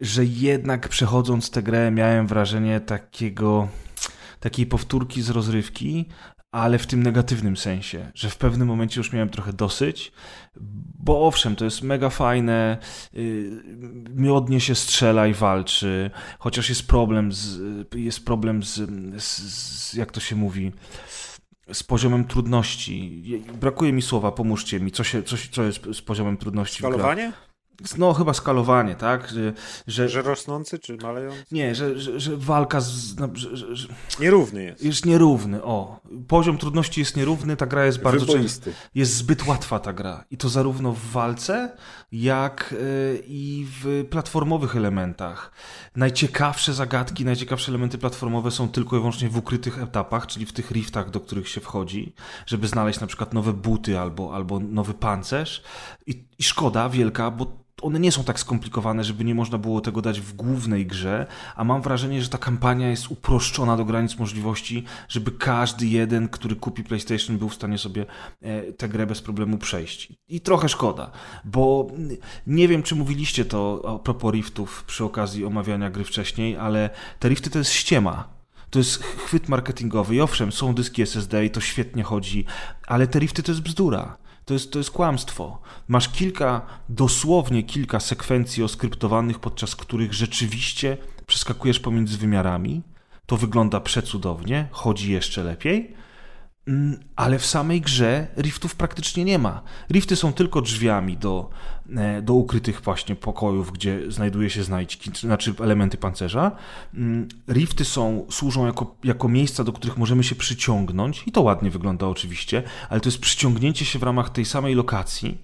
że 0.02 0.26
jednak 0.26 0.90
przechodząc 0.90 1.52
tę 1.52 1.64
grę 1.64 1.92
miałem 1.92 2.28
wrażenie 2.28 2.80
takiego 2.80 3.68
takiej 4.46 4.66
powtórki 4.66 5.22
z 5.22 5.30
rozrywki, 5.30 6.06
ale 6.52 6.78
w 6.78 6.88
tym 6.88 7.04
negatywnym 7.04 7.58
sensie, 7.58 8.12
że 8.16 8.30
w 8.30 8.38
pewnym 8.38 8.68
momencie 8.68 9.00
już 9.00 9.14
miałem 9.14 9.30
trochę 9.30 9.54
dosyć, 9.54 10.12
bo 11.00 11.28
owszem, 11.28 11.56
to 11.56 11.66
jest 11.66 11.82
mega 11.82 12.10
fajne, 12.10 12.78
yy, 13.14 13.64
miodnie 14.16 14.60
się 14.60 14.76
strzela 14.76 15.28
i 15.28 15.34
walczy, 15.34 16.12
chociaż 16.40 16.70
jest 16.70 16.88
problem 16.88 17.32
z, 17.32 17.60
jest 17.96 18.26
problem 18.26 18.64
z, 18.64 18.74
z, 19.24 19.38
z 19.92 19.94
jak 19.94 20.12
to 20.12 20.20
się 20.20 20.36
mówi, 20.36 20.72
z 21.74 21.84
poziomem 21.84 22.26
trudności. 22.26 23.24
Brakuje 23.62 23.94
mi 23.94 24.02
słowa, 24.02 24.32
pomóżcie 24.32 24.80
mi, 24.80 24.92
co, 24.92 25.04
się, 25.04 25.24
co, 25.24 25.36
co 25.52 25.64
jest 25.64 25.86
z 25.94 26.02
poziomem 26.02 26.38
trudności. 26.38 26.78
Skalowanie? 26.78 27.32
No, 27.98 28.14
chyba 28.14 28.34
skalowanie, 28.34 28.96
tak? 28.96 29.30
Że, 29.30 29.54
że, 29.88 30.10
że 30.10 30.22
rosnący 30.22 30.80
czy 30.80 30.98
malejący? 30.98 31.46
Nie, 31.52 31.76
że, 31.76 32.00
że, 32.00 32.20
że 32.20 32.38
walka 32.38 32.82
z. 32.82 33.16
No, 33.18 33.30
że, 33.34 33.76
że, 33.76 33.88
nierówny 34.20 34.64
jest. 34.64 34.84
Jest 34.84 35.06
nierówny, 35.06 35.64
o. 35.64 36.00
Poziom 36.28 36.58
trudności 36.58 37.00
jest 37.00 37.18
nierówny, 37.18 37.58
ta 37.58 37.66
gra 37.66 37.86
jest 37.86 38.02
bardzo 38.02 38.26
często. 38.26 38.70
Jest 38.96 39.16
zbyt 39.16 39.48
łatwa 39.48 39.80
ta 39.80 39.94
gra. 39.94 40.26
I 40.32 40.38
to 40.38 40.50
zarówno 40.50 40.92
w 40.92 41.12
walce, 41.12 41.78
jak 42.12 42.76
yy, 42.80 43.24
i 43.28 43.68
w 43.70 44.06
platformowych 44.10 44.76
elementach. 44.76 45.52
Najciekawsze 45.96 46.74
zagadki, 46.74 47.26
najciekawsze 47.26 47.72
elementy 47.72 47.98
platformowe 47.98 48.52
są 48.52 48.70
tylko 48.70 48.96
i 48.96 49.00
wyłącznie 49.00 49.30
w 49.30 49.38
ukrytych 49.38 49.84
etapach, 49.84 50.28
czyli 50.28 50.46
w 50.46 50.54
tych 50.54 50.72
riftach, 50.72 51.10
do 51.10 51.20
których 51.20 51.50
się 51.50 51.62
wchodzi, 51.62 52.14
żeby 52.46 52.68
znaleźć 52.68 53.00
na 53.00 53.08
przykład 53.08 53.34
nowe 53.34 53.54
buty 53.54 54.00
albo, 54.00 54.36
albo 54.36 54.60
nowy 54.60 54.94
pancerz. 54.94 55.64
I, 56.08 56.26
i 56.40 56.44
szkoda 56.44 56.90
wielka, 56.90 57.32
bo 57.32 57.65
one 57.82 58.00
nie 58.00 58.12
są 58.12 58.24
tak 58.24 58.40
skomplikowane, 58.40 59.04
żeby 59.04 59.24
nie 59.24 59.36
można 59.36 59.58
było 59.58 59.82
tego 59.82 60.02
dać 60.02 60.22
w 60.22 60.34
głównej 60.34 60.86
grze, 60.86 61.28
a 61.56 61.64
mam 61.64 61.82
wrażenie, 61.82 62.22
że 62.22 62.30
ta 62.30 62.38
kampania 62.38 62.90
jest 62.90 63.12
uproszczona 63.12 63.78
do 63.78 63.86
granic 63.86 64.20
możliwości, 64.20 64.84
żeby 65.10 65.32
każdy 65.32 65.88
jeden, 65.88 66.30
który 66.30 66.56
kupi 66.56 66.84
PlayStation, 66.84 67.38
był 67.38 67.50
w 67.50 67.56
stanie 67.56 67.78
sobie 67.78 68.06
e, 68.42 68.74
tę 68.74 68.90
grę 68.90 69.08
bez 69.08 69.22
problemu 69.22 69.58
przejść. 69.58 70.14
I 70.28 70.42
trochę 70.42 70.70
szkoda, 70.70 71.12
bo 71.46 71.88
nie 72.48 72.68
wiem, 72.68 72.84
czy 72.84 72.96
mówiliście 72.96 73.46
to 73.46 73.82
a 73.88 74.00
propos 74.00 74.34
riftów 74.34 74.84
przy 74.84 75.04
okazji 75.04 75.46
omawiania 75.46 75.90
gry 75.90 76.04
wcześniej, 76.04 76.58
ale 76.58 76.90
te 77.20 77.30
rifty 77.30 77.50
to 77.50 77.60
jest 77.60 77.72
ściema. 77.72 78.36
To 78.70 78.80
jest 78.80 79.04
chwyt 79.04 79.50
marketingowy 79.50 80.16
i 80.16 80.22
owszem, 80.22 80.52
są 80.52 80.74
dyski 80.74 81.02
SSD 81.02 81.46
i 81.46 81.50
to 81.50 81.62
świetnie 81.62 82.04
chodzi, 82.04 82.46
ale 82.88 83.08
te 83.08 83.20
rifty 83.20 83.44
to 83.44 83.52
jest 83.52 83.62
bzdura. 83.62 84.18
To 84.46 84.54
jest, 84.54 84.72
to 84.72 84.78
jest 84.80 84.92
kłamstwo. 84.92 85.62
Masz 85.88 86.10
kilka, 86.10 86.62
dosłownie 86.90 87.64
kilka 87.64 88.00
sekwencji 88.00 88.64
oskryptowanych, 88.64 89.40
podczas 89.40 89.76
których 89.76 90.14
rzeczywiście 90.14 90.98
przeskakujesz 91.28 91.80
pomiędzy 91.80 92.18
wymiarami. 92.18 92.82
To 93.26 93.38
wygląda 93.38 93.80
przecudownie, 93.80 94.68
chodzi 94.72 95.12
jeszcze 95.12 95.44
lepiej, 95.44 95.96
ale 97.16 97.40
w 97.40 97.46
samej 97.46 97.82
grze 97.82 98.28
riftów 98.38 98.76
praktycznie 98.76 99.26
nie 99.26 99.40
ma. 99.40 99.62
Rifty 99.92 100.16
są 100.16 100.34
tylko 100.34 100.62
drzwiami 100.62 101.18
do, 101.18 101.50
e, 101.96 102.22
do 102.22 102.34
ukrytych 102.34 102.82
właśnie 102.82 103.16
pokojów, 103.16 103.72
gdzie 103.72 104.12
znajduje 104.12 104.50
się 104.50 104.64
znajdźki, 104.64 105.12
znaczy 105.20 105.54
elementy 105.60 105.98
pancerza. 105.98 106.52
Mm, 106.94 107.28
rifty 107.50 107.86
są, 107.86 108.26
służą 108.30 108.66
jako, 108.66 108.96
jako 109.04 109.28
miejsca, 109.28 109.64
do 109.64 109.74
których 109.74 109.98
możemy 109.98 110.24
się 110.24 110.36
przyciągnąć 110.36 111.24
i 111.28 111.32
to 111.32 111.42
ładnie 111.42 111.70
wygląda 111.70 112.08
oczywiście, 112.08 112.64
ale 112.90 113.00
to 113.02 113.10
jest 113.10 113.20
przyciągnięcie 113.20 113.86
się 113.86 114.00
w 114.00 114.04
ramach 114.04 114.30
tej 114.30 114.46
samej 114.46 114.76
lokacji. 114.76 115.38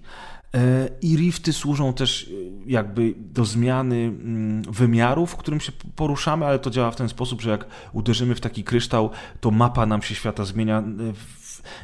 E, 0.54 0.88
I 1.02 1.16
rifty 1.16 1.52
służą 1.52 1.92
też 1.92 2.30
e, 2.30 2.70
jakby 2.70 3.14
do 3.16 3.44
zmiany 3.44 3.96
mm, 3.96 4.62
wymiaru, 4.62 5.26
w 5.26 5.36
którym 5.36 5.60
się 5.60 5.72
poruszamy, 5.96 6.46
ale 6.46 6.58
to 6.58 6.70
działa 6.70 6.90
w 6.90 6.96
ten 6.96 7.08
sposób, 7.08 7.40
że 7.40 7.50
jak 7.50 7.66
uderzymy 7.92 8.34
w 8.34 8.40
taki 8.40 8.64
kryształ, 8.64 9.10
to 9.40 9.50
mapa 9.50 9.86
nam 9.86 10.02
się 10.02 10.14
świata 10.14 10.44
zmienia 10.44 10.78
e, 10.78 10.82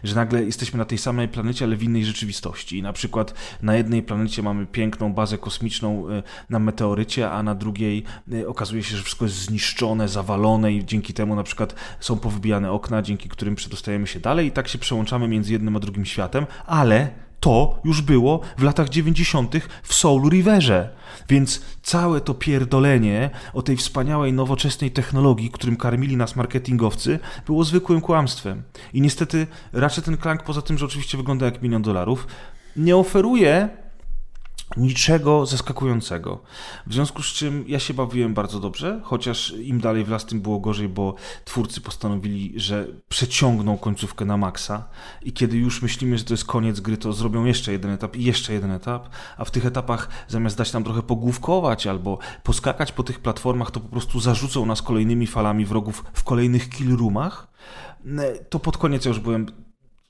że 0.05 0.15
nagle 0.15 0.45
jesteśmy 0.45 0.79
na 0.79 0.85
tej 0.85 0.99
samej 0.99 1.29
planecie, 1.29 1.65
ale 1.65 1.77
w 1.77 1.83
innej 1.83 2.05
rzeczywistości. 2.05 2.79
I 2.79 2.83
na 2.83 2.93
przykład 2.93 3.35
na 3.63 3.77
jednej 3.77 4.03
planecie 4.03 4.43
mamy 4.43 4.67
piękną 4.67 5.13
bazę 5.13 5.39
kosmiczną 5.39 6.05
na 6.51 6.59
meteorycie, 6.59 7.31
a 7.31 7.43
na 7.43 7.55
drugiej 7.55 8.05
okazuje 8.47 8.83
się, 8.83 8.97
że 8.97 9.03
wszystko 9.03 9.25
jest 9.25 9.37
zniszczone, 9.37 10.09
zawalone 10.09 10.73
i 10.73 10.85
dzięki 10.85 11.15
temu 11.15 11.35
na 11.35 11.43
przykład 11.43 11.75
są 12.01 12.19
powybijane 12.19 12.73
okna, 12.73 13.03
dzięki 13.03 13.29
którym 13.29 13.55
przedostajemy 13.55 14.07
się 14.07 14.21
dalej 14.21 14.47
i 14.47 14.51
tak 14.51 14.69
się 14.69 14.79
przełączamy 14.79 15.29
między 15.29 15.53
jednym 15.53 15.77
a 15.77 15.81
drugim 15.81 16.05
światem, 16.05 16.47
ale 16.67 17.28
to 17.41 17.81
już 17.85 18.03
było 18.03 18.41
w 18.59 18.63
latach 18.63 18.89
90. 18.89 19.55
w 19.83 19.95
Soul 19.95 20.31
Riverze. 20.31 20.91
Więc 21.29 21.63
całe 21.83 22.21
to 22.21 22.35
pierdolenie 22.35 23.31
o 23.53 23.63
tej 23.63 23.77
wspaniałej, 23.77 24.33
nowoczesnej 24.33 24.91
technologii, 24.91 25.51
którym 25.51 25.77
karmili 25.77 26.17
nas 26.17 26.37
marketingowcy, 26.37 27.19
było 27.47 27.65
zwykłym 27.65 28.01
kłamstwem. 28.01 28.63
I 28.93 29.01
niestety 29.01 29.47
raczej 29.73 30.05
ten 30.05 30.17
Clank, 30.17 30.43
poza 30.43 30.63
tym, 30.63 30.79
że 30.79 30.87
oczywiście 30.87 31.19
wygląda 31.19 31.47
jak 31.47 31.63
milion 31.63 31.83
dolarów, 31.83 32.27
nie 32.77 32.97
oferuje 32.97 33.69
niczego 34.77 35.47
zaskakującego. 35.47 36.43
W 36.87 36.95
związku 36.95 37.23
z 37.23 37.27
czym 37.27 37.65
ja 37.69 37.79
się 37.79 37.95
bawiłem 37.95 38.35
bardzo 38.35 38.61
dobrze, 38.61 39.01
chociaż 39.05 39.51
im 39.51 39.81
dalej 39.81 40.05
w 40.05 40.09
las, 40.09 40.27
tym 40.27 40.41
było 40.41 40.61
gorzej, 40.61 40.89
bo 40.89 41.15
twórcy 41.45 41.81
postanowili, 41.81 42.53
że 42.57 42.87
przeciągną 43.09 43.79
końcówkę 43.79 44.25
na 44.25 44.37
maksa. 44.37 44.89
I 45.23 45.33
kiedy 45.33 45.57
już 45.57 45.83
myślimy, 45.83 46.19
że 46.19 46.25
to 46.25 46.35
jest 46.35 46.45
koniec 46.45 46.81
gry, 46.81 46.97
to 46.97 47.13
zrobią 47.13 47.45
jeszcze 47.45 47.73
jeden 47.73 47.91
etap 47.91 48.17
i 48.17 48.25
jeszcze 48.25 48.53
jeden 48.53 48.71
etap, 48.71 49.09
a 49.37 49.45
w 49.45 49.51
tych 49.51 49.67
etapach 49.67 50.09
zamiast 50.29 50.59
dać 50.59 50.73
nam 50.73 50.85
trochę 50.85 51.03
pogłówkować 51.03 51.87
albo 51.87 52.19
poskakać 52.43 52.93
po 52.93 53.03
tych 53.03 53.21
platformach, 53.21 53.71
to 53.71 53.81
po 53.81 53.89
prostu 53.89 54.21
zarzucą 54.21 54.67
nas 54.67 54.83
kolejnymi 54.83 55.27
falami 55.27 55.65
wrogów 55.67 56.05
w 56.13 56.25
kolejnych 56.25 56.69
kill 56.69 56.97
roomach, 56.97 57.49
to 58.49 58.59
pod 58.59 58.77
koniec 58.77 59.05
ja 59.05 59.09
już 59.09 59.21
byłem 59.21 59.47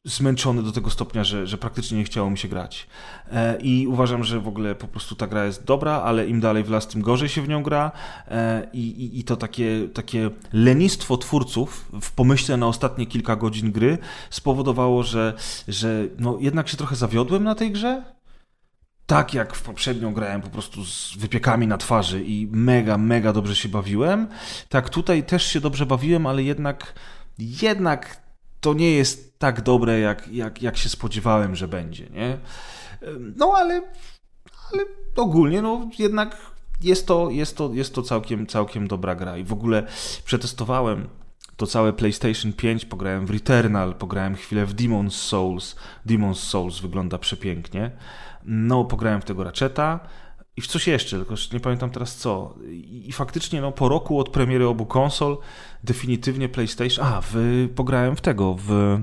zmęczony 0.04 0.62
do 0.62 0.72
tego 0.72 0.90
stopnia, 0.90 1.24
że, 1.24 1.46
że 1.46 1.58
praktycznie 1.58 1.98
nie 1.98 2.04
chciało 2.04 2.30
mi 2.30 2.38
się 2.38 2.48
grać. 2.48 2.86
E, 3.32 3.58
I 3.60 3.86
uważam, 3.86 4.24
że 4.24 4.40
w 4.40 4.48
ogóle 4.48 4.74
po 4.74 4.88
prostu 4.88 5.14
ta 5.14 5.26
gra 5.26 5.44
jest 5.44 5.64
dobra, 5.64 5.92
ale 5.92 6.26
im 6.26 6.40
dalej 6.40 6.64
w 6.64 6.70
las, 6.70 6.88
tym 6.88 7.02
gorzej 7.02 7.28
się 7.28 7.42
w 7.42 7.48
nią 7.48 7.62
gra. 7.62 7.92
E, 8.28 8.68
I, 8.72 9.18
i, 9.18 9.24
to 9.24 9.36
takie, 9.36 9.88
takie 9.94 10.30
lenistwo 10.52 11.16
twórców 11.16 11.88
w 12.00 12.12
pomyśle 12.12 12.56
na 12.56 12.66
ostatnie 12.66 13.06
kilka 13.06 13.36
godzin 13.36 13.72
gry 13.72 13.98
spowodowało, 14.30 15.02
że, 15.02 15.34
że 15.68 16.04
no, 16.18 16.38
jednak 16.40 16.68
się 16.68 16.76
trochę 16.76 16.96
zawiodłem 16.96 17.44
na 17.44 17.54
tej 17.54 17.72
grze. 17.72 18.02
Tak 19.06 19.34
jak 19.34 19.54
w 19.54 19.62
poprzednią 19.62 20.12
grałem 20.14 20.42
po 20.42 20.50
prostu 20.50 20.84
z 20.84 21.16
wypiekami 21.16 21.66
na 21.66 21.78
twarzy 21.78 22.24
i 22.24 22.48
mega, 22.50 22.98
mega 22.98 23.32
dobrze 23.32 23.56
się 23.56 23.68
bawiłem, 23.68 24.28
tak 24.68 24.90
tutaj 24.90 25.22
też 25.22 25.46
się 25.46 25.60
dobrze 25.60 25.86
bawiłem, 25.86 26.26
ale 26.26 26.42
jednak, 26.42 26.94
jednak 27.38 28.27
to 28.60 28.74
nie 28.74 28.90
jest 28.90 29.38
tak 29.38 29.60
dobre, 29.60 30.00
jak, 30.00 30.28
jak, 30.28 30.62
jak 30.62 30.76
się 30.76 30.88
spodziewałem, 30.88 31.56
że 31.56 31.68
będzie, 31.68 32.06
nie? 32.10 32.38
No 33.36 33.52
ale, 33.56 33.74
ale 34.72 34.84
ogólnie, 35.16 35.62
no 35.62 35.88
jednak 35.98 36.36
jest 36.80 37.06
to, 37.06 37.30
jest 37.30 37.56
to, 37.56 37.70
jest 37.72 37.94
to 37.94 38.02
całkiem, 38.02 38.46
całkiem 38.46 38.88
dobra 38.88 39.14
gra 39.14 39.36
i 39.36 39.44
w 39.44 39.52
ogóle 39.52 39.86
przetestowałem 40.24 41.08
to 41.56 41.66
całe 41.66 41.92
PlayStation 41.92 42.52
5, 42.52 42.84
pograłem 42.84 43.26
w 43.26 43.30
Returnal, 43.30 43.94
pograłem 43.94 44.34
chwilę 44.34 44.66
w 44.66 44.74
Demon's 44.74 45.10
Souls. 45.10 45.76
Demon's 46.06 46.34
Souls 46.34 46.80
wygląda 46.80 47.18
przepięknie. 47.18 47.90
No, 48.44 48.84
pograłem 48.84 49.20
w 49.20 49.24
tego 49.24 49.44
Ratcheta, 49.44 50.00
i 50.58 50.60
w 50.60 50.66
coś 50.66 50.86
jeszcze, 50.86 51.16
tylko 51.16 51.34
nie 51.52 51.60
pamiętam 51.60 51.90
teraz 51.90 52.16
co. 52.16 52.54
I, 52.70 53.12
faktycznie 53.12 53.60
no, 53.60 53.72
po 53.72 53.88
roku 53.88 54.18
od 54.18 54.28
premiery 54.28 54.66
obu 54.66 54.86
konsol 54.86 55.38
definitywnie 55.84 56.48
PlayStation... 56.48 57.06
A, 57.06 57.20
w, 57.20 57.36
pograłem 57.74 58.16
w 58.16 58.20
tego, 58.20 58.56
w 58.58 58.98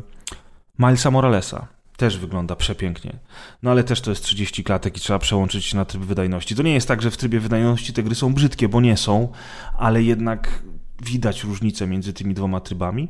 Milesa 0.80 1.12
Moralesa. 1.12 1.68
Też 1.97 2.18
wygląda 2.18 2.56
przepięknie. 2.56 3.20
No 3.64 3.72
ale 3.72 3.84
też 3.84 4.01
to 4.01 4.10
jest 4.10 4.24
30 4.24 4.64
klatek 4.64 4.97
i 4.97 4.99
trzeba 4.99 5.20
przełączyć 5.20 5.66
się 5.66 5.78
na 5.78 5.86
tryb 5.86 6.03
wydajności. 6.03 6.56
To 6.56 6.64
nie 6.64 6.74
jest 6.74 6.88
tak, 6.88 7.01
że 7.01 7.12
w 7.12 7.18
trybie 7.18 7.39
wydajności 7.39 7.93
te 7.93 8.03
gry 8.03 8.16
są 8.16 8.34
brzydkie, 8.34 8.70
bo 8.70 8.82
nie 8.82 8.97
są, 8.97 9.32
ale 9.78 10.03
jednak 10.03 10.64
widać 11.01 11.43
różnicę 11.43 11.88
między 11.88 12.14
tymi 12.14 12.34
dwoma 12.34 12.60
trybami. 12.60 13.10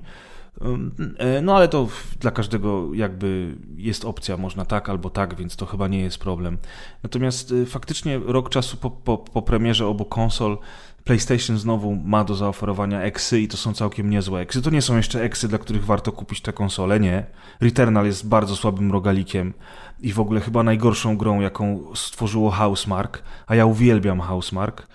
E, 1.18 1.42
no 1.42 1.56
ale 1.56 1.68
to 1.68 1.88
dla 2.20 2.32
każdego 2.32 2.94
jakby 2.94 3.56
jest 3.78 4.06
opcja, 4.06 4.38
można 4.38 4.66
tak 4.66 4.90
albo 4.90 5.10
tak, 5.10 5.36
więc 5.36 5.56
to 5.56 5.66
chyba 5.66 5.88
nie 5.88 6.00
jest 6.00 6.18
problem. 6.18 6.58
Natomiast 7.04 7.52
y, 7.52 7.66
faktycznie 7.66 8.20
rok 8.26 8.50
czasu 8.50 8.78
po, 8.78 8.92
po, 8.92 9.18
po 9.18 9.42
premierze 9.42 9.88
obu 9.88 10.06
konsol 10.06 10.58
PlayStation 11.04 11.58
znowu 11.58 11.96
ma 11.96 12.24
do 12.24 12.36
zaoferowania 12.36 13.02
eksy 13.02 13.42
i 13.42 13.48
to 13.48 13.58
są 13.58 13.74
całkiem 13.74 14.10
niezłe 14.10 14.40
eksy. 14.40 14.62
To 14.62 14.70
nie 14.70 14.82
są 14.82 14.98
jeszcze 14.98 15.24
eksy, 15.24 15.48
dla 15.48 15.58
których 15.58 15.86
warto 15.86 16.12
kupić 16.12 16.42
tę 16.42 16.54
konsolę, 16.54 17.00
nie. 17.00 17.26
Returnal 17.62 18.06
jest 18.06 18.28
bardzo 18.28 18.56
słabym 18.56 18.92
rogalikiem 18.92 19.54
i 20.00 20.14
w 20.14 20.20
ogóle 20.20 20.42
chyba 20.42 20.64
najgorszą 20.64 21.18
grą, 21.18 21.42
jaką 21.42 21.84
stworzyło 21.96 22.52
Housemark, 22.52 23.24
a 23.48 23.56
ja 23.56 23.66
uwielbiam 23.66 24.20
Housemark. 24.20 24.88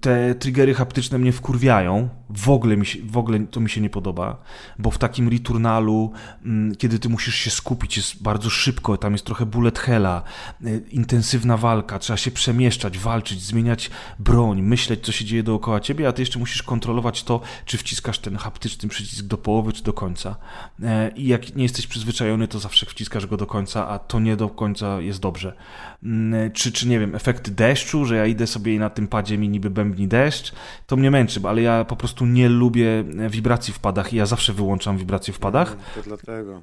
Te 0.00 0.34
triggery 0.34 0.74
haptyczne 0.74 1.18
mnie 1.18 1.32
wkurwiają. 1.32 2.08
W 2.30 2.50
ogóle, 2.50 2.76
mi 2.76 2.86
się, 2.86 2.98
w 3.04 3.16
ogóle 3.16 3.46
to 3.46 3.60
mi 3.60 3.70
się 3.70 3.80
nie 3.80 3.90
podoba, 3.90 4.42
bo 4.78 4.90
w 4.90 4.98
takim 4.98 5.28
returnalu, 5.28 6.12
mm, 6.44 6.76
kiedy 6.76 6.98
ty 6.98 7.08
musisz 7.08 7.34
się 7.34 7.50
skupić, 7.50 7.96
jest 7.96 8.22
bardzo 8.22 8.50
szybko, 8.50 8.96
tam 8.96 9.12
jest 9.12 9.24
trochę 9.24 9.46
bullet 9.46 9.78
hella, 9.78 10.22
y, 10.66 10.84
intensywna 10.90 11.56
walka, 11.56 11.98
trzeba 11.98 12.16
się 12.16 12.30
przemieszczać, 12.30 12.98
walczyć, 12.98 13.42
zmieniać 13.42 13.90
broń, 14.18 14.62
myśleć, 14.62 15.04
co 15.04 15.12
się 15.12 15.24
dzieje 15.24 15.42
dookoła 15.42 15.80
ciebie, 15.80 16.08
a 16.08 16.12
ty 16.12 16.22
jeszcze 16.22 16.38
musisz 16.38 16.62
kontrolować 16.62 17.24
to, 17.24 17.40
czy 17.64 17.78
wciskasz 17.78 18.18
ten 18.18 18.36
haptyczny 18.36 18.88
przycisk 18.88 19.24
do 19.24 19.38
połowy, 19.38 19.72
czy 19.72 19.82
do 19.82 19.92
końca. 19.92 20.36
E, 20.82 21.10
I 21.16 21.26
jak 21.26 21.56
nie 21.56 21.62
jesteś 21.62 21.86
przyzwyczajony, 21.86 22.48
to 22.48 22.58
zawsze 22.58 22.86
wciskasz 22.86 23.26
go 23.26 23.36
do 23.36 23.46
końca, 23.46 23.88
a 23.88 23.98
to 23.98 24.20
nie 24.20 24.36
do 24.36 24.48
końca 24.48 25.00
jest 25.00 25.20
dobrze. 25.20 25.56
Mm, 26.02 26.52
czy, 26.52 26.72
czy 26.72 26.88
nie 26.88 27.00
wiem, 27.00 27.14
efekty 27.14 27.50
deszczu, 27.50 28.04
że 28.04 28.16
ja 28.16 28.26
idę 28.26 28.46
sobie 28.46 28.78
na 28.78 28.90
tym 28.90 29.08
padzie 29.08 29.38
mi 29.38 29.48
niby 29.48 29.70
bębni 29.70 30.08
deszcz, 30.08 30.52
to 30.86 30.96
mnie 30.96 31.10
męczy, 31.10 31.40
ale 31.44 31.62
ja 31.62 31.84
po 31.84 31.96
prostu 31.96 32.26
nie 32.26 32.48
lubię 32.48 33.04
wibracji 33.30 33.74
w 33.74 33.78
padach 33.78 34.12
i 34.12 34.16
ja 34.16 34.26
zawsze 34.26 34.52
wyłączam 34.52 34.98
wibracje 34.98 35.34
w 35.34 35.38
padach. 35.38 35.76
No, 35.78 36.02
to 36.02 36.08
dlatego. 36.08 36.62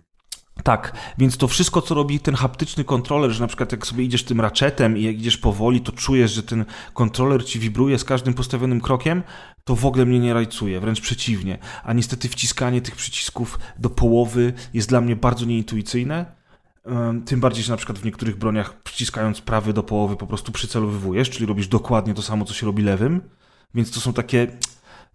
Tak, 0.64 0.94
więc 1.18 1.38
to 1.38 1.48
wszystko, 1.48 1.82
co 1.82 1.96
robi 1.96 2.20
ten 2.20 2.36
haptyczny 2.36 2.84
kontroler, 2.84 3.32
że 3.32 3.42
na 3.42 3.48
przykład 3.48 3.72
jak 3.72 3.88
sobie 3.88 4.04
idziesz 4.04 4.24
tym 4.24 4.42
ratchetem 4.42 4.98
i 4.98 5.04
jak 5.04 5.16
idziesz 5.16 5.38
powoli, 5.38 5.82
to 5.82 5.92
czujesz, 5.92 6.32
że 6.32 6.44
ten 6.44 6.66
kontroler 6.94 7.46
ci 7.46 7.60
wibruje 7.60 8.00
z 8.00 8.04
każdym 8.04 8.34
postawionym 8.34 8.82
krokiem, 8.82 9.24
to 9.64 9.76
w 9.76 9.86
ogóle 9.86 10.06
mnie 10.06 10.20
nie 10.20 10.34
rajcuje, 10.34 10.80
wręcz 10.80 11.02
przeciwnie. 11.02 11.58
A 11.84 11.94
niestety 11.94 12.30
wciskanie 12.30 12.82
tych 12.82 12.96
przycisków 12.96 13.60
do 13.80 13.90
połowy 13.90 14.54
jest 14.74 14.90
dla 14.90 15.02
mnie 15.02 15.16
bardzo 15.16 15.46
nieintuicyjne 15.46 16.39
tym 17.26 17.40
bardziej, 17.40 17.64
że 17.64 17.74
na 17.74 17.78
przykład 17.78 18.00
w 18.00 18.06
niektórych 18.06 18.38
broniach 18.38 18.82
przyciskając 18.82 19.42
prawy 19.42 19.74
do 19.74 19.84
połowy 19.84 20.16
po 20.16 20.28
prostu 20.28 20.52
przycelowywujesz, 20.52 21.30
czyli 21.30 21.46
robisz 21.46 21.68
dokładnie 21.68 22.14
to 22.14 22.22
samo, 22.22 22.46
co 22.46 22.54
się 22.54 22.66
robi 22.66 22.84
lewym. 22.84 23.22
Więc 23.74 23.92
to 23.92 24.00
są 24.00 24.14
takie, 24.14 24.58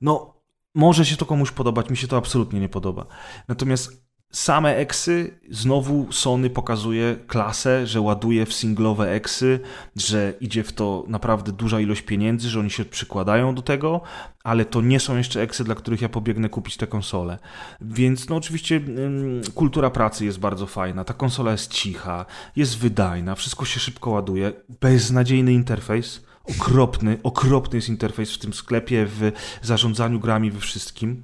no, 0.01 0.35
może 0.75 1.05
się 1.07 1.17
to 1.17 1.27
komuś 1.27 1.51
podobać, 1.51 1.91
mi 1.91 1.97
się 1.97 2.09
to 2.09 2.17
absolutnie 2.17 2.61
nie 2.61 2.69
podoba. 2.69 3.07
Natomiast 3.49 4.04
Same 4.35 4.77
eksy, 4.77 5.39
znowu 5.51 6.13
Sony 6.13 6.51
pokazuje 6.51 7.17
klasę, 7.27 7.87
że 7.87 8.01
ładuje 8.01 8.47
w 8.47 8.53
singlowe 8.53 9.11
eksy, 9.11 9.61
że 9.97 10.35
idzie 10.41 10.63
w 10.63 10.73
to 10.73 11.05
naprawdę 11.09 11.53
duża 11.53 11.81
ilość 11.81 12.03
pieniędzy, 12.03 12.49
że 12.49 12.61
oni 12.61 12.71
się 12.71 12.85
przykładają 12.85 13.55
do 13.55 13.63
tego, 13.63 14.01
ale 14.45 14.65
to 14.65 14.81
nie 14.81 15.01
są 15.01 15.17
jeszcze 15.17 15.43
eksy, 15.43 15.65
dla 15.65 15.75
których 15.75 16.03
ja 16.03 16.09
pobiegnę 16.09 16.49
kupić 16.49 16.77
tę 16.77 16.87
konsolę. 16.87 17.39
Więc 17.81 18.29
no 18.29 18.37
oczywiście 18.37 18.77
ym, 18.77 19.43
kultura 19.55 19.91
pracy 19.91 20.25
jest 20.25 20.39
bardzo 20.39 20.67
fajna, 20.67 21.05
ta 21.05 21.15
konsola 21.15 21.53
jest 21.53 21.73
cicha, 21.73 22.27
jest 22.57 22.79
wydajna, 22.79 23.35
wszystko 23.35 23.65
się 23.65 23.81
szybko 23.81 24.11
ładuje, 24.11 24.53
beznadziejny 24.81 25.53
interfejs, 25.53 26.25
okropny, 26.45 27.19
okropny 27.23 27.79
jest 27.79 27.89
interfejs 27.89 28.35
w 28.35 28.39
tym 28.39 28.53
sklepie, 28.53 29.07
w 29.07 29.33
zarządzaniu 29.63 30.21
grami, 30.21 30.51
we 30.51 30.61
wszystkim. 30.61 31.23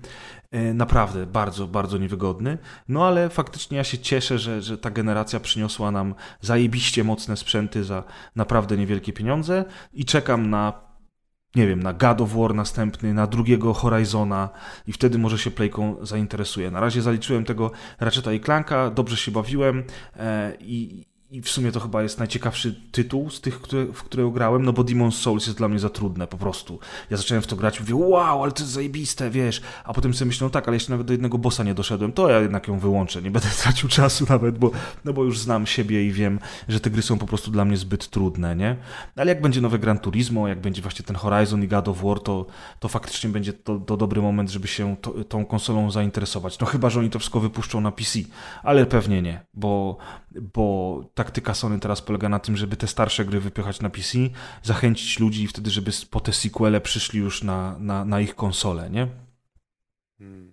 E, 0.51 0.75
naprawdę 0.75 1.27
bardzo, 1.27 1.67
bardzo 1.67 1.99
niewygodny. 1.99 2.59
No 2.89 3.07
ale 3.07 3.29
faktycznie 3.29 3.77
ja 3.77 3.85
się 3.85 3.99
cieszę, 3.99 4.39
że, 4.39 4.63
że 4.63 4.79
ta 4.79 4.91
generacja 4.91 5.41
przyniosła 5.41 5.91
nam 5.91 6.15
zajebiście 6.41 7.05
mocne 7.05 7.37
sprzęty 7.37 7.85
za 7.85 8.05
naprawdę 8.37 8.77
niewielkie 8.77 9.13
pieniądze 9.13 9.65
i 9.93 10.05
czekam 10.05 10.51
na 10.51 10.91
nie 11.55 11.67
wiem, 11.67 11.83
na 11.83 11.93
God 11.93 12.21
of 12.21 12.33
War 12.33 12.55
następny, 12.55 13.15
na 13.15 13.27
drugiego 13.27 13.75
Horizona 13.75 14.49
i 14.87 14.93
wtedy 14.93 15.19
może 15.19 15.39
się 15.39 15.51
Playką 15.51 15.97
zainteresuje. 16.03 16.71
Na 16.71 16.81
razie 16.81 17.03
zaliczyłem 17.03 17.45
tego 17.45 17.71
Ratcheta 18.01 18.33
i 18.33 18.41
Clanka, 18.41 18.91
dobrze 18.91 19.17
się 19.17 19.31
bawiłem 19.31 19.85
e, 20.17 20.53
i, 20.61 21.07
i 21.31 21.43
w 21.43 21.51
sumie 21.51 21.73
to 21.73 21.81
chyba 21.81 22.03
jest 22.03 22.19
najciekawszy 22.19 22.81
tytuł 22.93 23.31
z 23.31 23.41
tych, 23.41 23.61
które, 23.61 23.87
w 23.87 24.03
które 24.03 24.31
grałem, 24.35 24.65
no 24.65 24.73
bo 24.73 24.83
Demon's 24.83 25.13
Souls 25.13 25.47
jest 25.47 25.59
dla 25.59 25.69
mnie 25.69 25.79
za 25.79 25.91
trudne, 25.91 26.27
po 26.27 26.37
prostu. 26.37 26.79
Ja 27.11 27.17
zacząłem 27.17 27.43
w 27.43 27.47
to 27.47 27.57
grać 27.57 27.79
i 27.79 27.81
mówię, 27.81 27.95
wow, 27.95 28.43
ale 28.43 28.53
to 28.53 28.63
jest 28.63 28.73
zajebiste, 28.73 29.31
wiesz. 29.31 29.63
A 29.85 29.95
potem 29.95 30.15
sobie 30.15 30.27
myślę, 30.27 30.45
no 30.45 30.51
tak, 30.51 30.69
ale 30.69 30.77
jeszcze 30.77 30.93
nawet 30.93 31.07
do 31.07 31.13
jednego 31.13 31.39
bossa 31.39 31.65
nie 31.65 31.75
doszedłem, 31.75 32.13
to 32.13 32.29
ja 32.29 32.41
jednak 32.41 32.69
ją 32.69 32.79
wyłączę, 32.79 33.23
nie 33.23 33.31
będę 33.31 33.49
tracił 33.63 33.89
czasu 33.89 34.27
nawet, 34.29 34.59
bo, 34.59 34.71
no 35.05 35.13
bo 35.13 35.25
już 35.25 35.39
znam 35.39 35.67
siebie 35.67 36.07
i 36.07 36.13
wiem, 36.13 36.39
że 36.69 36.81
te 36.81 36.91
gry 36.91 37.03
są 37.03 37.19
po 37.19 37.27
prostu 37.27 37.51
dla 37.51 37.65
mnie 37.65 37.77
zbyt 37.77 38.09
trudne, 38.09 38.57
nie? 38.57 38.77
Ale 39.17 39.29
jak 39.29 39.43
będzie 39.43 39.61
nowe 39.61 39.79
Gran 39.79 39.99
Turismo, 39.99 40.49
jak 40.49 40.61
będzie 40.61 40.83
właśnie 40.83 41.05
ten 41.05 41.17
Horizon 41.17 41.65
i 41.65 41.69
God 41.69 41.89
of 41.89 42.03
War, 42.03 42.21
to, 42.21 42.47
to 42.81 42.89
faktycznie 42.89 43.31
będzie 43.31 43.53
to, 43.53 43.79
to 43.79 43.97
dobry 43.97 44.23
moment, 44.23 44.51
żeby 44.51 44.69
się 44.69 44.97
to, 44.97 45.25
tą 45.25 45.45
konsolą 45.45 45.91
zainteresować. 45.91 46.59
No 46.59 46.67
chyba, 46.67 46.91
że 46.91 47.01
oni 47.01 47.11
to 47.11 47.19
wszystko 47.19 47.41
wypuszczą 47.41 47.81
na 47.81 47.93
PC, 47.93 48.19
ale 48.63 48.87
pewnie 48.87 49.23
nie, 49.23 49.41
bo, 49.55 49.97
bo 50.55 51.05
taktyka 51.25 51.55
Sony 51.55 51.81
teraz 51.81 52.03
polega 52.03 52.29
na 52.29 52.39
tym, 52.39 52.57
żeby 52.57 52.77
te 52.77 52.87
starsze 52.87 53.25
gry 53.25 53.41
wypychać 53.41 53.81
na 53.81 53.91
PC, 53.91 54.19
zachęcić 54.63 55.19
ludzi 55.19 55.43
i 55.43 55.47
wtedy, 55.47 55.71
żeby 55.71 55.91
po 56.11 56.21
te 56.21 56.33
sequele 56.33 56.81
przyszli 56.81 57.21
już 57.21 57.43
na, 57.43 57.77
na, 57.79 58.05
na 58.05 58.21
ich 58.21 58.35
konsole, 58.35 58.91
nie? 58.91 59.09
Hmm. 60.19 60.53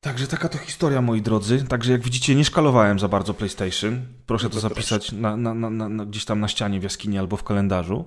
Także 0.00 0.26
taka 0.26 0.48
to 0.48 0.58
historia, 0.58 1.02
moi 1.02 1.22
drodzy. 1.22 1.64
Także 1.64 1.92
jak 1.92 2.02
widzicie, 2.02 2.34
nie 2.34 2.44
szkalowałem 2.44 2.98
za 2.98 3.08
bardzo 3.08 3.34
PlayStation. 3.34 4.00
Proszę 4.26 4.48
to, 4.48 4.54
to 4.54 4.60
zapisać 4.60 5.12
na, 5.12 5.36
na, 5.36 5.54
na, 5.54 5.70
na, 5.70 6.06
gdzieś 6.06 6.24
tam 6.24 6.40
na 6.40 6.48
ścianie 6.48 6.80
w 6.80 6.82
jaskini 6.82 7.18
albo 7.18 7.36
w 7.36 7.44
kalendarzu. 7.44 8.04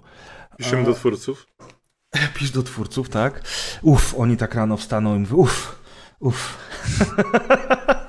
Piszemy 0.58 0.82
A... 0.82 0.86
do 0.86 0.94
twórców. 0.94 1.48
Pisz 2.36 2.52
do 2.52 2.64
twórców, 2.64 3.10
tak. 3.10 3.44
Uff, 3.82 4.16
oni 4.18 4.38
tak 4.38 4.56
rano 4.56 4.78
wstaną 4.78 5.16
i 5.16 5.20
mówią, 5.20 5.36
uff, 5.36 5.82
uff. 6.20 6.58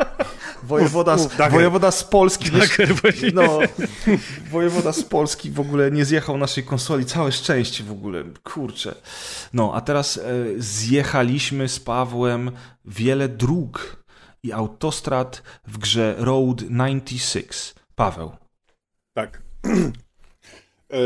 Wojewoda, 0.66 1.14
uf, 1.14 1.24
uf, 1.24 1.51
wojewoda 1.51 1.90
z 1.90 2.05
Polski. 2.05 2.51
Dager, 2.51 2.94
no, 3.34 3.59
wojewoda 4.52 4.93
z 4.93 5.05
Polski 5.05 5.51
w 5.51 5.60
ogóle 5.60 5.90
nie 5.90 6.05
zjechał 6.05 6.38
naszej 6.38 6.64
konsoli. 6.64 7.06
Całe 7.06 7.32
szczęście 7.32 7.84
w 7.84 7.93
ogóle. 7.93 8.24
Kurczę. 8.44 8.94
No, 9.52 9.72
a 9.74 9.80
teraz 9.80 10.18
e, 10.18 10.22
zjechaliśmy 10.56 11.68
z 11.68 11.80
Pawłem 11.80 12.51
wiele 12.84 13.28
dróg 13.28 14.05
i 14.43 14.52
autostrad 14.52 15.43
w 15.66 15.78
grze 15.78 16.14
Road 16.18 16.60
96. 16.60 17.74
Paweł. 17.94 18.30
Tak. 19.14 19.43
e, 20.90 20.98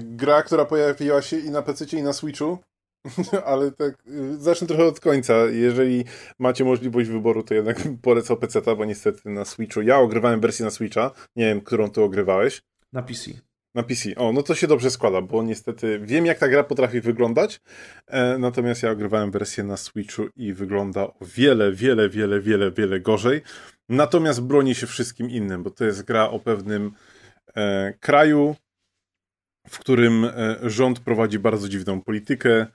gra, 0.00 0.42
która 0.42 0.64
pojawiła 0.64 1.22
się 1.22 1.38
i 1.38 1.50
na 1.50 1.62
PC, 1.62 1.96
i 1.96 2.02
na 2.02 2.12
Switchu. 2.12 2.58
ale 3.46 3.72
tak, 3.72 3.94
y, 4.06 4.36
zacznę 4.36 4.66
trochę 4.66 4.84
od 4.84 5.00
końca. 5.00 5.34
Jeżeli 5.34 6.04
macie 6.38 6.64
możliwość 6.64 7.08
wyboru, 7.08 7.42
to 7.42 7.54
jednak 7.54 7.76
polecał 8.02 8.36
PC, 8.36 8.60
bo 8.76 8.84
niestety 8.84 9.30
na 9.30 9.44
Switchu. 9.44 9.82
Ja 9.82 9.98
ogrywałem 9.98 10.40
wersję 10.40 10.64
na 10.64 10.70
Switcha. 10.70 11.10
Nie 11.36 11.44
wiem, 11.44 11.60
którą 11.60 11.90
ty 11.90 12.02
ogrywałeś. 12.02 12.62
Na 12.92 13.02
PC. 13.02 13.30
Na 13.74 13.82
PC. 13.82 14.14
O, 14.16 14.32
no 14.32 14.42
to 14.42 14.54
się 14.54 14.66
dobrze 14.66 14.90
składa, 14.90 15.20
bo 15.20 15.42
niestety 15.42 16.00
wiem, 16.02 16.26
jak 16.26 16.38
ta 16.38 16.48
gra 16.48 16.64
potrafi 16.64 17.00
wyglądać. 17.00 17.60
E, 18.06 18.38
natomiast 18.38 18.82
ja 18.82 18.90
ogrywałem 18.90 19.30
wersję 19.30 19.64
na 19.64 19.76
Switchu 19.76 20.22
i 20.36 20.52
wygląda 20.52 21.02
o 21.02 21.14
wiele, 21.20 21.72
wiele, 21.72 22.08
wiele, 22.08 22.40
wiele, 22.40 22.70
wiele 22.70 23.00
gorzej. 23.00 23.42
Natomiast 23.88 24.42
broni 24.42 24.74
się 24.74 24.86
wszystkim 24.86 25.30
innym, 25.30 25.62
bo 25.62 25.70
to 25.70 25.84
jest 25.84 26.02
gra 26.02 26.30
o 26.30 26.38
pewnym 26.38 26.92
e, 27.56 27.92
kraju, 28.00 28.56
w 29.68 29.78
którym 29.78 30.24
e, 30.24 30.56
rząd 30.62 31.00
prowadzi 31.00 31.38
bardzo 31.38 31.68
dziwną 31.68 32.00
politykę. 32.00 32.66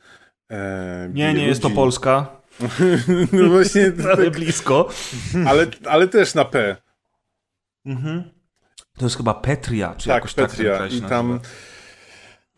E, 0.51 1.09
nie, 1.13 1.27
nie 1.27 1.33
ludzi. 1.33 1.47
jest 1.47 1.61
to 1.61 1.69
Polska. 1.69 2.41
no 3.31 3.49
właśnie. 3.49 3.91
ale 4.13 4.25
tak, 4.25 4.33
blisko. 4.33 4.89
ale, 5.47 5.67
ale 5.85 6.07
też 6.07 6.35
na 6.35 6.45
P. 6.45 6.75
Mhm. 7.85 8.23
To 8.97 9.05
jest 9.05 9.17
chyba 9.17 9.33
Petria, 9.33 9.95
czy 9.97 10.07
tak, 10.07 10.15
jakoś 10.15 10.33
Petria. 10.33 10.77
tak 10.77 10.93
I 10.93 11.01
tam, 11.01 11.39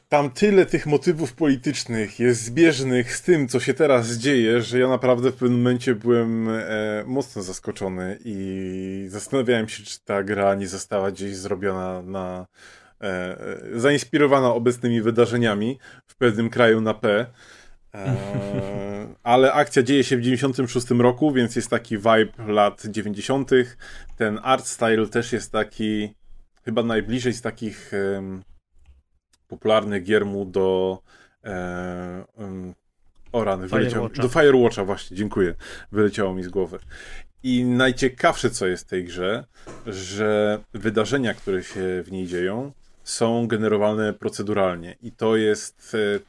tam 0.09 0.29
tyle 0.29 0.65
tych 0.65 0.85
motywów 0.85 1.33
politycznych 1.33 2.19
jest 2.19 2.43
zbieżnych 2.43 3.15
z 3.15 3.21
tym, 3.21 3.47
co 3.47 3.59
się 3.59 3.73
teraz 3.73 4.11
dzieje, 4.11 4.61
że 4.61 4.79
ja 4.79 4.87
naprawdę 4.87 5.31
w 5.31 5.35
pewnym 5.35 5.57
momencie 5.57 5.95
byłem 5.95 6.49
e, 6.49 6.61
mocno 7.05 7.41
zaskoczony 7.41 8.17
i 8.25 9.05
zastanawiałem 9.09 9.69
się, 9.69 9.83
czy 9.83 10.05
ta 10.05 10.23
gra 10.23 10.55
nie 10.55 10.67
została 10.67 11.11
gdzieś 11.11 11.35
zrobiona 11.35 12.01
na 12.01 12.45
E, 13.01 13.37
zainspirowana 13.75 14.53
obecnymi 14.53 15.01
wydarzeniami 15.01 15.79
w 16.07 16.15
pewnym 16.15 16.49
kraju 16.49 16.81
na 16.81 16.93
P. 16.93 17.25
E, 17.95 18.15
ale 19.23 19.53
akcja 19.53 19.83
dzieje 19.83 20.03
się 20.03 20.17
w 20.17 20.21
96 20.21 20.89
roku, 20.89 21.31
więc 21.31 21.55
jest 21.55 21.69
taki 21.69 21.97
vibe 21.97 22.31
lat 22.47 22.83
90. 22.85 23.51
Ten 24.17 24.39
art 24.43 24.65
style 24.65 25.07
też 25.07 25.33
jest 25.33 25.51
taki 25.51 26.13
chyba 26.65 26.83
najbliżej 26.83 27.33
z 27.33 27.41
takich 27.41 27.91
um, 28.15 28.43
popularnych 29.47 30.03
gier 30.03 30.25
mu 30.25 30.45
do 30.45 30.99
um, 32.37 32.73
o 33.31 33.43
rany, 33.43 33.67
wyleciał, 33.67 34.09
do 34.09 34.29
Firewatcha 34.29 34.83
właśnie, 34.83 35.17
dziękuję. 35.17 35.55
Wyleciało 35.91 36.33
mi 36.33 36.43
z 36.43 36.49
głowy. 36.49 36.79
I 37.43 37.65
najciekawsze 37.65 38.49
co 38.49 38.67
jest 38.67 38.85
w 38.85 38.89
tej 38.89 39.05
grze, 39.05 39.45
że 39.87 40.59
wydarzenia, 40.73 41.33
które 41.33 41.63
się 41.63 42.03
w 42.03 42.11
niej 42.11 42.27
dzieją, 42.27 42.71
są 43.03 43.47
generowane 43.47 44.13
proceduralnie. 44.13 44.95
I 45.01 45.11
to 45.11 45.35
jest 45.35 45.97
e, 46.15 46.19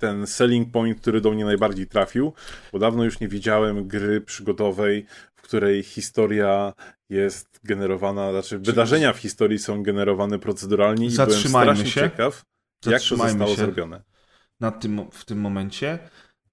ten 0.00 0.26
selling 0.26 0.72
point, 0.72 1.00
który 1.00 1.20
do 1.20 1.30
mnie 1.30 1.44
najbardziej 1.44 1.86
trafił, 1.86 2.32
bo 2.72 2.78
dawno 2.78 3.04
już 3.04 3.20
nie 3.20 3.28
widziałem 3.28 3.88
gry 3.88 4.20
przygodowej, 4.20 5.06
w 5.34 5.42
której 5.42 5.82
historia 5.82 6.72
jest 7.08 7.60
generowana, 7.64 8.32
znaczy 8.32 8.58
wydarzenia 8.58 9.12
w 9.12 9.18
historii 9.18 9.58
są 9.58 9.82
generowane 9.82 10.38
proceduralnie 10.38 11.06
i 11.06 11.10
byłem 11.10 11.30
strasznie 11.30 11.86
się. 11.86 12.00
ciekaw, 12.00 12.44
jak 12.86 13.02
to 13.02 13.16
zostało 13.16 13.54
zrobione. 13.54 14.02
Na 14.60 14.70
tym, 14.70 15.10
w 15.12 15.24
tym 15.24 15.40
momencie, 15.40 15.98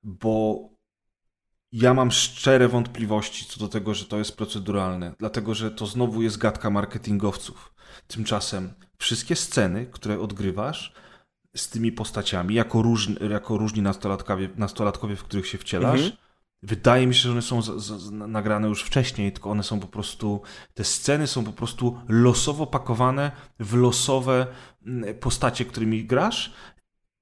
bo 0.04 0.60
ja 1.72 1.94
mam 1.94 2.12
szczere 2.12 2.68
wątpliwości 2.68 3.46
co 3.46 3.60
do 3.60 3.68
tego, 3.68 3.94
że 3.94 4.06
to 4.06 4.18
jest 4.18 4.38
proceduralne, 4.38 5.14
dlatego 5.20 5.54
że 5.54 5.72
to 5.72 5.86
znowu 5.86 6.22
jest 6.22 6.38
gadka 6.38 6.70
marketingowców. 6.70 7.74
Tymczasem 8.08 8.74
wszystkie 8.98 9.36
sceny, 9.36 9.86
które 9.86 10.20
odgrywasz 10.20 10.94
z 11.58 11.70
tymi 11.70 11.92
postaciami, 11.92 12.56
jako, 12.56 12.82
różni, 12.82 13.16
jako 13.30 13.58
różni 13.58 13.82
nastolatkowie, 13.82 14.50
nastolatkowie, 14.56 15.16
w 15.16 15.24
których 15.24 15.48
się 15.48 15.58
wcielasz, 15.58 16.00
mhm. 16.00 16.18
wydaje 16.64 17.08
mi 17.08 17.16
się, 17.16 17.22
że 17.22 17.32
one 17.32 17.42
są 17.42 17.62
z, 17.62 17.84
z, 17.84 18.12
nagrane 18.12 18.68
już 18.68 18.84
wcześniej, 18.84 19.32
tylko 19.32 19.50
one 19.50 19.64
są 19.64 19.80
po 19.80 19.88
prostu, 19.88 20.42
te 20.74 20.84
sceny 20.84 21.28
są 21.28 21.44
po 21.44 21.54
prostu 21.54 22.00
losowo 22.08 22.68
pakowane 22.68 23.32
w 23.60 23.74
losowe 23.74 24.48
mm, 24.86 25.16
postacie, 25.16 25.66
którymi 25.66 26.06
grasz 26.06 26.54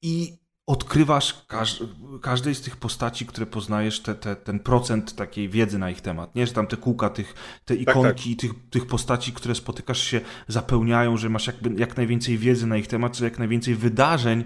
i 0.01 0.44
odkrywasz 0.67 1.45
każ 1.47 1.83
każdej 2.21 2.55
z 2.55 2.61
tych 2.61 2.77
postaci, 2.77 3.25
które 3.25 3.45
poznajesz, 3.45 3.99
te, 3.99 4.15
te, 4.15 4.35
ten 4.35 4.59
procent 4.59 5.15
takiej 5.15 5.49
wiedzy 5.49 5.77
na 5.77 5.89
ich 5.89 6.01
temat. 6.01 6.35
Nie, 6.35 6.47
że 6.47 6.53
tam 6.53 6.67
te 6.67 6.77
kółka, 6.77 7.09
tych, 7.09 7.33
te 7.65 7.75
ikonki, 7.75 8.35
tak, 8.35 8.41
tak. 8.41 8.57
Tych, 8.57 8.69
tych 8.69 8.87
postaci, 8.87 9.33
które 9.33 9.55
spotykasz 9.55 10.03
się, 10.03 10.21
zapełniają, 10.47 11.17
że 11.17 11.29
masz 11.29 11.47
jakby 11.47 11.79
jak 11.79 11.97
najwięcej 11.97 12.37
wiedzy 12.37 12.67
na 12.67 12.77
ich 12.77 12.87
temat, 12.87 13.13
czy 13.13 13.23
jak 13.23 13.39
najwięcej 13.39 13.75
wydarzeń, 13.75 14.43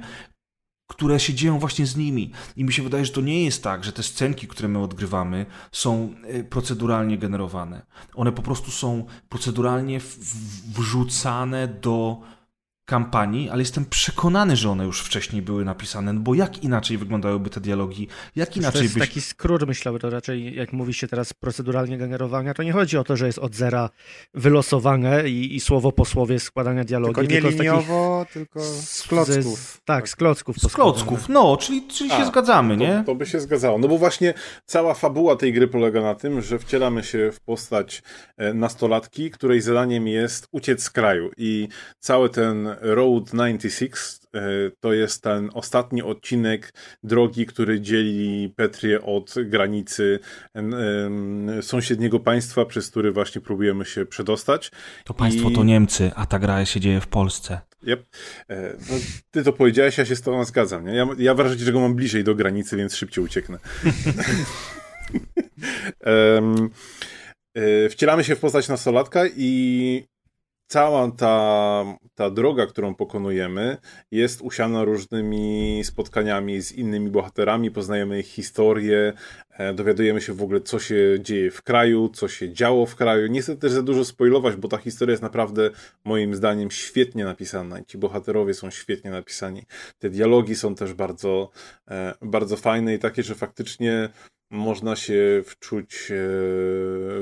które 0.90 1.20
się 1.20 1.34
dzieją 1.34 1.60
właśnie 1.60 1.86
z 1.86 1.98
nimi. 1.98 2.32
I 2.56 2.64
mi 2.64 2.74
się 2.74 2.84
wydaje, 2.84 3.06
że 3.06 3.12
to 3.12 3.22
nie 3.22 3.46
jest 3.46 3.64
tak, 3.64 3.84
że 3.84 3.94
te 3.94 4.04
scenki, 4.04 4.48
które 4.48 4.70
my 4.70 4.80
odgrywamy, 4.80 5.46
są 5.72 6.16
e, 6.24 6.44
proceduralnie 6.44 7.18
generowane. 7.18 7.86
One 8.16 8.32
po 8.32 8.42
prostu 8.42 8.72
są 8.72 9.06
proceduralnie 9.30 10.00
wrzucane 10.76 11.68
do 11.68 12.22
kampanii, 12.90 13.50
ale 13.50 13.62
jestem 13.62 13.86
przekonany, 13.86 14.56
że 14.56 14.70
one 14.70 14.86
już 14.86 15.02
wcześniej 15.02 15.42
były 15.42 15.66
napisane, 15.66 16.14
no 16.14 16.20
bo 16.20 16.36
jak 16.36 16.64
inaczej 16.64 16.98
wyglądałyby 16.98 17.50
te 17.50 17.62
dialogi, 17.62 18.08
jak 18.36 18.58
inaczej 18.58 18.80
To 18.80 18.84
jest 18.84 18.94
byś... 18.94 19.08
taki 19.08 19.22
skrót, 19.22 19.68
myślę, 19.68 20.00
to 20.00 20.10
raczej 20.10 20.56
jak 20.56 20.74
mówi 20.74 20.94
się 20.94 21.08
teraz 21.08 21.34
proceduralnie 21.34 21.98
generowania, 21.98 22.54
to 22.54 22.64
nie 22.64 22.74
chodzi 22.74 22.98
o 22.98 23.04
to, 23.04 23.18
że 23.18 23.26
jest 23.26 23.40
od 23.40 23.56
zera 23.56 23.90
wylosowane 24.34 25.30
i, 25.30 25.56
i 25.56 25.60
słowo 25.60 25.92
po 25.92 26.06
słowie 26.06 26.40
składania 26.40 26.84
dialogi. 26.84 27.16
Tylko 27.16 27.34
nie 27.34 27.42
tylko 27.42 27.50
liniowo, 27.50 28.26
tylko 28.34 28.64
z 28.64 29.04
klocków. 29.08 29.60
Z, 29.60 29.82
tak, 29.86 30.10
z 30.10 30.16
klocków. 30.16 30.58
Z 30.58 30.68
klocków, 30.68 31.30
no, 31.30 31.58
czyli, 31.58 31.88
czyli 31.88 32.12
A, 32.12 32.18
się 32.18 32.26
zgadzamy, 32.26 32.78
to, 32.78 32.84
nie? 32.84 33.04
To 33.06 33.16
by 33.16 33.26
się 33.26 33.40
zgadzało, 33.40 33.78
no 33.78 33.88
bo 33.88 33.98
właśnie 33.98 34.34
cała 34.66 34.94
fabuła 34.94 35.36
tej 35.36 35.54
gry 35.54 35.68
polega 35.68 36.02
na 36.02 36.16
tym, 36.16 36.42
że 36.42 36.60
wcielamy 36.60 37.04
się 37.04 37.32
w 37.32 37.40
postać 37.40 38.04
e, 38.38 38.54
nastolatki, 38.54 39.32
której 39.32 39.62
zadaniem 39.62 40.08
jest 40.08 40.48
uciec 40.52 40.84
z 40.84 40.90
kraju 40.90 41.32
i 41.38 41.68
cały 42.00 42.30
ten 42.30 42.68
Road 42.82 43.30
96 43.30 44.20
to 44.80 44.94
jest 44.94 45.24
ten 45.24 45.50
ostatni 45.54 46.02
odcinek 46.02 46.74
drogi, 47.04 47.46
który 47.46 47.82
dzieli 47.82 48.54
Petrię 48.56 49.02
od 49.02 49.36
granicy 49.46 50.20
sąsiedniego 51.62 52.20
państwa, 52.20 52.66
przez 52.66 52.90
który 52.90 53.12
właśnie 53.12 53.42
próbujemy 53.42 53.86
się 53.86 54.06
przedostać. 54.06 54.72
To 55.06 55.14
państwo 55.14 55.50
I... 55.50 55.54
to 55.56 55.64
Niemcy, 55.64 56.12
a 56.16 56.26
ta 56.26 56.40
gra 56.40 56.66
się 56.66 56.80
dzieje 56.80 57.02
w 57.02 57.08
Polsce. 57.08 57.62
Yep. 57.84 58.06
No, 58.90 58.96
ty 59.32 59.44
to 59.44 59.54
powiedziałeś, 59.54 59.98
ja 59.98 60.06
się 60.06 60.16
z 60.16 60.22
tobą 60.22 60.46
zgadzam. 60.46 60.86
Nie? 60.86 60.94
Ja, 60.94 61.08
ja 61.18 61.34
wrażenie, 61.34 61.64
że 61.64 61.72
go 61.72 61.80
mam 61.80 61.96
bliżej 61.96 62.24
do 62.24 62.36
granicy, 62.36 62.78
więc 62.78 62.96
szybciej 62.96 63.24
ucieknę. 63.24 63.60
um, 66.06 66.70
wcielamy 67.90 68.24
się 68.24 68.36
w 68.36 68.40
postać 68.40 68.68
nastolatka 68.68 69.22
i 69.36 70.04
cała 70.70 71.12
ta, 71.12 71.86
ta 72.16 72.30
droga, 72.30 72.66
którą 72.66 72.96
pokonujemy, 72.96 73.78
jest 74.12 74.42
usiana 74.42 74.84
różnymi 74.84 75.82
spotkaniami 75.84 76.62
z 76.62 76.72
innymi 76.72 77.10
bohaterami, 77.10 77.72
poznajemy 77.72 78.20
ich 78.20 78.28
historię, 78.28 79.14
e, 79.52 79.74
dowiadujemy 79.74 80.22
się 80.22 80.34
w 80.34 80.44
ogóle, 80.44 80.62
co 80.62 80.80
się 80.80 80.96
dzieje 81.22 81.52
w 81.52 81.62
kraju, 81.62 82.10
co 82.10 82.28
się 82.28 82.54
działo 82.54 82.86
w 82.86 82.96
kraju. 82.96 83.28
Nie 83.28 83.42
chcę 83.42 83.58
też 83.58 83.72
za 83.72 83.82
dużo 83.82 84.06
spoilować, 84.06 84.56
bo 84.56 84.68
ta 84.68 84.78
historia 84.78 85.12
jest 85.14 85.24
naprawdę, 85.24 85.70
moim 86.06 86.36
zdaniem, 86.36 86.72
świetnie 86.72 87.26
napisana 87.26 87.84
ci 87.84 87.98
bohaterowie 87.98 88.54
są 88.54 88.70
świetnie 88.70 89.12
napisani. 89.12 89.64
Te 90.00 90.10
dialogi 90.10 90.56
są 90.56 90.76
też 90.76 90.94
bardzo, 90.94 91.50
e, 91.88 92.14
bardzo 92.22 92.58
fajne 92.58 92.94
i 92.94 93.00
takie, 93.00 93.24
że 93.24 93.36
faktycznie 93.36 94.10
można 94.52 94.96
się 94.96 95.42
wczuć 95.46 96.12
e, 96.12 96.16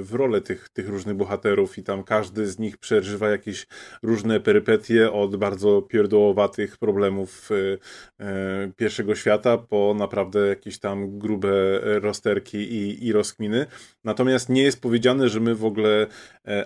w 0.01 0.09
rolę 0.11 0.41
tych, 0.41 0.69
tych 0.69 0.89
różnych 0.89 1.15
bohaterów 1.15 1.77
i 1.77 1.83
tam 1.83 2.03
każdy 2.03 2.47
z 2.47 2.59
nich 2.59 2.77
przeżywa 2.77 3.29
jakieś 3.29 3.67
różne 4.03 4.39
perypetie 4.39 5.11
od 5.11 5.35
bardzo 5.35 5.81
pierdołowatych 5.81 6.77
problemów 6.77 7.49
e, 7.51 8.25
e, 8.25 8.71
pierwszego 8.75 9.15
świata 9.15 9.57
po 9.57 9.95
naprawdę 9.97 10.47
jakieś 10.47 10.79
tam 10.79 11.19
grube 11.19 11.79
rozterki 11.99 12.57
i, 12.57 13.05
i 13.05 13.11
rozkminy. 13.11 13.65
Natomiast 14.03 14.49
nie 14.49 14.63
jest 14.63 14.81
powiedziane, 14.81 15.29
że 15.29 15.39
my 15.39 15.55
w 15.55 15.65
ogóle 15.65 16.07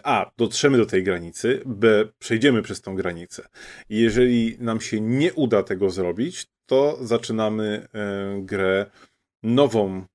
a, 0.04 0.32
dotrzemy 0.38 0.78
do 0.78 0.86
tej 0.86 1.04
granicy, 1.04 1.62
b, 1.66 2.06
przejdziemy 2.20 2.62
przez 2.62 2.82
tą 2.82 2.96
granicę. 2.96 3.48
I 3.90 3.98
jeżeli 3.98 4.58
nam 4.60 4.82
się 4.82 5.02
nie 5.02 5.34
uda 5.34 5.64
tego 5.64 5.90
zrobić, 5.90 6.48
to 6.66 6.98
zaczynamy 7.02 7.88
grę 8.44 8.86
nową 9.44 10.06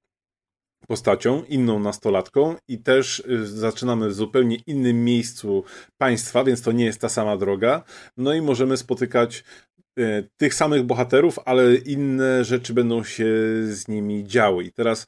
postacią, 0.87 1.43
inną 1.49 1.79
nastolatką 1.79 2.57
i 2.69 2.79
też 2.79 3.21
y, 3.21 3.47
zaczynamy 3.47 4.09
w 4.09 4.15
zupełnie 4.15 4.57
innym 4.67 5.05
miejscu 5.05 5.65
państwa, 5.99 6.45
więc 6.45 6.63
to 6.63 6.73
nie 6.73 6.85
jest 6.85 7.01
ta 7.01 7.09
sama 7.09 7.37
droga. 7.37 7.83
No 8.17 8.35
i 8.35 8.41
możemy 8.41 8.77
spotykać 8.77 9.45
y, 9.99 10.29
tych 10.37 10.55
samych 10.55 10.83
bohaterów, 10.83 11.39
ale 11.45 11.75
inne 11.75 12.45
rzeczy 12.45 12.75
będą 12.75 13.05
się 13.05 13.27
z 13.65 13.89
nimi 13.89 14.25
działy. 14.25 14.65
I 14.65 14.73
teraz 14.73 15.07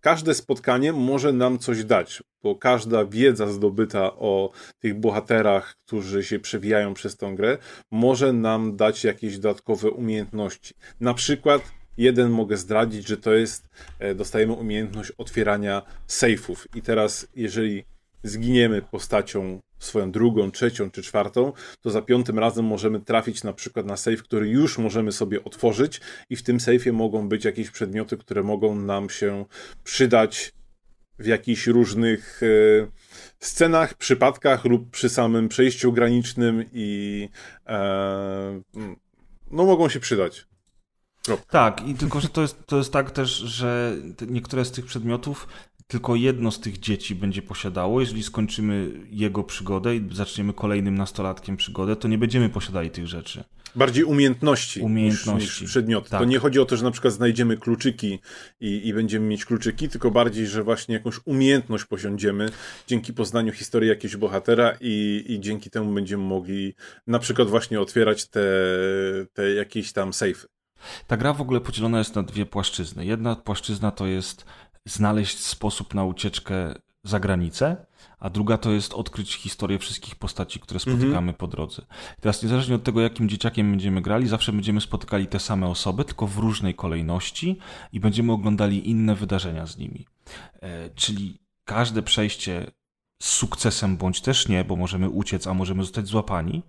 każde 0.00 0.34
spotkanie 0.34 0.92
może 0.92 1.32
nam 1.32 1.58
coś 1.58 1.84
dać, 1.84 2.22
bo 2.42 2.56
każda 2.56 3.04
wiedza 3.04 3.46
zdobyta 3.46 4.16
o 4.16 4.50
tych 4.78 5.00
bohaterach, 5.00 5.76
którzy 5.86 6.24
się 6.24 6.38
przewijają 6.38 6.94
przez 6.94 7.16
tą 7.16 7.36
grę, 7.36 7.58
może 7.90 8.32
nam 8.32 8.76
dać 8.76 9.04
jakieś 9.04 9.38
dodatkowe 9.38 9.90
umiejętności. 9.90 10.74
Na 11.00 11.14
przykład 11.14 11.62
Jeden 11.98 12.30
mogę 12.30 12.56
zdradzić, 12.56 13.08
że 13.08 13.16
to 13.16 13.34
jest, 13.34 13.68
e, 13.98 14.14
dostajemy 14.14 14.52
umiejętność 14.52 15.12
otwierania 15.18 15.82
sejfów. 16.06 16.66
I 16.74 16.82
teraz, 16.82 17.28
jeżeli 17.36 17.84
zginiemy 18.22 18.82
postacią 18.82 19.60
swoją 19.78 20.12
drugą, 20.12 20.50
trzecią 20.50 20.90
czy 20.90 21.02
czwartą, 21.02 21.52
to 21.80 21.90
za 21.90 22.02
piątym 22.02 22.38
razem 22.38 22.64
możemy 22.64 23.00
trafić 23.00 23.44
na 23.44 23.52
przykład 23.52 23.86
na 23.86 23.96
sejf, 23.96 24.22
który 24.22 24.48
już 24.48 24.78
możemy 24.78 25.12
sobie 25.12 25.44
otworzyć 25.44 26.00
i 26.30 26.36
w 26.36 26.42
tym 26.42 26.60
sejfie 26.60 26.92
mogą 26.92 27.28
być 27.28 27.44
jakieś 27.44 27.70
przedmioty, 27.70 28.16
które 28.16 28.42
mogą 28.42 28.74
nam 28.74 29.10
się 29.10 29.44
przydać 29.84 30.52
w 31.18 31.26
jakichś 31.26 31.66
różnych 31.66 32.40
e, 32.42 32.46
scenach, 33.38 33.94
przypadkach 33.94 34.64
lub 34.64 34.90
przy 34.90 35.08
samym 35.08 35.48
przejściu 35.48 35.92
granicznym 35.92 36.64
i 36.72 37.28
e, 37.66 38.60
no 39.50 39.64
mogą 39.66 39.88
się 39.88 40.00
przydać. 40.00 40.47
Tak, 41.50 41.88
i 41.88 41.94
tylko, 41.94 42.20
że 42.20 42.28
to 42.28 42.42
jest, 42.42 42.66
to 42.66 42.76
jest 42.76 42.92
tak 42.92 43.10
też, 43.10 43.30
że 43.30 43.96
niektóre 44.28 44.64
z 44.64 44.72
tych 44.72 44.86
przedmiotów 44.86 45.48
tylko 45.88 46.16
jedno 46.16 46.50
z 46.50 46.60
tych 46.60 46.78
dzieci 46.78 47.14
będzie 47.14 47.42
posiadało. 47.42 48.00
Jeżeli 48.00 48.22
skończymy 48.22 48.90
jego 49.10 49.44
przygodę 49.44 49.96
i 49.96 50.08
zaczniemy 50.12 50.52
kolejnym 50.52 50.94
nastolatkiem 50.94 51.56
przygodę, 51.56 51.96
to 51.96 52.08
nie 52.08 52.18
będziemy 52.18 52.48
posiadali 52.48 52.90
tych 52.90 53.06
rzeczy. 53.06 53.44
Bardziej 53.74 54.04
umiejętności, 54.04 54.80
umiejętności. 54.80 55.34
Niż, 55.34 55.60
niż 55.60 55.70
przedmioty. 55.70 56.10
Tak. 56.10 56.20
To 56.20 56.24
nie 56.24 56.38
chodzi 56.38 56.60
o 56.60 56.64
to, 56.64 56.76
że 56.76 56.84
na 56.84 56.90
przykład 56.90 57.14
znajdziemy 57.14 57.56
kluczyki 57.56 58.18
i, 58.60 58.88
i 58.88 58.94
będziemy 58.94 59.26
mieć 59.26 59.44
kluczyki, 59.44 59.88
tylko 59.88 60.10
bardziej, 60.10 60.46
że 60.46 60.62
właśnie 60.62 60.94
jakąś 60.94 61.20
umiejętność 61.24 61.84
posiądziemy 61.84 62.50
dzięki 62.86 63.12
poznaniu 63.12 63.52
historii 63.52 63.88
jakiegoś 63.88 64.16
bohatera 64.16 64.76
i, 64.80 65.24
i 65.28 65.40
dzięki 65.40 65.70
temu 65.70 65.94
będziemy 65.94 66.24
mogli 66.24 66.74
na 67.06 67.18
przykład 67.18 67.48
właśnie 67.48 67.80
otwierać 67.80 68.28
te, 68.28 68.40
te 69.32 69.54
jakieś 69.54 69.92
tam 69.92 70.12
sejfy. 70.12 70.48
Ta 71.06 71.16
gra 71.16 71.32
w 71.32 71.40
ogóle 71.40 71.60
podzielona 71.60 71.98
jest 71.98 72.14
na 72.14 72.22
dwie 72.22 72.46
płaszczyzny. 72.46 73.06
Jedna 73.06 73.36
płaszczyzna 73.36 73.90
to 73.90 74.06
jest 74.06 74.44
znaleźć 74.84 75.38
sposób 75.38 75.94
na 75.94 76.04
ucieczkę 76.04 76.74
za 77.04 77.20
granicę, 77.20 77.86
a 78.18 78.30
druga 78.30 78.58
to 78.58 78.72
jest 78.72 78.94
odkryć 78.94 79.34
historię 79.34 79.78
wszystkich 79.78 80.16
postaci, 80.16 80.60
które 80.60 80.80
mhm. 80.80 80.98
spotykamy 80.98 81.32
po 81.32 81.46
drodze. 81.46 81.82
teraz 82.20 82.42
niezależnie 82.42 82.74
od 82.74 82.84
tego, 82.84 83.00
jakim 83.00 83.28
dzieciakiem 83.28 83.70
będziemy 83.70 84.02
grali, 84.02 84.28
zawsze 84.28 84.52
będziemy 84.52 84.80
spotykali 84.80 85.26
te 85.26 85.38
same 85.38 85.66
osoby, 85.66 86.04
tylko 86.04 86.26
w 86.26 86.38
różnej 86.38 86.74
kolejności 86.74 87.58
i 87.92 88.00
będziemy 88.00 88.32
oglądali 88.32 88.90
inne 88.90 89.14
wydarzenia 89.14 89.66
z 89.66 89.78
nimi. 89.78 90.06
E, 90.62 90.90
czyli 90.90 91.38
każde 91.64 92.02
przejście 92.02 92.70
z 93.22 93.28
sukcesem 93.28 93.96
bądź 93.96 94.20
też 94.20 94.48
nie, 94.48 94.64
bo 94.64 94.76
możemy 94.76 95.10
uciec, 95.10 95.46
a 95.46 95.54
możemy 95.54 95.82
zostać 95.82 96.06
złapani. 96.06 96.62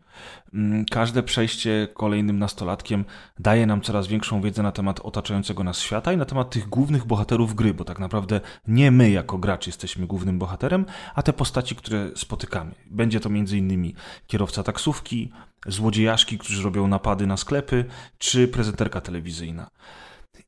Mm, 0.53 0.85
każde 0.85 1.23
przejście 1.23 1.87
kolejnym 1.93 2.39
nastolatkiem 2.39 3.05
daje 3.39 3.65
nam 3.65 3.81
coraz 3.81 4.07
większą 4.07 4.41
wiedzę 4.41 4.63
na 4.63 4.71
temat 4.71 4.99
otaczającego 4.99 5.63
nas 5.63 5.79
świata 5.79 6.13
i 6.13 6.17
na 6.17 6.25
temat 6.25 6.49
tych 6.49 6.69
głównych 6.69 7.05
bohaterów 7.05 7.55
gry, 7.55 7.73
bo 7.73 7.85
tak 7.85 7.99
naprawdę 7.99 8.41
nie 8.67 8.91
my 8.91 9.09
jako 9.09 9.37
gracz 9.37 9.67
jesteśmy 9.67 10.07
głównym 10.07 10.39
bohaterem, 10.39 10.85
a 11.15 11.23
te 11.23 11.33
postaci, 11.33 11.75
które 11.75 12.11
spotykamy. 12.15 12.71
Będzie 12.85 13.19
to 13.19 13.29
m.in. 13.29 13.93
kierowca 14.27 14.63
taksówki, 14.63 15.31
złodziejaszki, 15.67 16.37
którzy 16.37 16.63
robią 16.63 16.87
napady 16.87 17.27
na 17.27 17.37
sklepy, 17.37 17.85
czy 18.17 18.47
prezenterka 18.47 19.01
telewizyjna. 19.01 19.69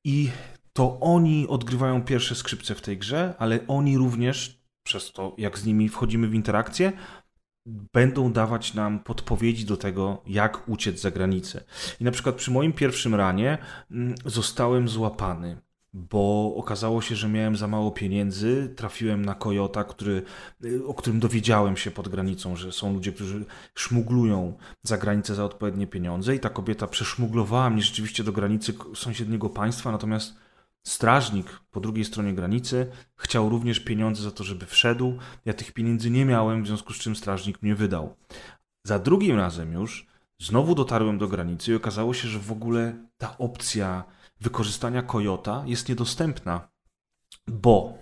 I 0.04 0.30
to 0.74 1.00
oni 1.00 1.48
odgrywają 1.48 2.02
pierwsze 2.04 2.36
skrzypce 2.36 2.76
w 2.76 2.82
tej 2.82 2.98
grze, 2.98 3.34
ale 3.40 3.60
oni 3.68 3.98
również 3.98 4.61
przez 4.84 5.12
to, 5.12 5.36
jak 5.38 5.60
z 5.60 5.66
nimi 5.66 5.90
wchodzimy 5.90 6.28
w 6.28 6.34
interakcję, 6.34 6.94
będą 7.66 8.34
dawać 8.34 8.74
nam 8.74 9.00
podpowiedzi 9.00 9.66
do 9.66 9.78
tego, 9.78 10.24
jak 10.28 10.70
uciec 10.70 11.02
za 11.02 11.12
granicę. 11.12 11.64
I 12.00 12.04
na 12.04 12.12
przykład 12.12 12.36
przy 12.36 12.52
moim 12.52 12.74
pierwszym 12.74 13.16
ranie 13.16 13.58
mm, 13.92 14.16
zostałem 14.26 14.90
złapany, 14.90 15.62
bo 15.94 16.54
okazało 16.56 17.02
się, 17.02 17.16
że 17.16 17.30
miałem 17.30 17.56
za 17.56 17.68
mało 17.68 17.92
pieniędzy. 17.92 18.74
Trafiłem 18.76 19.26
na 19.26 19.36
kojota, 19.36 19.84
który, 19.84 20.24
y, 20.66 20.86
o 20.86 20.94
którym 20.94 21.20
dowiedziałem 21.20 21.78
się 21.78 21.92
pod 21.92 22.10
granicą, 22.10 22.56
że 22.56 22.72
są 22.72 22.94
ludzie, 22.94 23.12
którzy 23.12 23.46
szmuglują 23.76 24.58
za 24.84 24.98
granicę 24.98 25.36
za 25.36 25.46
odpowiednie 25.46 25.88
pieniądze, 25.88 26.36
i 26.36 26.40
ta 26.40 26.50
kobieta 26.50 26.88
przeszmuglowała 26.88 27.70
mnie 27.70 27.82
rzeczywiście 27.82 28.24
do 28.24 28.32
granicy 28.32 28.74
sąsiedniego 28.96 29.50
państwa, 29.50 29.92
natomiast 29.92 30.41
Strażnik 30.84 31.60
po 31.72 31.80
drugiej 31.80 32.06
stronie 32.06 32.34
granicy 32.34 32.92
chciał 33.16 33.50
również 33.50 33.80
pieniądze 33.80 34.24
za 34.24 34.32
to, 34.32 34.44
żeby 34.44 34.66
wszedł. 34.66 35.18
Ja 35.46 35.54
tych 35.54 35.72
pieniędzy 35.72 36.10
nie 36.10 36.26
miałem, 36.26 36.64
w 36.64 36.68
związku 36.68 36.94
z 36.94 36.98
czym 36.98 37.16
strażnik 37.16 37.62
mnie 37.62 37.76
wydał. 37.76 38.16
Za 38.84 39.00
drugim 39.00 39.38
razem 39.38 39.74
już 39.74 40.08
znowu 40.40 40.76
dotarłem 40.76 41.18
do 41.18 41.28
granicy 41.28 41.72
i 41.72 41.76
okazało 41.76 42.14
się, 42.14 42.28
że 42.28 42.40
w 42.40 42.52
ogóle 42.52 43.08
ta 43.18 43.38
opcja 43.38 44.04
wykorzystania 44.40 45.02
kojota 45.02 45.64
jest 45.66 45.90
niedostępna, 45.90 46.70
bo 47.48 47.98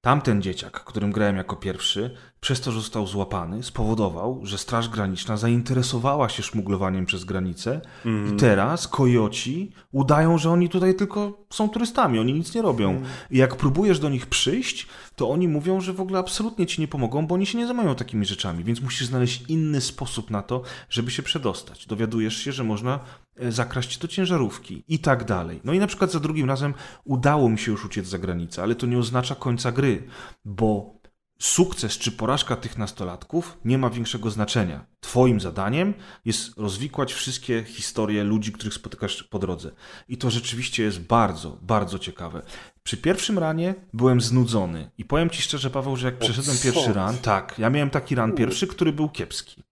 tamten 0.00 0.42
dzieciak, 0.42 0.84
którym 0.84 1.12
grałem 1.12 1.36
jako 1.36 1.56
pierwszy, 1.56 2.16
przez 2.40 2.60
to, 2.60 2.72
że 2.72 2.80
został 2.80 3.06
złapany, 3.06 3.62
spowodował, 3.62 4.40
że 4.42 4.58
Straż 4.58 4.88
Graniczna 4.88 5.36
zainteresowała 5.36 6.28
się 6.28 6.42
szmuglowaniem 6.42 7.06
przez 7.06 7.24
granicę 7.24 7.80
mm. 8.04 8.18
i 8.18 8.20
mhm. 8.20 8.38
teraz 8.38 8.88
kojoci 8.88 9.72
udają, 9.92 10.38
że 10.38 10.50
oni 10.50 10.68
tutaj 10.68 10.94
tylko 10.94 11.46
są 11.50 11.68
turystami, 11.68 12.18
oni 12.18 12.32
nic 12.32 12.54
nie 12.54 12.62
robią. 12.62 12.90
Mm. 12.90 13.04
I 13.30 13.38
jak 13.38 13.56
próbujesz 13.56 13.98
do 13.98 14.08
nich 14.08 14.26
przyjść, 14.26 14.86
to 15.16 15.30
oni 15.30 15.48
mówią, 15.48 15.80
że 15.80 15.92
w 15.92 16.00
ogóle 16.00 16.18
absolutnie 16.18 16.66
ci 16.66 16.80
nie 16.80 16.88
pomogą, 16.88 17.26
bo 17.26 17.34
oni 17.34 17.46
się 17.46 17.58
nie 17.58 17.66
zajmują 17.66 17.94
takimi 17.94 18.26
rzeczami, 18.26 18.64
więc 18.64 18.80
musisz 18.80 19.06
znaleźć 19.06 19.44
inny 19.48 19.80
sposób 19.80 20.30
na 20.30 20.42
to, 20.42 20.62
żeby 20.90 21.10
się 21.10 21.22
przedostać. 21.22 21.86
Dowiadujesz 21.86 22.36
się, 22.36 22.52
że 22.52 22.64
można 22.64 23.00
e, 23.36 23.52
zakraść 23.52 23.98
do 23.98 24.08
ciężarówki 24.08 24.84
i 24.88 24.98
tak 24.98 25.24
dalej. 25.24 25.60
No 25.64 25.72
i 25.72 25.78
na 25.78 25.86
przykład 25.86 26.12
za 26.12 26.20
drugim 26.20 26.48
razem 26.48 26.74
udało 27.04 27.48
mi 27.48 27.58
się 27.58 27.70
już 27.70 27.84
uciec 27.84 28.06
za 28.06 28.18
granicę, 28.18 28.62
ale 28.62 28.74
to 28.74 28.86
nie 28.86 28.98
oznacza 28.98 29.34
końca 29.34 29.72
gry, 29.72 30.02
bo 30.44 30.99
sukces 31.40 31.98
czy 31.98 32.12
porażka 32.12 32.56
tych 32.56 32.78
nastolatków 32.78 33.58
nie 33.64 33.78
ma 33.78 33.90
większego 33.90 34.30
znaczenia. 34.30 34.86
Twoim 35.00 35.40
zadaniem 35.40 35.94
jest 36.24 36.58
rozwikłać 36.58 37.12
wszystkie 37.12 37.64
historie 37.64 38.24
ludzi, 38.24 38.52
których 38.52 38.74
spotykasz 38.74 39.22
po 39.22 39.38
drodze. 39.38 39.70
I 40.08 40.16
to 40.16 40.30
rzeczywiście 40.30 40.82
jest 40.82 41.00
bardzo, 41.00 41.58
bardzo 41.62 41.98
ciekawe. 41.98 42.42
Przy 42.82 42.96
pierwszym 42.96 43.38
ranie 43.38 43.74
byłem 43.92 44.20
znudzony 44.20 44.90
i 44.98 45.04
powiem 45.04 45.30
ci 45.30 45.42
szczerze, 45.42 45.70
Paweł, 45.70 45.96
że 45.96 46.06
jak 46.06 46.18
przeszedłem 46.18 46.56
pierwszy 46.62 46.92
ran, 46.92 47.18
tak, 47.18 47.58
ja 47.58 47.70
miałem 47.70 47.90
taki 47.90 48.14
ran 48.14 48.32
pierwszy, 48.32 48.66
który 48.66 48.92
był 48.92 49.08
kiepski. 49.08 49.62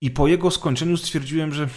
I 0.00 0.10
po 0.10 0.28
jego 0.28 0.50
skończeniu 0.50 0.96
stwierdziłem, 0.96 1.54
że 1.54 1.68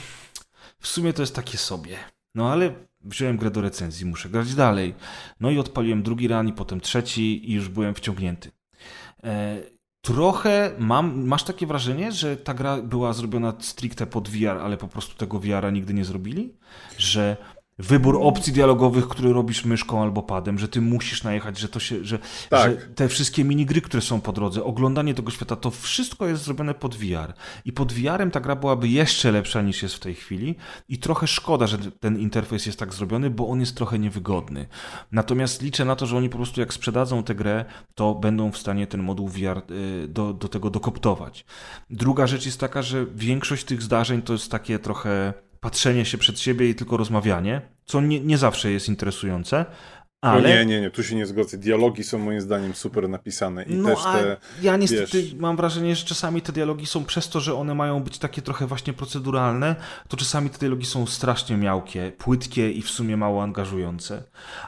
w 0.80 0.88
sumie 0.88 1.14
to 1.14 1.22
jest 1.22 1.36
takie 1.36 1.58
sobie. 1.58 1.98
No 2.36 2.52
ale 2.52 2.74
wziąłem 3.02 3.38
grę 3.38 3.52
do 3.52 3.62
recenzji, 3.62 4.06
muszę 4.06 4.30
grać 4.30 4.56
dalej. 4.56 4.96
No 5.40 5.52
i 5.52 5.60
odpaliłem 5.60 6.04
drugi 6.04 6.28
ran 6.28 6.48
i 6.48 6.54
potem 6.54 6.82
trzeci 6.82 7.52
i 7.52 7.54
już 7.54 7.70
byłem 7.70 7.96
wciągnięty. 7.96 8.52
E, 9.24 9.62
trochę 10.02 10.72
mam, 10.80 11.28
masz 11.28 11.44
takie 11.44 11.68
wrażenie, 11.68 12.12
że 12.12 12.38
ta 12.38 12.54
gra 12.54 12.78
była 12.78 13.14
zrobiona 13.14 13.54
stricte 13.60 14.08
pod 14.08 14.30
VR, 14.30 14.58
ale 14.62 14.78
po 14.78 14.88
prostu 14.88 15.18
tego 15.18 15.40
VR-a 15.40 15.70
nigdy 15.70 15.94
nie 15.94 16.06
zrobili? 16.06 16.54
Że 16.98 17.38
wybór 17.80 18.18
opcji 18.22 18.54
dialogowych, 18.54 19.08
który 19.08 19.34
robisz 19.34 19.66
myszką 19.66 20.02
albo 20.02 20.24
padem, 20.24 20.60
że 20.60 20.68
ty 20.68 20.82
musisz 20.82 21.24
najechać, 21.24 21.60
że 21.60 21.70
to 21.70 21.80
się, 21.80 22.06
że, 22.06 22.20
tak. 22.50 22.72
że 22.72 22.78
te 22.78 23.08
wszystkie 23.08 23.44
minigry, 23.44 23.82
które 23.82 24.02
są 24.02 24.22
po 24.22 24.32
drodze, 24.32 24.64
oglądanie 24.64 25.14
tego 25.14 25.32
świata, 25.32 25.56
to 25.56 25.72
wszystko 25.72 26.28
jest 26.28 26.44
zrobione 26.44 26.74
pod 26.74 26.96
VR. 26.96 27.34
I 27.66 27.74
pod 27.74 27.94
VR-em 27.94 28.32
ta 28.32 28.40
gra 28.40 28.56
byłaby 28.56 28.88
jeszcze 28.88 29.32
lepsza 29.32 29.62
niż 29.62 29.84
jest 29.84 29.96
w 29.96 30.00
tej 30.00 30.16
chwili 30.16 30.56
i 30.90 30.98
trochę 30.98 31.28
szkoda, 31.28 31.68
że 31.68 31.78
ten 31.78 32.20
interfejs 32.20 32.66
jest 32.66 32.80
tak 32.80 32.94
zrobiony, 32.94 33.30
bo 33.30 33.48
on 33.48 33.60
jest 33.60 33.76
trochę 33.76 34.00
niewygodny. 34.00 34.68
Natomiast 35.12 35.62
liczę 35.62 35.86
na 35.86 35.96
to, 35.96 36.06
że 36.06 36.18
oni 36.18 36.30
po 36.30 36.38
prostu 36.38 36.60
jak 36.60 36.74
sprzedadzą 36.74 37.24
tę 37.24 37.36
grę, 37.36 37.66
to 37.96 38.16
będą 38.16 38.52
w 38.52 38.58
stanie 38.58 38.88
ten 38.88 39.04
moduł 39.04 39.28
VR 39.28 39.62
y, 39.72 40.08
do, 40.08 40.34
do 40.34 40.48
tego 40.48 40.70
dokoptować. 40.70 41.46
Druga 41.90 42.28
rzecz 42.28 42.46
jest 42.46 42.60
taka, 42.60 42.82
że 42.82 43.06
większość 43.16 43.64
tych 43.64 43.82
zdarzeń 43.82 44.22
to 44.22 44.34
jest 44.34 44.52
takie 44.52 44.80
trochę 44.80 45.34
patrzenie 45.62 46.06
się 46.06 46.18
przed 46.18 46.40
siebie 46.40 46.70
i 46.70 46.76
tylko 46.76 46.98
rozmawianie, 46.98 47.62
co 47.86 48.02
nie, 48.02 48.20
nie 48.20 48.38
zawsze 48.38 48.72
jest 48.72 48.88
interesujące. 48.88 49.66
Ale... 50.22 50.42
No 50.42 50.48
nie, 50.48 50.66
nie, 50.66 50.82
nie, 50.82 50.92
tu 50.92 51.04
się 51.04 51.16
nie 51.16 51.26
zgodzę. 51.26 51.58
Dialogi 51.58 52.04
są 52.04 52.18
moim 52.18 52.42
zdaniem 52.42 52.76
super 52.76 53.10
napisane 53.10 53.64
i 53.64 53.74
no, 53.74 53.90
też 53.90 54.04
te. 54.04 54.38
Ja 54.62 54.78
niestety 54.78 55.24
wiesz... 55.24 55.34
mam 55.34 55.58
wrażenie, 55.58 55.96
że 55.96 56.06
czasami 56.06 56.42
te 56.42 56.52
dialogi 56.52 56.86
są 56.86 57.06
przez 57.06 57.30
to, 57.30 57.40
że 57.40 57.56
one 57.56 57.76
mają 57.76 58.00
być 58.00 58.18
takie 58.18 58.42
trochę 58.42 58.68
właśnie 58.68 58.94
proceduralne, 58.94 59.76
to 60.08 60.18
czasami 60.18 60.50
te 60.50 60.58
dialogi 60.58 60.86
są 60.86 61.06
strasznie 61.06 61.58
miałkie, 61.58 62.12
płytkie 62.18 62.72
i 62.72 62.82
w 62.82 62.90
sumie 62.90 63.18
mało 63.18 63.44
angażujące. 63.44 64.24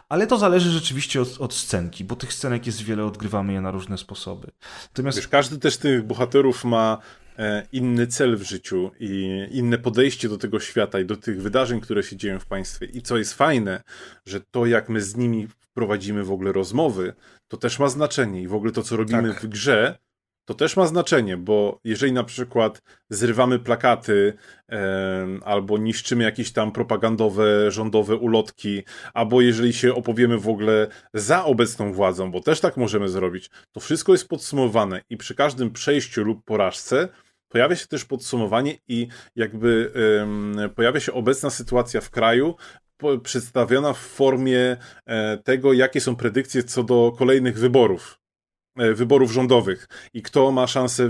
Ale 0.09 0.27
to 0.27 0.37
zależy 0.37 0.69
rzeczywiście 0.69 1.21
od, 1.21 1.37
od 1.39 1.53
scenki, 1.53 2.03
bo 2.03 2.15
tych 2.15 2.33
scenek 2.33 2.65
jest 2.65 2.81
wiele, 2.81 3.05
odgrywamy 3.05 3.53
je 3.53 3.61
na 3.61 3.71
różne 3.71 3.97
sposoby. 3.97 4.51
Natomiast... 4.89 5.17
Wiesz, 5.17 5.27
każdy 5.27 5.57
też 5.57 5.77
tych 5.77 6.03
bohaterów 6.03 6.65
ma 6.65 6.97
inny 7.71 8.07
cel 8.07 8.37
w 8.37 8.43
życiu 8.43 8.91
i 8.99 9.41
inne 9.51 9.77
podejście 9.77 10.29
do 10.29 10.37
tego 10.37 10.59
świata 10.59 10.99
i 10.99 11.05
do 11.05 11.15
tych 11.15 11.41
wydarzeń, 11.41 11.81
które 11.81 12.03
się 12.03 12.15
dzieją 12.17 12.39
w 12.39 12.45
państwie. 12.45 12.85
I 12.85 13.01
co 13.01 13.17
jest 13.17 13.33
fajne, 13.33 13.83
że 14.25 14.41
to 14.51 14.65
jak 14.65 14.89
my 14.89 15.01
z 15.01 15.15
nimi 15.15 15.47
prowadzimy 15.73 16.23
w 16.23 16.31
ogóle 16.31 16.51
rozmowy, 16.51 17.13
to 17.47 17.57
też 17.57 17.79
ma 17.79 17.89
znaczenie 17.89 18.41
i 18.41 18.47
w 18.47 18.53
ogóle 18.53 18.71
to, 18.71 18.83
co 18.83 18.97
robimy 18.97 19.29
tak. 19.29 19.41
w 19.41 19.47
grze, 19.47 19.97
to 20.45 20.53
też 20.53 20.77
ma 20.77 20.87
znaczenie, 20.87 21.37
bo 21.37 21.79
jeżeli 21.83 22.11
na 22.11 22.23
przykład 22.23 22.81
zrywamy 23.09 23.59
plakaty 23.59 24.33
e, 24.71 25.27
albo 25.45 25.77
niszczymy 25.77 26.23
jakieś 26.23 26.51
tam 26.51 26.71
propagandowe, 26.71 27.71
rządowe 27.71 28.15
ulotki, 28.15 28.83
albo 29.13 29.41
jeżeli 29.41 29.73
się 29.73 29.95
opowiemy 29.95 30.37
w 30.37 30.49
ogóle 30.49 30.87
za 31.13 31.45
obecną 31.45 31.93
władzą, 31.93 32.31
bo 32.31 32.39
też 32.39 32.59
tak 32.59 32.77
możemy 32.77 33.09
zrobić, 33.09 33.49
to 33.71 33.79
wszystko 33.79 34.11
jest 34.11 34.27
podsumowane 34.27 35.01
i 35.09 35.17
przy 35.17 35.35
każdym 35.35 35.71
przejściu 35.71 36.23
lub 36.23 36.45
porażce 36.45 37.09
pojawia 37.53 37.75
się 37.75 37.87
też 37.87 38.05
podsumowanie 38.05 38.77
i 38.87 39.07
jakby 39.35 39.91
e, 40.65 40.69
pojawia 40.69 40.99
się 40.99 41.13
obecna 41.13 41.49
sytuacja 41.49 42.01
w 42.01 42.09
kraju, 42.09 42.55
przedstawiona 43.23 43.93
w 43.93 43.97
formie 43.97 44.77
e, 45.05 45.37
tego, 45.37 45.73
jakie 45.73 46.01
są 46.01 46.15
predykcje 46.15 46.63
co 46.63 46.83
do 46.83 47.13
kolejnych 47.17 47.59
wyborów. 47.59 48.19
E, 48.77 48.93
wyborów 48.93 49.31
rządowych 49.31 49.87
i 50.13 50.21
kto 50.21 50.51
ma 50.51 50.67
szansę 50.67 51.03
e, 51.03 51.09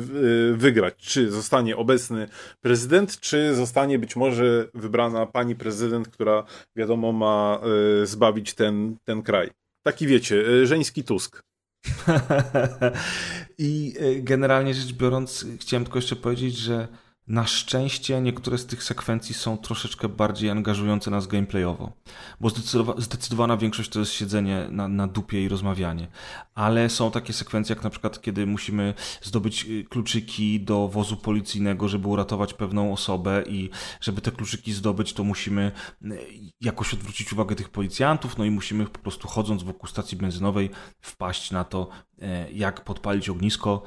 wygrać. 0.53 0.95
Czy 0.97 1.31
zostanie 1.31 1.77
obecny 1.77 2.27
prezydent, 2.61 3.19
czy 3.19 3.55
zostanie 3.55 3.99
być 3.99 4.15
może 4.15 4.67
wybrana 4.73 5.25
pani 5.25 5.55
prezydent, 5.55 6.07
która 6.07 6.43
wiadomo 6.75 7.11
ma 7.11 7.61
zbawić 8.03 8.53
ten, 8.53 8.97
ten 9.03 9.21
kraj. 9.21 9.49
Taki 9.83 10.07
wiecie, 10.07 10.65
żeński 10.65 11.03
Tusk. 11.03 11.43
I 13.57 13.93
generalnie 14.19 14.73
rzecz 14.73 14.93
biorąc, 14.93 15.45
chciałem 15.59 15.83
tylko 15.83 15.97
jeszcze 15.97 16.15
powiedzieć, 16.15 16.57
że 16.57 16.87
na 17.27 17.47
szczęście 17.47 18.21
niektóre 18.21 18.57
z 18.57 18.65
tych 18.65 18.83
sekwencji 18.83 19.35
są 19.35 19.57
troszeczkę 19.57 20.09
bardziej 20.09 20.49
angażujące 20.49 21.11
nas 21.11 21.27
gameplayowo, 21.27 21.91
bo 22.39 22.49
zdecydowana 22.97 23.57
większość 23.57 23.89
to 23.89 23.99
jest 23.99 24.11
siedzenie 24.11 24.67
na, 24.69 24.87
na 24.87 25.07
dupie 25.07 25.43
i 25.43 25.49
rozmawianie, 25.49 26.07
ale 26.55 26.89
są 26.89 27.11
takie 27.11 27.33
sekwencje 27.33 27.75
jak 27.75 27.83
na 27.83 27.89
przykład 27.89 28.21
kiedy 28.21 28.45
musimy 28.45 28.93
zdobyć 29.21 29.65
y, 29.65 29.83
kluczyki 29.89 30.61
do 30.61 30.87
wozu 30.87 31.17
policyjnego, 31.17 31.87
żeby 31.87 32.07
uratować 32.07 32.53
pewną 32.53 32.93
osobę 32.93 33.43
i 33.47 33.69
żeby 34.01 34.21
te 34.21 34.31
kluczyki 34.31 34.73
zdobyć 34.73 35.13
to 35.13 35.23
musimy 35.23 35.71
y, 36.01 36.19
jakoś 36.61 36.93
odwrócić 36.93 37.33
uwagę 37.33 37.55
tych 37.55 37.69
policjantów, 37.69 38.37
no 38.37 38.45
i 38.45 38.51
musimy 38.51 38.85
po 38.85 38.99
prostu 38.99 39.27
chodząc 39.27 39.63
wokół 39.63 39.89
stacji 39.89 40.17
benzynowej 40.17 40.69
wpaść 41.01 41.51
na 41.51 41.63
to, 41.63 41.89
E, 42.23 42.51
jak 42.51 42.83
podpalić 42.83 43.29
ognisko 43.29 43.81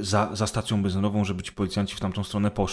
za, 0.00 0.30
za 0.32 0.46
stacją 0.46 0.82
benzynową, 0.82 1.24
żeby 1.24 1.42
ci 1.42 1.52
policjanci 1.52 1.96
w 1.96 2.00
tamtą 2.00 2.24
stronę 2.24 2.50
poszli. 2.50 2.67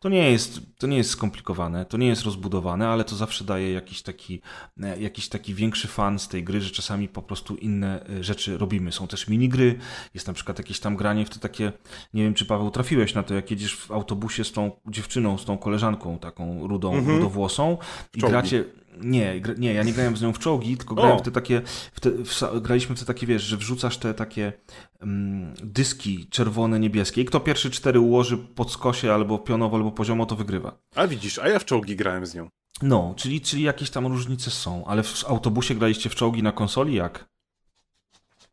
To 0.00 0.08
nie 0.08 0.30
jest, 0.30 0.60
to 0.78 0.86
nie 0.86 0.96
jest 0.96 1.10
skomplikowane, 1.10 1.84
to 1.84 1.96
nie 1.96 2.06
jest 2.06 2.22
rozbudowane, 2.22 2.88
ale 2.88 3.04
to 3.04 3.16
zawsze 3.16 3.44
daje 3.44 3.72
jakiś 3.72 4.02
taki, 4.02 4.40
e, 4.82 5.00
jakiś 5.00 5.28
taki 5.28 5.54
większy 5.54 5.88
fan 5.88 6.18
z 6.18 6.28
tej 6.28 6.44
gry, 6.44 6.60
że 6.60 6.70
czasami 6.70 7.08
po 7.08 7.22
prostu 7.22 7.56
inne 7.56 8.04
rzeczy 8.20 8.58
robimy. 8.58 8.92
Są 8.92 9.06
też 9.06 9.28
minigry, 9.28 9.78
jest 10.14 10.26
na 10.26 10.32
przykład 10.32 10.58
jakieś 10.58 10.80
tam 10.80 10.96
granie 10.96 11.26
w 11.26 11.30
te 11.30 11.38
takie, 11.40 11.72
nie 12.14 12.22
wiem 12.22 12.34
czy 12.34 12.44
Paweł 12.44 12.70
trafiłeś 12.70 13.14
na 13.14 13.22
to, 13.22 13.34
jak 13.34 13.50
jedziesz 13.50 13.76
w 13.76 13.92
autobusie 13.92 14.44
z 14.44 14.52
tą 14.52 14.70
dziewczyną, 14.86 15.38
z 15.38 15.44
tą 15.44 15.58
koleżanką 15.58 16.18
taką 16.18 16.68
rudą, 16.68 16.94
mhm. 16.94 17.16
rudowłosą 17.16 17.78
i 18.14 18.20
gracie 18.20 18.64
nie, 19.02 19.42
nie, 19.58 19.74
ja 19.74 19.82
nie 19.82 19.92
grałem 19.92 20.16
z 20.16 20.22
nią 20.22 20.32
w 20.32 20.38
czołgi, 20.38 20.76
tylko 20.76 20.94
grałem 20.94 21.16
o. 21.16 21.18
w 21.18 21.22
te 21.22 21.30
takie, 21.30 21.62
w 21.92 22.00
te, 22.00 22.10
w, 22.10 22.60
graliśmy 22.60 22.96
w 22.96 22.98
te 22.98 23.04
takie, 23.04 23.26
wiesz, 23.26 23.42
że 23.42 23.56
wrzucasz 23.56 23.98
te 23.98 24.14
takie 24.14 24.52
um, 25.00 25.54
dyski 25.62 26.28
czerwone, 26.30 26.80
niebieskie 26.80 27.22
i 27.22 27.24
kto 27.24 27.40
pierwszy 27.40 27.70
cztery 27.70 28.00
ułoży 28.00 28.38
pod 28.38 28.72
skosie 28.72 29.12
albo 29.12 29.38
pionowo, 29.38 29.76
albo 29.76 29.92
poziomo, 29.92 30.26
to 30.26 30.36
wygrywa. 30.36 30.78
A 30.94 31.06
widzisz, 31.06 31.38
a 31.38 31.48
ja 31.48 31.58
w 31.58 31.64
czołgi 31.64 31.96
grałem 31.96 32.26
z 32.26 32.34
nią. 32.34 32.48
No, 32.82 33.14
czyli, 33.16 33.40
czyli 33.40 33.62
jakieś 33.62 33.90
tam 33.90 34.06
różnice 34.06 34.50
są, 34.50 34.86
ale 34.86 35.02
w 35.02 35.24
autobusie 35.28 35.74
graliście 35.74 36.10
w 36.10 36.14
czołgi 36.14 36.42
na 36.42 36.52
konsoli 36.52 36.94
jak? 36.94 37.28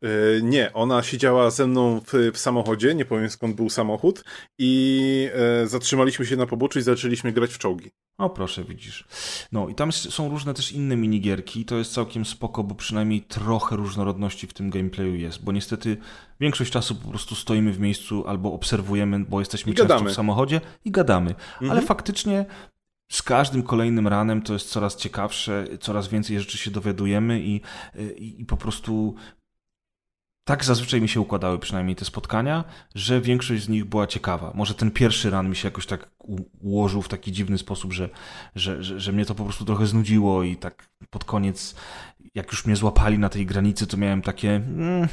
E, 0.02 0.42
nie, 0.42 0.72
ona 0.72 1.02
siedziała 1.02 1.50
ze 1.50 1.66
mną 1.66 2.00
w, 2.00 2.12
w, 2.32 2.38
samochodzie, 2.38 2.94
nie 2.94 3.04
powiem 3.04 3.30
skąd 3.30 3.56
był 3.56 3.70
samochód, 3.70 4.24
i 4.58 5.28
e, 5.62 5.66
zatrzymaliśmy 5.66 6.26
się 6.26 6.36
na 6.36 6.46
poboczu 6.46 6.78
i 6.78 6.82
zaczęliśmy 6.82 7.32
grać 7.32 7.52
w 7.52 7.58
czołgi. 7.58 7.90
O, 8.18 8.30
proszę, 8.30 8.64
widzisz. 8.64 9.04
No 9.52 9.68
i 9.68 9.74
tam 9.74 9.92
są 9.92 10.28
różne 10.28 10.54
też 10.54 10.72
inne 10.72 10.96
minigierki, 10.96 11.64
to 11.64 11.76
jest 11.76 11.92
całkiem 11.92 12.24
spoko, 12.24 12.64
bo 12.64 12.74
przynajmniej 12.74 13.22
trochę 13.22 13.76
różnorodności 13.76 14.46
w 14.46 14.52
tym 14.52 14.70
gameplayu 14.70 15.14
jest, 15.14 15.44
bo 15.44 15.52
niestety 15.52 15.96
większość 16.40 16.72
czasu 16.72 16.94
po 16.94 17.08
prostu 17.08 17.34
stoimy 17.34 17.72
w 17.72 17.80
miejscu 17.80 18.24
albo 18.26 18.52
obserwujemy, 18.52 19.24
bo 19.24 19.38
jesteśmy 19.40 19.74
często 19.74 20.04
w 20.04 20.12
samochodzie 20.12 20.60
i 20.84 20.90
gadamy. 20.90 21.30
Mhm. 21.30 21.70
Ale 21.70 21.82
faktycznie 21.82 22.44
z 23.08 23.22
każdym 23.22 23.62
kolejnym 23.62 24.08
ranem 24.08 24.42
to 24.42 24.52
jest 24.52 24.68
coraz 24.68 24.96
ciekawsze, 24.96 25.64
coraz 25.80 26.08
więcej 26.08 26.40
rzeczy 26.40 26.58
się 26.58 26.70
dowiadujemy 26.70 27.40
i, 27.40 27.60
i, 28.18 28.40
i 28.40 28.44
po 28.44 28.56
prostu 28.56 29.14
tak 30.46 30.64
zazwyczaj 30.64 31.00
mi 31.00 31.08
się 31.08 31.20
układały 31.20 31.58
przynajmniej 31.58 31.96
te 31.96 32.04
spotkania, 32.04 32.64
że 32.94 33.20
większość 33.20 33.62
z 33.62 33.68
nich 33.68 33.84
była 33.84 34.06
ciekawa. 34.06 34.52
Może 34.54 34.74
ten 34.74 34.90
pierwszy 34.90 35.30
ran 35.30 35.48
mi 35.48 35.56
się 35.56 35.68
jakoś 35.68 35.86
tak 35.86 36.10
ułożył 36.60 37.02
w 37.02 37.08
taki 37.08 37.32
dziwny 37.32 37.58
sposób, 37.58 37.92
że, 37.92 38.08
że, 38.54 38.82
że, 38.82 39.00
że 39.00 39.12
mnie 39.12 39.24
to 39.24 39.34
po 39.34 39.44
prostu 39.44 39.64
trochę 39.64 39.86
znudziło 39.86 40.42
i 40.42 40.56
tak 40.56 40.88
pod 41.10 41.24
koniec, 41.24 41.74
jak 42.34 42.52
już 42.52 42.66
mnie 42.66 42.76
złapali 42.76 43.18
na 43.18 43.28
tej 43.28 43.46
granicy, 43.46 43.86
to 43.86 43.96
miałem 43.96 44.22
takie... 44.22 44.54
Mm, 44.56 45.08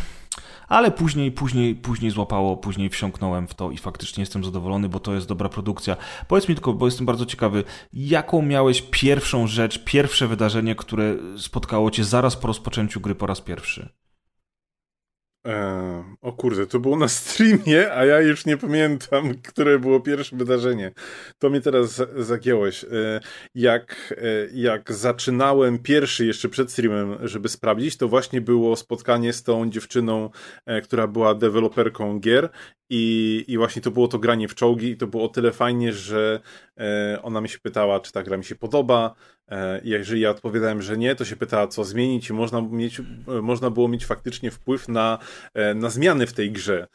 ale 0.67 0.91
później, 0.91 1.31
później, 1.31 1.75
później 1.75 2.11
złapało, 2.11 2.57
później 2.57 2.89
wsiąknąłem 2.89 3.47
w 3.47 3.53
to 3.53 3.71
i 3.71 3.77
faktycznie 3.77 4.21
jestem 4.21 4.43
zadowolony, 4.43 4.89
bo 4.89 4.99
to 4.99 5.13
jest 5.13 5.27
dobra 5.27 5.49
produkcja. 5.49 5.97
Powiedz 6.27 6.49
mi 6.49 6.55
tylko, 6.55 6.73
bo 6.73 6.85
jestem 6.85 7.05
bardzo 7.05 7.25
ciekawy, 7.25 7.63
jaką 7.93 8.41
miałeś 8.41 8.81
pierwszą 8.81 9.47
rzecz, 9.47 9.83
pierwsze 9.83 10.27
wydarzenie, 10.27 10.75
które 10.75 11.15
spotkało 11.37 11.91
cię 11.91 12.03
zaraz 12.03 12.35
po 12.35 12.47
rozpoczęciu 12.47 12.99
gry 12.99 13.15
po 13.15 13.27
raz 13.27 13.41
pierwszy? 13.41 14.02
E, 15.47 16.03
o 16.21 16.33
kurde, 16.33 16.67
to 16.67 16.79
było 16.79 16.97
na 16.97 17.07
streamie, 17.07 17.93
a 17.93 18.05
ja 18.05 18.21
już 18.21 18.45
nie 18.45 18.57
pamiętam, 18.57 19.33
które 19.43 19.79
było 19.79 19.99
pierwsze 19.99 20.35
wydarzenie. 20.35 20.91
To 21.39 21.49
mnie 21.49 21.61
teraz 21.61 22.01
zagiąłeś. 22.17 22.83
E, 22.83 22.87
jak, 23.55 24.13
e, 24.17 24.47
jak 24.53 24.93
zaczynałem 24.93 25.79
pierwszy 25.79 26.25
jeszcze 26.25 26.49
przed 26.49 26.71
streamem, 26.71 27.27
żeby 27.27 27.49
sprawdzić, 27.49 27.97
to 27.97 28.07
właśnie 28.07 28.41
było 28.41 28.75
spotkanie 28.75 29.33
z 29.33 29.43
tą 29.43 29.69
dziewczyną, 29.69 30.29
która 30.83 31.07
była 31.07 31.35
deweloperką 31.35 32.19
gier 32.19 32.49
i, 32.89 33.45
I 33.47 33.57
właśnie 33.57 33.81
to 33.81 33.91
było 33.91 34.07
to 34.07 34.19
granie 34.19 34.47
w 34.47 34.55
czołgi 34.55 34.89
i 34.89 34.97
to 34.97 35.07
było 35.07 35.23
o 35.23 35.27
tyle 35.27 35.51
fajnie, 35.51 35.93
że 35.93 36.39
ona 37.21 37.41
mi 37.41 37.49
się 37.49 37.59
pytała, 37.59 37.99
czy 37.99 38.11
ta 38.11 38.23
gra 38.23 38.37
mi 38.37 38.43
się 38.45 38.55
podoba. 38.55 39.15
E, 39.51 39.81
jeżeli 39.83 40.21
ja 40.21 40.29
odpowiadałem, 40.29 40.81
że 40.81 40.97
nie, 40.97 41.15
to 41.15 41.25
się 41.25 41.35
pytała, 41.35 41.67
co 41.67 41.83
zmienić 41.83 42.29
i 42.29 42.33
można, 42.33 42.61
mieć, 42.61 42.99
e, 42.99 43.03
można 43.41 43.69
było 43.69 43.87
mieć 43.87 44.05
faktycznie 44.05 44.51
wpływ 44.51 44.87
na, 44.87 45.19
e, 45.53 45.73
na 45.73 45.89
zmiany 45.89 46.27
w 46.27 46.33
tej 46.33 46.51
grze. 46.51 46.87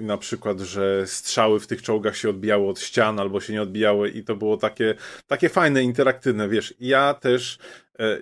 Na 0.00 0.18
przykład, 0.18 0.60
że 0.60 1.06
strzały 1.06 1.60
w 1.60 1.66
tych 1.66 1.82
czołgach 1.82 2.16
się 2.16 2.30
odbijały 2.30 2.68
od 2.68 2.80
ścian 2.80 3.20
albo 3.20 3.40
się 3.40 3.52
nie 3.52 3.62
odbijały 3.62 4.10
i 4.10 4.24
to 4.24 4.36
było 4.36 4.56
takie, 4.56 4.94
takie 5.26 5.48
fajne, 5.48 5.82
interaktywne, 5.82 6.48
wiesz. 6.48 6.74
Ja 6.80 7.14
też 7.14 7.58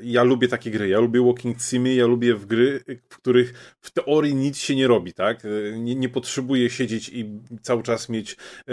ja 0.03 0.23
lubię 0.23 0.49
takie 0.49 0.71
gry, 0.71 0.89
ja 0.89 1.01
lubię 1.01 1.27
walking 1.27 1.63
simy, 1.63 1.95
ja 1.95 2.07
lubię 2.07 2.35
w 2.35 2.47
gry, 2.47 2.85
w 3.09 3.17
których 3.17 3.77
w 3.81 3.91
teorii 3.91 4.35
nic 4.35 4.59
się 4.59 4.77
nie 4.77 4.87
robi, 4.87 5.13
tak? 5.13 5.45
E, 5.45 5.79
nie, 5.79 5.95
nie 5.95 6.09
potrzebuję 6.09 6.71
siedzieć 6.71 7.09
i 7.09 7.41
cały 7.63 7.83
czas 7.83 8.09
mieć 8.09 8.33
e, 8.33 8.73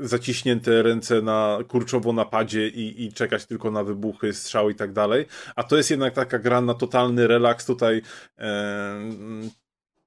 zaciśnięte 0.00 0.82
ręce 0.82 1.22
na 1.22 1.58
kurczowo 1.68 2.12
napadzie 2.12 2.68
i, 2.68 3.04
i 3.04 3.12
czekać 3.12 3.46
tylko 3.46 3.70
na 3.70 3.84
wybuchy, 3.84 4.32
strzały 4.32 4.72
i 4.72 4.74
tak 4.74 4.92
dalej, 4.92 5.26
a 5.56 5.62
to 5.62 5.76
jest 5.76 5.90
jednak 5.90 6.14
taka 6.14 6.38
gra 6.38 6.60
na 6.60 6.74
totalny 6.74 7.26
relaks. 7.26 7.66
Tutaj 7.66 8.02
e, 8.38 9.00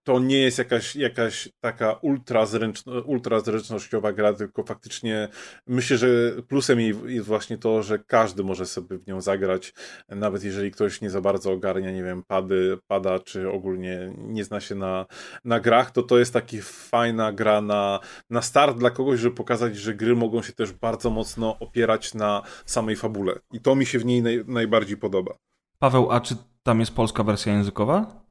to 0.07 0.19
nie 0.19 0.39
jest 0.39 0.57
jakaś, 0.57 0.95
jakaś 0.95 1.49
taka 1.59 1.93
ultra, 1.93 2.45
zręczno, 2.45 3.01
ultra 3.01 3.39
zręcznościowa 3.39 4.13
gra, 4.13 4.33
tylko 4.33 4.63
faktycznie 4.63 5.27
myślę, 5.67 5.97
że 5.97 6.07
plusem 6.47 6.79
jej 6.79 6.95
jest 7.05 7.27
właśnie 7.27 7.57
to, 7.57 7.83
że 7.83 7.99
każdy 7.99 8.43
może 8.43 8.65
sobie 8.65 8.97
w 8.97 9.07
nią 9.07 9.21
zagrać, 9.21 9.73
nawet 10.09 10.43
jeżeli 10.43 10.71
ktoś 10.71 11.01
nie 11.01 11.09
za 11.09 11.21
bardzo 11.21 11.51
ogarnia, 11.51 11.91
nie 11.91 12.03
wiem, 12.03 12.23
pady, 12.27 12.77
pada, 12.87 13.19
czy 13.19 13.49
ogólnie 13.49 14.13
nie 14.17 14.43
zna 14.43 14.59
się 14.59 14.75
na, 14.75 15.05
na 15.45 15.59
grach, 15.59 15.91
to 15.91 16.03
to 16.03 16.19
jest 16.19 16.33
taki 16.33 16.61
fajna 16.61 17.33
gra 17.33 17.61
na, 17.61 17.99
na 18.29 18.41
start 18.41 18.77
dla 18.77 18.89
kogoś, 18.89 19.19
żeby 19.19 19.35
pokazać, 19.35 19.77
że 19.77 19.93
gry 19.93 20.15
mogą 20.15 20.41
się 20.41 20.53
też 20.53 20.71
bardzo 20.71 21.09
mocno 21.09 21.59
opierać 21.59 22.13
na 22.13 22.41
samej 22.65 22.95
fabule. 22.95 23.39
I 23.51 23.59
to 23.59 23.75
mi 23.75 23.85
się 23.85 23.99
w 23.99 24.05
niej 24.05 24.21
naj, 24.21 24.43
najbardziej 24.47 24.97
podoba. 24.97 25.33
Paweł, 25.79 26.11
a 26.11 26.21
czy 26.21 26.35
tam 26.63 26.79
jest 26.79 26.95
polska 26.95 27.23
wersja 27.23 27.53
językowa? 27.53 28.26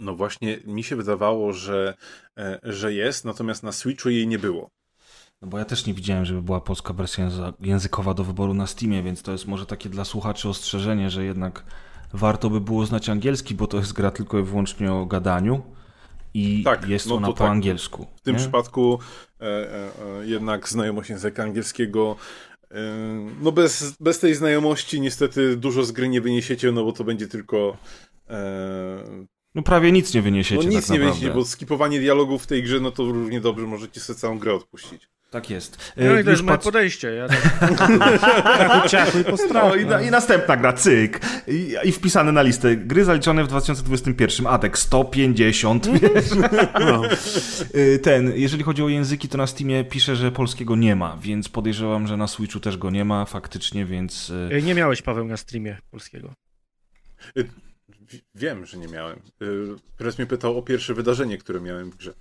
No 0.00 0.14
właśnie, 0.14 0.58
mi 0.64 0.82
się 0.84 0.96
wydawało, 0.96 1.52
że, 1.52 1.94
e, 2.38 2.60
że 2.62 2.94
jest, 2.94 3.24
natomiast 3.24 3.62
na 3.62 3.72
Switchu 3.72 4.10
jej 4.10 4.26
nie 4.26 4.38
było. 4.38 4.70
No 5.42 5.48
bo 5.48 5.58
ja 5.58 5.64
też 5.64 5.86
nie 5.86 5.94
widziałem, 5.94 6.24
żeby 6.24 6.42
była 6.42 6.60
polska 6.60 6.92
wersja 6.92 7.28
językowa 7.60 8.14
do 8.14 8.24
wyboru 8.24 8.54
na 8.54 8.66
Steamie, 8.66 9.02
więc 9.02 9.22
to 9.22 9.32
jest 9.32 9.46
może 9.46 9.66
takie 9.66 9.88
dla 9.88 10.04
słuchaczy 10.04 10.48
ostrzeżenie, 10.48 11.10
że 11.10 11.24
jednak 11.24 11.64
warto 12.12 12.50
by 12.50 12.60
było 12.60 12.86
znać 12.86 13.08
angielski, 13.08 13.54
bo 13.54 13.66
to 13.66 13.76
jest 13.76 13.92
gra 13.92 14.10
tylko 14.10 14.38
i 14.38 14.42
wyłącznie 14.42 14.92
o 14.92 15.06
gadaniu 15.06 15.62
i 16.34 16.62
tak, 16.64 16.88
jest 16.88 17.06
no 17.06 17.14
ona 17.14 17.26
po 17.26 17.32
tak. 17.32 17.50
angielsku. 17.50 18.06
W 18.16 18.20
tym 18.20 18.34
nie? 18.34 18.40
przypadku 18.40 18.98
e, 19.40 19.44
e, 19.44 19.90
e, 20.20 20.26
jednak 20.26 20.68
znajomość 20.68 21.10
języka 21.10 21.42
angielskiego 21.42 22.16
e, 22.70 22.76
no 23.42 23.52
bez, 23.52 23.96
bez 24.00 24.18
tej 24.18 24.34
znajomości 24.34 25.00
niestety 25.00 25.56
dużo 25.56 25.84
z 25.84 25.92
gry 25.92 26.08
nie 26.08 26.20
wyniesiecie, 26.20 26.72
no 26.72 26.84
bo 26.84 26.92
to 26.92 27.04
będzie 27.04 27.28
tylko 27.28 27.76
no 29.54 29.62
prawie 29.62 29.92
nic 29.92 30.14
nie 30.14 30.22
wyniesiecie. 30.22 30.64
No 30.64 30.70
nic 30.70 30.86
tak 30.86 30.90
nie 30.90 30.98
wyniesiecie, 30.98 31.30
bo 31.30 31.44
skipowanie 31.44 32.00
dialogów 32.00 32.42
w 32.42 32.46
tej 32.46 32.62
grze, 32.62 32.80
no 32.80 32.90
to 32.90 33.04
równie 33.04 33.40
dobrze 33.40 33.66
możecie 33.66 34.00
sobie 34.00 34.18
całą 34.18 34.38
grę 34.38 34.54
odpuścić. 34.54 35.08
Tak 35.30 35.50
jest. 35.50 35.92
No 35.96 36.18
i 36.18 36.24
to 36.24 36.30
jest 36.30 36.42
moje 36.42 36.58
podejście. 36.58 37.10
Ja 37.10 37.28
tak... 37.28 37.90
i 39.50 39.52
no, 39.54 39.74
i, 39.74 39.86
na, 39.86 40.02
I 40.02 40.10
następna 40.10 40.56
gra, 40.56 40.72
cyk. 40.72 41.20
I, 41.48 41.74
I, 41.84 41.92
wpisane 41.92 42.32
na 42.32 42.42
listę. 42.42 42.76
Gry 42.76 43.04
zaliczone 43.04 43.44
w 43.44 43.48
2021. 43.48 44.46
Atek 44.46 44.78
150. 44.78 45.86
no. 46.80 47.02
Y, 47.74 47.98
ten, 48.02 48.32
jeżeli 48.36 48.62
chodzi 48.62 48.82
o 48.82 48.88
języki, 48.88 49.28
to 49.28 49.38
na 49.38 49.46
Steamie 49.46 49.84
pisze, 49.84 50.16
że 50.16 50.32
polskiego 50.32 50.76
nie 50.76 50.96
ma, 50.96 51.16
więc 51.22 51.48
podejrzewam, 51.48 52.06
że 52.06 52.16
na 52.16 52.26
Switchu 52.26 52.60
też 52.60 52.76
go 52.76 52.90
nie 52.90 53.04
ma 53.04 53.24
faktycznie, 53.24 53.86
więc... 53.86 54.30
Y, 54.30 54.62
nie 54.62 54.74
miałeś, 54.74 55.02
Paweł, 55.02 55.24
na 55.24 55.36
streamie 55.36 55.78
polskiego. 55.90 56.32
Wiem, 58.34 58.66
że 58.66 58.78
nie 58.78 58.88
miałem. 58.88 59.20
Teraz 59.96 60.18
mnie 60.18 60.26
pytał 60.26 60.58
o 60.58 60.62
pierwsze 60.62 60.94
wydarzenie, 60.94 61.38
które 61.38 61.60
miałem 61.60 61.90
w 61.90 61.96
grze. 61.96 62.14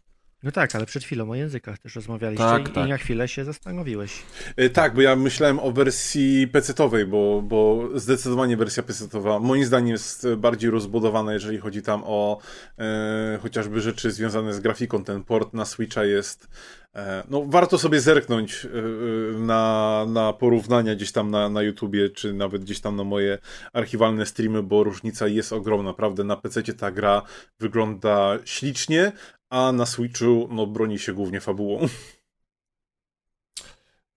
No 0.43 0.51
tak, 0.51 0.75
ale 0.75 0.85
przed 0.85 1.03
chwilą 1.03 1.31
o 1.31 1.35
językach 1.35 1.79
też 1.79 1.95
rozmawialiście 1.95 2.45
tak, 2.45 2.69
i, 2.69 2.71
tak. 2.71 2.87
i 2.87 2.89
na 2.89 2.97
chwilę 2.97 3.27
się 3.27 3.45
zastanowiłeś. 3.45 4.23
Y, 4.59 4.69
tak, 4.69 4.93
bo 4.93 5.01
ja 5.01 5.15
myślałem 5.15 5.59
o 5.59 5.71
wersji 5.71 6.47
PC-owej, 6.47 7.05
bo, 7.05 7.41
bo 7.41 7.89
zdecydowanie 7.95 8.57
wersja 8.57 8.83
PC-owa 8.83 9.39
moim 9.39 9.65
zdaniem 9.65 9.87
jest 9.87 10.27
bardziej 10.37 10.69
rozbudowana, 10.69 11.33
jeżeli 11.33 11.57
chodzi 11.57 11.81
tam 11.81 12.01
o 12.05 12.39
e, 12.79 13.39
chociażby 13.41 13.81
rzeczy 13.81 14.11
związane 14.11 14.53
z 14.53 14.59
grafiką. 14.59 15.03
Ten 15.03 15.23
port 15.23 15.53
na 15.53 15.65
Switcha 15.65 16.03
jest 16.03 16.47
E, 16.95 17.23
no, 17.29 17.45
warto 17.47 17.77
sobie 17.77 18.01
zerknąć 18.01 18.65
e, 18.65 18.69
e, 18.69 19.39
na, 19.39 20.05
na 20.07 20.33
porównania 20.33 20.95
gdzieś 20.95 21.11
tam 21.11 21.31
na, 21.31 21.49
na 21.49 21.61
YouTubie, 21.61 22.09
czy 22.09 22.33
nawet 22.33 22.63
gdzieś 22.63 22.81
tam 22.81 22.95
na 22.95 23.03
moje 23.03 23.37
archiwalne 23.73 24.25
streamy, 24.25 24.63
bo 24.63 24.83
różnica 24.83 25.27
jest 25.27 25.53
ogromna. 25.53 25.89
Naprawdę 25.89 26.23
na 26.23 26.35
PC 26.35 26.63
ta 26.63 26.91
gra 26.91 27.21
wygląda 27.59 28.37
ślicznie, 28.45 29.11
a 29.49 29.71
na 29.71 29.85
Switchu 29.85 30.47
no, 30.51 30.67
broni 30.67 30.99
się 30.99 31.13
głównie 31.13 31.41
fabułą. 31.41 31.87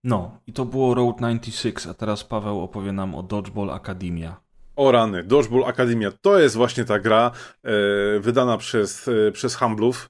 No, 0.03 0.39
i 0.47 0.53
to 0.53 0.65
było 0.65 0.93
Road 0.93 1.15
96, 1.19 1.87
a 1.87 1.93
teraz 1.93 2.23
Paweł 2.23 2.61
opowie 2.61 2.91
nam 2.91 3.15
o 3.15 3.23
Dodgeball 3.23 3.69
Academia. 3.69 4.41
O 4.75 4.91
rany, 4.91 5.23
Dodgeball 5.23 5.69
Academia 5.69 6.11
to 6.11 6.39
jest 6.39 6.55
właśnie 6.55 6.85
ta 6.85 6.99
gra 6.99 7.31
e, 7.63 7.71
wydana 8.19 8.57
przez, 8.57 9.07
e, 9.07 9.31
przez 9.31 9.55
Humblów. 9.55 10.09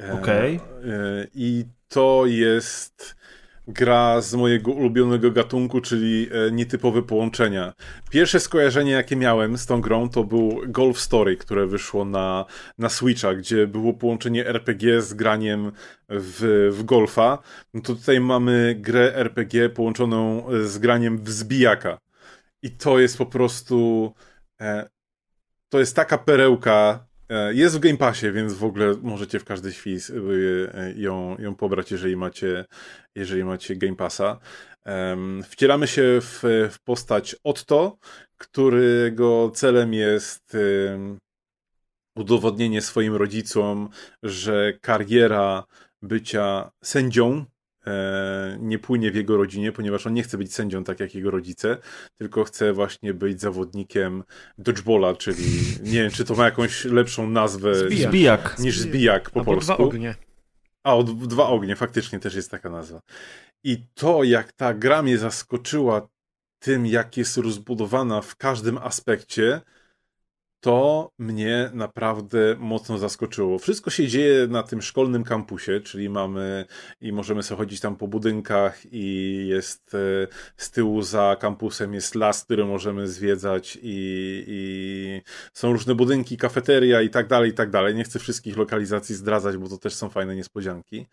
E, 0.00 0.12
Okej. 0.12 0.56
Okay. 0.56 0.94
E, 0.94 1.26
I 1.34 1.64
to 1.88 2.22
jest 2.26 3.16
gra 3.72 4.20
z 4.20 4.34
mojego 4.34 4.72
ulubionego 4.72 5.30
gatunku, 5.30 5.80
czyli 5.80 6.28
e, 6.32 6.50
nietypowe 6.50 7.02
połączenia. 7.02 7.72
Pierwsze 8.10 8.40
skojarzenie, 8.40 8.90
jakie 8.92 9.16
miałem 9.16 9.58
z 9.58 9.66
tą 9.66 9.80
grą, 9.80 10.08
to 10.08 10.24
był 10.24 10.60
Golf 10.66 11.00
Story, 11.00 11.36
które 11.36 11.66
wyszło 11.66 12.04
na, 12.04 12.44
na 12.78 12.88
Switcha, 12.88 13.34
gdzie 13.34 13.66
było 13.66 13.94
połączenie 13.94 14.46
RPG 14.46 15.02
z 15.02 15.14
graniem 15.14 15.72
w, 16.08 16.68
w 16.72 16.84
golfa. 16.84 17.38
No 17.74 17.80
to 17.80 17.94
tutaj 17.94 18.20
mamy 18.20 18.76
grę 18.78 19.14
RPG 19.14 19.68
połączoną 19.68 20.46
z 20.64 20.78
graniem 20.78 21.18
w 21.18 21.30
zbijaka. 21.30 21.98
I 22.62 22.70
to 22.70 22.98
jest 22.98 23.18
po 23.18 23.26
prostu... 23.26 24.12
To 25.68 25.78
jest 25.78 25.96
taka 25.96 26.18
perełka 26.18 27.09
E, 27.09 27.09
jest 27.52 27.76
w 27.76 27.78
Game 27.78 27.96
Passie, 27.96 28.32
więc 28.32 28.52
w 28.52 28.64
ogóle 28.64 28.94
możecie 29.02 29.38
w 29.38 29.44
każdej 29.44 29.72
chwili 29.72 30.00
e, 30.74 30.92
ją, 30.96 31.36
ją 31.38 31.54
pobrać, 31.54 31.90
jeżeli 31.90 32.16
macie, 32.16 32.64
jeżeli 33.14 33.44
macie 33.44 33.76
Game 33.76 33.96
Passa. 33.96 34.38
Wcielamy 35.44 35.86
się 35.86 36.02
w, 36.20 36.40
w 36.70 36.76
postać 36.84 37.36
Otto, 37.44 37.98
którego 38.36 39.50
celem 39.54 39.94
jest 39.94 40.56
udowodnienie 42.16 42.82
swoim 42.82 43.14
rodzicom, 43.14 43.88
że 44.22 44.72
kariera 44.80 45.64
bycia 46.02 46.70
sędzią 46.84 47.44
E, 47.44 47.59
nie 48.58 48.78
płynie 48.78 49.10
w 49.10 49.14
jego 49.14 49.36
rodzinie, 49.36 49.72
ponieważ 49.72 50.06
on 50.06 50.14
nie 50.14 50.22
chce 50.22 50.38
być 50.38 50.54
sędzią 50.54 50.84
tak 50.84 51.00
jak 51.00 51.14
jego 51.14 51.30
rodzice, 51.30 51.76
tylko 52.18 52.44
chce 52.44 52.72
właśnie 52.72 53.14
być 53.14 53.40
zawodnikiem 53.40 54.24
dodgeballa, 54.58 55.14
czyli 55.14 55.44
nie 55.82 56.02
wiem, 56.02 56.10
czy 56.10 56.24
to 56.24 56.34
ma 56.34 56.44
jakąś 56.44 56.84
lepszą 56.84 57.30
nazwę 57.30 57.74
zbijak. 57.74 58.58
niż 58.58 58.78
zbijak 58.80 59.30
po 59.30 59.40
Albo 59.40 59.52
polsku. 59.52 59.74
Dwa 59.74 59.84
ognie. 59.84 60.14
A, 60.84 60.96
o, 60.96 61.02
dwa 61.02 61.46
ognie, 61.46 61.76
faktycznie 61.76 62.18
też 62.18 62.34
jest 62.34 62.50
taka 62.50 62.70
nazwa. 62.70 63.00
I 63.64 63.84
to, 63.94 64.24
jak 64.24 64.52
ta 64.52 64.74
gra 64.74 65.02
mnie 65.02 65.18
zaskoczyła 65.18 66.08
tym, 66.58 66.86
jak 66.86 67.16
jest 67.16 67.36
rozbudowana 67.36 68.22
w 68.22 68.36
każdym 68.36 68.78
aspekcie, 68.78 69.60
to 70.60 71.10
mnie 71.18 71.70
naprawdę 71.74 72.56
mocno 72.58 72.98
zaskoczyło. 72.98 73.58
Wszystko 73.58 73.90
się 73.90 74.08
dzieje 74.08 74.46
na 74.46 74.62
tym 74.62 74.82
szkolnym 74.82 75.24
kampusie, 75.24 75.80
czyli 75.84 76.08
mamy 76.08 76.64
i 77.00 77.12
możemy 77.12 77.42
sobie 77.42 77.58
chodzić 77.58 77.80
tam 77.80 77.96
po 77.96 78.08
budynkach 78.08 78.92
i 78.92 79.46
jest 79.48 79.94
e, 79.94 79.98
z 80.56 80.70
tyłu 80.70 81.02
za 81.02 81.36
kampusem 81.40 81.94
jest 81.94 82.14
las, 82.14 82.44
który 82.44 82.64
możemy 82.64 83.08
zwiedzać 83.08 83.78
i, 83.82 84.44
i 84.46 85.20
są 85.52 85.72
różne 85.72 85.94
budynki, 85.94 86.36
kafeteria 86.36 87.02
i 87.02 87.10
tak 87.10 87.28
dalej, 87.28 87.50
i 87.50 87.54
tak 87.54 87.70
dalej. 87.70 87.94
Nie 87.94 88.04
chcę 88.04 88.18
wszystkich 88.18 88.56
lokalizacji 88.56 89.14
zdradzać, 89.14 89.56
bo 89.56 89.68
to 89.68 89.78
też 89.78 89.94
są 89.94 90.08
fajne 90.08 90.36
niespodzianki. 90.36 91.06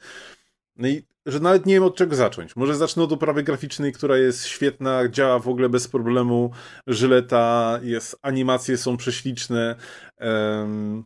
No 0.78 0.88
i 0.88 1.04
że 1.26 1.40
nawet 1.40 1.66
nie 1.66 1.74
wiem 1.74 1.84
od 1.84 1.95
czego 1.95 2.16
zacząć. 2.16 2.56
Może 2.56 2.76
zacznę 2.76 3.04
od 3.04 3.12
oprawy 3.12 3.44
graficznej, 3.44 3.94
która 3.94 4.18
jest 4.18 4.45
świetna, 4.45 5.08
działa 5.10 5.40
w 5.40 5.48
ogóle 5.48 5.70
bez 5.70 5.88
problemu. 5.88 6.52
Żyleta 6.88 7.80
jest, 7.84 8.20
animacje 8.22 8.78
są 8.78 8.98
prześliczne. 8.98 9.76
Um, 10.20 11.04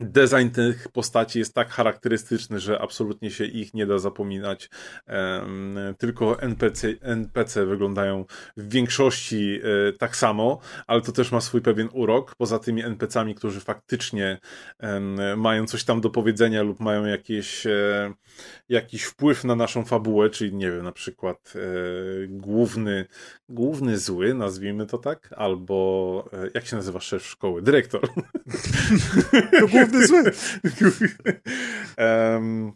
Design 0.00 0.48
tych 0.48 0.88
postaci 0.88 1.38
jest 1.38 1.54
tak 1.54 1.70
charakterystyczny, 1.70 2.60
że 2.60 2.80
absolutnie 2.80 3.30
się 3.30 3.44
ich 3.44 3.74
nie 3.74 3.86
da 3.86 3.98
zapominać. 3.98 4.70
Tylko 5.98 6.42
NPC, 6.42 6.88
NPC 7.00 7.66
wyglądają 7.66 8.24
w 8.56 8.72
większości 8.72 9.60
e, 9.62 9.92
tak 9.92 10.16
samo, 10.16 10.58
ale 10.86 11.00
to 11.00 11.12
też 11.12 11.32
ma 11.32 11.40
swój 11.40 11.60
pewien 11.60 11.88
urok. 11.92 12.34
Poza 12.34 12.58
tymi 12.58 12.82
NPC-ami, 12.82 13.34
którzy 13.34 13.60
faktycznie 13.60 14.38
mają 15.36 15.66
coś 15.66 15.84
tam 15.84 16.00
do 16.00 16.10
powiedzenia 16.10 16.62
lub 16.62 16.80
mają 16.80 17.04
jakieś, 17.04 17.66
e, 17.66 18.12
jakiś 18.68 19.02
wpływ 19.02 19.44
na 19.44 19.56
naszą 19.56 19.84
fabułę, 19.84 20.30
czyli 20.30 20.54
nie 20.54 20.70
wiem, 20.70 20.84
na 20.84 20.92
przykład 20.92 21.52
e, 21.56 21.60
główny, 22.28 23.06
główny 23.48 23.98
zły, 23.98 24.34
nazwijmy 24.34 24.86
to 24.86 24.98
tak, 24.98 25.34
albo 25.36 26.30
jak 26.54 26.66
się 26.66 26.76
nazywa 26.76 27.00
szef 27.00 27.26
szkoły? 27.26 27.62
Dyrektor. 27.62 28.08
Główny 29.90 30.32
um, 31.98 32.72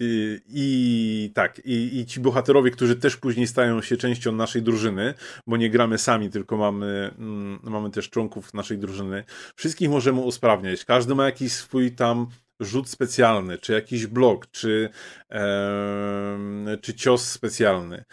i, 0.00 0.40
I, 0.48 1.32
tak, 1.34 1.58
i, 1.64 1.98
i, 1.98 2.06
ci 2.06 2.20
bohaterowie, 2.20 2.70
którzy 2.70 2.96
też 2.96 3.16
później 3.16 3.46
stają 3.46 3.82
się 3.82 3.96
częścią 3.96 4.32
naszej 4.32 4.62
drużyny, 4.62 5.14
bo 5.46 5.56
nie 5.56 5.70
gramy 5.70 5.98
sami, 5.98 6.30
tylko 6.30 6.56
mamy, 6.56 7.10
mm, 7.18 7.58
mamy 7.62 7.90
też 7.90 8.10
członków 8.10 8.54
naszej 8.54 8.78
drużyny. 8.78 9.24
Wszystkich 9.56 9.90
możemy 9.90 10.20
usprawniać. 10.20 10.84
Każdy 10.84 11.14
ma 11.14 11.24
jakiś 11.24 11.52
swój 11.52 11.92
tam 11.92 12.26
rzut 12.60 12.88
specjalny, 12.88 13.58
czy 13.58 13.72
jakiś 13.72 14.06
blok, 14.06 14.46
czy, 14.50 14.90
e, 15.30 16.78
czy 16.82 16.94
cios 16.94 17.30
specjalny 17.30 18.04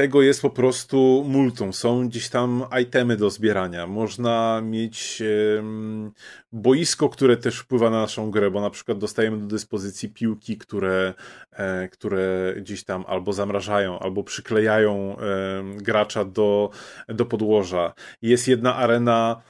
tego 0.00 0.22
jest 0.22 0.42
po 0.42 0.50
prostu 0.50 1.24
multum. 1.28 1.72
Są 1.72 2.08
gdzieś 2.08 2.28
tam 2.28 2.64
itemy 2.82 3.16
do 3.16 3.30
zbierania. 3.30 3.86
Można 3.86 4.60
mieć 4.60 5.22
boisko, 6.52 7.08
które 7.08 7.36
też 7.36 7.58
wpływa 7.58 7.90
na 7.90 8.00
naszą 8.00 8.30
grę, 8.30 8.50
bo 8.50 8.60
na 8.60 8.70
przykład 8.70 8.98
dostajemy 8.98 9.38
do 9.38 9.46
dyspozycji 9.46 10.08
piłki, 10.08 10.58
które, 10.58 11.14
e, 11.52 11.88
które 11.88 12.54
gdzieś 12.56 12.84
tam 12.84 13.04
albo 13.08 13.32
zamrażają, 13.32 13.98
albo 13.98 14.24
przyklejają 14.24 15.16
gracza 15.76 16.24
do, 16.24 16.70
do 17.08 17.26
podłoża. 17.26 17.92
Jest 18.22 18.48
jedna 18.48 18.76
arena 18.76 19.42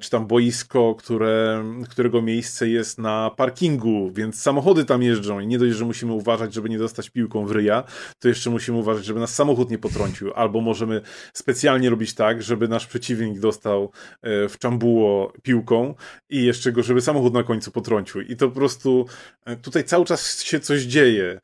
czy 0.00 0.10
tam 0.10 0.26
boisko, 0.26 0.94
które, 0.94 1.64
którego 1.88 2.22
miejsce 2.22 2.68
jest 2.68 2.98
na 2.98 3.30
parkingu, 3.36 4.10
więc 4.12 4.40
samochody 4.42 4.84
tam 4.84 5.02
jeżdżą 5.02 5.40
i 5.40 5.46
nie 5.46 5.58
dość, 5.58 5.76
że 5.76 5.84
musimy 5.84 6.12
uważać, 6.12 6.54
żeby 6.54 6.68
nie 6.68 6.78
dostać 6.78 7.10
piłką 7.10 7.46
w 7.46 7.50
ryja, 7.50 7.84
to 8.18 8.28
jeszcze 8.28 8.50
musimy 8.50 8.78
uważać, 8.78 9.04
żeby 9.04 9.20
nas 9.20 9.34
samochód 9.34 9.70
nie 9.70 9.78
potrącił, 9.78 10.32
albo 10.34 10.60
możemy 10.60 11.00
specjalnie 11.32 11.90
robić 11.90 12.14
tak, 12.14 12.42
żeby 12.42 12.68
nasz 12.68 12.86
przeciwnik 12.86 13.40
dostał 13.40 13.90
e, 14.22 14.48
w 14.48 14.58
czambuło 14.58 15.32
piłką 15.42 15.94
i 16.30 16.44
jeszcze 16.44 16.72
go, 16.72 16.82
żeby 16.82 17.00
samochód 17.00 17.34
na 17.34 17.42
końcu 17.42 17.70
potrącił. 17.70 18.20
I 18.20 18.36
to 18.36 18.48
po 18.48 18.54
prostu 18.54 19.06
e, 19.44 19.56
tutaj 19.56 19.84
cały 19.84 20.04
czas 20.04 20.42
się 20.42 20.60
coś 20.60 20.82
dzieje. 20.82 21.40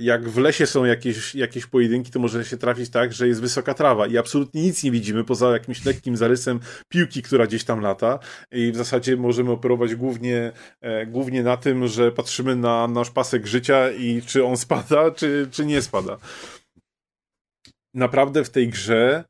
Jak 0.00 0.28
w 0.28 0.38
lesie 0.38 0.66
są 0.66 0.84
jakieś, 0.84 1.34
jakieś 1.34 1.66
pojedynki, 1.66 2.10
to 2.10 2.18
może 2.18 2.44
się 2.44 2.56
trafić 2.56 2.90
tak, 2.90 3.12
że 3.12 3.28
jest 3.28 3.40
wysoka 3.40 3.74
trawa 3.74 4.06
i 4.06 4.18
absolutnie 4.18 4.62
nic 4.62 4.84
nie 4.84 4.90
widzimy 4.90 5.24
poza 5.24 5.52
jakimś 5.52 5.84
lekkim 5.84 6.16
zarysem 6.16 6.60
piłki, 6.88 7.22
która 7.22 7.46
gdzieś 7.54 7.64
tam 7.64 7.80
lata 7.80 8.18
i 8.52 8.72
w 8.72 8.76
zasadzie 8.76 9.16
możemy 9.16 9.50
operować 9.50 9.94
głównie, 9.94 10.52
e, 10.80 11.06
głównie 11.06 11.42
na 11.42 11.56
tym, 11.56 11.88
że 11.88 12.12
patrzymy 12.12 12.56
na 12.56 12.88
nasz 12.88 13.10
pasek 13.10 13.46
życia 13.46 13.90
i 13.90 14.22
czy 14.22 14.44
on 14.44 14.56
spada, 14.56 15.10
czy, 15.10 15.48
czy 15.50 15.66
nie 15.66 15.82
spada. 15.82 16.18
Naprawdę 17.94 18.44
w 18.44 18.50
tej 18.50 18.68
grze 18.68 19.24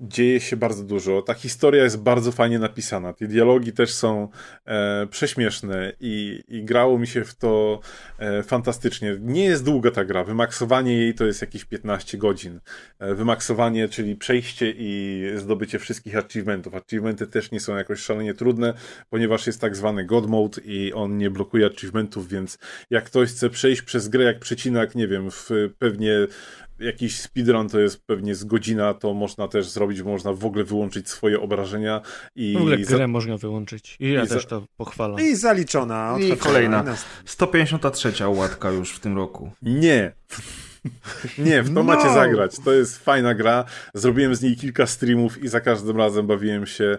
dzieje 0.00 0.40
się 0.40 0.56
bardzo 0.56 0.84
dużo. 0.84 1.22
Ta 1.22 1.34
historia 1.34 1.84
jest 1.84 2.02
bardzo 2.02 2.32
fajnie 2.32 2.58
napisana. 2.58 3.12
Te 3.12 3.26
dialogi 3.26 3.72
też 3.72 3.94
są 3.94 4.28
e, 4.64 5.06
prześmieszne 5.06 5.92
i, 6.00 6.42
i 6.48 6.64
grało 6.64 6.98
mi 6.98 7.06
się 7.06 7.24
w 7.24 7.34
to 7.34 7.80
e, 8.18 8.42
fantastycznie. 8.42 9.16
Nie 9.20 9.44
jest 9.44 9.64
długa 9.64 9.90
ta 9.90 10.04
gra. 10.04 10.24
Wymaksowanie 10.24 10.98
jej 10.98 11.14
to 11.14 11.26
jest 11.26 11.40
jakieś 11.40 11.64
15 11.64 12.18
godzin. 12.18 12.60
E, 12.98 13.14
wymaksowanie, 13.14 13.88
czyli 13.88 14.16
przejście 14.16 14.74
i 14.76 15.22
zdobycie 15.36 15.78
wszystkich 15.78 16.16
achievementów. 16.16 16.74
Achievementy 16.74 17.26
też 17.26 17.50
nie 17.50 17.60
są 17.60 17.76
jakoś 17.76 18.00
szalenie 18.00 18.34
trudne, 18.34 18.74
ponieważ 19.10 19.46
jest 19.46 19.60
tak 19.60 19.76
zwany 19.76 20.04
God 20.04 20.26
Mode 20.26 20.60
i 20.64 20.92
on 20.92 21.18
nie 21.18 21.30
blokuje 21.30 21.66
achievementów, 21.66 22.28
więc 22.28 22.58
jak 22.90 23.04
ktoś 23.04 23.28
chce 23.30 23.50
przejść 23.50 23.82
przez 23.82 24.08
grę 24.08 24.24
jak 24.24 24.38
przecinak, 24.38 24.94
nie 24.94 25.08
wiem, 25.08 25.30
w 25.30 25.50
pewnie 25.78 26.26
jakiś 26.84 27.20
speedrun 27.20 27.68
to 27.68 27.80
jest 27.80 28.06
pewnie 28.06 28.34
z 28.34 28.44
godzina, 28.44 28.94
to 28.94 29.14
można 29.14 29.48
też 29.48 29.68
zrobić, 29.68 30.02
można 30.02 30.32
w 30.32 30.44
ogóle 30.44 30.64
wyłączyć 30.64 31.08
swoje 31.08 31.40
obrażenia 31.40 32.00
i... 32.34 32.52
W 32.52 32.56
ogóle 32.56 32.78
grę 32.78 32.98
za... 32.98 33.08
można 33.08 33.36
wyłączyć 33.36 33.96
i 34.00 34.12
ja 34.12 34.24
i 34.24 34.28
też 34.28 34.42
za... 34.42 34.48
to 34.48 34.66
pochwalam. 34.76 35.20
I 35.20 35.36
zaliczona. 35.36 36.16
I 36.20 36.36
kolejna. 36.36 36.84
153 37.24 38.12
łatka 38.26 38.70
już 38.70 38.92
w 38.92 39.00
tym 39.00 39.16
roku. 39.16 39.50
Nie. 39.62 40.12
Nie, 41.38 41.62
w 41.62 41.66
to 41.66 41.72
no. 41.74 41.82
macie 41.82 42.14
zagrać. 42.14 42.56
To 42.64 42.72
jest 42.72 43.04
fajna 43.04 43.34
gra. 43.34 43.64
Zrobiłem 43.94 44.34
z 44.34 44.42
niej 44.42 44.56
kilka 44.56 44.86
streamów 44.86 45.42
i 45.42 45.48
za 45.48 45.60
każdym 45.60 45.96
razem 45.96 46.26
bawiłem 46.26 46.66
się 46.66 46.98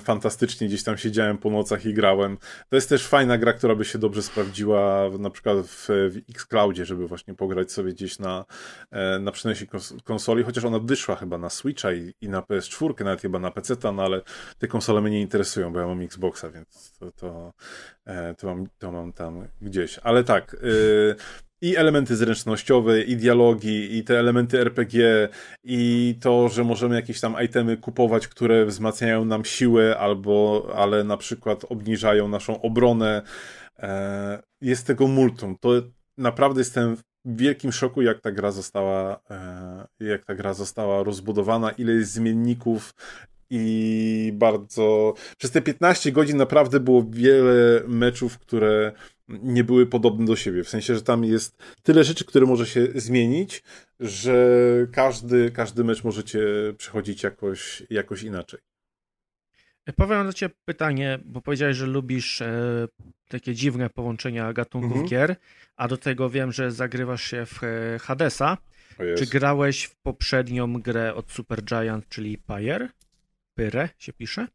fantastycznie. 0.00 0.68
Gdzieś 0.68 0.82
tam 0.82 0.96
siedziałem 0.96 1.38
po 1.38 1.50
nocach 1.50 1.86
i 1.86 1.94
grałem. 1.94 2.38
To 2.68 2.76
jest 2.76 2.88
też 2.88 3.06
fajna 3.06 3.38
gra, 3.38 3.52
która 3.52 3.74
by 3.74 3.84
się 3.84 3.98
dobrze 3.98 4.22
sprawdziła 4.22 5.10
na 5.18 5.30
przykład 5.30 5.66
w, 5.66 5.86
w 5.88 6.30
Xcloudzie, 6.30 6.84
żeby 6.84 7.08
właśnie 7.08 7.34
pograć 7.34 7.72
sobie 7.72 7.92
gdzieś 7.92 8.18
na, 8.18 8.44
e, 8.90 9.18
na 9.18 9.32
przenośni 9.32 9.66
konsoli, 10.04 10.44
chociaż 10.44 10.64
ona 10.64 10.78
wyszła 10.78 11.16
chyba 11.16 11.38
na 11.38 11.50
Switcha 11.50 11.92
i, 11.92 12.14
i 12.20 12.28
na 12.28 12.40
PS4, 12.40 13.04
nawet 13.04 13.22
chyba 13.22 13.38
na 13.38 13.50
PC, 13.50 13.76
no 13.92 14.02
ale 14.02 14.20
te 14.58 14.68
konsole 14.68 15.00
mnie 15.00 15.10
nie 15.10 15.20
interesują, 15.20 15.72
bo 15.72 15.80
ja 15.80 15.86
mam 15.86 16.02
Xboxa, 16.02 16.50
więc 16.50 16.98
to, 16.98 17.12
to, 17.12 17.52
e, 18.04 18.34
to, 18.34 18.46
mam, 18.46 18.66
to 18.78 18.92
mam 18.92 19.12
tam 19.12 19.48
gdzieś. 19.60 19.98
Ale 20.02 20.24
tak, 20.24 20.54
y, 20.54 21.16
i 21.60 21.76
elementy 21.76 22.16
zręcznościowe, 22.16 23.02
i 23.02 23.16
dialogi, 23.16 23.96
i 23.96 24.04
te 24.04 24.18
elementy 24.18 24.60
RPG, 24.60 25.28
i 25.64 26.14
to, 26.20 26.48
że 26.48 26.64
możemy 26.64 26.94
jakieś 26.94 27.20
tam 27.20 27.36
itemy 27.44 27.76
kupować, 27.76 28.28
które 28.28 28.66
wzmacniają 28.66 29.24
nam 29.24 29.44
siłę, 29.44 29.65
albo, 29.98 30.66
ale 30.74 31.04
na 31.04 31.16
przykład 31.16 31.64
obniżają 31.68 32.28
naszą 32.28 32.62
obronę. 32.62 33.22
E, 33.78 34.42
jest 34.60 34.86
tego 34.86 35.06
multum. 35.06 35.56
To 35.60 35.70
naprawdę 36.18 36.60
jestem 36.60 36.96
w 36.96 37.02
wielkim 37.24 37.72
szoku, 37.72 38.02
jak 38.02 38.20
ta 38.20 38.32
gra 38.32 38.52
została, 38.52 39.20
e, 39.30 39.86
jak 40.00 40.24
ta 40.24 40.34
gra 40.34 40.54
została 40.54 41.02
rozbudowana, 41.02 41.70
ile 41.70 41.92
jest 41.92 42.12
zmienników, 42.12 42.94
i 43.50 44.32
bardzo. 44.34 45.14
Przez 45.38 45.50
te 45.50 45.62
15 45.62 46.12
godzin 46.12 46.36
naprawdę 46.36 46.80
było 46.80 47.06
wiele 47.10 47.82
meczów, 47.86 48.38
które 48.38 48.92
nie 49.28 49.64
były 49.64 49.86
podobne 49.86 50.26
do 50.26 50.36
siebie. 50.36 50.64
W 50.64 50.68
sensie, 50.68 50.94
że 50.94 51.02
tam 51.02 51.24
jest 51.24 51.56
tyle 51.82 52.04
rzeczy, 52.04 52.24
które 52.24 52.46
może 52.46 52.66
się 52.66 52.86
zmienić, 52.94 53.62
że 54.00 54.60
każdy, 54.92 55.50
każdy 55.50 55.84
mecz 55.84 56.04
możecie 56.04 56.40
przechodzić 56.78 57.22
jakoś, 57.22 57.82
jakoś 57.90 58.22
inaczej. 58.22 58.60
Powiem 59.92 60.26
do 60.26 60.32
Ciebie 60.32 60.54
pytanie, 60.64 61.18
bo 61.24 61.42
powiedziałeś, 61.42 61.76
że 61.76 61.86
lubisz 61.86 62.42
e, 62.42 62.88
takie 63.28 63.54
dziwne 63.54 63.90
połączenia 63.90 64.52
gatunków 64.52 64.92
mhm. 64.92 65.08
gier, 65.08 65.36
a 65.76 65.88
do 65.88 65.96
tego 65.96 66.30
wiem, 66.30 66.52
że 66.52 66.72
zagrywasz 66.72 67.22
się 67.22 67.46
w 67.46 67.64
e, 67.64 67.98
Hadesa. 67.98 68.58
Czy 69.18 69.26
grałeś 69.26 69.84
w 69.84 69.96
poprzednią 69.96 70.82
grę 70.82 71.14
od 71.14 71.32
Supergiant, 71.32 72.08
czyli 72.08 72.38
Pyre? 72.38 72.88
Pyre 73.54 73.88
się 73.98 74.12
pisze? 74.12 74.46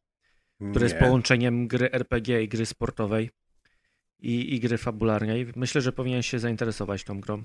Które 0.71 0.85
jest 0.85 0.97
połączeniem 0.97 1.67
gry 1.67 1.91
RPG 1.91 2.43
i 2.43 2.47
gry 2.47 2.65
sportowej 2.65 3.29
i, 4.19 4.55
i 4.55 4.59
gry 4.59 4.77
fabularnej. 4.77 5.47
Myślę, 5.55 5.81
że 5.81 5.91
powinien 5.91 6.23
się 6.23 6.39
zainteresować 6.39 7.03
tą 7.03 7.21
grą. 7.21 7.43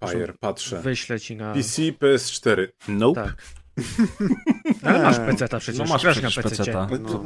Fire, 0.00 0.34
patrzę. 0.40 0.82
Wyślę 0.82 1.20
ci 1.20 1.36
na... 1.36 1.54
PC, 1.54 1.82
PS4. 1.82 2.68
Nope. 2.88 3.24
Tak. 3.24 3.42
Ale 4.82 5.02
masz 5.02 5.18
PC-ta 5.18 5.58
przecież. 5.58 5.78
No 5.78 5.84
masz 5.84 6.02
Grasz 6.02 6.36
na 6.36 6.42
PC. 6.42 6.86
No. 7.00 7.24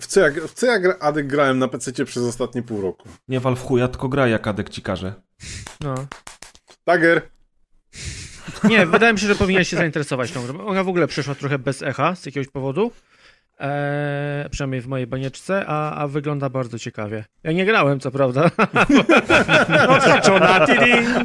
W 0.00 0.06
co, 0.06 0.20
ja, 0.20 0.30
w 0.48 0.52
co 0.52 0.66
ja 0.66 0.98
Adek 1.00 1.26
grałem 1.26 1.58
na 1.58 1.68
PC 1.68 2.04
przez 2.04 2.22
ostatnie 2.22 2.62
pół 2.62 2.80
roku? 2.80 3.08
Nie 3.28 3.40
wal 3.40 3.56
w 3.56 3.62
chuja, 3.62 3.88
tylko 3.88 4.08
graj 4.08 4.30
jak 4.30 4.46
Adek 4.46 4.70
ci 4.70 4.82
każe. 4.82 5.14
No. 5.80 5.94
Tager. 6.84 7.22
Nie, 8.64 8.86
wydaje 8.86 9.12
mi 9.12 9.18
się, 9.18 9.26
że 9.26 9.34
powinien 9.34 9.64
się 9.64 9.76
zainteresować 9.76 10.32
tą 10.32 10.46
grą. 10.46 10.66
Ona 10.66 10.84
w 10.84 10.88
ogóle 10.88 11.06
przeszła 11.06 11.34
trochę 11.34 11.58
bez 11.58 11.82
echa 11.82 12.14
z 12.14 12.26
jakiegoś 12.26 12.48
powodu. 12.48 12.92
Eee, 13.58 14.50
przynajmniej 14.50 14.80
w 14.80 14.86
mojej 14.86 15.06
banieczce, 15.06 15.64
a, 15.66 15.94
a 16.02 16.08
wygląda 16.08 16.48
bardzo 16.48 16.78
ciekawie. 16.78 17.24
Ja 17.42 17.52
nie 17.52 17.64
grałem, 17.64 18.00
co 18.00 18.10
prawda. 18.10 18.44
Odhaczona, 19.96 20.66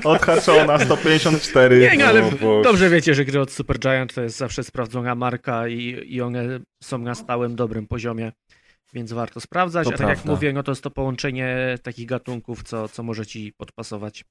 Odhaczona, 0.03 0.79
154. 0.79 1.79
Nie, 1.79 1.97
nie 1.97 2.07
ale 2.07 2.31
dobrze 2.63 2.89
wiecie, 2.89 3.13
że 3.13 3.25
gry 3.25 3.39
od 3.39 3.51
Supergiant 3.51 4.13
to 4.13 4.21
jest 4.21 4.37
zawsze 4.37 4.63
sprawdzona 4.63 5.15
marka 5.15 5.67
i, 5.67 6.03
i 6.05 6.21
one 6.21 6.59
są 6.83 6.97
na 6.97 7.15
stałym, 7.15 7.55
dobrym 7.55 7.87
poziomie. 7.87 8.31
więc 8.93 9.13
warto 9.13 9.39
sprawdzać. 9.39 9.87
To 9.87 9.89
a 9.89 9.97
tak 9.97 9.97
prawda. 9.97 10.21
jak 10.21 10.25
mówię, 10.25 10.53
no 10.53 10.63
to 10.63 10.71
jest 10.71 10.83
to 10.83 10.91
połączenie 10.91 11.77
takich 11.83 12.05
gatunków, 12.05 12.63
co, 12.63 12.87
co 12.87 13.03
może 13.03 13.25
ci 13.25 13.53
podpasować. 13.57 14.25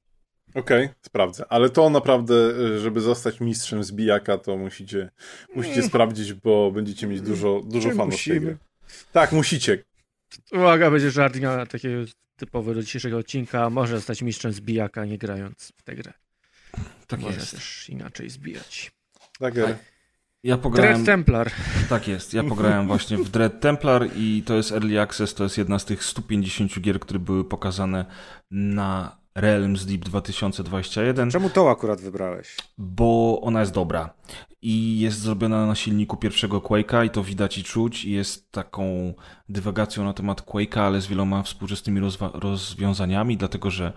Okej, 0.54 0.84
okay, 0.84 0.94
sprawdzę. 1.02 1.44
Ale 1.48 1.70
to 1.70 1.90
naprawdę, 1.90 2.34
żeby 2.78 3.00
zostać 3.00 3.40
mistrzem 3.40 3.84
zbijaka, 3.84 4.38
to 4.38 4.56
musicie, 4.56 5.10
musicie 5.54 5.82
sprawdzić, 5.82 6.32
bo 6.32 6.70
będziecie 6.70 7.06
mieć 7.06 7.20
dużo, 7.20 7.60
dużo 7.64 7.88
fanów 7.90 8.14
musimy? 8.14 8.56
Tak, 9.12 9.32
musicie. 9.32 9.84
Uwaga, 10.52 10.90
będzie 10.90 11.10
żart 11.10 11.38
takiego 11.70 12.04
typowy 12.36 12.74
do 12.74 12.82
dzisiejszego 12.82 13.18
odcinka. 13.18 13.70
Może 13.70 13.96
zostać 13.96 14.22
mistrzem 14.22 14.52
zbijaka, 14.52 15.04
nie 15.04 15.18
grając 15.18 15.72
w 15.76 15.82
tę 15.82 15.94
grę. 15.94 16.12
Tak 17.06 17.20
Może 17.20 17.38
jest. 17.38 17.50
też 17.50 17.88
inaczej 17.88 18.30
zbijać. 18.30 18.92
Tak, 19.38 19.54
tak. 19.54 19.76
Ja 20.42 20.58
pograłem... 20.58 20.92
Dread 20.92 21.06
Templar. 21.06 21.50
Tak 21.88 22.08
jest, 22.08 22.34
ja 22.34 22.44
pograłem 22.44 22.86
właśnie 22.86 23.18
w 23.18 23.28
Dread 23.28 23.60
Templar 23.60 24.08
i 24.16 24.42
to 24.46 24.56
jest 24.56 24.72
Early 24.72 25.00
Access, 25.00 25.34
to 25.34 25.44
jest 25.44 25.58
jedna 25.58 25.78
z 25.78 25.84
tych 25.84 26.04
150 26.04 26.80
gier, 26.80 27.00
które 27.00 27.18
były 27.18 27.44
pokazane 27.44 28.04
na 28.50 29.19
Realms 29.40 29.86
Deep 29.86 30.04
2021. 30.04 31.30
Czemu 31.30 31.50
to 31.50 31.70
akurat 31.70 32.00
wybrałeś? 32.00 32.56
Bo 32.78 33.40
ona 33.42 33.60
jest 33.60 33.72
dobra 33.72 34.14
i 34.62 35.00
jest 35.00 35.18
zrobiona 35.18 35.66
na 35.66 35.74
silniku 35.74 36.16
pierwszego 36.16 36.58
Quake'a 36.58 37.06
i 37.06 37.10
to 37.10 37.24
widać 37.24 37.58
i 37.58 37.64
czuć 37.64 38.04
i 38.04 38.12
jest 38.12 38.52
taką 38.52 39.14
dywagacją 39.48 40.04
na 40.04 40.12
temat 40.12 40.42
Quake'a, 40.42 40.80
ale 40.80 41.00
z 41.00 41.06
wieloma 41.06 41.42
współczesnymi 41.42 42.00
rozwiązaniami, 42.32 43.36
dlatego 43.36 43.70
że 43.70 43.92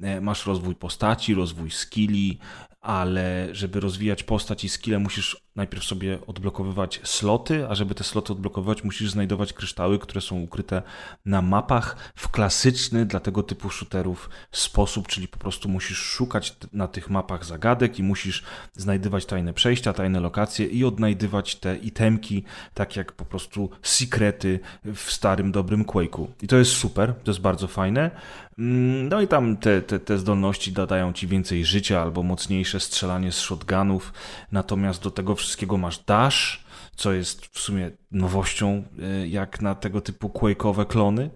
e, 0.00 0.20
masz 0.20 0.46
rozwój 0.46 0.74
postaci, 0.74 1.34
rozwój 1.34 1.70
skilli, 1.70 2.38
ale 2.80 3.48
żeby 3.52 3.80
rozwijać 3.80 4.22
postać 4.22 4.64
i 4.64 4.68
skille 4.68 4.98
musisz 4.98 5.36
najpierw 5.56 5.84
sobie 5.84 6.18
odblokowywać 6.26 7.00
sloty, 7.04 7.68
a 7.68 7.74
żeby 7.74 7.94
te 7.94 8.04
sloty 8.04 8.32
odblokowywać 8.32 8.84
musisz 8.84 9.10
znajdować 9.10 9.52
kryształy, 9.52 9.98
które 9.98 10.20
są 10.20 10.40
ukryte 10.40 10.82
na 11.24 11.42
mapach 11.42 12.12
w 12.14 12.28
klasyczny 12.28 13.06
dla 13.06 13.20
tego 13.20 13.42
typu 13.42 13.70
shooterów 13.70 14.30
sposób, 14.52 15.08
czyli 15.08 15.28
po 15.28 15.38
prostu 15.38 15.68
musisz 15.68 15.98
szukać 15.98 16.56
na 16.72 16.88
tych 16.88 17.10
mapach 17.10 17.44
zagadek 17.44 17.98
i 17.98 18.02
musisz 18.02 18.42
znajdywać 18.74 19.26
tajne 19.26 19.52
przejścia, 19.52 19.92
tajne 19.92 20.20
lokacje 20.20 20.66
i 20.66 20.84
odnajdywać 20.84 21.56
te 21.56 21.76
itemki, 21.76 22.44
tak 22.74 22.96
jak 22.96 23.12
po 23.12 23.24
prostu 23.24 23.70
sekrety 23.82 24.60
w 24.84 25.10
starym, 25.12 25.52
dobrym 25.52 25.84
Quake'u. 25.84 26.26
I 26.42 26.46
to 26.46 26.56
jest 26.56 26.72
super, 26.72 27.14
to 27.24 27.30
jest 27.30 27.40
bardzo 27.40 27.68
fajne. 27.68 28.10
Mm, 28.58 29.08
no 29.08 29.20
i 29.20 29.28
tam 29.28 29.56
te, 29.56 29.82
te, 29.82 29.98
te 29.98 30.18
zdolności 30.18 30.72
dodają 30.72 31.12
ci 31.12 31.26
więcej 31.26 31.64
życia 31.64 32.02
albo 32.02 32.22
mocniejsze 32.22 32.69
strzelanie 32.78 33.32
z 33.32 33.38
shotgunów, 33.38 34.12
natomiast 34.52 35.02
do 35.02 35.10
tego 35.10 35.34
wszystkiego 35.34 35.76
masz 35.76 35.98
dash, 35.98 36.64
co 36.96 37.12
jest 37.12 37.46
w 37.46 37.58
sumie 37.58 37.90
nowością 38.10 38.84
y, 39.22 39.28
jak 39.28 39.60
na 39.60 39.74
tego 39.74 40.00
typu 40.00 40.28
Quake'owe 40.28 40.86
klony. 40.86 41.30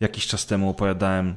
Jakiś 0.00 0.26
czas 0.26 0.46
temu 0.46 0.70
opowiadałem 0.70 1.36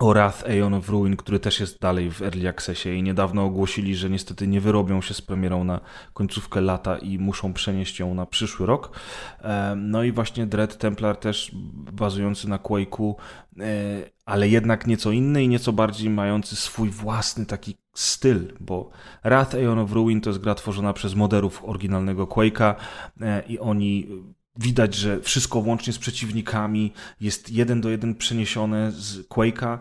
o 0.00 0.08
Wrath 0.08 0.44
Aeon 0.44 0.74
of 0.74 0.88
Ruin, 0.88 1.16
który 1.16 1.40
też 1.40 1.60
jest 1.60 1.80
dalej 1.80 2.10
w 2.10 2.22
Early 2.22 2.48
Accessie 2.48 2.88
i 2.88 3.02
niedawno 3.02 3.44
ogłosili, 3.44 3.96
że 3.96 4.10
niestety 4.10 4.46
nie 4.46 4.60
wyrobią 4.60 5.00
się 5.00 5.14
z 5.14 5.22
premierą 5.22 5.64
na 5.64 5.80
końcówkę 6.12 6.60
lata 6.60 6.98
i 6.98 7.18
muszą 7.18 7.52
przenieść 7.52 8.00
ją 8.00 8.14
na 8.14 8.26
przyszły 8.26 8.66
rok. 8.66 9.00
No 9.76 10.02
i 10.02 10.12
właśnie 10.12 10.46
Dread 10.46 10.78
Templar 10.78 11.16
też 11.16 11.50
bazujący 11.92 12.48
na 12.48 12.58
Quake'u, 12.58 13.14
e, 13.60 13.64
ale 14.26 14.48
jednak 14.48 14.86
nieco 14.86 15.12
inny 15.12 15.44
i 15.44 15.48
nieco 15.48 15.72
bardziej 15.72 16.10
mający 16.10 16.56
swój 16.56 16.90
własny 16.90 17.46
taki 17.46 17.76
styl, 17.94 18.54
bo 18.60 18.90
Wrath 19.24 19.54
Aeon 19.54 19.78
of 19.78 19.92
Ruin 19.92 20.20
to 20.20 20.30
jest 20.30 20.42
gra 20.42 20.54
tworzona 20.54 20.92
przez 20.92 21.14
moderów 21.14 21.64
oryginalnego 21.64 22.26
Quake'a 22.26 22.74
e, 23.20 23.42
i 23.48 23.58
oni 23.58 24.08
widać, 24.58 24.94
że 24.94 25.20
wszystko 25.20 25.58
łącznie 25.58 25.92
z 25.92 25.98
przeciwnikami 25.98 26.92
jest 27.20 27.50
jeden 27.50 27.80
do 27.80 27.90
jeden 27.90 28.14
przeniesione 28.14 28.92
z 28.92 29.28
Quake'a, 29.28 29.78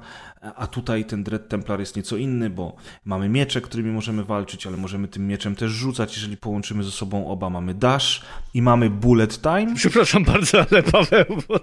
a 0.56 0.68
tutaj 0.68 1.06
ten 1.06 1.24
Dread 1.24 1.50
Templar 1.50 1.80
jest 1.80 1.96
nieco 1.96 2.18
inny, 2.18 2.50
bo 2.50 2.76
mamy 3.06 3.30
miecze, 3.30 3.62
którymi 3.62 3.92
możemy 3.92 4.24
walczyć, 4.24 4.68
ale 4.68 4.78
możemy 4.78 5.08
tym 5.08 5.28
mieczem 5.28 5.56
też 5.56 5.72
rzucać, 5.72 6.16
jeżeli 6.16 6.38
połączymy 6.38 6.84
ze 6.84 6.92
sobą 6.92 7.28
oba. 7.28 7.50
Mamy 7.50 7.74
dash 7.74 8.22
i 8.54 8.62
mamy 8.62 8.90
bullet 8.90 9.42
time. 9.42 9.76
Przepraszam 9.76 10.24
bardzo, 10.24 10.66
ale 10.72 10.84
Paweł... 10.84 11.26
Bo... 11.48 11.60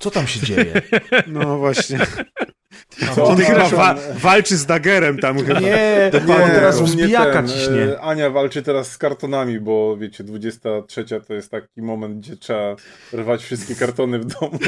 Co 0.00 0.10
tam 0.10 0.26
się 0.26 0.40
dzieje? 0.40 0.82
No 1.26 1.58
właśnie. 1.58 1.98
Co? 3.14 3.24
On 3.24 3.36
chyba 3.36 3.68
wa 3.68 3.94
walczy 4.14 4.56
z 4.56 4.66
dagerem 4.66 5.18
tam 5.18 5.44
chyba. 5.44 5.60
Nie, 5.60 6.08
to 6.12 6.18
nie, 6.18 6.34
teraz 6.34 6.80
uzbijaka 6.80 7.42
ciśnie. 7.42 7.82
E, 7.82 8.00
Ania 8.00 8.30
walczy 8.30 8.62
teraz 8.62 8.92
z 8.92 8.98
kartonami, 8.98 9.60
bo 9.60 9.96
wiecie, 9.96 10.24
23 10.24 11.04
to 11.28 11.34
jest 11.34 11.50
taki 11.50 11.82
moment, 11.82 12.18
gdzie 12.18 12.36
trzeba 12.36 12.76
rwać 13.14 13.42
wszystkie 13.42 13.74
kartony 13.74 14.18
w 14.18 14.24
domu. 14.24 14.58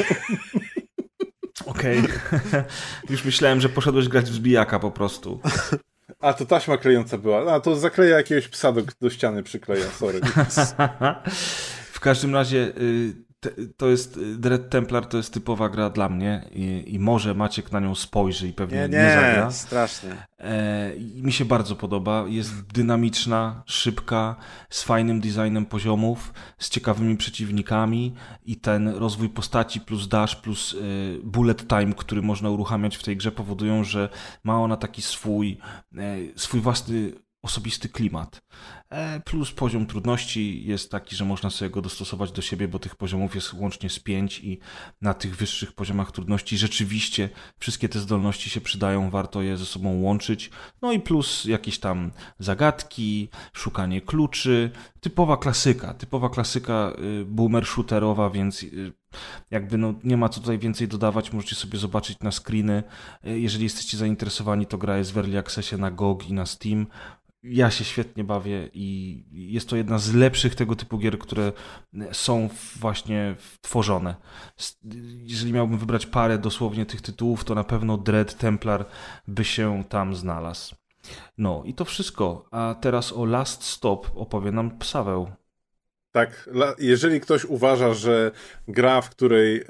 Okej. 1.65 1.99
Okay. 1.99 2.63
Już 3.09 3.25
myślałem, 3.25 3.61
że 3.61 3.69
poszedłeś 3.69 4.07
grać 4.07 4.25
w 4.25 4.33
zbijaka 4.33 4.79
po 4.79 4.91
prostu. 4.91 5.39
A, 6.19 6.33
to 6.33 6.45
taśma 6.45 6.77
klejąca 6.77 7.17
była. 7.17 7.53
A, 7.53 7.59
to 7.59 7.75
zakleja 7.75 8.17
jakiegoś 8.17 8.47
psa 8.47 8.71
do, 8.71 8.81
do 9.01 9.09
ściany 9.09 9.43
przykleja, 9.43 9.85
sorry. 9.85 10.19
w 11.91 11.99
każdym 11.99 12.33
razie 12.33 12.57
y, 12.57 13.13
to 13.77 13.87
jest 13.87 14.19
Dread 14.37 14.69
Templar 14.69 15.05
to 15.05 15.17
jest 15.17 15.33
typowa 15.33 15.69
gra 15.69 15.89
dla 15.89 16.09
mnie 16.09 16.49
i, 16.51 16.83
i 16.87 16.99
może 16.99 17.33
Maciek 17.33 17.71
na 17.71 17.79
nią 17.79 17.95
spojrzy 17.95 18.47
i 18.47 18.53
pewnie 18.53 18.77
nie, 18.77 18.87
nie, 18.87 18.97
nie 18.97 19.13
zagra. 19.13 19.51
strasznie. 19.51 20.27
E, 20.39 20.91
mi 21.15 21.31
się 21.31 21.45
bardzo 21.45 21.75
podoba. 21.75 22.25
Jest 22.27 22.61
dynamiczna, 22.61 23.63
szybka, 23.65 24.35
z 24.69 24.83
fajnym 24.83 25.21
designem 25.21 25.65
poziomów, 25.65 26.33
z 26.57 26.69
ciekawymi 26.69 27.17
przeciwnikami 27.17 28.13
i 28.45 28.55
ten 28.55 28.87
rozwój 28.87 29.29
postaci 29.29 29.81
plus 29.81 30.07
dash 30.07 30.35
plus 30.35 30.73
y, 30.73 31.19
bullet 31.23 31.67
time, 31.67 31.93
który 31.93 32.21
można 32.21 32.49
uruchamiać 32.49 32.97
w 32.97 33.03
tej 33.03 33.17
grze 33.17 33.31
powodują, 33.31 33.83
że 33.83 34.09
ma 34.43 34.61
ona 34.61 34.77
taki 34.77 35.01
swój, 35.01 35.57
y, 35.93 36.33
swój 36.35 36.61
własny 36.61 37.11
osobisty 37.41 37.89
klimat. 37.89 38.41
E, 38.93 39.19
plus 39.19 39.51
poziom 39.51 39.85
trudności 39.85 40.65
jest 40.65 40.91
taki, 40.91 41.15
że 41.15 41.25
można 41.25 41.49
sobie 41.49 41.71
go 41.71 41.81
dostosować 41.81 42.31
do 42.31 42.41
siebie, 42.41 42.67
bo 42.67 42.79
tych 42.79 42.95
poziomów 42.95 43.35
jest 43.35 43.53
łącznie 43.53 43.89
z 43.89 43.99
pięć 43.99 44.39
i 44.39 44.59
na 45.01 45.13
tych 45.13 45.35
wyższych 45.35 45.71
poziomach 45.71 46.11
trudności 46.11 46.57
rzeczywiście 46.57 47.29
wszystkie 47.59 47.89
te 47.89 47.99
zdolności 47.99 48.49
się 48.49 48.61
przydają, 48.61 49.09
warto 49.09 49.41
je 49.41 49.57
ze 49.57 49.65
sobą 49.65 50.01
łączyć. 50.01 50.49
No 50.81 50.91
i 50.91 50.99
plus 50.99 51.45
jakieś 51.45 51.79
tam 51.79 52.11
zagadki, 52.39 53.29
szukanie 53.53 54.01
kluczy, 54.01 54.71
typowa 55.01 55.37
klasyka, 55.37 55.93
typowa 55.93 56.29
klasyka 56.29 56.93
y, 57.21 57.25
boomer 57.25 57.65
shooterowa, 57.65 58.29
więc 58.29 58.63
y, 58.63 58.93
jakby 59.51 59.77
no, 59.77 59.93
nie 60.03 60.17
ma 60.17 60.29
co 60.29 60.41
tutaj 60.41 60.59
więcej 60.59 60.87
dodawać, 60.87 61.33
możecie 61.33 61.55
sobie 61.55 61.79
zobaczyć 61.79 62.19
na 62.19 62.31
screeny. 62.31 62.83
Y, 63.27 63.39
jeżeli 63.39 63.63
jesteście 63.63 63.97
zainteresowani, 63.97 64.65
to 64.65 64.77
gra 64.77 64.97
jest 64.97 65.11
w 65.11 65.17
Early 65.17 65.39
Accessie 65.39 65.77
na 65.77 65.91
GOG 65.91 66.29
i 66.29 66.33
na 66.33 66.45
Steam 66.45 66.87
ja 67.43 67.71
się 67.71 67.83
świetnie 67.83 68.23
bawię 68.23 68.69
i 68.73 69.23
jest 69.31 69.69
to 69.69 69.75
jedna 69.75 69.97
z 69.97 70.13
lepszych 70.13 70.55
tego 70.55 70.75
typu 70.75 70.97
gier, 70.97 71.19
które 71.19 71.51
są 72.11 72.49
właśnie 72.79 73.35
tworzone. 73.61 74.15
Jeżeli 75.17 75.53
miałbym 75.53 75.77
wybrać 75.77 76.05
parę 76.05 76.37
dosłownie 76.37 76.85
tych 76.85 77.01
tytułów, 77.01 77.43
to 77.43 77.55
na 77.55 77.63
pewno 77.63 77.97
Dread 77.97 78.37
Templar 78.37 78.85
by 79.27 79.43
się 79.43 79.83
tam 79.89 80.15
znalazł. 80.15 80.75
No 81.37 81.63
i 81.65 81.73
to 81.73 81.85
wszystko. 81.85 82.47
A 82.51 82.75
teraz 82.81 83.13
o 83.13 83.25
Last 83.25 83.63
Stop 83.63 84.11
opowie 84.15 84.51
nam 84.51 84.77
Psaweł. 84.77 85.27
Tak, 86.15 86.49
jeżeli 86.79 87.21
ktoś 87.21 87.45
uważa, 87.45 87.93
że 87.93 88.31
gra, 88.67 89.01
w 89.01 89.09
której 89.09 89.57
e, 89.57 89.63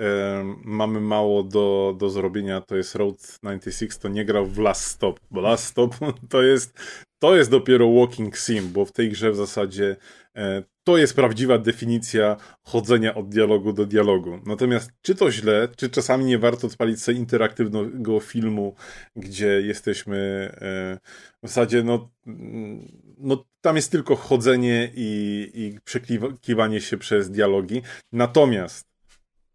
mamy 0.64 1.02
mało 1.02 1.44
do, 1.44 1.96
do 1.98 2.10
zrobienia, 2.10 2.62
to 2.62 2.76
jest 2.76 2.96
Road 2.96 3.40
96, 3.44 3.98
to 3.98 4.10
nie 4.10 4.26
grał 4.26 4.46
w 4.46 4.58
Last 4.58 4.86
Stop, 4.86 5.20
bo 5.32 5.42
Last 5.42 5.66
Stop 5.66 5.96
to 6.30 6.42
jest 6.42 6.80
to 7.20 7.36
jest 7.36 7.52
dopiero 7.52 7.94
walking 7.94 8.38
sim, 8.38 8.72
bo 8.72 8.86
w 8.86 8.92
tej 8.92 9.10
grze 9.10 9.32
w 9.32 9.36
zasadzie 9.36 9.96
e, 10.36 10.64
to 10.84 10.98
jest 10.98 11.16
prawdziwa 11.16 11.58
definicja 11.58 12.38
chodzenia 12.64 13.16
od 13.16 13.30
dialogu 13.30 13.74
do 13.74 13.86
dialogu. 13.86 14.40
Natomiast 14.46 14.92
czy 15.02 15.16
to 15.16 15.32
źle, 15.32 15.68
czy 15.78 15.90
czasami 15.90 16.26
nie 16.26 16.40
warto 16.40 16.68
odpalić 16.68 17.02
sobie 17.02 17.18
interaktywnego 17.18 18.20
filmu, 18.20 18.76
gdzie 19.16 19.62
jesteśmy 19.62 20.18
e, 20.62 21.00
w 21.44 21.48
zasadzie, 21.48 21.84
no, 21.84 22.10
mm, 22.28 22.92
no 23.18 23.46
tam 23.64 23.76
jest 23.76 23.92
tylko 23.92 24.16
chodzenie 24.16 24.92
i, 24.96 25.52
i 25.54 25.80
przekliwanie 25.86 26.82
się 26.82 26.98
przez 26.98 27.32
dialogi. 27.32 27.82
Natomiast 28.12 28.88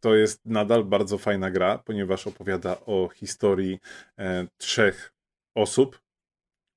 to 0.01 0.15
jest 0.15 0.41
nadal 0.45 0.85
bardzo 0.85 1.19
fajna 1.19 1.51
gra, 1.51 1.79
ponieważ 1.79 2.27
opowiada 2.27 2.81
o 2.87 3.09
historii 3.15 3.79
e, 4.19 4.47
trzech 4.59 5.13
osób, 5.55 6.01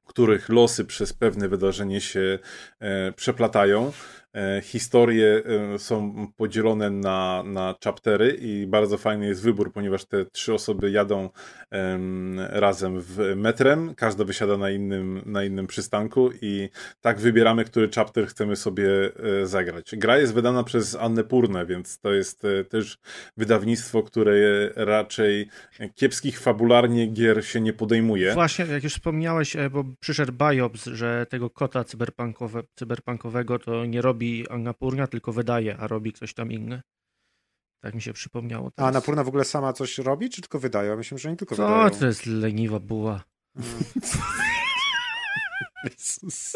których 0.08 0.50
losy 0.50 0.86
przez 0.86 1.14
pewne 1.14 1.50
wydarzenie 1.50 2.02
się 2.02 2.40
e, 2.80 3.12
przeplatają. 3.12 3.92
E, 4.34 4.62
historie 4.62 5.44
e, 5.74 5.80
są 5.80 6.28
podzielone 6.38 6.90
na, 6.90 7.44
na 7.46 7.76
chaptery 7.84 8.38
i 8.42 8.68
bardzo 8.68 8.98
fajny 8.98 9.28
jest 9.28 9.44
wybór, 9.44 9.74
ponieważ 9.74 10.06
te 10.06 10.26
trzy 10.26 10.54
osoby 10.54 10.92
jadą 10.92 11.30
razem 12.38 13.02
w 13.02 13.34
metrem, 13.36 13.96
każda 13.96 14.24
wysiada 14.24 14.58
na 14.58 14.70
innym, 14.70 15.22
na 15.26 15.44
innym 15.44 15.68
przystanku 15.68 16.30
i 16.42 16.70
tak 17.02 17.20
wybieramy, 17.20 17.66
który 17.66 17.90
chapter 17.96 18.28
chcemy 18.28 18.56
sobie 18.56 18.88
zagrać. 19.44 19.96
Gra 19.98 20.18
jest 20.18 20.34
wydana 20.34 20.64
przez 20.64 20.96
Annę 20.96 21.24
Purnę, 21.24 21.66
więc 21.66 22.00
to 22.00 22.14
jest 22.14 22.44
też 22.70 22.98
wydawnictwo, 23.38 24.04
które 24.04 24.34
raczej 24.76 25.48
kiepskich 25.96 26.40
fabularnie 26.40 27.08
gier 27.08 27.46
się 27.46 27.62
nie 27.62 27.74
podejmuje. 27.74 28.34
Właśnie, 28.34 28.66
jak 28.66 28.84
już 28.84 28.94
wspomniałeś, 28.94 29.58
bo 29.72 29.84
przyszedł 30.00 30.34
Biops, 30.34 30.86
że 30.86 31.26
tego 31.30 31.50
kota 31.50 31.84
cyberpunkowe, 31.84 32.64
cyberpunkowego 32.76 33.60
to 33.60 33.86
nie 33.86 34.02
robi 34.02 34.21
Annapurna, 34.50 35.08
tylko 35.08 35.32
wydaje, 35.34 35.78
a 35.78 35.88
robi 35.88 36.14
ktoś 36.14 36.34
tam 36.34 36.52
inny. 36.52 36.82
Tak 37.84 37.94
mi 37.96 38.02
się 38.02 38.14
przypomniało. 38.14 38.72
Teraz. 38.72 38.86
A 38.86 38.90
Annapurna 38.90 39.24
w 39.24 39.28
ogóle 39.28 39.46
sama 39.46 39.74
coś 39.74 39.98
robi, 39.98 40.30
czy 40.30 40.42
tylko 40.42 40.60
wydaje? 40.60 40.96
Myślę, 40.96 41.18
że 41.18 41.30
oni 41.30 41.38
tylko 41.38 41.56
Co? 41.56 41.68
wydają. 41.68 41.90
to 41.90 42.06
jest 42.06 42.26
leniwa 42.26 42.80
buła. 42.80 43.24
Jezus. 45.84 46.54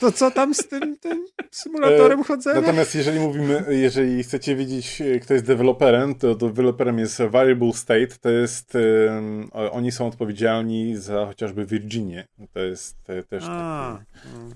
To 0.00 0.12
co 0.12 0.30
tam 0.30 0.54
z 0.54 0.68
tym, 0.68 0.96
tym 0.98 1.26
symulatorem 1.50 2.20
e, 2.20 2.24
chodzenia? 2.24 2.60
Natomiast 2.60 2.94
jeżeli 2.94 3.20
mówimy, 3.20 3.64
jeżeli 3.68 4.22
chcecie 4.22 4.56
wiedzieć, 4.56 5.02
kto 5.22 5.34
jest 5.34 5.46
deweloperem, 5.46 6.14
to 6.14 6.34
deweloperem 6.34 6.98
jest 6.98 7.22
Variable 7.22 7.72
State, 7.72 8.06
to 8.20 8.30
jest, 8.30 8.74
um, 8.74 9.50
oni 9.52 9.92
są 9.92 10.06
odpowiedzialni 10.06 10.96
za 10.96 11.26
chociażby 11.26 11.66
Virginię. 11.66 12.26
To 12.52 12.60
jest 12.60 12.96
też 13.28 13.44
A, 13.46 13.98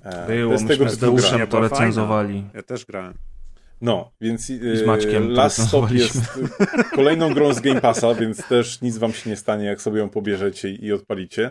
taki... 0.03 0.17
E, 0.17 0.27
Było, 0.27 0.59
to 0.59 0.65
myśmy 0.65 0.91
z 0.91 0.99
Deuszem 0.99 1.47
to 1.47 1.61
recenzowali. 1.61 2.45
Ja 2.55 2.63
też 2.63 2.87
grałem. 2.87 3.15
No, 3.81 4.11
więc 4.21 4.47
z 4.47 4.87
Maćkiem 4.87 5.31
Last 5.31 5.69
Stop 5.69 5.91
jest 5.91 6.21
kolejną 6.95 7.35
grą 7.35 7.55
z 7.55 7.61
Game 7.61 7.81
Passa, 7.81 8.15
więc 8.15 8.49
też 8.49 8.81
nic 8.81 8.99
wam 8.99 9.13
się 9.13 9.31
nie 9.31 9.37
stanie, 9.37 9.65
jak 9.65 9.83
sobie 9.83 9.99
ją 9.99 10.09
pobierzecie 10.09 10.71
i 10.71 10.93
odpalicie. 10.93 11.51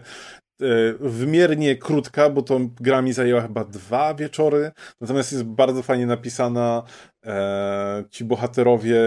E, 0.62 0.66
wymiernie 1.00 1.76
krótka, 1.76 2.30
bo 2.30 2.42
to 2.42 2.60
gra 2.82 3.02
mi 3.02 3.14
zajęła 3.14 3.42
chyba 3.42 3.64
dwa 3.64 4.14
wieczory, 4.14 4.72
natomiast 5.02 5.32
jest 5.32 5.44
bardzo 5.44 5.84
fajnie 5.84 6.06
napisana. 6.06 6.84
E, 7.26 8.04
ci 8.10 8.26
bohaterowie 8.26 9.02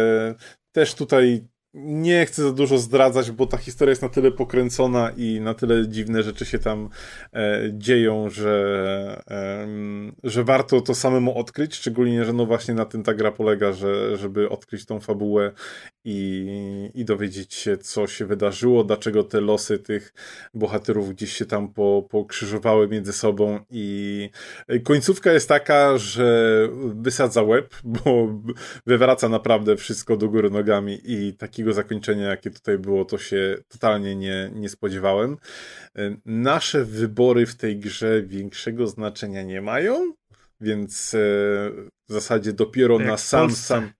też 0.72 0.94
tutaj 0.94 1.44
nie 1.74 2.26
chcę 2.26 2.42
za 2.42 2.52
dużo 2.52 2.78
zdradzać, 2.78 3.30
bo 3.30 3.46
ta 3.46 3.56
historia 3.56 3.90
jest 3.90 4.02
na 4.02 4.08
tyle 4.08 4.30
pokręcona 4.30 5.10
i 5.16 5.40
na 5.40 5.54
tyle 5.54 5.88
dziwne 5.88 6.22
rzeczy 6.22 6.46
się 6.46 6.58
tam 6.58 6.88
e, 7.32 7.62
dzieją, 7.72 8.30
że, 8.30 9.22
e, 9.30 9.66
że 10.24 10.44
warto 10.44 10.80
to 10.80 10.94
samemu 10.94 11.38
odkryć, 11.38 11.74
szczególnie, 11.74 12.24
że 12.24 12.32
no 12.32 12.46
właśnie 12.46 12.74
na 12.74 12.84
tym 12.84 13.02
ta 13.02 13.14
gra 13.14 13.32
polega, 13.32 13.72
że, 13.72 14.16
żeby 14.16 14.48
odkryć 14.48 14.86
tą 14.86 15.00
fabułę 15.00 15.52
i, 16.04 16.90
i 16.94 17.04
dowiedzieć 17.04 17.54
się, 17.54 17.76
co 17.76 18.06
się 18.06 18.26
wydarzyło, 18.26 18.84
dlaczego 18.84 19.24
te 19.24 19.40
losy 19.40 19.78
tych 19.78 20.14
bohaterów 20.54 21.10
gdzieś 21.10 21.32
się 21.32 21.46
tam 21.46 21.68
po, 21.68 22.06
pokrzyżowały 22.10 22.88
między 22.88 23.12
sobą 23.12 23.60
i 23.70 24.30
końcówka 24.84 25.32
jest 25.32 25.48
taka, 25.48 25.98
że 25.98 26.68
wysadza 26.94 27.42
łeb, 27.42 27.74
bo 27.84 28.40
wywraca 28.86 29.28
naprawdę 29.28 29.76
wszystko 29.76 30.16
do 30.16 30.28
góry 30.28 30.50
nogami 30.50 31.00
i 31.04 31.34
takiego 31.62 31.74
zakończenia, 31.74 32.28
jakie 32.28 32.50
tutaj 32.50 32.78
było, 32.78 33.04
to 33.04 33.18
się 33.18 33.56
totalnie 33.68 34.16
nie, 34.16 34.50
nie 34.54 34.68
spodziewałem. 34.68 35.36
Nasze 36.26 36.84
wybory 36.84 37.46
w 37.46 37.54
tej 37.54 37.78
grze 37.78 38.22
większego 38.22 38.86
znaczenia 38.86 39.42
nie 39.42 39.60
mają, 39.60 40.12
więc 40.60 41.14
e, 41.14 41.18
w 42.08 42.12
zasadzie 42.12 42.52
dopiero 42.52 42.98
na 42.98 43.16
sam, 43.16 43.50
sam 43.50 43.92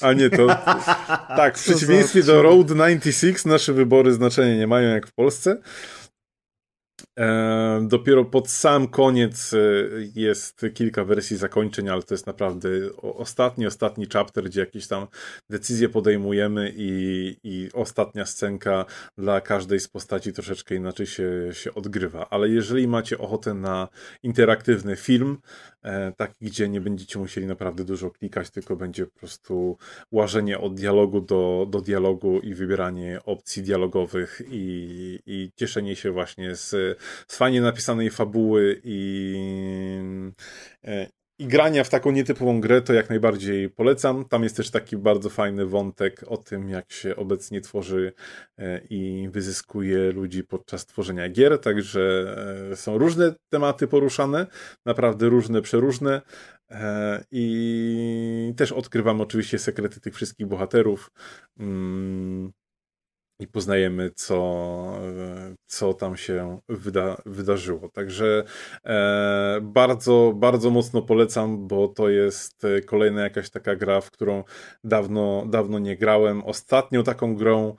a 0.00 0.12
nie 0.12 0.30
to. 0.30 0.46
Tak, 1.36 1.58
w 1.58 1.62
przeciwieństwie 1.62 2.22
do 2.22 2.42
Road 2.42 2.68
96 2.68 3.44
nasze 3.44 3.72
wybory 3.72 4.12
znaczenia 4.12 4.56
nie 4.56 4.66
mają 4.66 4.88
jak 4.88 5.06
w 5.06 5.12
Polsce. 5.12 5.60
E, 7.18 7.86
dopiero 7.88 8.24
pod 8.24 8.50
sam 8.50 8.88
koniec 8.88 9.54
e, 9.54 9.58
jest 10.14 10.66
kilka 10.74 11.04
wersji 11.04 11.36
zakończeń, 11.36 11.88
ale 11.88 12.02
to 12.02 12.14
jest 12.14 12.26
naprawdę 12.26 12.68
ostatni, 13.02 13.66
ostatni 13.66 14.06
chapter, 14.12 14.44
gdzie 14.44 14.60
jakieś 14.60 14.86
tam 14.86 15.06
decyzje 15.50 15.88
podejmujemy 15.88 16.72
i, 16.76 17.36
i 17.44 17.68
ostatnia 17.74 18.26
scenka 18.26 18.84
dla 19.18 19.40
każdej 19.40 19.80
z 19.80 19.88
postaci 19.88 20.32
troszeczkę 20.32 20.74
inaczej 20.74 21.06
się, 21.06 21.48
się 21.52 21.74
odgrywa. 21.74 22.28
Ale 22.30 22.48
jeżeli 22.48 22.88
macie 22.88 23.18
ochotę 23.18 23.54
na 23.54 23.88
interaktywny 24.22 24.96
film, 24.96 25.38
taki, 26.16 26.34
gdzie 26.40 26.68
nie 26.68 26.80
będziecie 26.80 27.18
musieli 27.18 27.46
naprawdę 27.46 27.84
dużo 27.84 28.10
klikać, 28.10 28.50
tylko 28.50 28.76
będzie 28.76 29.06
po 29.06 29.18
prostu 29.18 29.76
łażenie 30.12 30.58
od 30.58 30.74
dialogu 30.74 31.20
do, 31.20 31.66
do 31.70 31.80
dialogu 31.80 32.40
i 32.40 32.54
wybieranie 32.54 33.18
opcji 33.24 33.62
dialogowych 33.62 34.42
i, 34.50 35.18
i 35.26 35.52
cieszenie 35.56 35.96
się 35.96 36.10
właśnie 36.10 36.56
z 36.56 36.70
z 37.28 37.36
fajnie 37.36 37.60
napisanej 37.60 38.10
fabuły 38.10 38.80
i, 38.84 39.36
e, 40.84 41.21
i 41.38 41.46
grania 41.46 41.84
w 41.84 41.88
taką 41.88 42.10
nietypową 42.10 42.60
grę, 42.60 42.82
to 42.82 42.92
jak 42.92 43.08
najbardziej 43.10 43.70
polecam. 43.70 44.24
Tam 44.24 44.42
jest 44.42 44.56
też 44.56 44.70
taki 44.70 44.96
bardzo 44.96 45.30
fajny 45.30 45.66
wątek 45.66 46.24
o 46.26 46.36
tym, 46.36 46.68
jak 46.68 46.92
się 46.92 47.16
obecnie 47.16 47.60
tworzy 47.60 48.12
e, 48.58 48.80
i 48.90 49.28
wyzyskuje 49.32 50.12
ludzi 50.12 50.44
podczas 50.44 50.86
tworzenia 50.86 51.28
gier, 51.28 51.58
także 51.58 52.34
e, 52.72 52.76
są 52.76 52.98
różne 52.98 53.34
tematy 53.48 53.88
poruszane, 53.88 54.46
naprawdę 54.86 55.28
różne, 55.28 55.62
przeróżne. 55.62 56.22
I 57.30 58.54
też 58.56 58.72
odkrywam 58.72 59.20
oczywiście 59.20 59.58
sekrety 59.58 60.00
tych 60.00 60.14
wszystkich 60.14 60.46
bohaterów. 60.46 61.10
I 63.42 63.46
poznajemy, 63.46 64.10
co, 64.10 64.98
co 65.66 65.94
tam 65.94 66.16
się 66.16 66.60
wyda, 66.68 67.22
wydarzyło. 67.26 67.88
Także 67.88 68.44
e, 68.84 69.58
bardzo, 69.62 70.32
bardzo 70.36 70.70
mocno 70.70 71.02
polecam, 71.02 71.68
bo 71.68 71.88
to 71.88 72.08
jest 72.08 72.62
kolejna 72.86 73.22
jakaś 73.22 73.50
taka 73.50 73.76
gra, 73.76 74.00
w 74.00 74.10
którą 74.10 74.44
dawno, 74.84 75.46
dawno 75.46 75.78
nie 75.78 75.96
grałem. 75.96 76.44
Ostatnią 76.44 77.02
taką 77.02 77.36
grą 77.36 77.76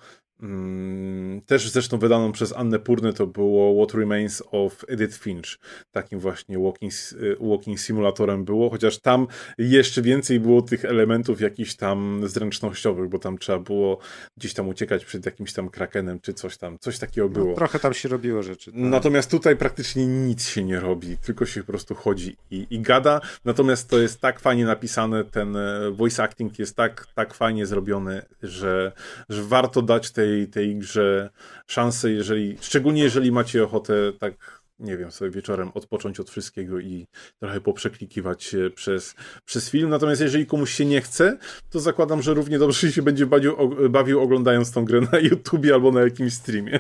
też 1.46 1.70
zresztą 1.70 1.98
wydaną 1.98 2.32
przez 2.32 2.54
Annę 2.54 2.80
Purnę 2.80 3.14
to 3.14 3.28
było 3.28 3.86
What 3.86 3.96
Remains 4.00 4.44
of 4.52 4.86
Edith 4.88 5.18
Finch. 5.18 5.58
Takim 5.92 6.20
właśnie 6.20 6.60
walking, 6.60 6.94
y, 7.14 7.36
walking 7.42 7.80
simulatorem 7.80 8.46
było, 8.46 8.70
chociaż 8.70 9.00
tam 9.00 9.28
jeszcze 9.58 10.02
więcej 10.02 10.40
było 10.40 10.62
tych 10.62 10.86
elementów 10.86 11.42
jakichś 11.42 11.76
tam 11.76 12.22
zręcznościowych, 12.26 13.10
bo 13.10 13.20
tam 13.20 13.38
trzeba 13.38 13.60
było 13.60 13.98
gdzieś 14.38 14.54
tam 14.54 14.70
uciekać 14.70 15.06
przed 15.06 15.26
jakimś 15.26 15.54
tam 15.54 15.70
krakenem 15.70 16.20
czy 16.20 16.34
coś 16.34 16.58
tam, 16.58 16.78
coś 16.80 17.00
takiego 17.00 17.28
no, 17.28 17.34
było. 17.34 17.50
No, 17.50 17.56
trochę 17.56 17.80
tam 17.80 17.94
się 17.94 18.10
robiło 18.10 18.44
rzeczy. 18.44 18.72
Tak? 18.72 18.80
Natomiast 18.80 19.32
tutaj 19.32 19.56
praktycznie 19.56 20.08
nic 20.08 20.48
się 20.48 20.64
nie 20.64 20.80
robi, 20.80 21.18
tylko 21.18 21.46
się 21.46 21.62
po 21.62 21.68
prostu 21.68 21.96
chodzi 21.96 22.38
i, 22.52 22.68
i 22.70 22.80
gada. 22.80 23.22
Natomiast 23.46 23.90
to 23.90 24.00
jest 24.00 24.22
tak 24.22 24.40
fajnie 24.40 24.66
napisane, 24.66 25.24
ten 25.24 25.56
e, 25.56 25.92
voice 25.92 26.24
acting 26.24 26.60
jest 26.60 26.76
tak, 26.76 27.08
tak 27.16 27.34
fajnie 27.34 27.66
zrobiony, 27.66 28.22
że, 28.44 28.92
że 29.30 29.44
warto 29.44 29.82
dać 29.82 30.12
tej 30.12 30.33
tej, 30.34 30.48
tej 30.48 30.76
grze 30.76 31.30
szansę, 31.68 32.12
jeżeli, 32.12 32.58
szczególnie 32.62 33.04
jeżeli 33.04 33.32
macie 33.32 33.64
ochotę 33.64 33.94
tak 34.20 34.64
nie 34.80 34.98
wiem, 34.98 35.12
sobie 35.12 35.32
wieczorem 35.32 35.72
odpocząć 35.74 36.20
od 36.20 36.30
wszystkiego 36.30 36.80
i 36.80 37.08
trochę 37.40 37.62
poprzeklikiwać 37.62 38.44
się 38.44 38.70
przez, 38.76 39.16
przez 39.46 39.70
film. 39.70 39.90
Natomiast 39.90 40.22
jeżeli 40.22 40.46
komuś 40.46 40.74
się 40.74 40.86
nie 40.86 41.02
chce, 41.02 41.38
to 41.70 41.80
zakładam, 41.80 42.22
że 42.22 42.34
równie 42.34 42.60
dobrze 42.60 42.92
się 42.92 43.02
będzie 43.02 43.26
bawił, 43.26 43.56
bawił 43.90 44.22
oglądając 44.22 44.72
tą 44.72 44.86
grę 44.86 45.02
na 45.12 45.20
YouTubie 45.30 45.74
albo 45.74 45.92
na 45.92 46.02
jakimś 46.02 46.34
streamie. 46.34 46.80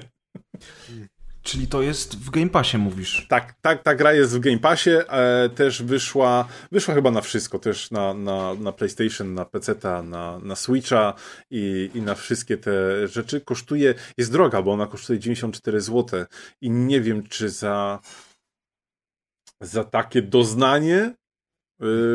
Czyli 1.44 1.68
to 1.68 1.82
jest 1.82 2.18
w 2.20 2.30
Game 2.30 2.50
Passie, 2.50 2.78
mówisz? 2.78 3.26
Tak, 3.30 3.54
tak, 3.62 3.84
ta 3.84 3.96
gra 3.96 4.14
jest 4.14 4.38
w 4.38 4.40
Game 4.40 4.60
Passie. 4.60 4.90
E, 4.90 5.50
też 5.50 5.84
wyszła, 5.84 6.48
wyszła 6.72 6.94
chyba 6.94 7.12
na 7.12 7.22
wszystko, 7.22 7.60
też 7.60 7.92
na, 7.92 8.14
na, 8.14 8.54
na 8.54 8.72
PlayStation, 8.72 9.34
na 9.34 9.46
PC, 9.46 9.76
na, 10.04 10.40
na 10.40 10.56
Switcha 10.56 11.14
i, 11.52 11.90
i 11.94 12.02
na 12.02 12.16
wszystkie 12.16 12.58
te 12.58 13.08
rzeczy. 13.08 13.42
Kosztuje, 13.42 13.94
jest 14.18 14.32
droga, 14.32 14.62
bo 14.62 14.72
ona 14.72 14.88
kosztuje 14.88 15.20
94 15.20 15.82
zł 15.82 16.26
i 16.62 16.70
nie 16.70 17.02
wiem, 17.02 17.28
czy 17.28 17.50
za, 17.50 18.00
za 19.62 19.84
takie 19.84 20.22
doznanie 20.22 21.14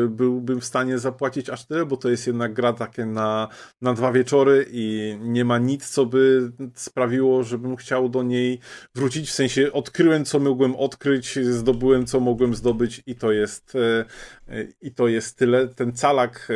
byłbym 0.09 0.61
w 0.61 0.65
stanie 0.65 0.99
zapłacić 0.99 1.49
aż 1.49 1.65
tyle, 1.65 1.85
bo 1.85 1.97
to 1.97 2.09
jest 2.09 2.27
jednak 2.27 2.53
gra 2.53 2.73
takie 2.73 3.05
na, 3.05 3.47
na 3.81 3.93
dwa 3.93 4.11
wieczory 4.11 4.65
i 4.71 5.17
nie 5.21 5.45
ma 5.45 5.57
nic, 5.57 5.89
co 5.89 6.05
by 6.05 6.51
sprawiło, 6.75 7.43
żebym 7.43 7.75
chciał 7.75 8.09
do 8.09 8.23
niej 8.23 8.59
wrócić. 8.95 9.29
W 9.29 9.33
sensie 9.33 9.71
odkryłem, 9.71 10.25
co 10.25 10.39
mogłem 10.39 10.75
odkryć, 10.75 11.39
zdobyłem, 11.39 12.05
co 12.05 12.19
mogłem 12.19 12.55
zdobyć 12.55 13.03
i 13.05 13.15
to 13.15 13.31
jest, 13.31 13.75
y, 13.75 14.05
y, 14.53 14.73
i 14.81 14.91
to 14.91 15.07
jest 15.07 15.37
tyle. 15.37 15.67
Ten 15.67 15.93
calak, 15.93 16.47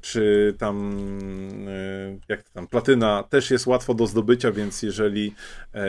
czy 0.00 0.54
tam, 0.58 0.96
jak 2.28 2.42
to 2.42 2.50
tam, 2.52 2.66
platyna 2.66 3.22
też 3.22 3.50
jest 3.50 3.66
łatwo 3.66 3.94
do 3.94 4.06
zdobycia, 4.06 4.52
więc 4.52 4.82
jeżeli 4.82 5.34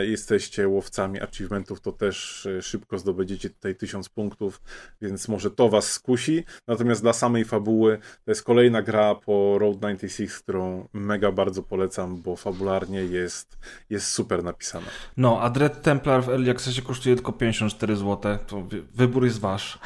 jesteście 0.02 0.68
łowcami 0.68 1.20
achievementów, 1.20 1.80
to 1.80 1.92
też 1.92 2.48
szybko 2.60 2.98
zdobędziecie 2.98 3.50
tutaj 3.50 3.76
tysiąc 3.76 4.08
punktów, 4.08 4.62
więc 5.00 5.28
może 5.28 5.50
to 5.50 5.68
was 5.68 5.90
skusi. 5.90 6.44
Natomiast 6.66 7.02
dla 7.02 7.12
samej 7.12 7.44
fabuły 7.44 7.98
to 8.24 8.30
jest 8.30 8.42
kolejna 8.42 8.82
gra 8.82 9.14
po 9.14 9.58
Road 9.58 9.76
96, 9.76 10.34
którą 10.34 10.88
mega 10.92 11.32
bardzo 11.32 11.62
polecam, 11.62 12.22
bo 12.22 12.36
fabularnie 12.36 13.00
jest, 13.00 13.58
jest 13.90 14.08
super 14.08 14.44
napisana. 14.44 14.86
No, 15.16 15.40
a 15.40 15.50
Dread 15.50 15.82
Templar 15.82 16.24
w 16.24 16.28
Early 16.28 16.50
Accessie 16.50 16.82
kosztuje 16.82 17.14
tylko 17.14 17.32
54 17.32 17.96
zł, 17.96 18.38
to 18.46 18.66
wybór 18.94 19.24
jest 19.24 19.40
wasz. 19.40 19.78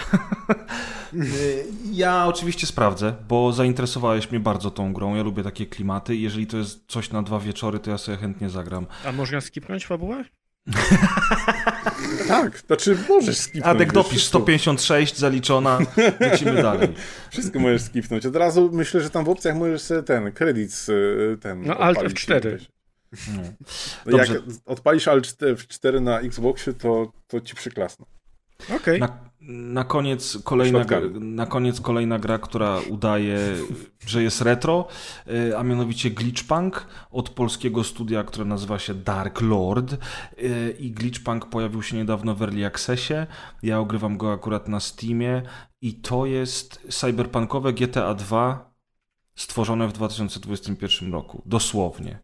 ja 1.93 2.27
oczywiście 2.27 2.67
sprawdzę, 2.67 3.15
bo 3.29 3.53
zainteresowałeś 4.17 4.31
mnie 4.31 4.41
bardzo 4.41 4.71
tą 4.71 4.93
grą, 4.93 5.15
ja 5.15 5.23
lubię 5.23 5.43
takie 5.43 5.67
klimaty 5.67 6.17
jeżeli 6.17 6.47
to 6.47 6.57
jest 6.57 6.85
coś 6.89 7.11
na 7.11 7.23
dwa 7.23 7.41
wieczory, 7.41 7.79
to 7.79 7.91
ja 7.91 7.99
sobie 7.99 8.19
chętnie 8.19 8.51
zagram. 8.51 8.87
A 9.05 9.13
można 9.13 9.41
skipnąć 9.41 9.87
fabułę? 9.87 10.25
tak, 12.29 12.59
znaczy 12.59 12.97
możesz 13.09 13.37
skipnąć. 13.37 13.67
Adek 13.67 13.93
dopisz, 13.93 14.25
156 14.25 15.19
zaliczona, 15.19 15.79
lecimy 16.21 16.63
dalej. 16.73 16.89
Wszystko 17.31 17.59
możesz 17.59 17.83
skipnąć. 17.83 18.27
Od 18.27 18.37
razu 18.37 18.71
myślę, 18.73 19.01
że 19.01 19.11
tam 19.11 19.25
w 19.25 19.29
opcjach 19.29 19.57
możesz 19.57 19.83
sobie 19.83 20.03
ten 20.03 20.33
kredyt 20.33 20.87
ten 21.41 21.63
No 21.67 21.77
Alt 21.77 21.99
F4. 21.99 22.59
No. 24.07 24.19
Jak 24.19 24.29
odpalisz 24.67 25.09
Alt 25.09 25.27
F4 25.27 26.03
na 26.03 26.21
Xboxie, 26.21 26.73
to, 26.73 27.13
to 27.27 27.41
ci 27.41 27.55
przyklasną. 27.55 28.07
Okay. 28.77 28.99
Na, 28.99 29.09
na, 29.49 29.85
koniec 29.85 30.39
kolejna 30.45 30.85
gra, 30.85 31.01
na 31.21 31.47
koniec 31.47 31.81
kolejna 31.81 32.19
gra, 32.19 32.39
która 32.39 32.81
udaje, 32.91 33.39
że 34.07 34.23
jest 34.23 34.41
retro, 34.41 34.89
y, 35.29 35.59
a 35.59 35.63
mianowicie 35.63 36.11
Glitchpunk 36.11 36.87
od 37.11 37.31
polskiego 37.31 37.85
studia, 37.85 38.25
które 38.25 38.45
nazywa 38.45 38.79
się 38.79 38.95
Dark 38.95 39.41
Lord. 39.41 39.93
Y, 39.93 40.77
I 40.79 40.91
Glitchpunk 40.91 41.47
pojawił 41.47 41.83
się 41.83 41.97
niedawno 41.97 42.35
w 42.35 42.43
Early 42.43 42.67
Accessie. 42.67 43.15
Ja 43.63 43.81
ogrywam 43.81 44.17
go 44.17 44.33
akurat 44.33 44.69
na 44.69 44.81
Steamie 44.81 45.43
i 45.81 45.95
to 45.95 46.27
jest 46.27 46.81
cyberpunkowe 46.91 47.73
GTA 47.73 48.15
2 48.15 48.77
stworzone 49.35 49.89
w 49.89 49.93
2021 49.93 51.13
roku. 51.13 51.43
Dosłownie. 51.47 52.19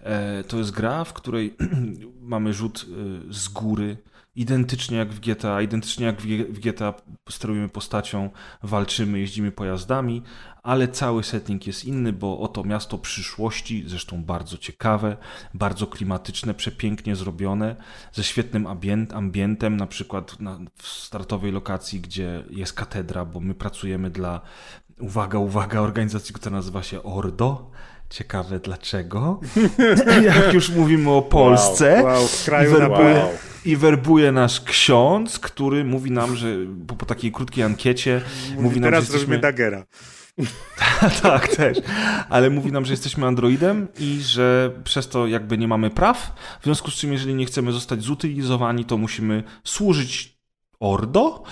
E, 0.00 0.44
to 0.44 0.58
jest 0.58 0.70
gra, 0.70 1.04
w 1.04 1.12
której 1.12 1.56
mamy 2.20 2.52
rzut 2.52 2.86
z 3.30 3.48
góry 3.48 3.96
identycznie 4.38 4.98
jak 4.98 5.12
w 5.12 5.20
GTA, 5.20 5.62
identycznie 5.62 6.06
jak 6.06 6.22
w 6.22 6.58
GTA 6.60 6.94
sterujemy 7.30 7.68
postacią, 7.68 8.30
walczymy, 8.62 9.18
jeździmy 9.18 9.52
pojazdami, 9.52 10.22
ale 10.62 10.88
cały 10.88 11.24
setting 11.24 11.66
jest 11.66 11.84
inny, 11.84 12.12
bo 12.12 12.40
oto 12.40 12.64
miasto 12.64 12.98
przyszłości, 12.98 13.84
zresztą 13.86 14.24
bardzo 14.24 14.58
ciekawe, 14.58 15.16
bardzo 15.54 15.86
klimatyczne, 15.86 16.54
przepięknie 16.54 17.16
zrobione, 17.16 17.76
ze 18.12 18.24
świetnym 18.24 18.66
ambient, 18.66 19.12
ambientem, 19.12 19.76
na 19.76 19.86
przykład 19.86 20.40
na, 20.40 20.58
w 20.76 20.86
startowej 20.86 21.52
lokacji, 21.52 22.00
gdzie 22.00 22.44
jest 22.50 22.72
katedra, 22.72 23.24
bo 23.24 23.40
my 23.40 23.54
pracujemy 23.54 24.10
dla, 24.10 24.40
uwaga, 25.00 25.38
uwaga, 25.38 25.80
organizacji, 25.80 26.34
która 26.34 26.56
nazywa 26.56 26.82
się 26.82 27.02
Ordo, 27.02 27.70
Ciekawe 28.10 28.60
dlaczego. 28.60 29.40
Jak 30.22 30.54
już 30.54 30.70
mówimy 30.70 31.10
o 31.10 31.22
Polsce. 31.22 32.02
Wow, 32.02 32.04
wow, 32.04 32.28
w 32.28 32.44
kraju 32.44 32.70
i, 32.70 32.72
werbuje, 32.74 33.14
wow. 33.14 33.30
I 33.64 33.76
werbuje 33.76 34.32
nasz 34.32 34.60
ksiądz, 34.60 35.38
który 35.38 35.84
mówi 35.84 36.10
nam, 36.10 36.36
że 36.36 36.56
po, 36.86 36.96
po 36.96 37.06
takiej 37.06 37.32
krótkiej 37.32 37.64
ankiecie 37.64 38.20
mówi, 38.50 38.62
mówi 38.62 38.80
nam, 38.80 38.90
teraz 38.90 39.06
że 39.06 39.12
jesteśmy... 39.12 39.38
Dagera. 39.38 39.84
tak, 41.22 41.48
też. 41.48 41.78
Ale 42.28 42.50
mówi 42.50 42.72
nam, 42.72 42.84
że 42.84 42.92
jesteśmy 42.92 43.26
Androidem 43.26 43.88
i 43.98 44.20
że 44.22 44.70
przez 44.84 45.08
to 45.08 45.26
jakby 45.26 45.58
nie 45.58 45.68
mamy 45.68 45.90
praw, 45.90 46.34
w 46.60 46.64
związku 46.64 46.90
z 46.90 46.94
czym 46.94 47.12
jeżeli 47.12 47.34
nie 47.34 47.46
chcemy 47.46 47.72
zostać 47.72 48.02
zutylizowani, 48.02 48.84
to 48.84 48.98
musimy 48.98 49.42
służyć 49.64 50.38
Ordo 50.80 51.42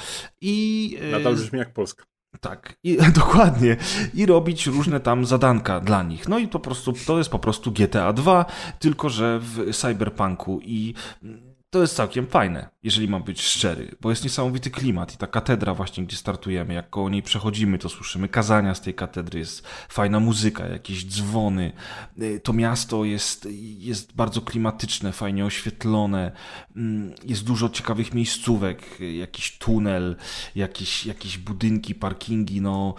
i... 0.40 0.98
Nadal 1.10 1.34
brzmi 1.34 1.58
jak 1.58 1.72
Polska. 1.72 2.04
Tak, 2.40 2.76
i, 2.84 2.98
dokładnie. 3.24 3.76
I 4.14 4.26
robić 4.26 4.66
różne 4.66 5.00
tam 5.00 5.26
zadanka 5.26 5.80
dla 5.80 6.02
nich. 6.02 6.28
No 6.28 6.38
i 6.38 6.48
po 6.48 6.58
prostu 6.58 6.92
to 7.06 7.18
jest 7.18 7.30
po 7.30 7.38
prostu 7.38 7.72
GTA 7.72 8.12
2, 8.12 8.44
tylko 8.78 9.10
że 9.10 9.38
w 9.40 9.76
cyberpunku 9.76 10.60
i 10.62 10.94
to 11.76 11.82
jest 11.82 11.96
całkiem 11.96 12.26
fajne, 12.26 12.68
jeżeli 12.82 13.08
mam 13.08 13.22
być 13.22 13.42
szczery, 13.42 13.96
bo 14.00 14.10
jest 14.10 14.24
niesamowity 14.24 14.70
klimat 14.70 15.14
i 15.14 15.16
ta 15.16 15.26
katedra 15.26 15.74
właśnie, 15.74 16.04
gdzie 16.04 16.16
startujemy, 16.16 16.74
jak 16.74 16.90
koło 16.90 17.10
niej 17.10 17.22
przechodzimy, 17.22 17.78
to 17.78 17.88
słyszymy 17.88 18.28
kazania 18.28 18.74
z 18.74 18.80
tej 18.80 18.94
katedry, 18.94 19.38
jest 19.38 19.66
fajna 19.88 20.20
muzyka, 20.20 20.66
jakieś 20.66 21.06
dzwony. 21.06 21.72
Y, 22.22 22.40
to 22.40 22.52
miasto 22.52 23.04
jest, 23.04 23.48
jest 23.78 24.14
bardzo 24.14 24.40
klimatyczne, 24.40 25.12
fajnie 25.12 25.44
oświetlone, 25.44 26.32
mm, 26.76 27.14
jest 27.24 27.44
dużo 27.44 27.68
ciekawych 27.68 28.14
miejscówek, 28.14 29.00
jakiś 29.18 29.58
tunel, 29.58 30.16
jakieś, 30.54 31.06
jakieś 31.06 31.38
budynki, 31.38 31.94
parkingi, 31.94 32.60
no 32.60 32.94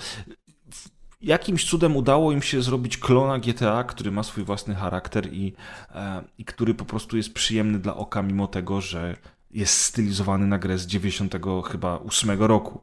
jakimś 1.22 1.66
cudem 1.66 1.96
udało 1.96 2.32
im 2.32 2.42
się 2.42 2.62
zrobić 2.62 2.98
klona 2.98 3.40
GTA, 3.40 3.84
który 3.84 4.12
ma 4.12 4.24
swój 4.24 4.44
własny 4.44 4.76
charakter 4.76 5.34
i, 5.34 5.54
e, 5.96 6.24
i 6.38 6.46
który 6.46 6.74
po 6.74 6.86
prostu 6.86 7.18
jest 7.18 7.34
przyjemny 7.34 7.80
dla 7.80 7.96
oka, 7.96 8.24
mimo 8.24 8.48
tego, 8.48 8.82
że 8.82 9.18
jest 9.52 9.82
stylizowany 9.82 10.48
na 10.48 10.60
grę 10.60 10.78
z 10.78 10.88
90 10.88 11.34
chyba 11.72 12.00
8 12.00 12.42
roku. 12.42 12.82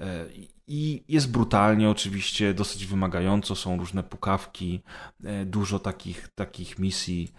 E, 0.00 0.26
I 0.66 1.04
jest 1.08 1.30
brutalnie 1.30 1.90
oczywiście, 1.90 2.54
dosyć 2.54 2.86
wymagająco, 2.86 3.56
są 3.56 3.78
różne 3.78 4.02
pukawki, 4.02 4.82
e, 5.24 5.44
dużo 5.44 5.78
takich, 5.78 6.28
takich 6.28 6.78
misji 6.78 7.32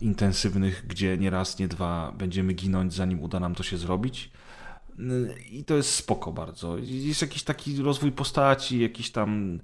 intensywnych, 0.00 0.86
gdzie 0.86 1.18
nie 1.18 1.30
raz, 1.30 1.58
nie 1.58 1.68
dwa 1.68 2.12
będziemy 2.12 2.52
ginąć, 2.52 2.94
zanim 2.94 3.22
uda 3.22 3.40
nam 3.40 3.54
to 3.54 3.62
się 3.62 3.76
zrobić. 3.76 4.30
I 5.50 5.64
to 5.64 5.76
jest 5.76 5.94
spoko 5.94 6.32
bardzo. 6.32 6.76
Jest 6.78 7.22
jakiś 7.22 7.42
taki 7.42 7.82
rozwój 7.82 8.12
postaci, 8.12 8.80
jakieś 8.80 9.10
tam 9.10 9.60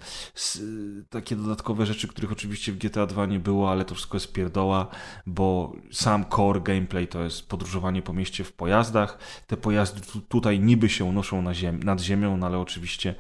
takie 1.11 1.37
dodatkowe 1.37 1.87
rzeczy, 1.87 2.09
których 2.09 2.33
oczywiście 2.33 2.73
w 2.73 2.79
GTA 2.79 3.07
2 3.07 3.27
nie 3.27 3.41
było, 3.41 3.71
ale 3.71 3.85
to 3.85 3.95
wszystko 3.95 4.17
jest 4.17 4.33
pierdoła, 4.33 4.87
bo 5.27 5.73
sam 5.93 6.25
core 6.37 6.61
gameplay 6.61 7.09
to 7.09 7.23
jest 7.23 7.49
podróżowanie 7.49 8.03
po 8.03 8.13
mieście 8.13 8.45
w 8.45 8.53
pojazdach. 8.53 9.19
Te 9.47 9.57
pojazdy 9.57 10.01
tutaj 10.29 10.61
niby 10.61 10.89
się 10.89 11.05
unoszą 11.05 11.43
na 11.43 11.55
ziem 11.55 11.83
nad 11.83 12.01
ziemią, 12.01 12.37
no 12.37 12.47
ale 12.47 12.59
oczywiście 12.59 13.15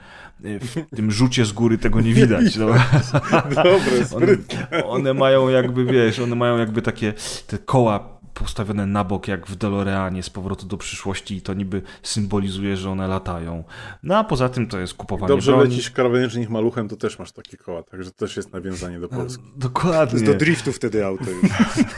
e, 0.44 0.60
w 0.60 0.96
tym 0.96 1.10
rzucie 1.10 1.44
z 1.44 1.52
góry 1.52 1.78
tego 1.78 2.00
nie 2.00 2.14
widać. 2.14 2.56
No. 2.56 2.66
Dobre, 3.54 4.06
one, 4.16 4.36
one 4.84 5.14
mają 5.14 5.48
jakby, 5.48 5.84
wiesz, 5.84 6.18
one 6.18 6.36
mają 6.36 6.58
jakby 6.58 6.82
takie 6.82 7.14
te 7.46 7.58
koła 7.58 8.15
postawione 8.40 8.86
na 8.86 9.04
bok 9.04 9.28
jak 9.28 9.46
w 9.46 9.56
DeLoreanie 9.56 10.22
z 10.22 10.30
powrotu 10.30 10.66
do 10.66 10.76
przyszłości 10.76 11.36
i 11.36 11.42
to 11.42 11.54
niby 11.54 11.82
symbolizuje, 12.02 12.76
że 12.76 12.90
one 12.90 13.08
latają. 13.08 13.64
No 14.02 14.16
a 14.18 14.24
poza 14.24 14.48
tym 14.48 14.66
to 14.66 14.78
jest 14.78 14.94
kupowanie 14.94 15.28
Dobrze 15.28 15.52
broni. 15.52 15.70
lecisz 15.70 15.90
krawężnik 15.90 16.48
maluchem, 16.48 16.88
to 16.88 16.96
też 16.96 17.18
masz 17.18 17.32
takie 17.32 17.56
koła, 17.56 17.82
także 17.82 18.10
to 18.10 18.16
też 18.16 18.36
jest 18.36 18.52
nawiązanie 18.52 19.00
do 19.00 19.08
Polski. 19.08 19.44
Dokładnie. 19.56 20.26
do 20.26 20.34
driftu 20.34 20.72
wtedy 20.72 21.06
auto 21.06 21.30
już. 21.30 21.50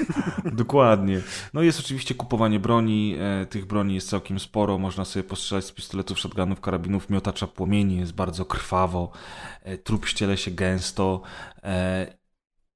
Dokładnie. 0.53 1.21
No 1.55 1.63
jest 1.63 1.81
oczywiście 1.81 2.15
kupowanie 2.15 2.61
broni, 2.61 3.17
e, 3.21 3.47
tych 3.47 3.67
broni 3.67 3.95
jest 3.95 4.09
całkiem 4.09 4.41
sporo, 4.41 4.79
można 4.79 5.05
sobie 5.05 5.23
postrzelać 5.23 5.65
z 5.65 5.73
pistoletów, 5.73 6.19
shotgunów, 6.19 6.61
karabinów, 6.61 7.11
miotacza 7.11 7.47
płomieni, 7.47 7.97
jest 7.97 8.15
bardzo 8.15 8.45
krwawo, 8.45 9.11
e, 9.63 9.79
trup 9.79 10.07
ściele 10.07 10.37
się 10.37 10.51
gęsto 10.51 11.21
e, 11.65 12.18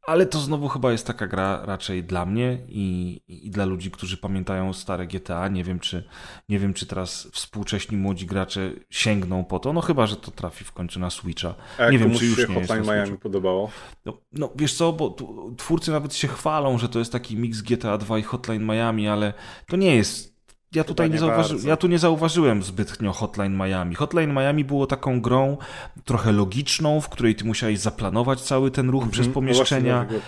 ale 0.07 0.27
to 0.27 0.39
znowu 0.39 0.69
chyba 0.69 0.93
jest 0.93 1.07
taka 1.07 1.27
gra 1.27 1.63
raczej 1.65 2.05
dla 2.05 2.27
mnie 2.27 2.59
i, 2.69 3.21
i, 3.29 3.51
dla 3.51 3.65
ludzi, 3.65 3.91
którzy 3.91 4.17
pamiętają 4.17 4.73
stare 4.73 5.07
GTA. 5.07 5.49
Nie 5.49 5.65
wiem, 5.65 5.81
czy, 5.81 6.05
nie 6.49 6.59
wiem, 6.59 6.75
czy 6.75 6.87
teraz 6.87 7.29
współcześni 7.33 7.97
młodzi 7.97 8.27
gracze 8.27 8.71
sięgną 8.91 9.45
po 9.45 9.59
to. 9.59 9.73
No 9.73 9.81
chyba, 9.81 10.07
że 10.07 10.17
to 10.17 10.31
trafi 10.31 10.65
w 10.65 10.73
końcu 10.73 11.01
na 11.01 11.11
Switcha. 11.11 11.55
A 11.79 11.91
nie 11.91 11.99
wiem, 11.99 12.15
czy 12.15 12.27
już 12.27 12.37
się 12.37 12.47
nie 12.49 12.55
Hotline 12.55 12.87
Miami 12.87 13.19
podobało? 13.19 13.71
No, 14.05 14.19
no, 14.33 14.51
wiesz 14.57 14.75
co, 14.75 14.93
bo 14.93 15.17
twórcy 15.57 15.91
nawet 15.91 16.15
się 16.15 16.29
chwalą, 16.29 16.79
że 16.79 16.89
to 16.89 16.99
jest 16.99 17.13
taki 17.13 17.37
mix 17.37 17.63
GTA 17.63 17.99
2 17.99 18.19
i 18.19 18.23
Hotline 18.23 18.65
Miami, 18.65 19.09
ale 19.09 19.33
to 19.67 19.77
nie 19.77 19.97
jest 19.97 20.32
ja 20.75 20.85
tutaj 20.85 21.09
nie, 21.09 21.15
nie 21.15 21.21
zauważy... 21.21 21.57
ja 21.65 21.77
tu 21.77 21.87
nie 21.87 21.99
zauważyłem 21.99 22.63
zbytnio 22.63 23.13
Hotline 23.13 23.57
Miami. 23.57 23.95
Hotline 23.95 24.33
Miami 24.33 24.65
było 24.65 24.87
taką 24.87 25.21
grą 25.21 25.57
trochę 26.05 26.33
logiczną, 26.33 27.01
w 27.01 27.09
której 27.09 27.35
ty 27.35 27.45
musiałeś 27.45 27.79
zaplanować 27.79 28.41
cały 28.41 28.71
ten 28.71 28.91
ruch 28.91 29.09
przez 29.11 29.27
mhm. 29.27 29.29
no 29.29 29.35
pomieszczenia. 29.35 30.07
No 30.11 30.19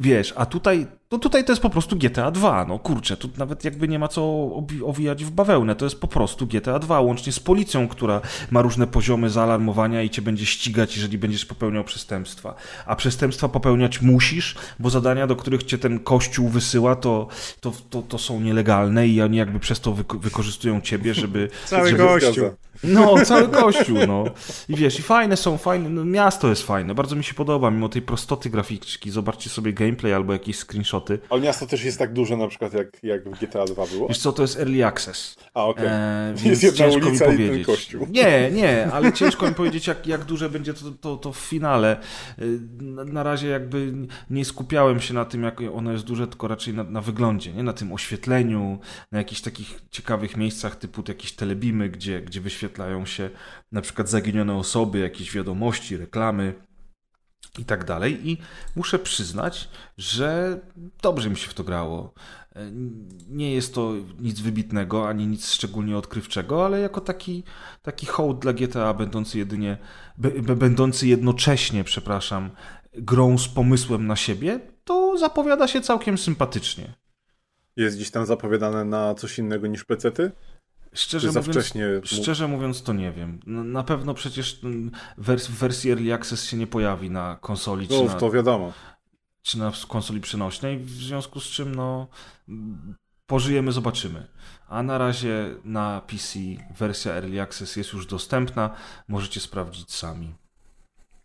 Wiesz, 0.00 0.34
a 0.36 0.46
tutaj 0.46 0.86
no 1.10 1.18
tutaj 1.18 1.44
to 1.44 1.52
jest 1.52 1.62
po 1.62 1.70
prostu 1.70 1.96
GTA 1.96 2.30
2, 2.30 2.64
no 2.64 2.78
kurczę, 2.78 3.16
tu 3.16 3.28
nawet 3.38 3.64
jakby 3.64 3.88
nie 3.88 3.98
ma 3.98 4.08
co 4.08 4.50
owijać 4.84 5.24
w 5.24 5.30
bawełnę, 5.30 5.76
to 5.76 5.86
jest 5.86 6.00
po 6.00 6.08
prostu 6.08 6.46
GTA 6.46 6.78
2, 6.78 7.00
łącznie 7.00 7.32
z 7.32 7.40
policją, 7.40 7.88
która 7.88 8.20
ma 8.50 8.62
różne 8.62 8.86
poziomy 8.86 9.30
zaalarmowania 9.30 10.02
i 10.02 10.10
cię 10.10 10.22
będzie 10.22 10.46
ścigać, 10.46 10.96
jeżeli 10.96 11.18
będziesz 11.18 11.44
popełniał 11.46 11.84
przestępstwa. 11.84 12.54
A 12.86 12.96
przestępstwa 12.96 13.48
popełniać 13.48 14.02
musisz, 14.02 14.54
bo 14.78 14.90
zadania, 14.90 15.26
do 15.26 15.36
których 15.36 15.62
cię 15.62 15.78
ten 15.78 16.00
kościół 16.00 16.48
wysyła, 16.48 16.96
to, 16.96 17.28
to, 17.60 17.72
to, 17.90 18.02
to 18.02 18.18
są 18.18 18.40
nielegalne 18.40 19.08
i 19.08 19.22
oni 19.22 19.36
jakby 19.36 19.60
przez 19.60 19.80
to 19.80 19.92
wyko 19.92 20.18
wykorzystują 20.18 20.80
ciebie, 20.80 21.14
żeby... 21.14 21.48
Cały 21.66 21.90
żeby... 21.90 22.02
kościół. 22.02 22.50
No, 22.84 23.14
cały 23.24 23.48
kościół, 23.48 23.98
no. 24.06 24.24
I 24.68 24.76
wiesz, 24.76 24.98
i 24.98 25.02
fajne 25.02 25.36
są, 25.36 25.58
fajne, 25.58 25.90
no, 25.90 26.04
miasto 26.04 26.48
jest 26.48 26.62
fajne, 26.62 26.94
bardzo 26.94 27.16
mi 27.16 27.24
się 27.24 27.34
podoba, 27.34 27.70
mimo 27.70 27.88
tej 27.88 28.02
prostoty 28.02 28.50
graficzki. 28.50 29.10
Zobaczcie 29.10 29.50
sobie 29.50 29.72
gameplay 29.72 30.12
albo 30.12 30.32
jakieś 30.32 30.58
screenshoty. 30.58 31.03
Ale 31.30 31.40
miasto 31.40 31.66
też 31.66 31.84
jest 31.84 31.98
tak 31.98 32.12
duże 32.12 32.36
na 32.36 32.48
przykład 32.48 32.74
jak, 32.74 32.88
jak 33.02 33.28
w 33.28 33.40
GTA 33.40 33.64
2 33.64 33.86
było? 33.86 34.08
Wiesz 34.08 34.18
co, 34.18 34.32
to 34.32 34.42
jest 34.42 34.58
early 34.58 34.86
access. 34.86 35.36
A, 35.54 35.64
okej. 35.64 35.86
Okay. 35.86 35.96
E, 35.96 36.48
jest 36.48 36.62
jedna 36.62 36.78
ciężko 36.78 37.08
ulica 37.08 37.26
mi 37.26 37.36
powiedzieć. 37.36 37.66
kościół. 37.66 38.06
Nie, 38.10 38.50
nie, 38.50 38.92
ale 38.92 39.12
ciężko 39.12 39.48
mi 39.48 39.54
powiedzieć, 39.54 39.86
jak, 39.86 40.06
jak 40.06 40.24
duże 40.24 40.50
będzie 40.50 40.74
to, 40.74 40.90
to, 41.00 41.16
to 41.16 41.32
w 41.32 41.38
finale. 41.38 41.96
E, 42.38 42.44
na, 42.80 43.04
na, 43.04 43.22
razie 43.22 43.48
jakby 43.48 43.92
nie 44.30 44.44
skupiałem 44.44 45.00
się 45.00 45.14
na 45.14 45.24
tym, 45.24 45.42
jak 45.42 45.60
ono 45.74 45.92
jest 45.92 46.04
duże, 46.04 46.26
tylko 46.26 46.48
raczej 46.48 46.74
na, 46.74 46.84
na 46.84 47.00
wyglądzie, 47.00 47.52
nie? 47.52 47.62
na 47.62 47.72
tym 47.72 47.92
oświetleniu, 47.92 48.78
na 49.12 49.18
jakichś 49.18 49.40
takich 49.40 49.80
ciekawych 49.90 50.36
miejscach 50.36 50.76
typu 50.76 51.02
jakieś 51.08 51.32
telebimy, 51.32 51.88
gdzie, 51.88 52.20
gdzie 52.20 52.40
wyświetlają 52.40 53.06
się 53.06 53.30
na 53.72 53.80
przykład 53.80 54.08
zaginione 54.08 54.56
osoby, 54.56 54.98
jakieś 54.98 55.32
wiadomości, 55.32 55.96
reklamy 55.96 56.54
i 57.58 57.64
tak 57.64 57.84
dalej. 57.84 58.28
I 58.28 58.38
muszę 58.76 58.98
przyznać, 58.98 59.68
że 59.98 60.60
dobrze 61.02 61.30
mi 61.30 61.36
się 61.36 61.48
w 61.48 61.54
to 61.54 61.64
grało. 61.64 62.14
Nie 63.28 63.54
jest 63.54 63.74
to 63.74 63.92
nic 64.20 64.40
wybitnego, 64.40 65.08
ani 65.08 65.26
nic 65.26 65.50
szczególnie 65.50 65.98
odkrywczego, 65.98 66.64
ale 66.64 66.80
jako 66.80 67.00
taki, 67.00 67.44
taki 67.82 68.06
hołd 68.06 68.38
dla 68.38 68.52
GTA, 68.52 68.94
będący 68.94 69.38
jedynie, 69.38 69.78
będący 70.56 71.06
jednocześnie, 71.06 71.84
przepraszam, 71.84 72.50
grą 72.92 73.38
z 73.38 73.48
pomysłem 73.48 74.06
na 74.06 74.16
siebie, 74.16 74.60
to 74.84 75.18
zapowiada 75.18 75.68
się 75.68 75.80
całkiem 75.80 76.18
sympatycznie. 76.18 76.94
Jest 77.76 77.96
gdzieś 77.96 78.10
tam 78.10 78.26
zapowiadane 78.26 78.84
na 78.84 79.14
coś 79.14 79.38
innego 79.38 79.66
niż 79.66 79.84
pecety? 79.84 80.32
Szczerze 80.94 81.28
mówiąc, 81.28 81.46
wcześnie... 81.46 81.86
szczerze 82.04 82.48
mówiąc, 82.48 82.82
to 82.82 82.92
nie 82.92 83.12
wiem. 83.12 83.40
Na 83.46 83.82
pewno 83.82 84.14
przecież 84.14 84.60
wers 85.18 85.46
w 85.46 85.58
wersji 85.58 85.90
Early 85.90 86.14
Access 86.14 86.44
się 86.44 86.56
nie 86.56 86.66
pojawi 86.66 87.10
na 87.10 87.38
konsoli. 87.40 87.86
No, 87.90 88.00
czy 88.00 88.04
na, 88.04 88.14
to 88.14 88.30
wiadomo. 88.30 88.72
Czy 89.42 89.58
na 89.58 89.72
konsoli 89.88 90.20
przenośnej, 90.20 90.78
w 90.78 90.90
związku 90.90 91.40
z 91.40 91.44
czym 91.44 91.74
no, 91.74 92.08
pożyjemy, 93.26 93.72
zobaczymy. 93.72 94.26
A 94.68 94.82
na 94.82 94.98
razie 94.98 95.54
na 95.64 96.02
PC 96.06 96.38
wersja 96.78 97.12
Early 97.12 97.40
Access 97.40 97.76
jest 97.76 97.92
już 97.92 98.06
dostępna. 98.06 98.76
Możecie 99.08 99.40
sprawdzić 99.40 99.94
sami. 99.94 100.34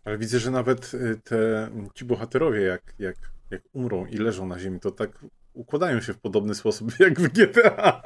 Ale 0.06 0.18
widzę, 0.18 0.40
że 0.40 0.52
nawet 0.52 0.94
y, 0.94 1.22
te, 1.24 1.70
ci 1.96 2.06
bohaterowie, 2.06 2.62
jak, 2.62 2.94
jak, 3.00 3.16
jak 3.50 3.62
umrą 3.74 4.06
i 4.06 4.18
leżą 4.18 4.48
na 4.48 4.60
ziemi, 4.60 4.80
to 4.80 4.92
tak 4.92 5.26
układają 5.54 6.02
się 6.02 6.14
w 6.14 6.20
podobny 6.20 6.56
sposób 6.56 6.92
jak 7.00 7.20
w 7.20 7.28
GTA. 7.28 8.02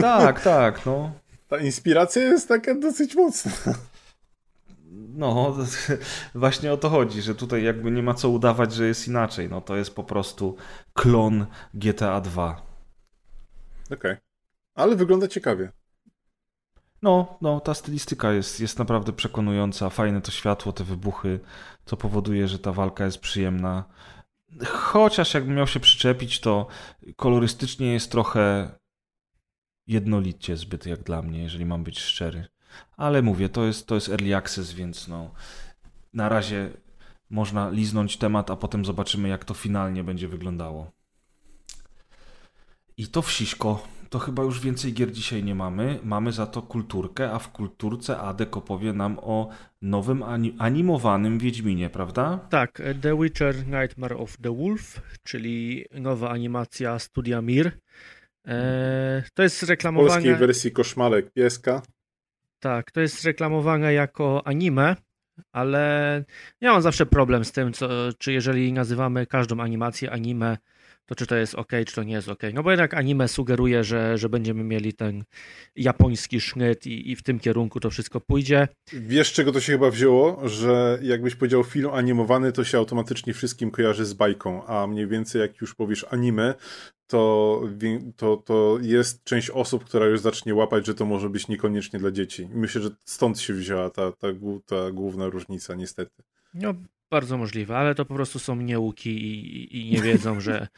Tak, 0.00 0.40
tak, 0.40 0.86
no. 0.86 1.12
Ta 1.48 1.58
inspiracja 1.58 2.22
jest 2.22 2.48
taka 2.48 2.74
dosyć 2.74 3.14
mocna. 3.14 3.52
No, 5.14 5.56
właśnie 6.34 6.72
o 6.72 6.76
to 6.76 6.88
chodzi, 6.88 7.22
że 7.22 7.34
tutaj 7.34 7.64
jakby 7.64 7.90
nie 7.90 8.02
ma 8.02 8.14
co 8.14 8.28
udawać, 8.28 8.72
że 8.72 8.86
jest 8.86 9.08
inaczej. 9.08 9.48
No 9.48 9.60
to 9.60 9.76
jest 9.76 9.94
po 9.94 10.04
prostu 10.04 10.56
klon 10.92 11.46
GTA 11.74 12.20
2. 12.20 12.62
Okej. 13.86 13.96
Okay. 13.98 14.16
Ale 14.74 14.96
wygląda 14.96 15.28
ciekawie. 15.28 15.72
No, 17.02 17.38
no, 17.40 17.60
ta 17.60 17.74
stylistyka 17.74 18.32
jest, 18.32 18.60
jest 18.60 18.78
naprawdę 18.78 19.12
przekonująca. 19.12 19.90
Fajne 19.90 20.20
to 20.20 20.30
światło, 20.30 20.72
te 20.72 20.84
wybuchy, 20.84 21.40
co 21.86 21.96
powoduje, 21.96 22.48
że 22.48 22.58
ta 22.58 22.72
walka 22.72 23.04
jest 23.04 23.18
przyjemna. 23.18 23.84
Chociaż 24.66 25.34
jakbym 25.34 25.54
miał 25.54 25.66
się 25.66 25.80
przyczepić, 25.80 26.40
to 26.40 26.66
kolorystycznie 27.16 27.92
jest 27.92 28.10
trochę 28.10 28.70
jednolicie 29.86 30.56
zbyt 30.56 30.86
jak 30.86 31.02
dla 31.02 31.22
mnie, 31.22 31.42
jeżeli 31.42 31.64
mam 31.64 31.84
być 31.84 32.00
szczery. 32.00 32.46
Ale 32.96 33.22
mówię, 33.22 33.48
to 33.48 33.64
jest, 33.64 33.86
to 33.86 33.94
jest 33.94 34.08
early 34.08 34.36
access, 34.36 34.72
więc 34.72 35.08
no, 35.08 35.30
na 36.12 36.28
razie 36.28 36.70
można 37.30 37.70
liznąć 37.70 38.16
temat, 38.16 38.50
a 38.50 38.56
potem 38.56 38.84
zobaczymy, 38.84 39.28
jak 39.28 39.44
to 39.44 39.54
finalnie 39.54 40.04
będzie 40.04 40.28
wyglądało. 40.28 40.90
I 42.96 43.06
to 43.06 43.22
wsiśko 43.22 43.88
to 44.12 44.18
chyba 44.18 44.42
już 44.42 44.60
więcej 44.60 44.92
gier 44.92 45.12
dzisiaj 45.12 45.44
nie 45.44 45.54
mamy. 45.54 45.98
Mamy 46.04 46.32
za 46.32 46.46
to 46.46 46.62
kulturkę, 46.62 47.32
a 47.32 47.38
w 47.38 47.52
kulturce 47.52 48.18
Adek 48.18 48.56
opowie 48.56 48.92
nam 48.92 49.18
o 49.22 49.48
nowym 49.82 50.22
animowanym 50.58 51.38
Wiedźminie, 51.38 51.90
prawda? 51.90 52.46
Tak, 52.50 52.82
The 53.02 53.18
Witcher 53.20 53.66
Nightmare 53.66 54.12
of 54.12 54.36
the 54.36 54.56
Wolf, 54.56 55.00
czyli 55.22 55.84
nowa 55.92 56.30
animacja 56.30 56.98
studia 56.98 57.42
Mir. 57.42 57.70
Eee, 58.44 59.22
to 59.34 59.42
jest 59.42 59.62
reklamowane... 59.62 60.10
W 60.10 60.14
polskiej 60.14 60.36
wersji 60.36 60.72
Koszmalek 60.72 61.32
Pieska. 61.32 61.82
Tak, 62.60 62.90
to 62.90 63.00
jest 63.00 63.24
reklamowane 63.24 63.92
jako 63.94 64.46
anime, 64.46 64.96
ale 65.52 66.24
ja 66.60 66.72
mam 66.72 66.82
zawsze 66.82 67.06
problem 67.06 67.44
z 67.44 67.52
tym, 67.52 67.72
co, 67.72 67.88
czy 68.18 68.32
jeżeli 68.32 68.72
nazywamy 68.72 69.26
każdą 69.26 69.60
animację 69.60 70.10
anime, 70.10 70.58
to 71.14 71.16
czy 71.22 71.26
to 71.26 71.36
jest 71.36 71.54
ok, 71.54 71.72
czy 71.86 71.94
to 71.94 72.02
nie 72.02 72.14
jest 72.14 72.28
ok. 72.28 72.42
No 72.54 72.62
bo 72.62 72.70
jednak 72.70 72.94
anime 72.94 73.28
sugeruje, 73.28 73.84
że, 73.84 74.18
że 74.18 74.28
będziemy 74.28 74.64
mieli 74.64 74.92
ten 74.92 75.24
japoński 75.76 76.40
sznyt 76.40 76.86
i, 76.86 77.10
i 77.10 77.16
w 77.16 77.22
tym 77.22 77.40
kierunku 77.40 77.80
to 77.80 77.90
wszystko 77.90 78.20
pójdzie. 78.20 78.68
Wiesz, 78.92 79.32
czego 79.32 79.52
to 79.52 79.60
się 79.60 79.72
chyba 79.72 79.90
wzięło? 79.90 80.48
Że 80.48 80.98
jakbyś 81.02 81.34
powiedział 81.34 81.64
film 81.64 81.90
animowany, 81.90 82.52
to 82.52 82.64
się 82.64 82.78
automatycznie 82.78 83.34
wszystkim 83.34 83.70
kojarzy 83.70 84.04
z 84.04 84.14
bajką, 84.14 84.66
a 84.66 84.86
mniej 84.86 85.06
więcej 85.06 85.40
jak 85.40 85.60
już 85.60 85.74
powiesz 85.74 86.06
anime, 86.10 86.54
to, 87.06 87.62
to, 88.16 88.36
to 88.36 88.78
jest 88.82 89.24
część 89.24 89.50
osób, 89.50 89.84
która 89.84 90.06
już 90.06 90.20
zacznie 90.20 90.54
łapać, 90.54 90.86
że 90.86 90.94
to 90.94 91.04
może 91.06 91.30
być 91.30 91.48
niekoniecznie 91.48 91.98
dla 91.98 92.10
dzieci. 92.10 92.48
Myślę, 92.52 92.82
że 92.82 92.90
stąd 93.04 93.40
się 93.40 93.54
wzięła 93.54 93.90
ta, 93.90 94.12
ta, 94.12 94.28
ta 94.66 94.90
główna 94.92 95.26
różnica, 95.28 95.74
niestety. 95.74 96.22
No, 96.54 96.74
bardzo 97.12 97.38
możliwe, 97.38 97.76
ale 97.76 97.94
to 97.94 98.04
po 98.04 98.14
prostu 98.14 98.38
są 98.38 98.56
nieuki 98.56 99.10
i, 99.10 99.80
i 99.80 99.90
nie 99.90 100.02
wiedzą, 100.02 100.40
że, 100.40 100.68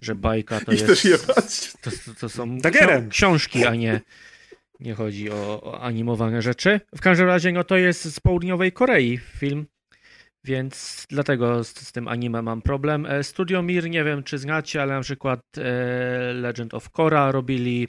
że 0.00 0.14
bajka 0.14 0.60
to 0.60 0.72
jest. 1.04 1.22
To, 1.82 1.90
to, 1.90 2.14
to 2.20 2.28
są 2.28 2.58
książki, 3.10 3.64
a 3.66 3.74
nie, 3.74 4.00
nie 4.80 4.94
chodzi 4.94 5.30
o, 5.30 5.62
o, 5.62 5.80
animowane 5.80 6.42
rzeczy. 6.42 6.80
W 6.96 7.00
każdym 7.00 7.26
razie, 7.26 7.52
no 7.52 7.64
to 7.64 7.76
jest 7.76 8.14
z 8.14 8.20
południowej 8.20 8.72
Korei 8.72 9.18
film, 9.18 9.66
więc 10.44 11.06
dlatego 11.10 11.64
z, 11.64 11.68
z 11.68 11.92
tym 11.92 12.08
anime 12.08 12.42
mam 12.42 12.62
problem. 12.62 13.06
E, 13.06 13.24
Studio 13.24 13.62
Mir, 13.62 13.90
nie 13.90 14.04
wiem 14.04 14.22
czy 14.22 14.38
znacie, 14.38 14.82
ale 14.82 14.94
na 14.94 15.00
przykład 15.00 15.40
e, 15.58 16.32
Legend 16.32 16.74
of 16.74 16.90
Korra 16.90 17.32
robili 17.32 17.88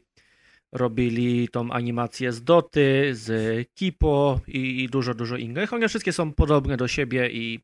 robili 0.72 1.50
tą 1.50 1.72
animację 1.72 2.32
z 2.32 2.44
Doty, 2.44 3.10
z 3.16 3.68
Kipo 3.74 4.40
i, 4.48 4.84
i, 4.84 4.90
dużo, 4.90 5.14
dużo 5.14 5.38
innych. 5.38 5.74
One 5.74 5.90
wszystkie 5.90 6.14
są 6.14 6.34
podobne 6.34 6.78
do 6.78 6.88
siebie 6.88 7.30
i, 7.30 7.60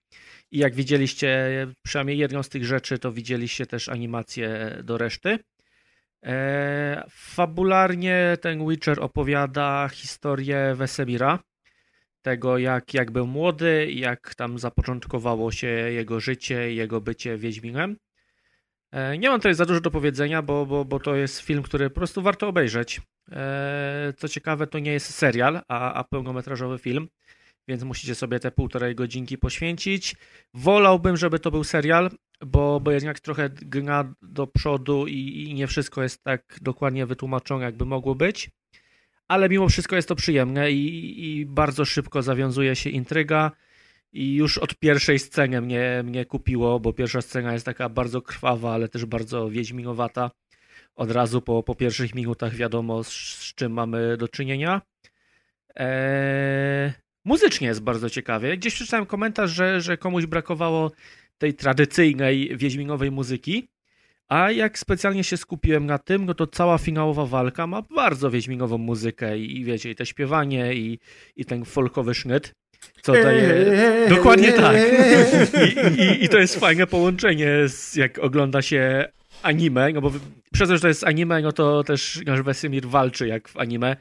i 0.53 0.57
jak 0.57 0.75
widzieliście 0.75 1.49
przynajmniej 1.81 2.17
jedną 2.17 2.43
z 2.43 2.49
tych 2.49 2.65
rzeczy, 2.65 2.99
to 2.99 3.11
widzieliście 3.11 3.65
też 3.65 3.89
animację 3.89 4.77
do 4.84 4.97
reszty. 4.97 5.39
E, 6.23 7.05
fabularnie 7.09 8.38
ten 8.41 8.69
Witcher 8.69 9.01
opowiada 9.01 9.89
historię 9.93 10.73
Wesemira, 10.75 11.39
tego 12.21 12.57
jak, 12.57 12.93
jak 12.93 13.11
był 13.11 13.27
młody, 13.27 13.91
jak 13.91 14.35
tam 14.35 14.59
zapoczątkowało 14.59 15.51
się 15.51 15.67
jego 15.67 16.19
życie, 16.19 16.73
jego 16.73 17.01
bycie 17.01 17.38
Wiedźminem. 17.38 17.97
E, 18.91 19.17
nie 19.17 19.30
mam 19.30 19.39
tutaj 19.39 19.55
za 19.55 19.65
dużo 19.65 19.81
do 19.81 19.91
powiedzenia, 19.91 20.41
bo, 20.41 20.65
bo, 20.65 20.85
bo 20.85 20.99
to 20.99 21.15
jest 21.15 21.39
film, 21.39 21.63
który 21.63 21.89
po 21.89 21.95
prostu 21.95 22.21
warto 22.21 22.47
obejrzeć. 22.47 23.01
E, 23.31 24.13
co 24.17 24.30
ciekawe, 24.30 24.67
to 24.67 24.80
nie 24.80 24.91
jest 24.93 25.15
serial, 25.15 25.61
a, 25.67 25.93
a 25.93 26.03
pełnometrażowy 26.03 26.77
film, 26.77 27.07
więc 27.68 27.84
musicie 27.84 28.15
sobie 28.15 28.40
te 28.40 28.52
półtorej 28.52 28.95
godzinki 28.95 29.38
poświęcić. 29.38 30.15
Wolałbym, 30.53 31.18
żeby 31.18 31.40
to 31.40 31.52
był 31.52 31.64
serial, 31.64 32.11
bo, 32.45 32.80
bo 32.80 32.91
jednak 32.91 33.19
trochę 33.19 33.49
gna 33.49 34.14
do 34.22 34.48
przodu 34.48 35.07
i, 35.07 35.44
i 35.49 35.53
nie 35.53 35.68
wszystko 35.68 36.03
jest 36.03 36.23
tak 36.23 36.57
dokładnie 36.61 37.06
wytłumaczone, 37.06 37.65
jakby 37.65 37.85
mogło 37.85 38.15
być. 38.15 38.49
Ale 39.27 39.49
mimo 39.49 39.69
wszystko 39.69 39.95
jest 39.95 40.07
to 40.07 40.15
przyjemne 40.15 40.72
i, 40.72 41.40
i 41.40 41.45
bardzo 41.45 41.85
szybko 41.85 42.22
zawiązuje 42.22 42.76
się 42.76 42.90
intryga. 42.90 43.52
I 44.14 44.35
już 44.35 44.57
od 44.57 44.76
pierwszej 44.76 45.19
sceny 45.19 45.61
mnie, 45.61 46.02
mnie 46.06 46.26
kupiło, 46.26 46.80
bo 46.80 46.94
pierwsza 46.94 47.22
scena 47.22 47.53
jest 47.53 47.65
taka 47.65 47.90
bardzo 47.90 48.22
krwawa, 48.22 48.73
ale 48.73 48.88
też 48.88 49.06
bardzo 49.06 49.49
wiedźminowata. 49.49 50.31
Od 50.95 51.11
razu 51.11 51.41
po, 51.41 51.64
po 51.64 51.76
pierwszych 51.76 52.15
minutach 52.15 52.56
wiadomo, 52.56 53.03
z, 53.03 53.10
z 53.14 53.56
czym 53.56 53.72
mamy 53.72 54.18
do 54.18 54.27
czynienia. 54.27 54.81
Eee, 55.76 56.91
muzycznie 57.26 57.68
jest 57.68 57.82
bardzo 57.82 58.10
ciekawie. 58.10 58.58
Gdzieś 58.58 58.74
przeczytałem 58.74 59.06
komentarz, 59.06 59.52
że, 59.52 59.82
że 59.82 59.98
komuś 59.98 60.26
brakowało 60.26 60.91
tej 61.38 61.54
tradycyjnej 61.54 62.58
wiedźminowej 62.58 63.12
muzyki, 63.12 63.68
A 64.28 64.52
jak 64.52 64.80
specjalnie 64.80 65.24
się 65.24 65.38
skupiłem 65.38 65.86
na 65.86 65.98
tym, 65.98 66.26
no 66.26 66.34
to 66.34 66.48
cała 66.48 66.78
finałowa 66.78 67.26
walka 67.26 67.68
ma 67.68 67.82
bardzo 67.82 68.32
wiedźminową 68.32 68.78
muzykę 68.78 69.40
i, 69.40 69.60
i 69.60 69.66
wiecie, 69.66 69.90
i 69.90 69.95
te 69.95 70.06
śpiewanie, 70.06 70.74
i, 70.74 71.00
i 71.36 71.45
ten 71.45 71.66
folkowy 71.66 72.14
sznyt, 72.14 72.54
co 73.02 73.14
daje... 73.14 73.66
Dokładnie 74.10 74.54
tak. 74.54 74.78
I, 75.98 76.02
i, 76.02 76.24
I, 76.24 76.30
to 76.30 76.38
jest 76.38 76.60
fajne 76.60 76.88
połączenie, 76.88 77.50
z, 77.68 77.95
jak 77.95 78.20
ogląda 78.20 78.62
się 78.62 79.06
anime, 79.44 79.94
no 79.94 80.02
bo 80.02 80.12
przez 80.54 80.70
to, 80.70 80.76
że 80.76 80.82
to 80.82 80.88
jest 80.88 81.04
anime, 81.04 81.41
no 81.41 81.52
to 81.52 81.84
też 81.84 82.22
nasz 82.26 82.41
Wesemir 82.41 82.88
walczy 82.88 83.28
jak 83.28 83.48
w 83.50 83.58
anime 83.58 83.95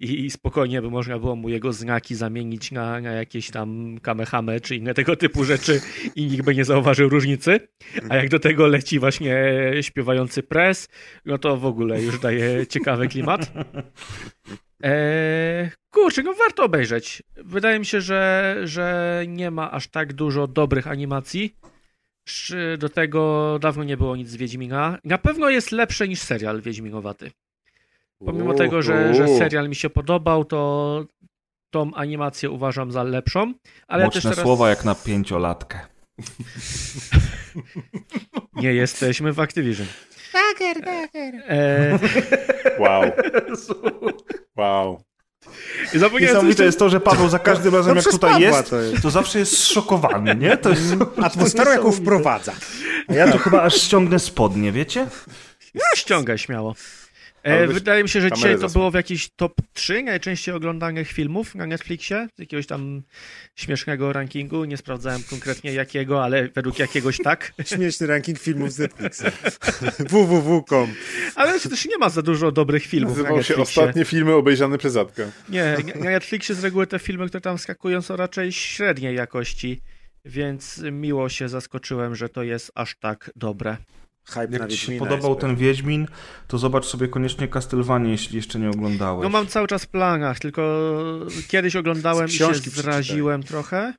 i, 0.00 0.30
spokojnie 0.30 0.82
by 0.82 0.90
można 0.90 1.18
było 1.18 1.36
mu 1.36 1.48
jego 1.48 1.72
znaki 1.72 2.14
zamienić 2.14 2.72
na, 2.72 3.00
na 3.00 3.12
jakieś 3.12 3.50
tam 3.50 3.98
kamehame 4.02 4.60
czy 4.60 4.76
inne 4.76 4.94
tego 4.94 5.16
typu 5.16 5.44
rzeczy 5.44 5.80
i 6.14 6.26
nikt 6.26 6.44
by 6.44 6.54
nie 6.54 6.64
zauważył 6.64 7.08
różnicy. 7.08 7.60
A 8.08 8.16
jak 8.16 8.28
do 8.28 8.38
tego 8.38 8.66
leci 8.66 8.98
właśnie 8.98 9.36
śpiewający 9.80 10.42
pres, 10.42 10.88
no 11.24 11.38
to 11.38 11.56
w 11.56 11.66
ogóle 11.66 12.02
już 12.02 12.18
daje 12.18 12.66
ciekawy 12.66 13.08
klimat. 13.08 13.52
Eee, 14.82 15.70
kurczę, 15.90 16.22
no 16.22 16.34
warto 16.34 16.64
obejrzeć. 16.64 17.22
Wydaje 17.36 17.78
mi 17.78 17.86
się, 17.86 18.00
że, 18.00 18.56
że 18.64 19.24
nie 19.28 19.50
ma 19.50 19.70
aż 19.70 19.88
tak 19.88 20.12
dużo 20.12 20.46
dobrych 20.46 20.86
animacji. 20.86 21.56
Do 22.78 22.88
tego 22.88 23.58
dawno 23.60 23.84
nie 23.84 23.96
było 23.96 24.16
nic 24.16 24.28
z 24.28 24.36
Wiedźmina. 24.36 24.98
Na 25.04 25.18
pewno 25.18 25.50
jest 25.50 25.72
lepsze 25.72 26.08
niż 26.08 26.20
serial 26.20 26.60
Wiedźminowaty. 26.60 27.30
Pomimo 28.24 28.50
uh, 28.50 28.56
tego, 28.56 28.82
że, 28.82 29.14
że 29.14 29.28
serial 29.28 29.68
mi 29.68 29.74
się 29.74 29.90
podobał, 29.90 30.44
to 30.44 31.04
tą 31.70 31.94
animację 31.94 32.50
uważam 32.50 32.92
za 32.92 33.02
lepszą. 33.02 33.54
Ale 33.88 34.04
Mocne 34.04 34.20
też 34.20 34.30
teraz... 34.30 34.44
słowa 34.44 34.70
jak 34.70 34.84
na 34.84 34.94
pięciolatkę. 34.94 35.78
Nie 38.62 38.72
jesteśmy 38.72 39.32
w 39.32 39.40
Activision. 39.40 39.86
Dagger, 40.32 40.84
dagger. 40.84 41.34
E... 41.48 41.98
Wow. 42.78 43.02
Wow. 44.56 45.02
I 45.94 46.20
Niesamowite 46.20 46.64
jest 46.64 46.78
to, 46.78 46.88
że 46.88 47.00
Paweł 47.00 47.28
za 47.28 47.38
każdym 47.38 47.74
razem, 47.74 47.94
no 47.94 48.00
jak 48.00 48.10
tutaj 48.10 48.40
jest 48.40 48.70
to, 48.70 48.80
jest, 48.80 49.02
to, 49.02 49.10
zawsze 49.10 49.38
jest 49.38 49.58
zszokowany, 49.58 50.36
nie? 50.36 50.56
To 50.56 50.70
jest 50.70 50.94
Atmosferą, 51.22 51.72
jaką 51.72 51.92
wprowadza. 51.92 52.52
A 53.08 53.14
ja 53.14 53.32
tu 53.32 53.38
chyba 53.38 53.62
aż 53.62 53.74
ściągnę 53.74 54.18
spodnie, 54.18 54.72
wiecie? 54.72 55.06
Ja 55.74 55.84
ściągaj 55.96 56.38
śmiało. 56.38 56.74
E, 57.46 57.66
wydaje 57.66 58.02
mi 58.02 58.08
się, 58.08 58.20
że 58.20 58.32
dzisiaj 58.32 58.58
to 58.58 58.68
było 58.68 58.90
w 58.90 58.94
jakiś 58.94 59.30
top 59.36 59.54
3 59.72 60.02
najczęściej 60.02 60.54
oglądanych 60.54 61.12
filmów 61.12 61.54
na 61.54 61.66
Netflixie, 61.66 62.28
z 62.36 62.38
jakiegoś 62.38 62.66
tam 62.66 63.02
śmiesznego 63.54 64.12
rankingu. 64.12 64.64
Nie 64.64 64.76
sprawdzałem 64.76 65.22
konkretnie 65.30 65.72
jakiego, 65.72 66.24
ale 66.24 66.48
według 66.48 66.78
jakiegoś 66.78 67.18
tak. 67.18 67.52
Śmieszny 67.74 68.06
ranking 68.06 68.38
filmów 68.38 68.72
z 68.72 68.78
Netflixa. 68.78 69.22
www.com. 70.10 70.94
Ale 71.34 71.60
też 71.60 71.86
nie 71.86 71.98
ma 71.98 72.08
za 72.08 72.22
dużo 72.22 72.52
dobrych 72.52 72.82
filmów 72.82 73.16
Nazywał 73.16 73.42
się 73.42 73.56
ostatnie 73.56 74.04
filmy 74.04 74.34
obejrzane 74.34 74.78
przez 74.78 74.92
Zatkę. 74.92 75.30
Nie, 75.48 75.76
na 75.94 76.10
Netflixie 76.10 76.54
z 76.54 76.64
reguły 76.64 76.86
te 76.86 76.98
filmy, 76.98 77.28
które 77.28 77.40
tam 77.40 77.58
skakują 77.58 78.02
są 78.02 78.16
raczej 78.16 78.52
średniej 78.52 79.16
jakości, 79.16 79.80
więc 80.24 80.82
miło 80.92 81.28
się 81.28 81.48
zaskoczyłem, 81.48 82.14
że 82.14 82.28
to 82.28 82.42
jest 82.42 82.72
aż 82.74 82.96
tak 82.96 83.30
dobre. 83.36 83.76
Hype 84.28 84.58
Jak 84.58 84.70
ci 84.70 84.76
się 84.76 84.98
podobał 84.98 85.36
ten 85.36 85.56
Wiedźmin, 85.56 86.06
to 86.46 86.58
zobacz 86.58 86.84
sobie 86.84 87.08
koniecznie 87.08 87.48
Castlevania, 87.48 88.10
jeśli 88.10 88.36
jeszcze 88.36 88.58
nie 88.58 88.70
oglądałeś. 88.70 89.22
No 89.22 89.28
mam 89.28 89.46
cały 89.46 89.66
czas 89.66 89.84
w 89.84 89.88
planach, 89.88 90.38
tylko 90.38 90.80
kiedyś 91.48 91.76
oglądałem 91.76 92.28
i 92.28 92.30
się 92.30 92.54
zraziłem 92.54 93.42
trochę 93.42 93.94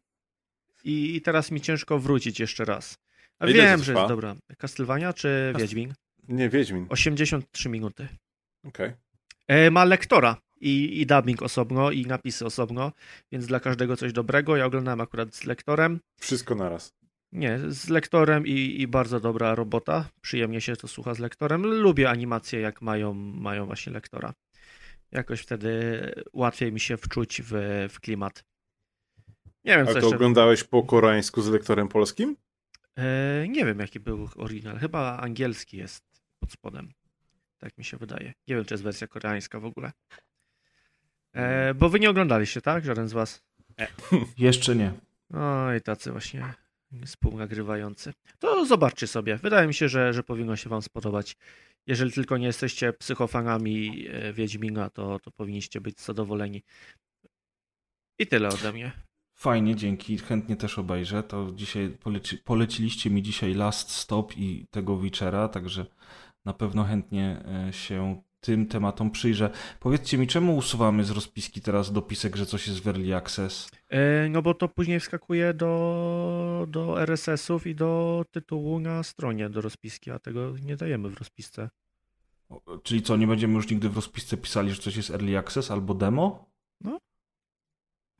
i, 0.83 1.21
teraz 1.21 1.51
mi 1.51 1.61
ciężko 1.61 1.99
wrócić 1.99 2.39
jeszcze 2.39 2.65
raz. 2.65 2.97
A 3.39 3.47
wiem, 3.47 3.83
że 3.83 3.93
jest 3.93 4.07
dobra. 4.07 4.35
Castlevania 4.57 5.13
czy 5.13 5.53
Wiedźmin? 5.57 5.93
Nie, 6.27 6.49
Wiedźmin. 6.49 6.85
83 6.89 7.69
minuty. 7.69 8.07
Okej. 8.63 8.87
Okay. 8.87 8.97
E, 9.47 9.71
ma 9.71 9.85
lektora 9.85 10.37
i, 10.61 11.01
i 11.01 11.05
dubbing 11.05 11.41
osobno, 11.41 11.91
i 11.91 12.05
napisy 12.05 12.45
osobno, 12.45 12.91
więc 13.31 13.47
dla 13.47 13.59
każdego 13.59 13.97
coś 13.97 14.13
dobrego. 14.13 14.57
Ja 14.57 14.65
oglądałem 14.65 15.01
akurat 15.01 15.35
z 15.35 15.43
lektorem. 15.43 15.99
Wszystko 16.19 16.55
naraz. 16.55 16.93
Nie, 17.31 17.59
z 17.67 17.89
lektorem 17.89 18.47
i, 18.47 18.81
i, 18.81 18.87
bardzo 18.87 19.19
dobra 19.19 19.55
robota. 19.55 20.09
Przyjemnie 20.21 20.61
się 20.61 20.75
to 20.75 20.87
słucha 20.87 21.13
z 21.13 21.19
lektorem. 21.19 21.65
Lubię 21.65 22.09
animacje, 22.09 22.59
jak 22.59 22.81
mają, 22.81 23.13
mają 23.13 23.65
właśnie 23.65 23.93
lektora. 23.93 24.33
Jakoś 25.11 25.41
wtedy 25.41 26.01
łatwiej 26.33 26.71
mi 26.71 26.79
się 26.79 26.97
wczuć 26.97 27.41
w, 27.45 27.51
w 27.89 27.99
klimat. 27.99 28.43
Nie 29.63 29.77
wiem, 29.77 29.85
co 29.85 29.91
A 29.91 29.93
to 29.93 29.99
jeszcze... 29.99 30.15
oglądałeś 30.15 30.63
po 30.63 30.83
koreańsku 30.83 31.41
z 31.41 31.49
lektorem 31.49 31.87
polskim? 31.87 32.37
E, 32.97 33.47
nie 33.47 33.65
wiem, 33.65 33.79
jaki 33.79 33.99
był 33.99 34.29
oryginal. 34.35 34.77
Chyba 34.77 35.17
angielski 35.17 35.77
jest 35.77 36.03
pod 36.39 36.51
spodem. 36.51 36.91
Tak 37.57 37.77
mi 37.77 37.83
się 37.83 37.97
wydaje. 37.97 38.33
Nie 38.47 38.55
wiem, 38.55 38.65
czy 38.65 38.73
jest 38.73 38.83
wersja 38.83 39.07
koreańska 39.07 39.59
w 39.59 39.65
ogóle. 39.65 39.91
E, 41.33 41.73
bo 41.73 41.89
wy 41.89 41.99
nie 41.99 42.09
oglądaliście, 42.09 42.61
tak? 42.61 42.85
Żaden 42.85 43.07
z 43.07 43.13
was? 43.13 43.43
E. 43.79 43.87
Jeszcze 44.37 44.75
nie. 44.75 44.91
No 45.29 45.75
i 45.75 45.81
tacy 45.81 46.11
właśnie 46.11 46.53
współnagrywający. 47.05 48.13
To 48.39 48.65
zobaczcie 48.65 49.07
sobie. 49.07 49.37
Wydaje 49.37 49.67
mi 49.67 49.73
się, 49.73 49.89
że, 49.89 50.13
że 50.13 50.23
powinno 50.23 50.55
się 50.55 50.69
Wam 50.69 50.81
spodobać. 50.81 51.35
Jeżeli 51.87 52.11
tylko 52.11 52.37
nie 52.37 52.47
jesteście 52.47 52.93
psychofanami 52.93 54.07
e, 54.09 54.33
Wiedźmina, 54.33 54.89
to, 54.89 55.19
to 55.19 55.31
powinniście 55.31 55.81
być 55.81 55.99
zadowoleni. 55.99 56.63
I 58.19 58.27
tyle 58.27 58.49
ode 58.49 58.73
mnie. 58.73 58.91
Fajnie, 59.35 59.75
dzięki. 59.75 60.17
Chętnie 60.17 60.55
też 60.55 60.79
obejrzę. 60.79 61.23
To 61.23 61.51
dzisiaj 61.55 61.89
poleci, 61.89 62.37
poleciliście 62.37 63.09
mi 63.09 63.23
dzisiaj 63.23 63.53
Last 63.53 63.89
Stop 63.89 64.37
i 64.37 64.67
tego 64.71 64.99
Witchera, 64.99 65.47
także 65.47 65.85
na 66.45 66.53
pewno 66.53 66.83
chętnie 66.83 67.43
e, 67.67 67.73
się 67.73 68.21
tym 68.39 68.65
tematom 68.65 69.11
przyjrzę. 69.11 69.49
Powiedzcie 69.79 70.17
mi, 70.17 70.27
czemu 70.27 70.57
usuwamy 70.57 71.03
z 71.03 71.11
rozpiski 71.11 71.61
teraz 71.61 71.91
dopisek, 71.91 72.35
że 72.35 72.45
coś 72.45 72.67
jest 72.67 72.79
w 72.79 72.87
Early 72.87 73.15
Access? 73.15 73.69
E, 73.89 74.29
no 74.29 74.41
bo 74.41 74.53
to 74.53 74.67
później 74.67 74.99
wskakuje 74.99 75.53
do, 75.53 76.65
do 76.69 77.01
RSS-ów 77.01 77.67
i 77.67 77.75
do 77.75 78.23
tytułu 78.31 78.79
na 78.79 79.03
stronie 79.03 79.49
do 79.49 79.61
rozpiski, 79.61 80.11
a 80.11 80.19
tego 80.19 80.53
nie 80.61 80.75
dajemy 80.75 81.09
w 81.09 81.17
rozpisce. 81.17 81.69
Czyli 82.83 83.01
co, 83.01 83.17
nie 83.17 83.27
będziemy 83.27 83.53
już 83.53 83.69
nigdy 83.69 83.89
w 83.89 83.95
rozpisce 83.95 84.37
pisali, 84.37 84.71
że 84.71 84.81
coś 84.81 84.95
jest 84.95 85.09
Early 85.09 85.37
Access 85.37 85.71
albo 85.71 85.93
demo? 85.93 86.49
No. 86.81 86.99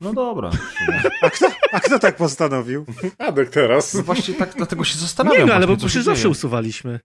No 0.00 0.12
dobra. 0.12 0.50
A 1.22 1.30
kto, 1.30 1.46
a 1.72 1.80
kto 1.80 1.98
tak 1.98 2.16
postanowił? 2.16 2.86
Adek 3.18 3.50
teraz. 3.50 3.94
No 3.94 4.02
właśnie 4.02 4.34
tak, 4.34 4.54
dlatego 4.56 4.84
się 4.84 4.98
zastanawiam. 4.98 5.40
Nie, 5.40 5.46
no, 5.46 5.54
ale 5.54 5.66
bo 5.66 5.76
przecież 5.76 6.04
zawsze 6.04 6.28
usuwaliśmy. 6.28 7.00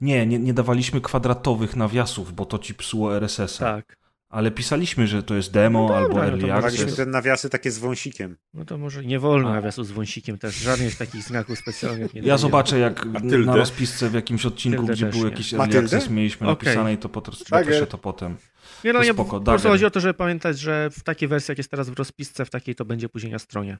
Nie, 0.00 0.26
nie, 0.26 0.38
nie 0.38 0.54
dawaliśmy 0.54 1.00
kwadratowych 1.00 1.76
nawiasów, 1.76 2.32
bo 2.32 2.46
to 2.46 2.58
ci 2.58 2.74
psuło 2.74 3.16
RSS-a. 3.16 3.64
Tak. 3.64 4.02
Ale 4.32 4.50
pisaliśmy, 4.50 5.06
że 5.06 5.22
to 5.22 5.34
jest 5.34 5.52
demo 5.52 5.88
no 5.88 5.96
albo 5.96 6.24
early 6.24 6.46
no 6.46 6.54
access. 6.54 6.74
Dawaliśmy 6.74 7.04
te 7.04 7.10
nawiasy 7.10 7.50
takie 7.50 7.70
z 7.70 7.78
wąsikiem. 7.78 8.36
No 8.54 8.64
to 8.64 8.78
może 8.78 9.04
nie 9.04 9.18
wolno 9.18 9.48
A. 9.48 9.52
nawiasu 9.52 9.84
z 9.84 9.90
wąsikiem 9.90 10.38
też. 10.38 10.54
Żadnych 10.54 10.96
takich 10.96 11.22
znaków 11.22 11.58
specjalnych 11.58 12.14
nie 12.14 12.20
Ja 12.22 12.38
zobaczę, 12.38 12.78
jak 12.78 13.06
na 13.44 13.56
rozpisce 13.56 14.10
w 14.10 14.14
jakimś 14.14 14.46
odcinku, 14.46 14.86
gdzie 14.86 15.06
był 15.06 15.24
jakiś 15.24 15.54
early 15.54 15.78
access, 15.78 16.10
mieliśmy 16.10 16.48
okay. 16.48 16.68
napisane 16.68 16.92
i 16.92 16.98
to 16.98 17.08
po 17.08 17.22
prostu 17.22 17.44
napiszę 17.50 17.86
to 17.86 17.98
potem. 17.98 18.36
Nie, 18.84 18.92
no 18.92 18.98
to 18.98 19.04
nie, 19.04 19.12
spoko, 19.12 19.40
po 19.40 19.44
prostu 19.44 19.68
chodzi 19.68 19.84
o 19.84 19.90
to, 19.90 20.00
żeby 20.00 20.14
pamiętać, 20.14 20.58
że 20.58 20.90
w 20.90 21.02
takiej 21.02 21.28
wersji, 21.28 21.52
jak 21.52 21.58
jest 21.58 21.70
teraz 21.70 21.90
w 21.90 21.98
rozpisce, 21.98 22.44
w 22.44 22.50
takiej 22.50 22.74
to 22.74 22.84
będzie 22.84 23.08
później 23.08 23.32
na 23.32 23.38
stronie. 23.38 23.78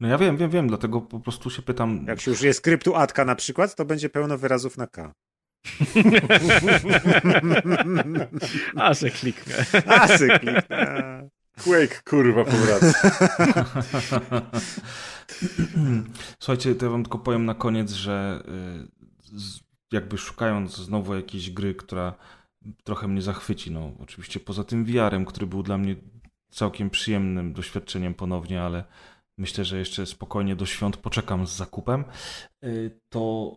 No 0.00 0.08
ja 0.08 0.18
wiem, 0.18 0.36
wiem, 0.36 0.50
wiem, 0.50 0.68
dlatego 0.68 1.00
po 1.00 1.20
prostu 1.20 1.50
się 1.50 1.62
pytam. 1.62 2.04
Jak 2.08 2.20
się 2.20 2.30
już 2.30 2.42
jest 2.42 2.58
skryptu 2.58 2.94
Atka 2.94 3.24
na 3.24 3.34
przykład, 3.34 3.74
to 3.74 3.84
będzie 3.84 4.08
pełno 4.08 4.38
wyrazów 4.38 4.78
na 4.78 4.86
K. 4.86 5.12
A 8.76 8.94
se 8.94 9.10
kliknę. 9.10 9.54
A 9.86 10.08
se 10.08 10.38
kliknę. 10.38 11.28
Quake, 11.64 12.02
kurwa, 12.04 12.44
powraca. 12.44 13.10
Słuchajcie, 16.38 16.74
to 16.74 16.84
ja 16.84 16.90
wam 16.90 17.02
tylko 17.02 17.18
powiem 17.18 17.44
na 17.44 17.54
koniec, 17.54 17.90
że 17.90 18.42
y, 18.48 18.88
jakby 19.92 20.18
szukając 20.18 20.76
znowu 20.76 21.14
jakiejś 21.14 21.50
gry, 21.50 21.74
która 21.74 22.14
trochę 22.84 23.08
mnie 23.08 23.22
zachwyci, 23.22 23.70
no 23.70 23.92
oczywiście 24.00 24.40
poza 24.40 24.64
tym 24.64 24.84
VR-em, 24.84 25.24
który 25.24 25.46
był 25.46 25.62
dla 25.62 25.78
mnie 25.78 25.96
całkiem 26.50 26.90
przyjemnym 26.90 27.52
doświadczeniem 27.52 28.14
ponownie, 28.14 28.62
ale 28.62 28.84
myślę, 29.38 29.64
że 29.64 29.78
jeszcze 29.78 30.06
spokojnie 30.06 30.56
do 30.56 30.66
świąt 30.66 30.96
poczekam 30.96 31.46
z 31.46 31.56
zakupem, 31.56 32.04
y, 32.64 33.00
to 33.08 33.56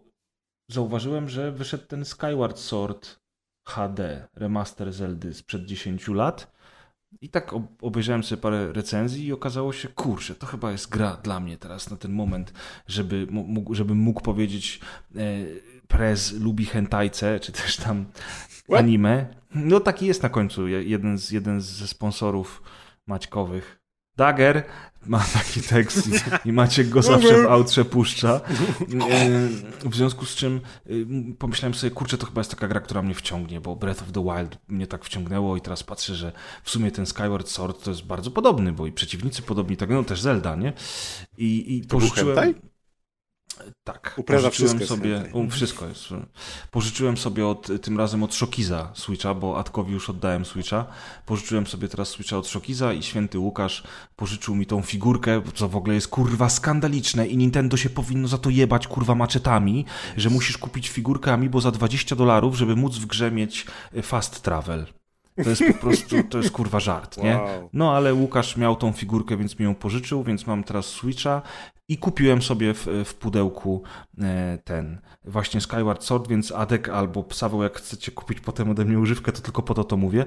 zauważyłem, 0.68 1.30
że 1.30 1.52
wyszedł 1.52 1.86
ten 1.86 2.06
Skyward 2.06 2.60
Sword 2.60 3.20
HD, 3.68 4.28
remaster 4.36 4.94
Zeldy 4.94 5.34
sprzed 5.34 5.66
10 5.66 6.08
lat. 6.08 6.56
I 7.22 7.30
tak 7.30 7.52
obejrzałem 7.82 8.24
sobie 8.24 8.42
parę 8.42 8.74
recenzji 8.74 9.26
i 9.26 9.34
okazało 9.34 9.74
się, 9.74 9.88
kurczę, 9.88 10.36
to 10.36 10.46
chyba 10.46 10.72
jest 10.72 10.90
gra 10.90 11.18
dla 11.24 11.40
mnie 11.40 11.58
teraz 11.58 11.92
na 11.92 11.98
ten 11.98 12.12
moment, 12.12 12.54
żeby 12.88 13.28
mógł, 13.30 13.74
żebym 13.74 13.98
mógł 13.98 14.22
powiedzieć 14.22 14.80
e, 15.16 15.20
Prez 15.88 16.34
lubi 16.34 16.66
hentajce, 16.66 17.40
czy 17.40 17.52
też 17.52 17.78
tam 17.78 18.06
What? 18.70 18.80
anime. 18.80 19.28
No 19.56 19.80
taki 19.80 20.06
jest 20.06 20.24
na 20.24 20.30
końcu 20.30 20.68
jeden 20.68 21.18
z, 21.18 21.32
jeden 21.32 21.62
ze 21.62 21.88
sponsorów 21.88 22.64
Maćkowych. 23.08 23.80
Dagger, 24.18 24.64
ma 25.08 25.20
taki 25.34 25.62
tekst 25.62 26.10
i 26.46 26.52
Maciek 26.52 26.90
go 26.90 27.02
zawsze 27.02 27.44
w 27.44 27.46
outrze 27.46 27.86
puszcza. 27.86 28.42
W 29.86 29.96
związku 29.96 30.26
z 30.26 30.36
czym 30.36 30.62
pomyślałem 31.40 31.74
sobie, 31.74 31.92
kurczę, 31.92 32.18
to 32.18 32.26
chyba 32.26 32.40
jest 32.40 32.52
taka 32.52 32.68
gra, 32.68 32.80
która 32.80 33.02
mnie 33.02 33.16
wciągnie, 33.16 33.62
bo 33.62 33.76
Breath 33.76 34.02
of 34.02 34.12
the 34.12 34.24
Wild 34.24 34.58
mnie 34.68 34.88
tak 34.88 35.06
wciągnęło 35.06 35.58
i 35.58 35.62
teraz 35.62 35.84
patrzę, 35.84 36.16
że 36.16 36.32
w 36.64 36.70
sumie 36.70 36.92
ten 36.92 37.06
Skyward 37.06 37.50
Sword 37.50 37.84
to 37.84 37.92
jest 37.92 38.06
bardzo 38.06 38.32
podobny, 38.32 38.74
bo 38.74 38.88
i 38.88 38.92
przeciwnicy 38.92 39.42
podobni, 39.42 39.78
tak 39.78 39.90
no 39.90 40.04
też 40.04 40.22
Zelda, 40.22 40.56
nie? 40.56 40.74
I, 41.38 41.78
i 41.78 41.88
pożyczyłem... 41.88 42.54
Tak, 43.84 44.14
Uprawa 44.18 44.50
pożyczyłem 44.50 44.88
sobie, 44.88 45.24
u, 45.34 45.50
wszystko 45.50 45.88
jest. 45.88 46.04
Pożyczyłem 46.72 47.18
sobie 47.18 47.48
od, 47.48 47.82
tym 47.82 47.98
razem 47.98 48.24
od 48.24 48.36
Szokiza 48.36 48.92
Switcha, 48.94 49.34
bo 49.34 49.60
Atkowi 49.60 49.94
już 49.94 50.10
oddałem 50.10 50.46
Switcha. 50.46 50.86
Pożyczyłem 51.26 51.68
sobie 51.68 51.88
teraz 51.88 52.10
Switcha 52.10 52.38
od 52.38 52.48
Szokiza 52.48 52.94
i 52.94 53.04
święty 53.04 53.40
Łukasz 53.40 53.84
pożyczył 54.16 54.56
mi 54.56 54.66
tą 54.66 54.82
figurkę, 54.82 55.42
co 55.56 55.70
w 55.70 55.76
ogóle 55.76 55.96
jest 55.96 56.08
kurwa 56.08 56.50
skandaliczne 56.50 57.28
i 57.28 57.38
Nintendo 57.38 57.78
się 57.78 57.90
powinno 57.90 58.28
za 58.28 58.38
to 58.38 58.50
jebać 58.50 58.88
kurwa 58.88 59.16
maczetami, 59.16 59.86
że 60.18 60.30
musisz 60.30 60.58
kupić 60.58 60.90
figurkę 60.90 61.34
Amiibo 61.34 61.62
za 61.62 61.72
20 61.72 62.16
dolarów, 62.16 62.56
żeby 62.56 62.76
móc 62.76 62.98
w 62.98 63.06
grze 63.06 63.32
mieć 63.32 63.66
e, 63.94 64.02
fast 64.02 64.42
travel. 64.42 64.86
To 65.44 65.50
jest 65.50 65.64
po 65.68 65.74
prostu, 65.86 66.16
to 66.30 66.38
jest 66.38 66.52
kurwa 66.52 66.80
żart, 66.80 67.18
nie? 67.18 67.40
No 67.74 67.96
ale 67.96 68.14
Łukasz 68.14 68.58
miał 68.58 68.76
tą 68.76 68.92
figurkę, 68.92 69.38
więc 69.38 69.60
mi 69.60 69.66
ją 69.66 69.76
pożyczył, 69.76 70.24
więc 70.24 70.48
mam 70.48 70.64
teraz 70.64 70.86
Switcha 70.86 71.42
i 71.88 71.98
kupiłem 71.98 72.42
sobie 72.42 72.74
w, 72.74 72.88
w 73.06 73.14
pudełku 73.14 73.84
e, 74.22 74.58
ten 74.64 75.02
właśnie 75.26 75.62
Skyward 75.62 76.04
Sword, 76.04 76.28
więc 76.28 76.52
Adek 76.52 76.90
albo 76.90 77.24
Psaweł, 77.24 77.64
jak 77.64 77.78
chcecie 77.78 78.12
kupić 78.12 78.40
potem 78.40 78.70
ode 78.70 78.86
mnie 78.86 79.00
używkę, 79.00 79.32
to 79.32 79.42
tylko 79.42 79.62
po 79.62 79.74
to 79.74 79.84
to 79.84 79.98
mówię. 79.98 80.26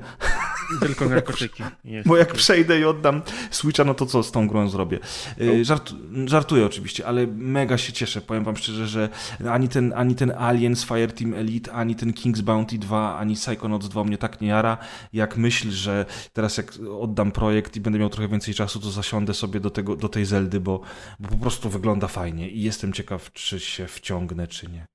Tylko 0.80 1.08
narkotyki. 1.08 1.62
Bo 2.06 2.16
jak 2.16 2.32
przejdę 2.32 2.80
i 2.80 2.84
oddam 2.84 3.22
Switcha, 3.50 3.84
no 3.84 3.94
to 3.94 4.06
co 4.06 4.22
z 4.22 4.32
tą 4.32 4.48
grą 4.48 4.68
zrobię? 4.68 4.98
E, 5.40 5.64
żart, 5.64 5.92
żartuję 6.26 6.66
oczywiście, 6.66 7.06
ale 7.06 7.26
mega 7.26 7.78
się 7.78 7.92
cieszę. 7.92 8.20
Powiem 8.20 8.44
wam 8.44 8.56
szczerze, 8.56 8.86
że 8.86 9.08
ani 9.50 9.68
ten, 9.68 9.92
ani 9.96 10.14
ten 10.14 10.30
Aliens 10.30 10.84
Fireteam 10.84 11.34
Elite, 11.34 11.72
ani 11.72 11.94
ten 11.94 12.12
King's 12.12 12.40
Bounty 12.40 12.78
2, 12.78 13.18
ani 13.18 13.34
Psychonauts 13.34 13.88
2 13.88 14.04
mnie 14.04 14.18
tak 14.18 14.40
nie 14.40 14.48
jara, 14.48 14.78
jak 15.12 15.36
myśl, 15.36 15.70
że 15.70 16.06
teraz 16.32 16.56
jak 16.56 16.72
oddam 17.00 17.32
projekt 17.32 17.76
i 17.76 17.80
będę 17.80 17.98
miał 17.98 18.08
trochę 18.08 18.28
więcej 18.28 18.54
czasu, 18.54 18.80
to 18.80 18.90
zasiądę 18.90 19.34
sobie 19.34 19.60
do, 19.60 19.70
tego, 19.70 19.96
do 19.96 20.08
tej 20.08 20.24
Zeldy, 20.24 20.60
bo, 20.60 20.80
bo 21.20 21.28
po 21.28 21.36
prostu 21.36 21.47
wygląda 21.56 22.08
fajnie 22.08 22.50
i 22.50 22.62
jestem 22.62 22.92
ciekaw, 22.92 23.32
czy 23.32 23.60
się 23.60 23.86
wciągnę, 23.86 24.46
czy 24.46 24.70
nie. 24.70 24.86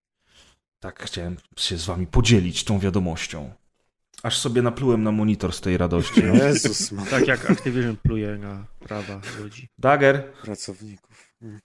Tak 0.79 1.03
chciałem 1.03 1.37
się 1.57 1.77
z 1.77 1.85
wami 1.85 2.07
podzielić 2.07 2.63
tą 2.63 2.79
wiadomością. 2.79 3.53
Aż 4.23 4.37
sobie 4.37 4.61
naplułem 4.61 5.03
na 5.03 5.11
monitor 5.11 5.53
z 5.53 5.61
tej 5.61 5.77
radości. 5.77 6.23
No. 6.23 6.33
Jezus, 6.33 6.91
ma. 6.91 7.05
tak 7.05 7.27
jak 7.27 7.51
Activision 7.51 7.97
pluje 7.97 8.37
na 8.37 8.65
prawa 8.79 9.21
ludzi. 9.39 9.67
Dagger. 9.77 10.33
Pracowników. 10.33 11.33
Hmm. 11.39 11.59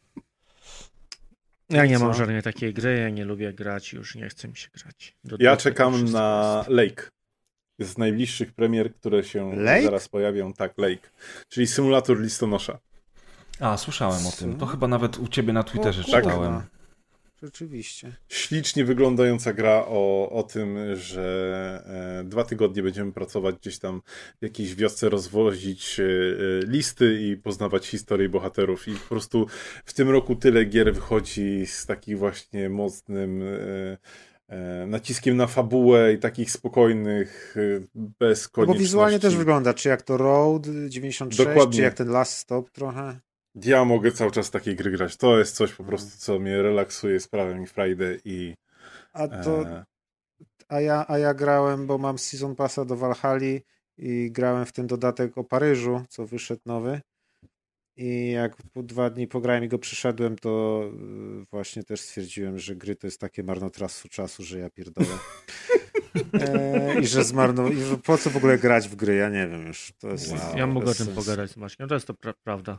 Ja 1.71 1.87
nie 1.87 1.99
mam 1.99 2.15
żadnej 2.15 2.43
takiej 2.43 2.75
gry, 2.75 2.99
ja 2.99 3.11
nie 3.11 3.25
lubię 3.25 3.53
grać, 3.53 3.93
już 3.93 4.15
nie 4.15 4.29
chcę 4.29 4.49
mi 4.49 4.57
się 4.57 4.69
grać. 4.75 5.17
Do 5.25 5.37
ja 5.41 5.57
czekam 5.57 6.05
na 6.05 6.65
Lake. 6.69 7.11
Z 7.79 7.99
najbliższych 7.99 8.53
premier, 8.53 8.95
które 8.95 9.25
się 9.25 9.57
Lake? 9.57 9.83
zaraz 9.83 10.09
pojawią. 10.09 10.53
Tak, 10.53 10.79
Lake. 10.79 11.11
Czyli 11.49 11.67
symulator 11.67 12.21
listonosza. 12.21 12.79
A, 13.61 13.77
słyszałem 13.77 14.27
o 14.27 14.31
tym. 14.31 14.57
To 14.57 14.67
chyba 14.67 14.89
nawet 14.89 15.19
u 15.19 15.29
ciebie 15.29 15.53
na 15.53 15.63
Twitterze 15.63 16.03
o, 16.03 16.05
czytałem. 16.05 16.55
Tak. 16.55 16.79
Rzeczywiście. 17.43 18.17
Ślicznie 18.29 18.85
wyglądająca 18.85 19.53
gra 19.53 19.85
o, 19.87 20.31
o 20.31 20.43
tym, 20.43 20.97
że 20.97 22.21
e, 22.21 22.25
dwa 22.25 22.45
tygodnie 22.45 22.83
będziemy 22.83 23.13
pracować 23.13 23.57
gdzieś 23.57 23.79
tam 23.79 24.03
w 24.41 24.43
jakiejś 24.43 24.75
wiosce, 24.75 25.09
rozwozić 25.09 26.01
e, 26.01 26.05
listy 26.67 27.21
i 27.23 27.37
poznawać 27.37 27.87
historię 27.87 28.29
bohaterów. 28.29 28.89
I 28.89 28.95
po 28.95 29.09
prostu 29.09 29.47
w 29.85 29.93
tym 29.93 30.11
roku 30.11 30.37
tyle 30.37 30.65
gier 30.65 30.95
wychodzi 30.95 31.67
z 31.67 31.87
takich 31.87 32.19
właśnie 32.19 32.69
mocnym 32.69 33.43
e, 33.43 33.99
e 34.49 34.87
naciskiem 34.87 35.37
na 35.37 35.47
fabułę 35.47 36.13
i 36.13 36.19
takich 36.19 36.51
spokojnych, 36.51 37.57
e, 37.57 37.81
bez 37.95 38.49
konieczności. 38.49 38.61
No 38.61 38.67
bo 38.67 38.75
wizualnie 38.75 39.19
też 39.19 39.37
wygląda, 39.37 39.75
czy 39.75 39.89
jak 39.89 40.03
to 40.03 40.17
Road 40.17 40.67
96, 40.89 41.49
Dokładnie. 41.49 41.77
czy 41.77 41.83
jak 41.83 41.95
ten 41.95 42.09
Last 42.09 42.33
Stop 42.33 42.71
trochę. 42.71 43.21
Ja 43.55 43.85
mogę 43.85 44.13
cały 44.13 44.31
czas 44.31 44.51
takiej 44.51 44.77
gry 44.77 44.91
grać. 44.91 45.17
To 45.17 45.39
jest 45.39 45.57
coś 45.57 45.73
po 45.73 45.85
prostu, 45.85 46.19
co 46.19 46.39
mnie 46.39 46.63
relaksuje, 46.63 47.21
sprawia 47.21 47.55
mi 47.55 47.67
Friday 47.67 48.21
i... 48.25 48.55
A 49.13 49.29
to... 49.29 49.63
E... 49.63 49.85
A 50.69 50.81
ja, 50.81 51.05
a 51.09 51.19
ja 51.19 51.35
grałem, 51.35 51.87
bo 51.87 51.99
mam 51.99 52.19
Season 52.19 52.57
Passa 52.57 52.85
do 52.85 52.97
Valhalla 52.97 53.59
i 53.99 54.31
grałem 54.33 54.67
w 54.67 54.73
ten 54.73 54.87
dodatek 54.87 55.39
o 55.39 55.45
Paryżu, 55.45 56.05
co 56.09 56.27
wyszedł 56.27 56.63
nowy. 56.67 57.01
I 57.97 58.31
jak 58.31 58.57
po 58.73 58.83
dwa 58.83 59.11
dni 59.11 59.29
pograłem 59.29 59.65
i 59.65 59.69
go 59.69 59.79
przyszedłem, 59.79 60.37
to 60.37 60.83
y, 61.43 61.45
właśnie 61.51 61.85
też 61.85 62.01
stwierdziłem, 62.01 62.59
że 62.59 62.77
gry 62.77 62.97
to 62.97 63.07
jest 63.07 63.21
takie 63.21 63.43
marnotrawstwo 63.43 64.09
czasu, 64.09 64.43
że 64.43 64.59
ja 64.59 64.71
pierdolę. 64.71 65.09
E, 66.33 67.01
I 67.01 67.07
że 67.07 67.25
zmarno... 67.25 67.69
I 67.69 67.81
że 67.81 67.99
po 67.99 68.19
co 68.19 68.31
w 68.31 68.37
ogóle 68.37 68.59
grać 68.59 68.89
w 68.89 68.97
gry? 68.97 69.15
Ja 69.15 69.29
nie 69.29 69.49
wiem 69.49 69.67
już. 69.67 69.93
To 69.99 70.09
jest 70.09 70.33
wow, 70.33 70.57
ja 70.57 70.67
mogę 70.67 70.91
o 70.91 70.95
tym 70.95 71.07
pogadać 71.07 71.51
z 71.51 71.57
Maćkiem. 71.57 71.89
To 71.89 71.95
jest 71.95 72.07
to 72.07 72.15
pra 72.15 72.35
prawda. 72.45 72.79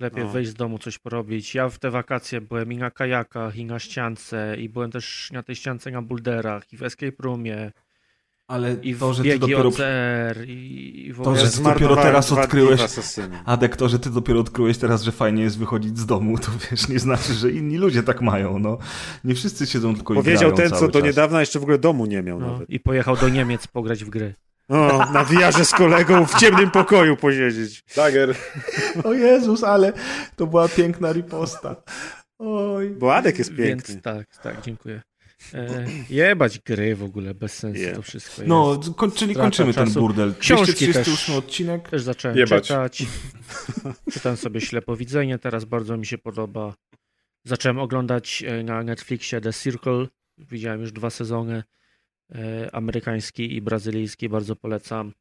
Lepiej 0.00 0.24
no. 0.24 0.30
wyjść 0.30 0.50
z 0.50 0.54
domu, 0.54 0.78
coś 0.78 0.98
porobić. 0.98 1.54
Ja 1.54 1.68
w 1.68 1.78
te 1.78 1.90
wakacje 1.90 2.40
byłem 2.40 2.72
i 2.72 2.76
na 2.76 2.90
kajakach, 2.90 3.56
i 3.56 3.64
na 3.64 3.78
ściance, 3.78 4.56
i 4.58 4.68
byłem 4.68 4.90
też 4.90 5.30
na 5.32 5.42
tej 5.42 5.56
ściance 5.56 5.90
na 5.90 6.02
bulderach, 6.02 6.72
i 6.72 6.76
w 6.76 6.82
escape 6.82 7.22
roomie. 7.22 7.72
Ale 8.48 8.76
I 8.82 8.94
to, 8.94 9.14
że 9.14 9.22
ty 9.22 9.38
dopiero. 9.38 9.68
OCR, 9.68 10.44
i, 10.46 11.12
w 11.12 11.22
to, 11.22 11.36
że 11.36 11.50
ty 11.50 11.62
dopiero 11.62 11.96
teraz 11.96 12.32
odkryłeś. 12.32 12.80
Adek, 13.44 13.76
to, 13.76 13.88
że 13.88 13.98
ty 13.98 14.10
dopiero 14.10 14.40
odkryłeś 14.40 14.78
teraz, 14.78 15.02
że 15.02 15.12
fajnie 15.12 15.42
jest 15.42 15.58
wychodzić 15.58 15.98
z 15.98 16.06
domu, 16.06 16.38
to 16.38 16.50
wiesz, 16.70 16.88
nie 16.88 16.98
znaczy, 16.98 17.34
że 17.34 17.50
inni 17.50 17.78
ludzie 17.78 18.02
tak 18.02 18.22
mają. 18.22 18.58
No. 18.58 18.78
Nie 19.24 19.34
wszyscy 19.34 19.66
siedzą 19.66 19.94
tylko 19.94 20.14
Powiedział 20.14 20.52
i 20.52 20.54
ten, 20.54 20.70
co 20.70 20.88
do 20.88 21.00
niedawna 21.00 21.40
jeszcze 21.40 21.58
w 21.58 21.62
ogóle 21.62 21.78
domu 21.78 22.06
nie 22.06 22.22
miał. 22.22 22.40
No, 22.40 22.52
nawet. 22.52 22.70
I 22.70 22.80
pojechał 22.80 23.16
do 23.16 23.28
Niemiec 23.28 23.66
pograć 23.66 24.04
w 24.04 24.10
gry. 24.10 24.34
O, 24.68 25.12
na 25.12 25.24
wiarze 25.24 25.64
z 25.64 25.70
kolegą 25.70 26.26
w 26.26 26.40
ciemnym 26.40 26.70
pokoju 26.70 27.16
posiedzieć. 27.16 27.84
Dager. 27.96 28.34
O 29.04 29.12
Jezus, 29.12 29.64
ale 29.64 29.92
to 30.36 30.46
była 30.46 30.68
piękna 30.68 31.12
riposta. 31.12 31.76
Oj. 32.38 32.90
Bo 32.90 33.14
Adek 33.14 33.38
jest 33.38 33.50
piękny. 33.56 33.94
Więc 33.94 34.02
tak, 34.02 34.36
tak, 34.36 34.62
dziękuję. 34.62 35.02
E, 35.54 35.86
jebać 36.10 36.58
gry 36.58 36.96
w 36.96 37.02
ogóle, 37.02 37.34
bez 37.34 37.52
sensu 37.58 37.80
yeah. 37.80 37.96
to 37.96 38.02
wszystko 38.02 38.42
No, 38.46 38.80
koń, 38.96 39.12
czyli 39.12 39.34
kończymy 39.34 39.74
ten 39.74 39.90
burdel. 39.90 40.34
Książki 40.38 40.92
też, 40.92 41.30
odcinek. 41.30 41.88
Też 41.88 42.02
zacząłem 42.02 42.36
jebać. 42.36 42.66
czytać. 42.66 43.06
Czytam 44.12 44.36
sobie 44.36 44.60
Ślepowidzenie, 44.60 45.38
teraz 45.38 45.64
bardzo 45.64 45.96
mi 45.96 46.06
się 46.06 46.18
podoba. 46.18 46.74
Zacząłem 47.44 47.78
oglądać 47.78 48.44
e, 48.46 48.62
na 48.62 48.82
Netflixie 48.82 49.40
The 49.40 49.52
Circle. 49.52 50.06
Widziałem 50.38 50.80
już 50.80 50.92
dwa 50.92 51.10
sezony. 51.10 51.62
E, 52.34 52.74
amerykański 52.74 53.56
i 53.56 53.62
brazylijski, 53.62 54.28
bardzo 54.28 54.56
polecam. 54.56 55.12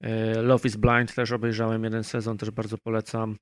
E, 0.00 0.42
Love 0.42 0.68
is 0.68 0.76
Blind 0.76 1.14
też 1.14 1.32
obejrzałem 1.32 1.84
jeden 1.84 2.04
sezon, 2.04 2.38
też 2.38 2.50
bardzo 2.50 2.78
polecam. 2.78 3.36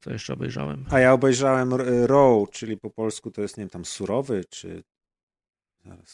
Co 0.00 0.12
jeszcze 0.12 0.32
obejrzałem? 0.32 0.86
A 0.90 0.98
ja 0.98 1.12
obejrzałem 1.12 1.74
Raw, 2.06 2.50
czyli 2.50 2.76
po 2.76 2.90
polsku 2.90 3.30
to 3.30 3.42
jest, 3.42 3.56
nie 3.56 3.62
wiem, 3.62 3.70
tam 3.70 3.84
surowy, 3.84 4.44
czy 4.50 4.82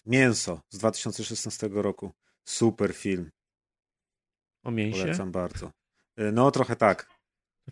Mięso 0.07 0.61
z 0.69 0.79
2016 0.79 1.69
roku. 1.73 2.13
Super 2.45 2.95
film. 2.95 3.31
O 4.63 4.71
mięsie? 4.71 5.01
Polecam 5.01 5.33
bardzo. 5.33 5.73
E, 6.17 6.33
no, 6.33 6.51
trochę 6.51 6.77
tak. 6.77 7.16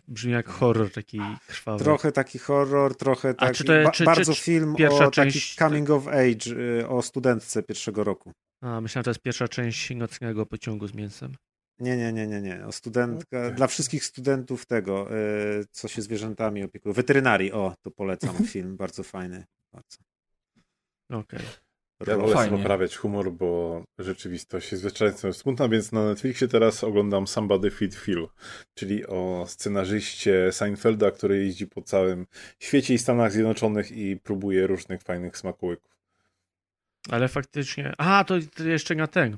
Brzmi 0.07 0.31
jak 0.31 0.49
horror 0.49 0.91
taki 0.91 1.19
krwawy. 1.47 1.83
Trochę 1.83 2.11
taki 2.11 2.39
horror, 2.39 2.97
trochę 2.97 3.33
taki. 3.33 3.57
Czy 3.57 3.63
to, 3.63 3.73
ba 3.83 3.91
czy, 3.91 4.03
bardzo 4.03 4.33
czy, 4.33 4.41
film 4.41 4.75
o 4.89 5.11
część... 5.11 5.55
taki 5.55 5.69
coming 5.69 5.89
of 5.89 6.07
age, 6.07 6.51
y, 6.81 6.87
o 6.87 7.01
studentce 7.01 7.63
pierwszego 7.63 8.03
roku. 8.03 8.31
A, 8.61 8.81
myślałem, 8.81 9.01
że 9.01 9.03
to 9.03 9.09
jest 9.09 9.21
pierwsza 9.21 9.47
część 9.47 9.95
nocnego 9.95 10.45
pociągu 10.45 10.87
z 10.87 10.93
mięsem. 10.93 11.35
Nie, 11.79 11.97
nie, 11.97 12.13
nie, 12.13 12.27
nie, 12.27 12.41
nie. 12.41 12.65
O 12.65 12.71
studentka, 12.71 13.39
okay. 13.39 13.51
Dla 13.51 13.67
wszystkich 13.67 14.05
studentów 14.05 14.65
tego, 14.65 15.17
y, 15.17 15.65
co 15.71 15.87
się 15.87 16.01
zwierzętami 16.01 16.63
opiekują. 16.63 16.93
Weterynarii, 16.93 17.51
o, 17.51 17.75
to 17.81 17.91
polecam 17.91 18.35
film, 18.53 18.77
bardzo 18.77 19.03
fajny. 19.03 19.45
Bardzo. 19.73 19.97
Okej. 21.09 21.39
Okay. 21.39 21.64
Ja 22.07 22.17
wolę 22.17 22.33
sobie 22.33 22.57
poprawiać 22.57 22.95
humor, 22.95 23.31
bo 23.31 23.83
rzeczywistość 23.99 24.71
jest 24.71 24.91
często 24.91 25.33
smutna, 25.33 25.69
więc 25.69 25.91
na 25.91 26.05
Netflixie 26.05 26.47
teraz 26.47 26.83
oglądam 26.83 27.27
Somebody 27.27 27.71
Feed 27.71 27.95
Phil, 27.95 28.27
czyli 28.73 29.05
o 29.07 29.45
scenarzyście 29.47 30.51
Seinfelda, 30.51 31.11
który 31.11 31.43
jeździ 31.43 31.67
po 31.67 31.81
całym 31.81 32.25
świecie 32.59 32.93
i 32.93 32.97
Stanach 32.97 33.31
Zjednoczonych 33.31 33.91
i 33.91 34.17
próbuje 34.17 34.67
różnych 34.67 35.01
fajnych 35.01 35.37
smakołyków. 35.37 35.95
Ale 37.09 37.27
faktycznie... 37.27 37.93
A, 37.97 38.23
to, 38.23 38.35
to 38.55 38.63
jeszcze 38.63 38.95
na 38.95 39.07
ten. 39.07 39.37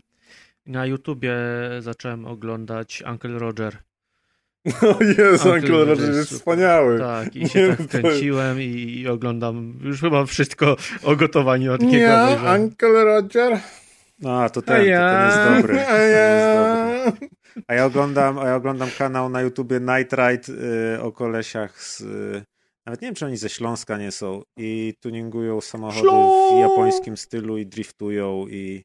Na 0.65 0.85
YouTubie 0.85 1.35
zacząłem 1.79 2.25
oglądać 2.25 3.03
Uncle 3.11 3.39
Roger. 3.39 3.77
O 4.81 5.03
Jezu, 5.03 5.49
Uncle 5.49 5.85
Roger 5.85 6.13
jest 6.13 6.31
wspaniały. 6.31 6.99
Tak, 6.99 7.35
i 7.35 7.49
się 7.49 7.75
tak 7.77 7.87
kręciłem 7.87 8.61
i, 8.61 8.65
i, 8.65 9.07
oglądam 9.07 9.73
już 9.83 10.01
chyba 10.01 10.25
wszystko 10.25 10.75
o 11.03 11.15
gotowaniu 11.15 11.73
od 11.73 11.81
niego. 11.81 11.97
Ja, 11.97 12.55
Uncle 12.55 13.03
Roger. 13.03 13.59
A, 14.25 14.49
to 14.49 14.61
ten, 14.61 14.85
ja, 14.85 15.09
to 15.09 15.17
ten 15.17 15.25
jest 15.25 15.61
dobry. 15.61 15.75
Ja. 15.75 15.85
Ten 15.85 16.01
jest 16.01 17.05
dobry. 17.05 17.29
A 17.67 17.73
ja 17.73 17.85
oglądam, 17.85 18.39
a 18.39 18.47
ja 18.47 18.55
oglądam 18.55 18.89
kanał 18.97 19.29
na 19.29 19.41
YouTubie 19.41 19.79
Night 19.79 20.13
Ride 20.13 20.63
y, 20.95 21.01
o 21.01 21.11
kolesiach 21.11 21.83
z... 21.83 22.01
Y, 22.01 22.43
nawet 22.85 23.01
nie 23.01 23.07
wiem, 23.07 23.15
czy 23.15 23.25
oni 23.25 23.37
ze 23.37 23.49
Śląska 23.49 23.97
nie 23.97 24.11
są 24.11 24.41
i 24.57 24.93
tuningują 24.99 25.61
samochody 25.61 26.55
w 26.55 26.59
japońskim 26.59 27.17
stylu 27.17 27.57
i 27.57 27.65
driftują 27.65 28.47
i 28.47 28.83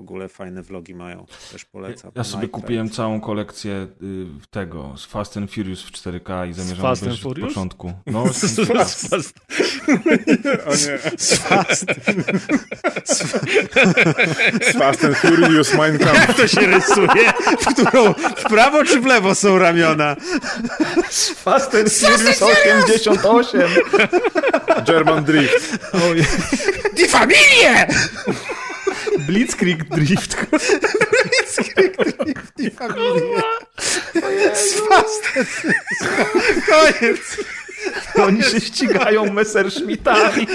w 0.00 0.02
ogóle 0.02 0.28
fajne 0.28 0.62
vlogi 0.62 0.94
mają. 0.94 1.26
Też 1.52 1.64
polecam. 1.64 2.10
Ja 2.14 2.24
sobie 2.24 2.48
kupiłem 2.48 2.90
całą 2.90 3.20
kolekcję 3.20 3.86
y, 4.02 4.26
tego 4.50 4.94
z 4.96 5.04
Fast 5.04 5.36
and 5.36 5.54
Furious 5.54 5.82
w 5.82 5.92
4K 5.92 6.48
i 6.48 6.52
zamierzam 6.52 6.86
obejrzeć 6.86 7.24
od 7.24 7.40
początku. 7.40 7.92
No, 8.06 8.24
z, 8.32 8.68
fast. 8.68 9.08
fast. 9.08 9.38
o 10.66 10.70
nie. 10.70 10.98
Z 11.18 11.34
Fast. 11.34 11.84
Z 14.70 14.72
Fast 14.78 15.04
and 15.04 15.16
Furious 15.16 15.72
Minecraft. 15.72 16.28
Jak 16.28 16.36
to 16.36 16.48
się 16.48 16.60
rysuje? 16.60 17.32
W 17.60 17.66
którą? 17.66 18.12
W 18.36 18.44
prawo 18.44 18.84
czy 18.84 19.00
w 19.00 19.06
lewo 19.06 19.34
są 19.34 19.58
ramiona? 19.58 20.16
Z 21.10 21.30
Fast 21.30 21.74
and 21.74 21.92
Furious 21.92 22.42
88. 22.42 23.60
German 24.86 25.24
Drift. 25.24 25.78
Die 26.96 27.08
Familie! 27.08 27.86
Blitzkrieg 29.30 29.84
Drift. 29.84 30.36
Blitzkrieg 31.22 31.96
Drift 31.96 32.58
i 32.58 32.70
familia. 32.70 33.42
Swastet. 34.54 35.62
Koniec. 36.66 37.36
Oni 38.14 38.42
się 38.42 38.60
ścigają 38.60 39.32
Messerschmittami. 39.32 40.46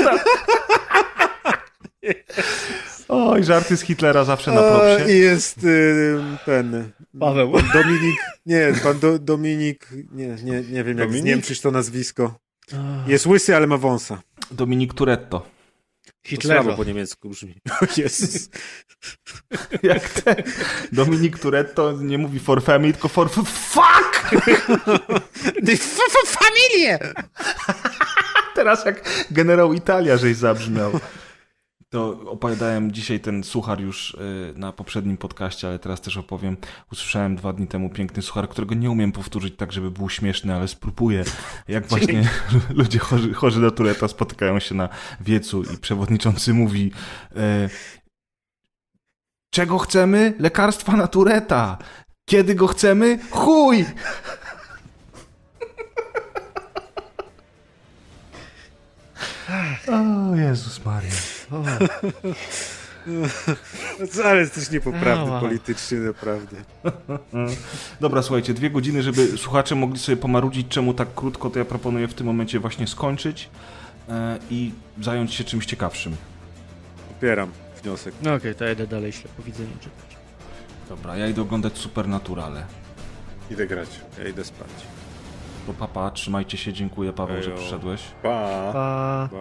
Oj, 3.08 3.44
żarty 3.44 3.78
z 3.78 3.82
Hitlera 3.82 4.24
zawsze 4.24 4.52
na 4.52 4.62
propsie. 4.62 5.14
I 5.14 5.20
jest 5.20 5.64
y, 5.64 6.20
ten... 6.46 6.92
Paweł. 7.20 7.52
Dominik... 7.74 8.16
Nie, 8.46 8.74
pan 8.84 9.00
Do, 9.00 9.20
Dominik... 9.20 9.88
Nie, 10.12 10.28
nie, 10.28 10.62
nie 10.62 10.84
wiem 10.84 10.98
jak 10.98 11.12
zniemczyć 11.14 11.62
to 11.62 11.72
nazwisko. 11.72 12.40
Jest 13.08 13.26
łysy, 13.26 13.56
ale 13.56 13.68
ma 13.68 13.78
wąsa. 13.78 14.22
Dominik 14.52 14.94
Turetto. 14.94 15.55
Hitlera. 16.26 16.64
To 16.64 16.74
po 16.74 16.84
niemiecku 16.84 17.30
brzmi. 17.30 17.56
Jezus. 17.98 18.50
Jak 19.84 20.10
ten 20.10 20.36
Dominik 20.92 21.40
Turetto 21.40 21.92
nie 21.92 22.18
mówi 22.18 22.40
for 22.40 22.64
family, 22.64 22.94
tylko 22.94 23.08
for 23.08 23.30
fuck! 23.30 24.32
for 25.80 26.28
familię! 26.28 27.00
Teraz 28.56 28.86
jak 28.86 29.26
generał 29.32 29.74
Italia 29.74 30.18
żeś 30.18 30.38
zabrzmiał. 30.38 31.00
To 31.96 32.20
opowiadałem 32.26 32.92
dzisiaj 32.92 33.20
ten 33.20 33.44
suchar 33.44 33.82
już 33.82 34.14
y, 34.14 34.54
na 34.56 34.72
poprzednim 34.72 35.18
podcaście, 35.18 35.68
ale 35.68 35.80
teraz 35.80 36.02
też 36.02 36.18
opowiem. 36.18 36.58
Usłyszałem 36.92 37.36
dwa 37.36 37.54
dni 37.54 37.68
temu 37.68 37.90
piękny 37.90 38.22
suchar, 38.22 38.50
którego 38.50 38.76
nie 38.76 38.92
umiem 38.92 39.12
powtórzyć 39.12 39.56
tak, 39.58 39.72
żeby 39.72 39.92
był 39.92 40.10
śmieszny, 40.10 40.56
ale 40.56 40.68
spróbuję. 40.68 41.24
Jak 41.68 41.88
właśnie 41.90 42.30
ludzie 42.70 43.00
chorzy, 43.00 43.34
chorzy 43.34 43.60
na 43.60 43.72
Tureta 43.72 44.08
spotykają 44.08 44.60
się 44.60 44.76
na 44.76 44.90
wiecu 45.22 45.64
i 45.64 45.78
przewodniczący 45.78 46.54
mówi 46.54 46.92
y, 47.32 47.40
czego 49.54 49.78
chcemy? 49.78 50.34
Lekarstwa 50.40 50.96
na 50.96 51.08
Tureta. 51.08 51.78
Kiedy 52.30 52.56
go 52.56 52.68
chcemy? 52.68 53.20
Chuj! 53.32 53.86
O 59.88 60.36
Jezus 60.36 60.86
Maria. 60.86 61.35
O. 61.52 61.64
Ale 64.26 64.40
jesteś 64.40 64.72
niepoprawny 64.72 65.32
oh, 65.32 65.40
politycznie, 65.40 65.98
naprawdę. 65.98 66.58
Dobra, 68.02 68.22
słuchajcie, 68.22 68.54
dwie 68.54 68.70
godziny, 68.70 69.04
żeby 69.04 69.38
słuchacze 69.38 69.76
mogli 69.76 70.00
sobie 70.00 70.18
pomarudzić, 70.18 70.68
czemu 70.68 70.94
tak 70.94 71.14
krótko, 71.16 71.50
to 71.50 71.60
ja 71.60 71.66
proponuję 71.66 72.08
w 72.08 72.14
tym 72.14 72.28
momencie 72.28 72.60
właśnie 72.60 72.88
skończyć 72.88 73.50
e, 74.10 74.40
i 74.50 74.72
zająć 75.02 75.34
się 75.34 75.44
czymś 75.44 75.66
ciekawszym. 75.66 76.16
Popieram 77.14 77.52
wniosek. 77.84 78.14
No 78.22 78.34
okej, 78.34 78.52
okay, 78.52 78.56
to 78.56 78.66
jedę 78.66 78.88
dalej 78.88 79.12
ślepowidzenie 79.12 79.74
czytać. 79.80 80.18
Dobra, 80.90 81.18
ja 81.18 81.28
idę 81.28 81.42
oglądać 81.42 81.78
Supernaturale. 81.78 82.66
Idę 83.52 83.68
grać. 83.68 83.90
Ja 84.20 84.28
idę 84.28 84.44
spać. 84.44 84.70
To 85.68 85.74
papa, 85.74 86.12
trzymajcie 86.12 86.58
się, 86.58 86.74
dziękuję 86.74 87.14
Paweł, 87.14 87.38
Ejo. 87.38 87.44
że 87.44 87.52
przyszedłeś. 87.52 88.02
Pa. 88.24 88.70
Pa. 88.74 89.30
pa. 89.32 89.38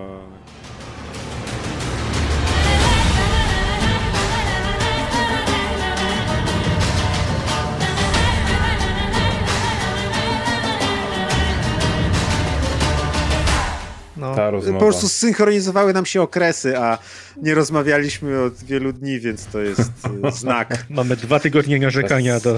No. 14.24 14.34
Ta 14.34 14.50
rozmowa. 14.50 14.78
Po 14.78 14.84
prostu 14.84 15.08
synchronizowały 15.08 15.92
nam 15.92 16.06
się 16.06 16.22
okresy, 16.22 16.78
a 16.78 16.98
nie 17.42 17.54
rozmawialiśmy 17.54 18.42
od 18.42 18.54
wielu 18.54 18.92
dni, 18.92 19.20
więc 19.20 19.46
to 19.46 19.60
jest 19.60 19.92
e, 20.24 20.32
znak. 20.40 20.86
Mamy 20.90 21.16
dwa 21.16 21.40
tygodnie 21.40 21.78
narzekania 21.78 22.40
do... 22.44 22.56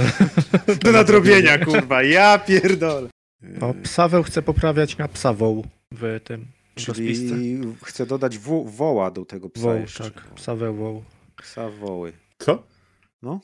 do 0.82 0.92
nadrobienia, 0.92 1.58
kurwa. 1.58 2.02
Ja 2.02 2.38
pierdolę. 2.38 3.08
O, 3.60 3.74
psaweł 3.82 4.22
chce 4.22 4.42
poprawiać 4.42 4.98
na 4.98 5.08
psawoł 5.08 5.66
w 5.92 6.20
tym 6.24 6.46
Czyli 6.74 6.88
rozpisce. 6.88 7.34
chce 7.84 8.06
dodać 8.06 8.38
wo 8.38 8.64
woła 8.64 9.10
do 9.10 9.24
tego 9.24 9.50
psa 9.50 9.62
woł, 9.64 9.76
jeszcze. 9.76 10.10
tak. 10.10 10.24
Psaweł 10.34 11.02
Psa 11.36 11.70
woły. 11.70 12.12
Co? 12.38 12.62
No. 13.22 13.40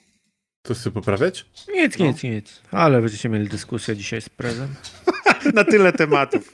To 0.63 0.75
chcę 0.75 0.91
poprawiać? 0.91 1.47
Nic, 1.75 1.99
no. 1.99 2.07
nic, 2.07 2.23
nic. 2.23 2.61
Ale 2.71 3.01
będziecie 3.01 3.29
mieli 3.29 3.49
dyskusję 3.49 3.97
dzisiaj 3.97 4.21
z 4.21 4.29
prezem. 4.29 4.69
na 5.55 5.65
tyle 5.65 5.93
tematów. 5.93 6.51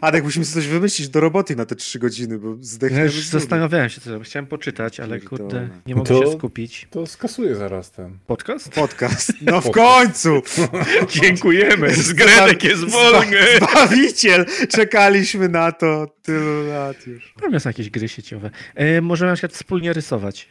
Adek, 0.00 0.24
musimy 0.24 0.44
sobie 0.44 0.62
coś 0.62 0.72
wymyślić 0.72 1.08
do 1.08 1.20
roboty 1.20 1.56
na 1.56 1.66
te 1.66 1.76
trzy 1.76 1.98
godziny, 1.98 2.38
bo 2.38 2.56
zdechnę. 2.60 2.98
Ja 2.98 3.04
już 3.04 3.26
zastanawiałem 3.28 3.88
się, 3.88 4.00
co 4.00 4.20
chciałem 4.20 4.46
poczytać, 4.46 5.00
ale 5.00 5.20
kurde, 5.20 5.68
nie 5.86 5.94
mogę 5.94 6.08
to, 6.08 6.22
się 6.22 6.38
skupić. 6.38 6.86
To 6.90 7.06
skasuję 7.06 7.56
zaraz 7.56 7.90
ten. 7.90 8.18
Podcast? 8.26 8.68
Podcast. 8.68 9.32
No 9.42 9.60
w 9.60 9.70
końcu! 9.70 10.42
Dziękujemy. 11.20 11.94
Zgredek 11.94 12.64
jest 12.64 12.84
wolny. 12.84 13.36
Zbawiciel! 13.56 14.46
Czekaliśmy 14.68 15.48
na 15.48 15.72
to 15.72 16.06
tylu 16.22 16.66
lat 16.68 17.06
już. 17.06 17.34
Tam 17.40 17.60
są 17.60 17.70
jakieś 17.70 17.90
gry 17.90 18.08
sieciowe. 18.08 18.50
E, 18.74 19.00
możemy 19.00 19.30
na 19.30 19.36
przykład 19.36 19.52
wspólnie 19.52 19.92
rysować. 19.92 20.48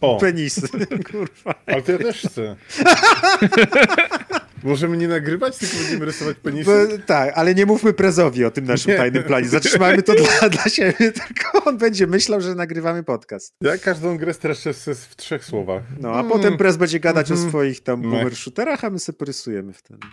O. 0.00 0.18
Penisy. 0.20 0.68
Kurwa. 1.10 1.54
Ale 1.66 1.82
to 1.82 1.92
ja 1.92 1.98
też 1.98 2.22
chcę. 2.22 2.56
Możemy 4.62 4.96
nie 4.96 5.08
nagrywać, 5.08 5.58
tylko 5.58 5.76
będziemy 5.76 6.04
rysować 6.04 6.36
penisy? 6.36 6.70
Bo, 6.70 6.98
tak, 7.06 7.32
ale 7.34 7.54
nie 7.54 7.66
mówmy 7.66 7.92
prezowi 7.92 8.44
o 8.44 8.50
tym 8.50 8.64
naszym 8.64 8.90
nie. 8.90 8.96
tajnym 8.96 9.22
planie. 9.22 9.48
Zatrzymajmy 9.48 10.02
to 10.02 10.14
dla, 10.40 10.48
dla 10.48 10.64
siebie, 10.64 11.12
tylko 11.12 11.64
on 11.64 11.78
będzie 11.78 12.06
myślał, 12.06 12.40
że 12.40 12.54
nagrywamy 12.54 13.02
podcast. 13.02 13.54
Ja 13.60 13.78
każdą 13.78 14.16
grę 14.16 14.34
streszczę 14.34 14.74
w 14.74 15.16
trzech 15.16 15.44
słowach. 15.44 15.82
No, 16.00 16.10
a 16.10 16.20
mm. 16.20 16.32
potem 16.32 16.56
prez 16.56 16.76
będzie 16.76 17.00
gadać 17.00 17.30
mm. 17.30 17.46
o 17.46 17.48
swoich 17.48 17.82
tam 17.82 18.02
boomer 18.02 18.36
shooterach, 18.36 18.84
a 18.84 18.90
my 18.90 18.98
sobie 18.98 19.18
porysujemy 19.18 19.72
wtedy. 19.72 20.06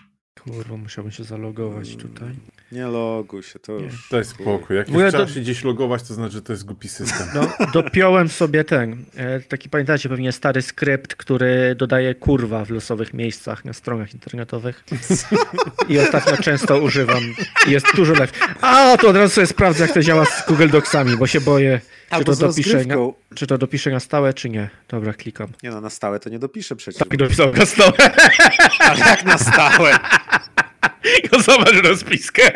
Kurwa, 0.43 0.77
musiałbym 0.77 1.11
się 1.11 1.23
zalogować 1.23 1.95
tutaj. 1.95 2.29
Nie 2.71 2.87
loguj 2.87 3.43
się, 3.43 3.59
to 3.59 3.71
już... 3.71 4.09
Daj 4.11 4.25
spokój. 4.25 4.75
Jak 4.75 4.87
nie 4.87 5.09
trzeba 5.09 5.25
do... 5.25 5.33
się 5.33 5.39
gdzieś 5.39 5.63
logować, 5.63 6.03
to 6.03 6.13
znaczy, 6.13 6.33
że 6.33 6.41
to 6.41 6.53
jest 6.53 6.65
głupi 6.65 6.89
system. 6.89 7.27
No, 7.35 7.47
dopiąłem 7.73 8.29
sobie 8.29 8.63
ten, 8.63 9.05
e, 9.15 9.39
taki 9.39 9.69
pamiętacie 9.69 10.09
pewnie 10.09 10.31
stary 10.31 10.61
skrypt, 10.61 11.15
który 11.15 11.75
dodaje 11.75 12.15
kurwa 12.15 12.65
w 12.65 12.69
losowych 12.69 13.13
miejscach 13.13 13.65
na 13.65 13.73
stronach 13.73 14.13
internetowych. 14.13 14.83
I 15.89 15.99
ostatnio 15.99 16.37
często 16.37 16.79
używam. 16.79 17.23
Jest 17.67 17.85
dużo 17.95 18.13
lepszy. 18.13 18.41
A, 18.61 18.97
to 18.97 19.09
od 19.09 19.15
razu 19.15 19.33
sobie 19.33 19.47
sprawdzę, 19.47 19.83
jak 19.83 19.93
to 19.93 20.01
działa 20.01 20.25
z 20.25 20.47
Google 20.47 20.69
Docsami, 20.69 21.17
bo 21.17 21.27
się 21.27 21.41
boję, 21.41 21.81
czy 22.17 22.23
to, 22.23 22.35
dopiszę 22.35 22.85
na, 22.85 22.95
czy 23.33 23.47
to 23.47 23.57
dopiszę 23.57 23.89
na 23.89 23.99
stałe, 23.99 24.33
czy 24.33 24.49
nie. 24.49 24.69
Dobra, 24.87 25.13
klikam. 25.13 25.47
Nie 25.63 25.69
no, 25.69 25.81
na 25.81 25.89
stałe 25.89 26.19
to 26.19 26.29
nie 26.29 26.39
dopiszę 26.39 26.75
przecież. 26.75 26.99
Tak, 26.99 27.17
dopisał 27.17 27.53
na 27.53 27.65
stałe. 27.65 27.93
Ale 28.89 28.99
jak 28.99 29.25
na 29.25 29.37
stałe? 29.37 29.99
No 31.31 31.39
zobacz 31.39 31.83
rozpiskę. 31.83 32.51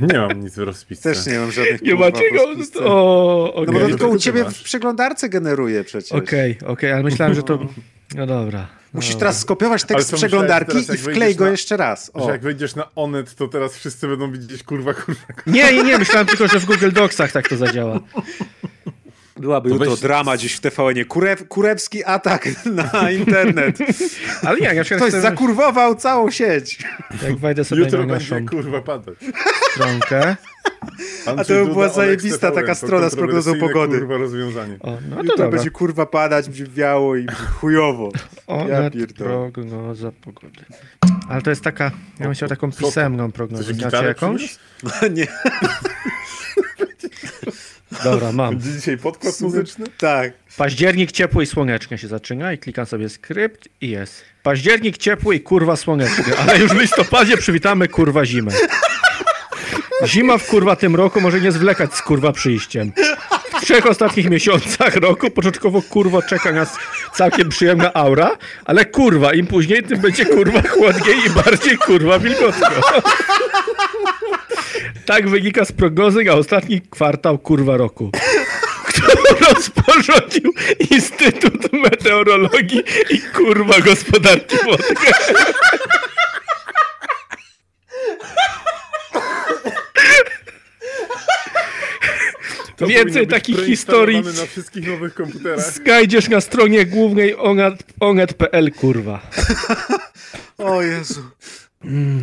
Nie 0.00 0.18
mam 0.18 0.40
nic 0.40 0.54
w 0.54 0.58
rozpisce. 0.58 1.14
Też 1.14 1.26
nie 1.26 1.38
mam 1.38 1.52
żadnych 1.52 1.82
Nie 1.82 1.94
macie 1.94 2.30
go? 2.30 2.44
O, 2.84 3.54
okay. 3.54 3.66
No 3.66 3.72
bo 3.72 3.80
to 3.80 3.88
tylko 3.88 4.08
u 4.08 4.18
ciebie 4.18 4.44
w 4.44 4.62
przeglądarce 4.62 5.28
generuje 5.28 5.84
przecież. 5.84 6.12
Okej, 6.12 6.50
okay, 6.50 6.68
okej, 6.68 6.72
okay, 6.72 6.94
ale 6.94 7.02
myślałem, 7.02 7.34
że 7.34 7.42
to... 7.42 7.58
No 8.14 8.26
dobra. 8.26 8.66
Musisz 8.94 9.16
teraz 9.16 9.40
skopiować 9.40 9.84
tekst 9.84 10.08
z 10.08 10.12
przeglądarki 10.12 10.78
i 10.78 10.96
wklej 10.96 11.36
go 11.36 11.44
na, 11.44 11.50
jeszcze 11.50 11.76
raz. 11.76 12.10
O. 12.14 12.24
Że 12.26 12.30
jak 12.30 12.42
wejdziesz 12.42 12.74
na 12.74 12.90
Onet, 12.94 13.34
to 13.34 13.48
teraz 13.48 13.76
wszyscy 13.76 14.08
będą 14.08 14.32
widzieć 14.32 14.62
kurwa, 14.62 14.94
kurwa, 14.94 15.26
kurwa. 15.26 15.42
Nie, 15.46 15.72
nie, 15.72 15.82
nie, 15.82 15.98
myślałem 15.98 16.26
tylko, 16.26 16.48
że 16.48 16.60
w 16.60 16.64
Google 16.66 16.90
Docsach 16.92 17.32
tak 17.32 17.48
to 17.48 17.56
zadziała. 17.56 18.00
Byłaby 19.36 19.68
to 19.68 19.74
jutro 19.74 19.90
weź... 19.90 20.00
drama 20.00 20.36
gdzieś 20.36 20.52
w 20.54 20.60
TVN-ie. 20.60 21.04
Kurew, 21.04 21.48
kurewski 21.48 22.04
atak 22.04 22.48
na 22.92 23.10
internet. 23.10 23.78
Ale 24.46 24.58
jak, 24.58 24.76
ja 24.76 24.84
Ktoś 24.84 25.08
chcę... 25.08 25.20
zakurwował 25.20 25.94
całą 25.94 26.30
sieć. 26.30 26.78
Jak 27.22 27.36
wejdę 27.36 27.64
sobie 27.64 27.82
jutro 27.82 28.06
na 28.06 28.14
naszą 28.14 28.46
kurwa 28.46 28.82
padać. 28.82 29.14
stronkę, 29.72 30.36
A 31.26 31.44
to 31.44 31.52
by 31.54 31.66
była 31.66 31.88
zajebista 31.88 32.50
taka 32.50 32.74
strona 32.74 33.10
z 33.10 33.16
prognozą 33.16 33.58
pogody. 33.60 33.98
kurwa 33.98 34.16
rozwiązanie. 34.16 34.76
O, 34.80 34.90
no 34.90 35.16
to 35.16 35.22
Jutro 35.22 35.36
dobra. 35.36 35.48
będzie 35.56 35.70
kurwa 35.70 36.06
padać, 36.06 36.46
będzie 36.48 36.66
wiało 36.66 37.16
i 37.16 37.26
chujowo. 37.60 38.12
O, 38.46 38.66
Ja 38.68 38.90
prognoza 39.16 40.12
pogody. 40.12 40.64
Ale 41.28 41.42
to 41.42 41.50
jest 41.50 41.62
taka, 41.62 41.84
ja 42.20 42.26
bym 42.26 42.34
chciał 42.34 42.48
taką 42.48 42.72
pisemną 42.72 43.32
prognozę. 43.32 43.74
Znacie 43.74 44.06
jakąś? 44.06 44.36
przyniósł? 44.36 44.58
Nie, 45.16 45.26
Dobra, 48.04 48.32
mam. 48.32 48.50
Będzie 48.56 48.72
dzisiaj 48.72 48.98
podkład 48.98 49.40
muzyczny? 49.40 49.86
tak. 49.98 50.32
Październik 50.56 51.12
ciepły 51.12 51.42
i 51.42 51.46
słoneczny 51.46 51.98
się 51.98 52.08
zaczyna 52.08 52.52
i 52.52 52.58
klikam 52.58 52.86
sobie 52.86 53.08
skrypt 53.08 53.68
i 53.80 53.90
jest. 53.90 54.24
Październik 54.42 54.98
ciepły 54.98 55.34
i 55.36 55.40
kurwa 55.40 55.76
słoneczny, 55.76 56.24
ale 56.38 56.58
już 56.58 56.72
w 56.72 56.80
listopadzie 56.80 57.36
przywitamy 57.36 57.88
kurwa 57.88 58.24
zimę. 58.26 58.52
Zima 60.06 60.38
w 60.38 60.46
kurwa 60.46 60.76
tym 60.76 60.96
roku 60.96 61.20
może 61.20 61.40
nie 61.40 61.52
zwlekać 61.52 61.94
z 61.94 62.02
kurwa 62.02 62.32
przyjściem. 62.32 62.92
W 63.58 63.60
trzech 63.64 63.86
ostatnich 63.86 64.30
miesiącach 64.30 64.96
roku 64.96 65.30
początkowo 65.30 65.82
kurwa 65.82 66.22
czeka 66.22 66.52
nas 66.52 66.76
całkiem 67.14 67.48
przyjemna 67.48 67.92
aura, 67.94 68.36
ale 68.64 68.84
kurwa, 68.84 69.34
im 69.34 69.46
później 69.46 69.82
tym 69.82 69.98
będzie 70.00 70.26
kurwa 70.26 70.62
chłodniej 70.62 71.16
i 71.26 71.30
bardziej 71.30 71.78
kurwa 71.78 72.18
wilgotno. 72.18 72.68
Tak 75.06 75.28
wynika 75.28 75.64
z 75.64 75.72
prognozy 75.72 76.24
na 76.24 76.32
ostatni 76.34 76.80
kwartał 76.90 77.38
kurwa 77.38 77.76
roku 77.76 78.10
którą 78.86 79.22
rozporządził 79.54 80.52
Instytut 80.90 81.72
Meteorologii 81.72 82.82
i 83.10 83.20
kurwa 83.20 83.80
gospodarki 83.80 84.56
wodnej. 84.56 84.96
To 92.76 92.86
Więcej 92.86 93.26
takich 93.26 93.64
historii 93.66 94.22
na 94.22 94.46
wszystkich 94.46 94.86
nowych 94.88 95.14
komputerach. 95.14 95.60
znajdziesz 95.72 96.28
na 96.28 96.40
stronie 96.40 96.86
głównej 96.86 97.36
onet- 97.36 97.82
onet.pl 98.00 98.72
kurwa. 98.72 99.20
O 100.58 100.82
Jezu. 100.82 101.22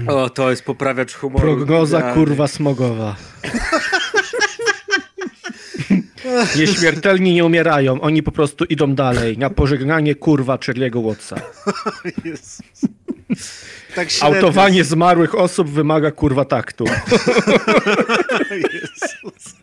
O, 0.07 0.29
to 0.29 0.49
jest 0.49 0.63
poprawiacz 0.63 1.13
humoru. 1.13 1.43
Prognoza 1.43 1.97
Idealny. 1.97 2.15
kurwa 2.25 2.47
smogowa. 2.47 3.15
Nieśmiertelni 6.57 7.33
nie 7.33 7.45
umierają, 7.45 8.01
oni 8.01 8.23
po 8.23 8.31
prostu 8.31 8.65
idą 8.65 8.95
dalej 8.95 9.37
na 9.37 9.49
pożegnanie 9.49 10.15
kurwa 10.15 10.57
Charlie'ego 10.57 11.07
Wattsa. 11.07 11.35
Jezus. 12.25 12.61
Tak 13.95 14.11
średnio. 14.11 14.37
Autowanie 14.37 14.83
zmarłych 14.83 15.35
osób 15.35 15.69
wymaga 15.69 16.11
kurwa 16.11 16.45
taktu. 16.45 16.85
Jezus. 18.51 19.55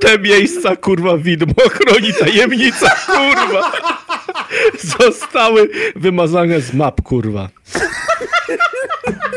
Te 0.00 0.18
miejsca, 0.18 0.76
kurwa, 0.76 1.18
widmo 1.18 1.54
chroni 1.70 2.12
tajemnica, 2.14 2.90
kurwa. 3.06 3.72
Zostały 4.98 5.68
wymazane 5.96 6.60
z 6.60 6.74
map, 6.74 7.02
kurwa. 7.02 7.48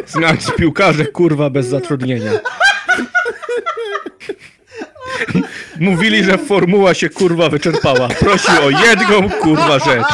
Znać 0.06 0.40
piłkarze, 0.58 1.06
kurwa, 1.06 1.50
bez 1.50 1.68
zatrudnienia. 1.68 2.32
Mówili, 5.80 6.24
że 6.24 6.38
formuła 6.38 6.94
się, 6.94 7.10
kurwa, 7.10 7.50
wyczerpała. 7.50 8.08
Prosił 8.08 8.54
o 8.66 8.70
jedną, 8.70 9.30
kurwa, 9.30 9.80
rzecz. 9.80 10.08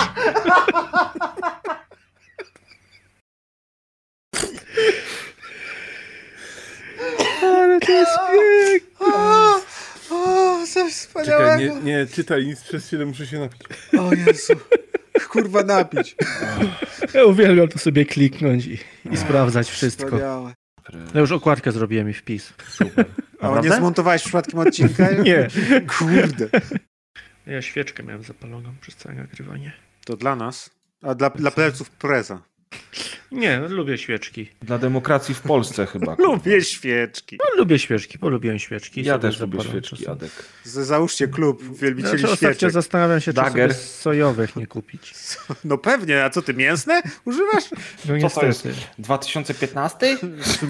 Ale 7.44 7.80
to 7.80 7.92
jest 7.92 8.12
piękne. 8.32 9.00
O, 9.00 9.56
o, 10.10 10.66
coś 10.66 10.74
Czekaj, 10.74 10.92
wspaniałego. 10.92 11.58
nie, 11.80 11.82
nie 11.82 12.08
czytaj 12.08 12.46
nic 12.46 12.62
przez 12.62 12.88
chwilę, 12.88 13.06
muszę 13.06 13.28
się 13.28 13.40
napić. 13.40 13.62
O 14.00 14.14
Jezu. 14.14 14.54
Kurwa 15.30 15.64
napić. 15.64 16.16
Ja 17.14 17.24
uwielbiam 17.26 17.68
to 17.68 17.80
sobie 17.80 18.06
kliknąć 18.06 18.66
i, 18.66 18.78
i 19.12 19.18
sprawdzać 19.18 19.70
wszystko. 19.70 20.06
Wspaniałe. 20.06 20.54
Ja 21.14 21.20
już 21.22 21.32
okładkę 21.32 21.72
zrobiłem 21.72 22.10
i 22.10 22.14
wpis. 22.14 22.54
A 23.42 23.60
nie 23.62 23.72
zmontowałeś 23.72 24.22
przypadkiem 24.24 24.60
odcinka? 24.60 25.12
Nie. 25.24 25.48
Kurde. 25.98 26.50
Ja 27.48 27.62
świeczkę 27.62 28.04
miałem 28.04 28.24
zapaloną 28.24 28.74
przez 28.82 28.96
całe 28.96 29.16
nagrywanie. 29.16 29.72
To 30.06 30.18
dla 30.18 30.36
nas. 30.36 30.70
A 31.02 31.16
dla, 31.16 31.30
dla 31.30 31.52
pleców 31.52 31.90
preza. 31.90 32.42
Nie, 33.32 33.60
lubię 33.60 33.98
świeczki. 33.98 34.50
Dla 34.62 34.78
demokracji 34.78 35.36
w 35.36 35.42
Polsce 35.42 35.86
chyba. 35.86 36.16
Lubię 36.28 36.62
świeczki. 36.62 37.38
No, 37.40 37.58
lubię 37.58 37.80
świeczki, 37.80 38.20
polubiłem 38.20 38.60
świeczki. 38.60 39.04
Ja 39.04 39.20
też 39.20 39.40
lubię 39.40 39.62
świeczki. 39.62 40.08
Adek. 40.08 40.32
Z- 40.64 40.88
Załóżcie 40.88 41.28
klub 41.28 41.78
wielbicieli 41.80 42.18
Znaczy, 42.20 42.34
ostatnio 42.34 42.54
świeczek. 42.54 42.72
zastanawiam 42.72 43.20
się, 43.20 43.26
czy 43.32 43.34
Dagger. 43.34 43.74
sobie 43.74 43.86
sojowych 43.88 44.56
nie 44.56 44.68
kupić. 44.68 45.14
No 45.64 45.78
pewnie, 45.78 46.24
a 46.24 46.30
co 46.30 46.42
ty, 46.42 46.54
mięsne 46.54 47.02
używasz? 47.26 47.64
No 48.22 48.30
Co 48.30 48.40
to 48.40 48.46
jest? 48.46 48.66
niestety. 48.66 48.88
2015? 49.00 50.18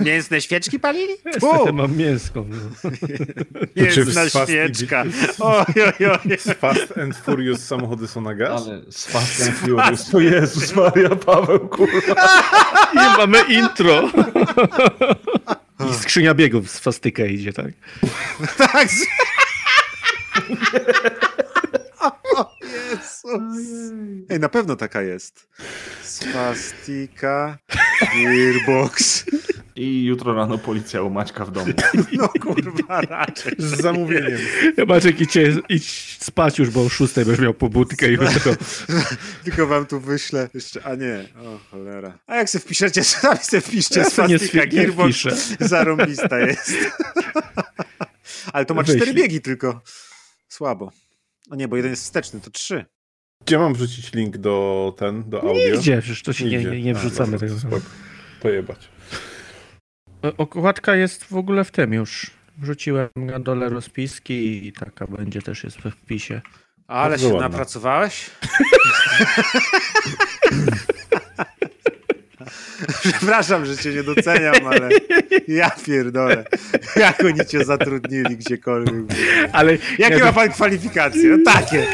Mięsne 0.05 0.41
świeczki 0.41 0.79
palili? 0.79 1.13
Niestety 1.25 1.73
mam 1.73 1.97
mięską. 1.97 2.49
No. 2.49 2.89
Mięsna 3.75 3.93
Czy 3.95 4.05
w 4.05 4.13
Fast 4.31 4.51
świeczka. 4.51 5.05
Oj, 5.39 5.65
oj, 5.99 6.05
oj. 6.07 6.37
Fast 6.37 6.97
and 6.97 7.17
Furious 7.17 7.65
samochody 7.65 8.07
są 8.07 8.21
na 8.21 8.35
gaz? 8.35 8.67
Ale 8.67 8.81
z 8.91 9.05
Fast 9.05 9.41
and 9.47 9.55
Furious. 9.57 10.15
O 10.15 10.19
Jezus 10.19 10.75
Maria, 10.75 11.09
Paweł, 11.09 11.59
kurwa. 11.69 11.88
I 12.93 13.17
mamy 13.17 13.41
intro. 13.41 14.09
I 15.91 15.93
skrzynia 16.01 16.33
biegów 16.33 16.69
z 16.71 16.79
fastykę 16.79 17.27
idzie, 17.27 17.53
tak? 17.53 17.65
Tak. 18.57 18.87
z- 18.89 19.05
O 22.35 22.51
Jezus. 22.61 23.93
Ej, 24.29 24.39
na 24.39 24.49
pewno 24.49 24.75
taka 24.75 25.01
jest. 25.01 25.47
Spastika, 26.03 27.57
Gearbox. 28.13 29.25
I 29.79 30.05
jutro 30.05 30.33
rano 30.33 30.57
policja 30.57 31.01
u 31.01 31.09
Maćka 31.09 31.45
w 31.45 31.51
domu. 31.51 31.73
No 32.17 32.29
kurwa, 32.41 33.01
raczej. 33.01 33.53
Z 33.57 33.81
zamówieniem. 33.81 34.39
Maciek, 34.87 35.21
idźcie, 35.21 35.53
idź 35.69 36.17
spać 36.19 36.59
już, 36.59 36.69
bo 36.69 36.83
o 36.83 36.89
szóstej 36.89 37.25
będziesz 37.25 37.43
miał 37.43 37.53
pobudkę 37.53 38.07
jutro. 38.07 38.53
Tylko 39.43 39.67
wam 39.67 39.85
tu 39.85 39.99
wyślę 39.99 40.49
jeszcze, 40.53 40.83
a 40.83 40.95
nie, 40.95 41.25
o 41.35 41.59
cholera. 41.71 42.19
A 42.27 42.35
jak 42.35 42.49
se 42.49 42.59
wpiszecie, 42.59 43.03
sami 43.13 43.39
se 43.41 43.61
wpiszcie 43.61 43.99
Ja 44.53 44.63
nie 44.65 44.69
Gearbox. 44.69 45.15
Zarąbista 45.59 46.39
jest. 46.39 46.73
Ale 48.53 48.65
to 48.65 48.73
ma 48.73 48.81
Wyślij. 48.81 49.01
cztery 49.01 49.13
biegi 49.13 49.41
tylko. 49.41 49.81
Słabo. 50.47 50.91
No 51.49 51.55
nie, 51.55 51.67
bo 51.67 51.75
jeden 51.75 51.91
jest 51.91 52.03
wsteczny, 52.03 52.39
to 52.41 52.49
trzy. 52.49 52.85
Gdzie 53.45 53.59
mam 53.59 53.73
wrzucić 53.73 54.13
link 54.13 54.37
do 54.37 54.93
ten, 54.97 55.29
do 55.29 55.41
audio? 55.43 55.75
Nigdzie, 55.75 56.01
przecież 56.01 56.23
to 56.23 56.33
się 56.33 56.45
nie, 56.45 56.57
Nigdzie. 56.57 56.71
nie, 56.71 56.81
nie 56.81 56.91
A, 56.91 56.99
wrzucamy 56.99 57.37
dobra, 57.37 57.55
tego. 57.69 57.81
Pojebać. 58.41 58.89
Okładka 60.37 60.95
jest 60.95 61.23
w 61.23 61.35
ogóle 61.35 61.63
w 61.63 61.71
tym 61.71 61.93
już. 61.93 62.31
Wrzuciłem 62.57 63.09
na 63.15 63.39
dole 63.39 63.69
rozpiski 63.69 64.67
i 64.67 64.73
taka 64.73 65.07
będzie 65.07 65.41
też 65.41 65.63
jest 65.63 65.81
we 65.81 65.91
wpisie. 65.91 66.41
Ale 66.87 67.09
Bardzo 67.09 67.27
się 67.27 67.33
ładna. 67.33 67.49
napracowałeś? 67.49 68.29
Przepraszam, 73.03 73.65
że 73.65 73.77
cię 73.77 73.93
nie 73.93 74.03
doceniam, 74.03 74.55
ale 74.67 74.89
ja 75.47 75.71
pierdolę. 75.85 76.45
Jak 76.95 77.23
oni 77.23 77.45
cię 77.45 77.65
zatrudnili 77.65 78.37
gdziekolwiek. 78.37 79.05
Ale 79.51 79.77
Jakie 79.99 80.17
ja 80.17 80.25
ma 80.25 80.33
pan 80.33 80.49
kwalifikacje? 80.49 81.37
No 81.37 81.53
takie. 81.53 81.85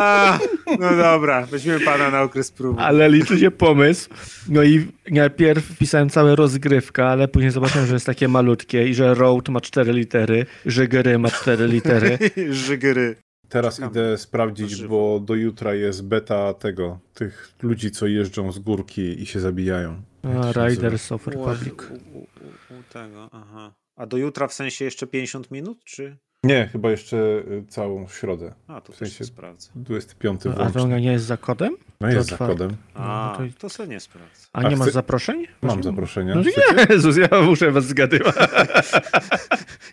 A, 0.00 0.38
no 0.78 0.96
dobra, 0.96 1.46
weźmiemy 1.46 1.80
pana 1.80 2.10
na 2.10 2.22
okres 2.22 2.50
próby. 2.50 2.80
Ale 2.80 3.10
liczy 3.10 3.38
się 3.38 3.50
pomysł. 3.50 4.08
No 4.48 4.62
i 4.62 4.86
najpierw 5.10 5.64
wpisałem 5.64 6.10
całe 6.10 6.36
rozgrywka, 6.36 7.06
ale 7.06 7.28
później 7.28 7.50
zobaczyłem, 7.50 7.86
że 7.86 7.94
jest 7.94 8.06
takie 8.06 8.28
malutkie 8.28 8.88
i 8.88 8.94
że 8.94 9.14
road 9.14 9.48
ma 9.48 9.60
cztery 9.60 9.92
litery, 9.92 10.46
że 10.66 10.88
gry 10.88 11.18
ma 11.18 11.30
cztery 11.30 11.68
litery. 11.68 12.18
Żygry. 12.50 13.16
Teraz 13.48 13.76
Czekamy. 13.76 13.90
idę 13.90 14.18
sprawdzić, 14.18 14.86
bo 14.86 15.20
do 15.20 15.34
jutra 15.34 15.74
jest 15.74 16.04
beta 16.04 16.54
tego, 16.54 16.98
tych 17.14 17.54
ludzi, 17.62 17.90
co 17.90 18.06
jeżdżą 18.06 18.52
z 18.52 18.58
górki 18.58 19.22
i 19.22 19.26
się 19.26 19.40
zabijają. 19.40 20.02
A, 20.22 20.68
Riders 20.68 21.12
of 21.12 21.26
Republic. 21.26 21.74
U, 21.90 22.18
u, 22.18 22.18
u, 22.18 22.78
u 22.78 22.82
tego, 22.92 23.28
aha. 23.32 23.74
A 23.96 24.06
do 24.06 24.16
jutra 24.16 24.48
w 24.48 24.52
sensie 24.52 24.84
jeszcze 24.84 25.06
50 25.06 25.50
minut, 25.50 25.84
czy? 25.84 26.18
Nie, 26.44 26.68
chyba 26.72 26.90
jeszcze 26.90 27.16
y, 27.16 27.64
całą 27.68 28.08
środę. 28.08 28.54
A, 28.68 28.80
to 28.80 28.92
W 28.92 28.96
sensie- 28.96 29.14
się 29.14 29.24
sprawdzę. 29.24 29.70
25 29.74 30.40
A 30.58 30.70
to 30.70 30.86
nie 30.86 31.12
jest 31.12 31.24
za 31.24 31.36
kodem? 31.36 31.76
No 32.00 32.08
jest 32.08 32.28
za 32.30 32.36
kodem. 32.38 32.76
A, 32.94 33.36
No, 33.40 33.46
to, 33.48 33.58
to- 33.58 33.68
sobie 33.70 33.88
nie 33.88 34.00
sprawdzę. 34.00 34.46
A 34.52 34.58
A 34.58 34.62
nie 34.68 34.76
masz 34.76 34.86
chcę- 34.88 34.92
zaproszeń? 34.94 35.46
Mam 35.62 35.82
zaproszenia. 35.82 36.34
No 36.34 36.42
Chcecie? 36.42 36.62
Jezus, 36.94 37.16
ja 37.16 37.28
muszę 37.42 37.70
was 37.70 37.84
zgadywać. 37.84 38.34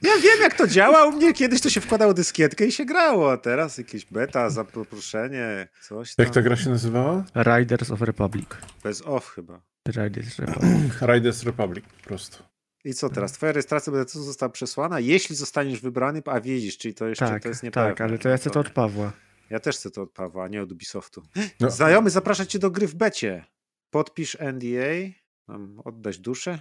Ja 0.01 0.11
wiem, 0.23 0.41
jak 0.41 0.53
to 0.57 0.67
działa. 0.67 1.05
U 1.07 1.11
mnie 1.11 1.33
kiedyś 1.33 1.61
to 1.61 1.69
się 1.69 1.81
wkładało 1.81 2.13
dyskietkę 2.13 2.65
i 2.65 2.71
się 2.71 2.85
grało, 2.85 3.31
a 3.31 3.37
teraz 3.37 3.77
jakieś 3.77 4.05
beta, 4.05 4.49
zaproszenie, 4.49 5.67
coś 5.81 6.15
tam. 6.15 6.23
Jak 6.25 6.33
ta 6.33 6.41
gra 6.41 6.55
się 6.55 6.69
nazywała? 6.69 7.23
Riders 7.35 7.91
of 7.91 8.01
Republic. 8.01 8.45
Bez 8.83 9.01
off 9.01 9.29
chyba. 9.35 9.61
Riders 9.87 10.39
Republic. 10.39 10.93
Riders 11.01 11.43
Republic 11.43 11.85
po 12.01 12.07
prostu. 12.07 12.43
I 12.85 12.93
co 12.93 13.09
teraz? 13.09 13.31
Twoja 13.31 13.51
rejestracja 13.51 13.93
będzie 13.93 14.19
została 14.19 14.49
przesłana, 14.49 14.99
jeśli 14.99 15.35
zostaniesz 15.35 15.81
wybrany, 15.81 16.21
a 16.25 16.41
wiedzisz, 16.41 16.77
czyli 16.77 16.93
to 16.93 17.07
jeszcze 17.07 17.27
tak, 17.27 17.43
to 17.43 17.49
jest 17.49 17.63
niepewne. 17.63 17.89
Tak, 17.89 18.01
ale 18.01 18.17
to 18.17 18.29
ja 18.29 18.37
chcę 18.37 18.49
to 18.49 18.59
od 18.59 18.69
Pawła. 18.69 19.11
Ja 19.49 19.59
też 19.59 19.75
chcę 19.77 19.91
to 19.91 20.01
od 20.01 20.11
Pawła, 20.11 20.43
a 20.43 20.47
nie 20.47 20.61
od 20.61 20.71
Ubisoftu. 20.71 21.23
No. 21.59 21.69
Znajomy 21.69 22.09
zaprasza 22.09 22.45
cię 22.45 22.59
do 22.59 22.71
gry 22.71 22.87
w 22.87 22.95
becie. 22.95 23.45
Podpisz 23.89 24.37
NDA, 24.39 25.13
mam 25.47 25.79
oddać 25.79 26.19
duszę. 26.19 26.59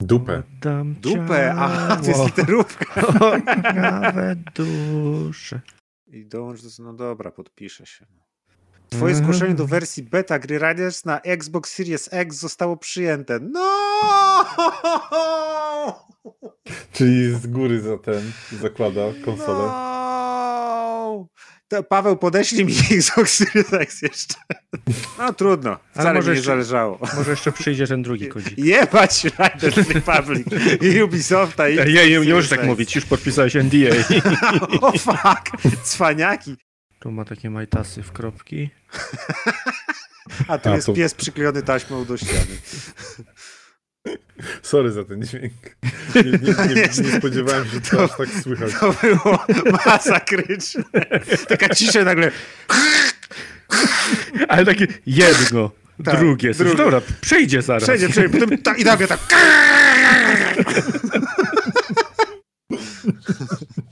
Dupę. 0.00 0.42
Oddam 0.56 0.94
Dupę, 0.94 1.54
a 1.54 1.96
to 1.96 2.08
jest 2.08 2.24
literówka. 2.24 3.02
Nawet 3.90 4.38
duszę. 4.54 5.60
I 6.06 6.26
dołącz 6.26 6.62
do... 6.62 6.68
No 6.84 6.94
dobra, 6.94 7.30
podpiszę 7.30 7.86
się. 7.86 8.06
Twoje 8.96 9.14
mm. 9.14 9.24
zgłoszenie 9.24 9.54
do 9.54 9.66
wersji 9.66 10.02
beta 10.02 10.38
gry 10.38 10.58
Riders 10.58 11.04
na 11.04 11.20
Xbox 11.20 11.74
Series 11.74 12.08
X 12.12 12.36
zostało 12.36 12.76
przyjęte. 12.76 13.40
No! 13.40 13.66
Czyli 16.92 17.34
z 17.34 17.46
góry 17.46 17.80
za 17.80 17.98
ten 17.98 18.32
zakłada 18.60 19.00
konsolę. 19.24 19.66
No! 19.66 21.26
To 21.68 21.82
Paweł, 21.82 22.16
podeślij 22.16 22.64
mi 22.64 22.72
Xbox 22.98 23.34
Series 23.34 23.72
X 23.72 24.02
jeszcze. 24.02 24.34
No 25.18 25.32
trudno, 25.32 25.78
wcale 25.92 26.14
może 26.14 26.30
mi 26.30 26.36
nie 26.36 26.42
zależało. 26.42 26.98
Może 27.16 27.30
jeszcze 27.30 27.52
przyjdzie 27.52 27.86
ten 27.86 28.02
drugi 28.02 28.28
kodzik. 28.34 28.58
Jebać 28.58 29.24
Riders 29.24 29.88
Republic 29.88 30.46
i 30.80 31.02
Ubisofta. 31.02 31.68
I 31.68 31.76
ja, 31.76 31.84
ja, 31.84 32.20
nie 32.20 32.34
możesz 32.34 32.50
tak 32.50 32.64
mówić, 32.64 32.94
już 32.94 33.04
podpisałeś 33.04 33.54
NDA. 33.54 34.18
o 34.80 34.86
oh, 34.86 34.98
fuck, 34.98 35.62
cwaniaki. 35.84 36.56
Tu 37.06 37.12
ma 37.12 37.24
takie 37.24 37.50
majtasy 37.50 38.02
w 38.02 38.12
kropki. 38.12 38.70
A 40.48 40.58
tu 40.58 40.68
A, 40.68 40.74
jest 40.74 40.86
to... 40.86 40.92
pies 40.92 41.14
przyklejony 41.14 41.62
taśmą 41.62 42.04
do 42.04 42.16
ściany. 42.16 42.56
Sorry 44.62 44.92
za 44.92 45.04
ten 45.04 45.22
dźwięk. 45.22 45.52
Nie, 46.14 46.22
nie, 46.22 46.74
nie, 46.74 46.88
nie 47.10 47.18
spodziewałem 47.18 47.64
się, 47.64 47.70
że 47.70 47.80
to 47.80 48.04
aż 48.04 48.16
tak 48.16 48.28
słychać. 48.42 48.72
To 48.80 48.94
było 49.02 49.44
masakryczne. 49.86 50.84
Taka 51.48 51.74
cisza 51.74 52.04
nagle. 52.04 52.30
Ale 54.48 54.64
takie 54.64 54.86
jedno, 55.06 55.70
tak, 56.04 56.18
drugie. 56.18 56.54
drugie. 56.54 56.76
Dobra, 56.76 57.00
przejdzie 57.20 57.62
zaraz. 57.62 57.82
Przejdzie, 57.82 58.08
przejdzie. 58.08 58.40
Potem 58.40 58.58
ta, 58.58 58.76
i 58.76 58.84
nagle 58.84 59.08
tak. 59.08 59.20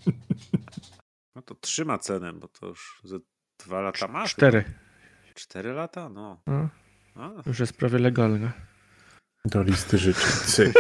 No 1.44 1.54
to 1.54 1.60
trzyma 1.60 1.98
cenę, 1.98 2.32
bo 2.32 2.48
to 2.48 2.66
już 2.66 3.00
ze 3.04 3.18
dwa 3.66 3.80
lata 3.80 4.08
ma. 4.08 4.26
Cztery. 4.26 4.64
Cztery 5.34 5.72
lata? 5.72 6.08
No. 6.08 6.40
no. 7.16 7.42
Już 7.46 7.58
jest 7.58 7.72
prawie 7.72 7.98
legalne. 7.98 8.52
Do 9.44 9.62
listy 9.62 9.98
życzeń. 9.98 10.72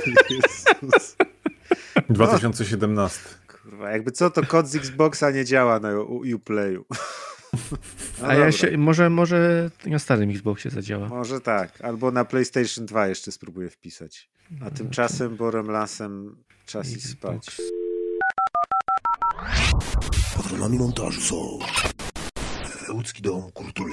2017. 2.08 3.20
Kurwa, 3.62 3.90
jakby 3.90 4.12
co, 4.12 4.30
to 4.30 4.46
kod 4.46 4.68
z 4.68 4.76
Xboxa 4.76 5.30
nie 5.30 5.44
działa 5.44 5.80
na 5.80 6.00
Uplayu. 6.34 6.84
No 8.22 8.28
A 8.28 8.34
ja 8.34 8.52
się, 8.52 8.78
może, 8.78 9.10
może 9.10 9.70
na 9.86 9.98
starym 9.98 10.30
Xboxie 10.30 10.70
zadziała. 10.70 11.08
Może 11.08 11.40
tak, 11.40 11.80
albo 11.80 12.10
na 12.10 12.24
PlayStation 12.24 12.86
2 12.86 13.06
jeszcze 13.06 13.32
spróbuję 13.32 13.70
wpisać. 13.70 14.30
A 14.66 14.70
tymczasem 14.70 15.36
borem 15.36 15.70
lasem 15.70 16.36
czas 16.66 16.90
i 16.90 17.00
spać. 17.00 17.56
Patronami 20.36 20.78
montażu 20.78 21.20
są 21.20 21.58
Łódzki 22.88 23.22
Dom 23.22 23.52
Kultury. 23.52 23.92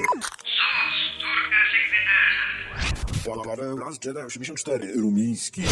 Paweł 3.45 3.77
Las 3.77 3.99
Jedi 4.05 4.19
84 4.19 4.93
Rumiński. 4.93 5.63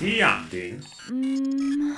I 0.00 0.22
Andy. 0.22 0.80
Mm. 1.10 1.96